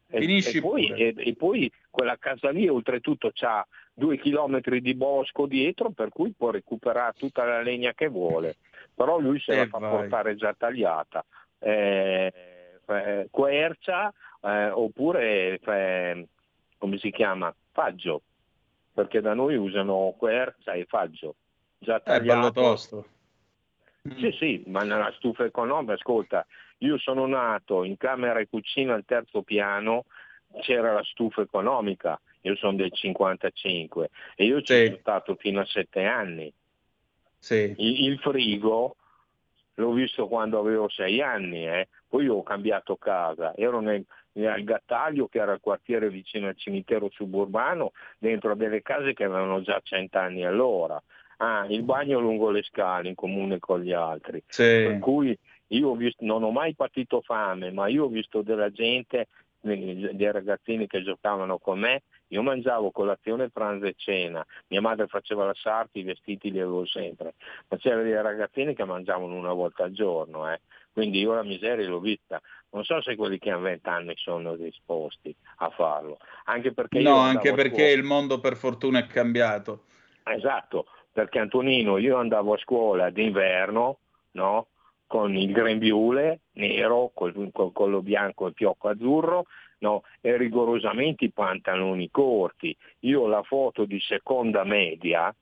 E, 0.08 0.20
Finisci 0.20 0.58
e, 0.58 0.60
poi, 0.60 0.90
e, 0.90 1.14
e 1.16 1.34
poi 1.34 1.72
quella 1.88 2.16
casa 2.18 2.50
lì 2.50 2.68
oltretutto 2.68 3.32
ha 3.40 3.66
due 3.98 4.18
chilometri 4.18 4.82
di 4.82 4.94
bosco 4.94 5.46
dietro 5.46 5.88
per 5.90 6.10
cui 6.10 6.34
può 6.36 6.50
recuperare 6.50 7.14
tutta 7.16 7.44
la 7.44 7.62
legna 7.62 7.94
che 7.94 8.08
vuole, 8.08 8.56
però 8.94 9.18
lui 9.18 9.40
se 9.40 9.52
E 9.52 9.56
la 9.56 9.66
fa 9.66 9.78
vai. 9.78 9.90
portare 9.90 10.34
già 10.36 10.54
tagliata. 10.56 11.24
Eh, 11.58 12.32
eh, 12.86 13.28
quercia 13.30 14.12
eh, 14.42 14.68
oppure 14.68 15.58
eh, 15.58 16.26
come 16.76 16.98
si 16.98 17.10
chiama? 17.10 17.52
Faggio, 17.72 18.20
perché 18.92 19.22
da 19.22 19.32
noi 19.32 19.56
usano 19.56 20.14
quercia 20.18 20.72
e 20.72 20.84
faggio. 20.84 21.34
Già 21.78 21.96
Eh, 21.96 22.20
bello 22.20 22.50
tagliato. 22.50 22.60
tosto. 22.60 23.06
Sì, 24.18 24.30
sì, 24.38 24.62
ma 24.66 24.84
nella 24.84 25.10
stufa 25.16 25.44
economica, 25.44 25.94
ascolta, 25.94 26.46
io 26.78 26.98
sono 26.98 27.26
nato 27.26 27.82
in 27.82 27.96
camera 27.96 28.38
e 28.40 28.46
cucina 28.46 28.94
al 28.94 29.04
terzo 29.06 29.42
piano, 29.42 30.04
c'era 30.60 30.92
la 30.92 31.02
stufa 31.02 31.40
economica, 31.40 32.20
io 32.46 32.56
sono 32.56 32.74
del 32.76 32.92
55 32.92 34.10
e 34.36 34.44
io 34.44 34.60
ci 34.62 34.72
Sì. 34.74 34.84
sono 34.86 34.98
stato 35.00 35.34
fino 35.36 35.60
a 35.60 35.64
sette 35.64 36.04
anni. 36.04 36.52
Sì. 37.38 37.74
Il, 37.76 38.04
il 38.06 38.18
frigo 38.18 38.96
l'ho 39.74 39.92
visto 39.92 40.26
quando 40.28 40.58
avevo 40.58 40.88
sei 40.88 41.20
anni, 41.20 41.66
eh. 41.66 41.88
poi 42.08 42.24
io 42.24 42.34
ho 42.36 42.42
cambiato 42.42 42.96
casa, 42.96 43.54
ero 43.56 43.80
nel, 43.80 44.04
al 44.34 44.62
Gattaglio 44.64 45.28
che 45.28 45.38
era 45.38 45.52
il 45.52 45.60
quartiere 45.60 46.08
vicino 46.08 46.48
al 46.48 46.56
cimitero 46.56 47.10
suburbano, 47.10 47.92
dentro 48.18 48.52
a 48.52 48.56
delle 48.56 48.82
case 48.82 49.12
che 49.12 49.24
avevano 49.24 49.60
già 49.62 49.80
cent'anni 49.82 50.44
allora. 50.44 51.00
Ah, 51.38 51.66
il 51.68 51.82
bagno 51.82 52.18
lungo 52.18 52.48
le 52.50 52.62
scale 52.62 53.08
in 53.08 53.14
comune 53.14 53.58
con 53.58 53.82
gli 53.82 53.92
altri. 53.92 54.42
Sì. 54.46 54.62
Per 54.62 54.98
cui 55.00 55.36
io 55.68 55.88
ho 55.90 55.94
visto, 55.94 56.24
non 56.24 56.42
ho 56.42 56.50
mai 56.50 56.74
patito 56.74 57.20
fame, 57.20 57.70
ma 57.72 57.88
io 57.88 58.04
ho 58.04 58.08
visto 58.08 58.40
della 58.40 58.70
gente, 58.70 59.26
dei 59.60 60.32
ragazzini 60.32 60.86
che 60.86 61.02
giocavano 61.02 61.58
con 61.58 61.80
me, 61.80 62.02
io 62.28 62.42
mangiavo 62.42 62.90
colazione, 62.90 63.50
pranzo 63.50 63.86
e 63.86 63.94
cena, 63.96 64.44
mia 64.68 64.80
madre 64.80 65.06
faceva 65.06 65.46
la 65.46 65.54
sarta, 65.54 65.98
i 65.98 66.02
vestiti 66.02 66.50
li 66.50 66.60
avevo 66.60 66.84
sempre, 66.86 67.34
ma 67.68 67.76
c'erano 67.76 68.02
dei 68.02 68.20
ragazzini 68.20 68.74
che 68.74 68.84
mangiavano 68.84 69.34
una 69.34 69.52
volta 69.52 69.84
al 69.84 69.92
giorno, 69.92 70.50
eh. 70.50 70.60
quindi 70.92 71.20
io 71.20 71.34
la 71.34 71.44
miseria 71.44 71.88
l'ho 71.88 72.00
vista. 72.00 72.40
Non 72.70 72.84
so 72.84 73.00
se 73.00 73.14
quelli 73.16 73.38
che 73.38 73.50
hanno 73.50 73.62
vent'anni 73.62 74.12
sono 74.16 74.56
disposti 74.56 75.34
a 75.58 75.70
farlo, 75.70 76.18
anche 76.44 76.72
perché 76.72 77.00
No, 77.00 77.16
anche 77.18 77.54
perché 77.54 77.90
il 77.90 78.02
mondo 78.02 78.40
per 78.40 78.56
fortuna 78.56 78.98
è 78.98 79.06
cambiato. 79.06 79.84
Esatto, 80.24 80.86
perché 81.12 81.38
Antonino, 81.38 81.96
io 81.96 82.18
andavo 82.18 82.54
a 82.54 82.58
scuola 82.58 83.10
d'inverno, 83.10 83.98
no? 84.32 84.66
Con 85.06 85.36
il 85.36 85.52
grembiule 85.52 86.40
nero, 86.54 87.12
col, 87.14 87.50
col 87.52 87.72
collo 87.72 88.02
bianco 88.02 88.48
e 88.48 88.52
fiocco 88.52 88.88
azzurro, 88.88 89.46
no? 89.78 90.02
E 90.20 90.36
rigorosamente 90.36 91.24
i 91.24 91.32
pantaloni 91.32 92.10
corti. 92.10 92.76
Io 93.00 93.26
la 93.26 93.42
foto 93.42 93.84
di 93.84 94.00
seconda 94.00 94.64
media, 94.64 95.34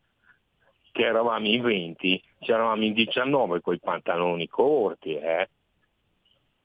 che 0.93 1.03
eravamo 1.03 1.47
in 1.47 1.63
20, 1.63 2.23
c'eravamo 2.41 2.85
in 2.85 2.93
19 2.93 3.61
con 3.61 3.75
i 3.75 3.81
pantaloni 3.81 4.49
corti, 4.49 5.17
eh? 5.17 5.49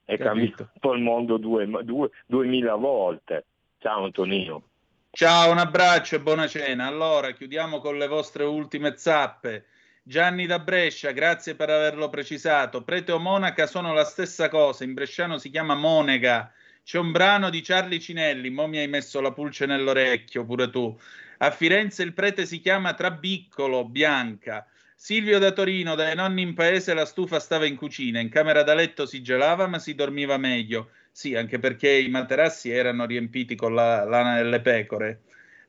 È 0.05 0.17
Capito. 0.17 0.55
cambiato 0.55 0.93
il 0.93 1.01
mondo 1.01 1.37
due, 1.37 1.67
due, 1.83 2.09
duemila 2.25 2.75
volte. 2.75 3.45
Ciao 3.77 4.03
Antonino. 4.03 4.63
Ciao, 5.11 5.51
un 5.51 5.57
abbraccio 5.57 6.15
e 6.15 6.21
buona 6.21 6.47
cena. 6.47 6.85
Allora, 6.85 7.31
chiudiamo 7.31 7.79
con 7.79 7.97
le 7.97 8.07
vostre 8.07 8.43
ultime 8.43 8.97
zappe. 8.97 9.65
Gianni 10.03 10.45
da 10.45 10.59
Brescia, 10.59 11.11
grazie 11.11 11.55
per 11.55 11.69
averlo 11.69 12.09
precisato. 12.09 12.83
Prete 12.83 13.11
o 13.11 13.19
monaca 13.19 13.67
sono 13.67 13.93
la 13.93 14.03
stessa 14.03 14.49
cosa, 14.49 14.83
in 14.83 14.93
bresciano 14.93 15.37
si 15.37 15.49
chiama 15.49 15.75
monega. 15.75 16.51
C'è 16.89 16.97
un 16.97 17.11
brano 17.11 17.51
di 17.51 17.61
Charlie 17.61 17.99
Cinelli, 17.99 18.49
mo 18.49 18.65
mi 18.65 18.79
hai 18.79 18.87
messo 18.87 19.21
la 19.21 19.31
pulce 19.31 19.67
nell'orecchio 19.67 20.43
pure 20.43 20.71
tu. 20.71 20.99
A 21.37 21.51
Firenze 21.51 22.01
il 22.01 22.13
prete 22.13 22.47
si 22.47 22.59
chiama 22.59 22.95
Trabiccolo, 22.95 23.87
Bianca. 23.87 24.65
Silvio 24.95 25.37
da 25.37 25.51
Torino, 25.51 25.93
dai 25.93 26.15
nonni 26.15 26.41
in 26.41 26.55
paese 26.55 26.95
la 26.95 27.05
stufa 27.05 27.39
stava 27.39 27.67
in 27.67 27.75
cucina, 27.75 28.19
in 28.19 28.29
camera 28.29 28.63
da 28.63 28.73
letto 28.73 29.05
si 29.05 29.21
gelava 29.21 29.67
ma 29.67 29.77
si 29.77 29.93
dormiva 29.93 30.37
meglio. 30.37 30.89
Sì, 31.11 31.35
anche 31.35 31.59
perché 31.59 31.91
i 31.91 32.09
materassi 32.09 32.71
erano 32.71 33.05
riempiti 33.05 33.53
con 33.53 33.75
la 33.75 34.03
lana 34.03 34.37
delle 34.41 34.59
pecore. 34.59 35.21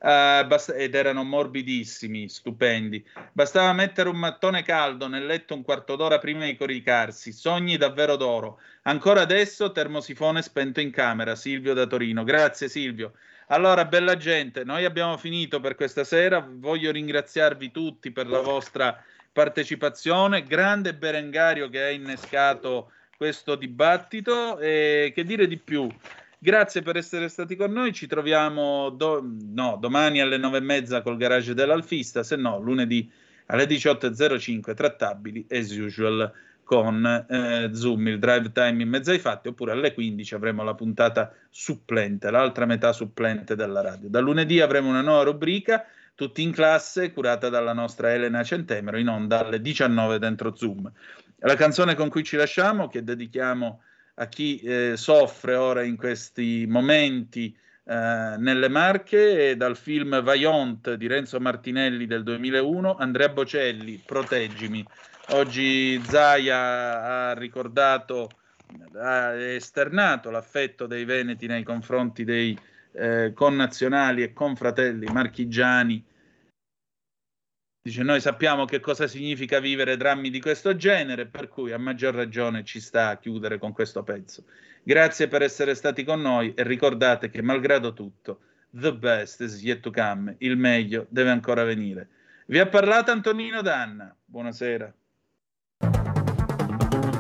Basta- 0.03 0.73
ed 0.75 0.95
erano 0.95 1.25
morbidissimi, 1.25 2.27
stupendi. 2.29 3.07
Bastava 3.33 3.73
mettere 3.75 4.09
un 4.09 4.17
mattone 4.17 4.63
caldo 4.63 5.09
nel 5.09 5.27
letto 5.27 5.55
un 5.55 5.63
quarto 5.63 5.95
d'ora 5.95 6.19
prima 6.19 6.47
di 6.47 6.57
coricarsi. 6.57 7.33
Sogni 7.33 7.77
davvero 7.77 8.17
d'oro. 8.17 8.61
Ancora 8.85 9.21
adesso 9.21 9.73
termosifone 9.73 10.41
spento 10.41 10.81
in 10.81 10.91
camera. 10.91 11.35
Silvio 11.35 11.75
da 11.75 11.87
Torino. 11.87 12.25
Grazie 12.25 12.69
Silvio. 12.69 13.13
Allora, 13.49 13.85
bella 13.85 14.17
gente, 14.17 14.65
noi 14.65 14.87
abbiamo 14.87 15.19
finito 15.19 15.61
per 15.61 15.75
questa 15.75 16.05
sera. 16.05 16.47
Voglio 16.49 16.91
ringraziarvi 16.93 17.71
tutti 17.71 18.11
per 18.11 18.27
la 18.27 18.41
vostra 18.41 19.05
partecipazione. 19.33 20.45
Grande 20.45 20.95
Berengario 20.95 21.69
che 21.69 21.83
ha 21.83 21.91
innescato 21.91 22.93
questo 23.19 23.55
dibattito. 23.55 24.59
E 24.59 25.13
che 25.15 25.25
dire 25.25 25.47
di 25.47 25.59
più? 25.59 25.87
Grazie 26.43 26.81
per 26.81 26.97
essere 26.97 27.29
stati 27.29 27.55
con 27.55 27.71
noi. 27.71 27.93
Ci 27.93 28.07
troviamo 28.07 28.89
do- 28.89 29.23
no, 29.23 29.77
domani 29.79 30.23
alle 30.23 30.39
nove 30.39 30.57
e 30.57 30.63
mezza 30.63 31.03
col 31.03 31.19
garage 31.19 31.53
dell'Alfista, 31.53 32.23
se 32.23 32.37
no 32.37 32.59
lunedì 32.59 33.13
alle 33.47 33.67
18.05 33.67 34.73
trattabili 34.73 35.47
as 35.51 35.77
usual 35.77 36.33
con 36.65 37.05
eh, 37.29 37.69
Zoom, 37.75 38.09
il 38.09 38.19
drive 38.19 38.53
time 38.53 38.83
in 38.83 38.89
mezzo 38.89 39.11
ai 39.11 39.19
fatti, 39.19 39.49
oppure 39.49 39.73
alle 39.73 39.93
15 39.93 40.35
avremo 40.35 40.63
la 40.63 40.75
puntata 40.75 41.31
supplente, 41.51 42.31
l'altra 42.31 42.65
metà 42.65 42.95
supplente 42.95 43.55
della 43.55 43.83
radio. 43.83 44.09
Da 44.09 44.21
lunedì 44.21 44.61
avremo 44.61 44.89
una 44.89 45.03
nuova 45.03 45.25
rubrica, 45.25 45.85
tutti 46.15 46.41
in 46.41 46.53
classe, 46.53 47.13
curata 47.13 47.51
dalla 47.51 47.75
nostra 47.75 48.15
Elena 48.15 48.43
Centemero, 48.43 48.97
in 48.97 49.09
onda 49.09 49.45
alle 49.45 49.61
19 49.61 50.19
dentro 50.19 50.57
Zoom. 50.57 50.91
La 51.41 51.55
canzone 51.55 51.95
con 51.95 52.09
cui 52.09 52.23
ci 52.23 52.37
lasciamo, 52.37 52.89
che 52.89 53.05
dedichiamo 53.05 53.83
a 54.15 54.27
chi 54.27 54.59
eh, 54.61 54.93
soffre 54.97 55.55
ora 55.55 55.83
in 55.83 55.97
questi 55.97 56.67
momenti 56.69 57.57
eh, 57.85 58.37
nelle 58.39 58.69
Marche, 58.69 59.57
dal 59.57 59.77
film 59.77 60.23
Vaillant 60.23 60.95
di 60.95 61.07
Renzo 61.07 61.41
Martinelli 61.41 62.07
del 62.07 62.23
2001, 62.23 62.97
Andrea 62.97 63.29
Bocelli, 63.31 64.01
Proteggimi. 64.05 64.87
Oggi 65.31 66.01
Zaia 66.05 67.03
ha 67.03 67.35
ricordato, 67.35 68.31
ha 68.97 69.35
esternato 69.35 70.31
l'affetto 70.31 70.87
dei 70.87 71.05
Veneti 71.05 71.47
nei 71.47 71.63
confronti 71.63 72.25
dei 72.25 72.57
eh, 72.93 73.33
connazionali 73.35 74.23
e 74.23 74.33
confratelli 74.33 75.07
marchigiani. 75.07 76.05
Dice, 77.83 78.03
noi 78.03 78.21
sappiamo 78.21 78.67
che 78.67 78.79
cosa 78.79 79.07
significa 79.07 79.59
vivere 79.59 79.97
drammi 79.97 80.29
di 80.29 80.39
questo 80.39 80.77
genere, 80.77 81.25
per 81.25 81.49
cui 81.49 81.73
a 81.73 81.79
maggior 81.79 82.15
ragione 82.15 82.63
ci 82.63 82.79
sta 82.79 83.09
a 83.09 83.17
chiudere 83.17 83.59
con 83.59 83.73
questo 83.73 84.03
pezzo. 84.03 84.45
Grazie 84.83 85.29
per 85.29 85.41
essere 85.41 85.75
stati 85.75 86.05
con 86.05 86.21
noi 86.21 86.53
e 86.55 86.63
ricordate 86.63 87.31
che 87.31 87.41
malgrado 87.41 87.95
tutto, 87.95 88.41
the 88.79 88.93
best 88.93 89.41
is 89.41 89.63
yet 89.63 89.81
to 89.81 89.91
come, 89.91 90.35
il 90.41 90.59
meglio 90.59 91.07
deve 91.09 91.31
ancora 91.31 91.65
venire. 91.65 92.09
Vi 92.49 92.59
ha 92.59 92.67
parlato 92.67 93.13
Antonino 93.13 93.63
Danna. 93.63 94.15
Buonasera. 94.27 94.93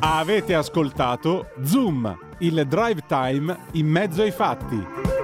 Avete 0.01 0.55
ascoltato 0.55 1.53
Zoom, 1.62 2.37
il 2.41 2.66
drive 2.69 3.01
time 3.07 3.57
in 3.73 3.87
mezzo 3.87 4.20
ai 4.20 4.31
fatti. 4.31 5.20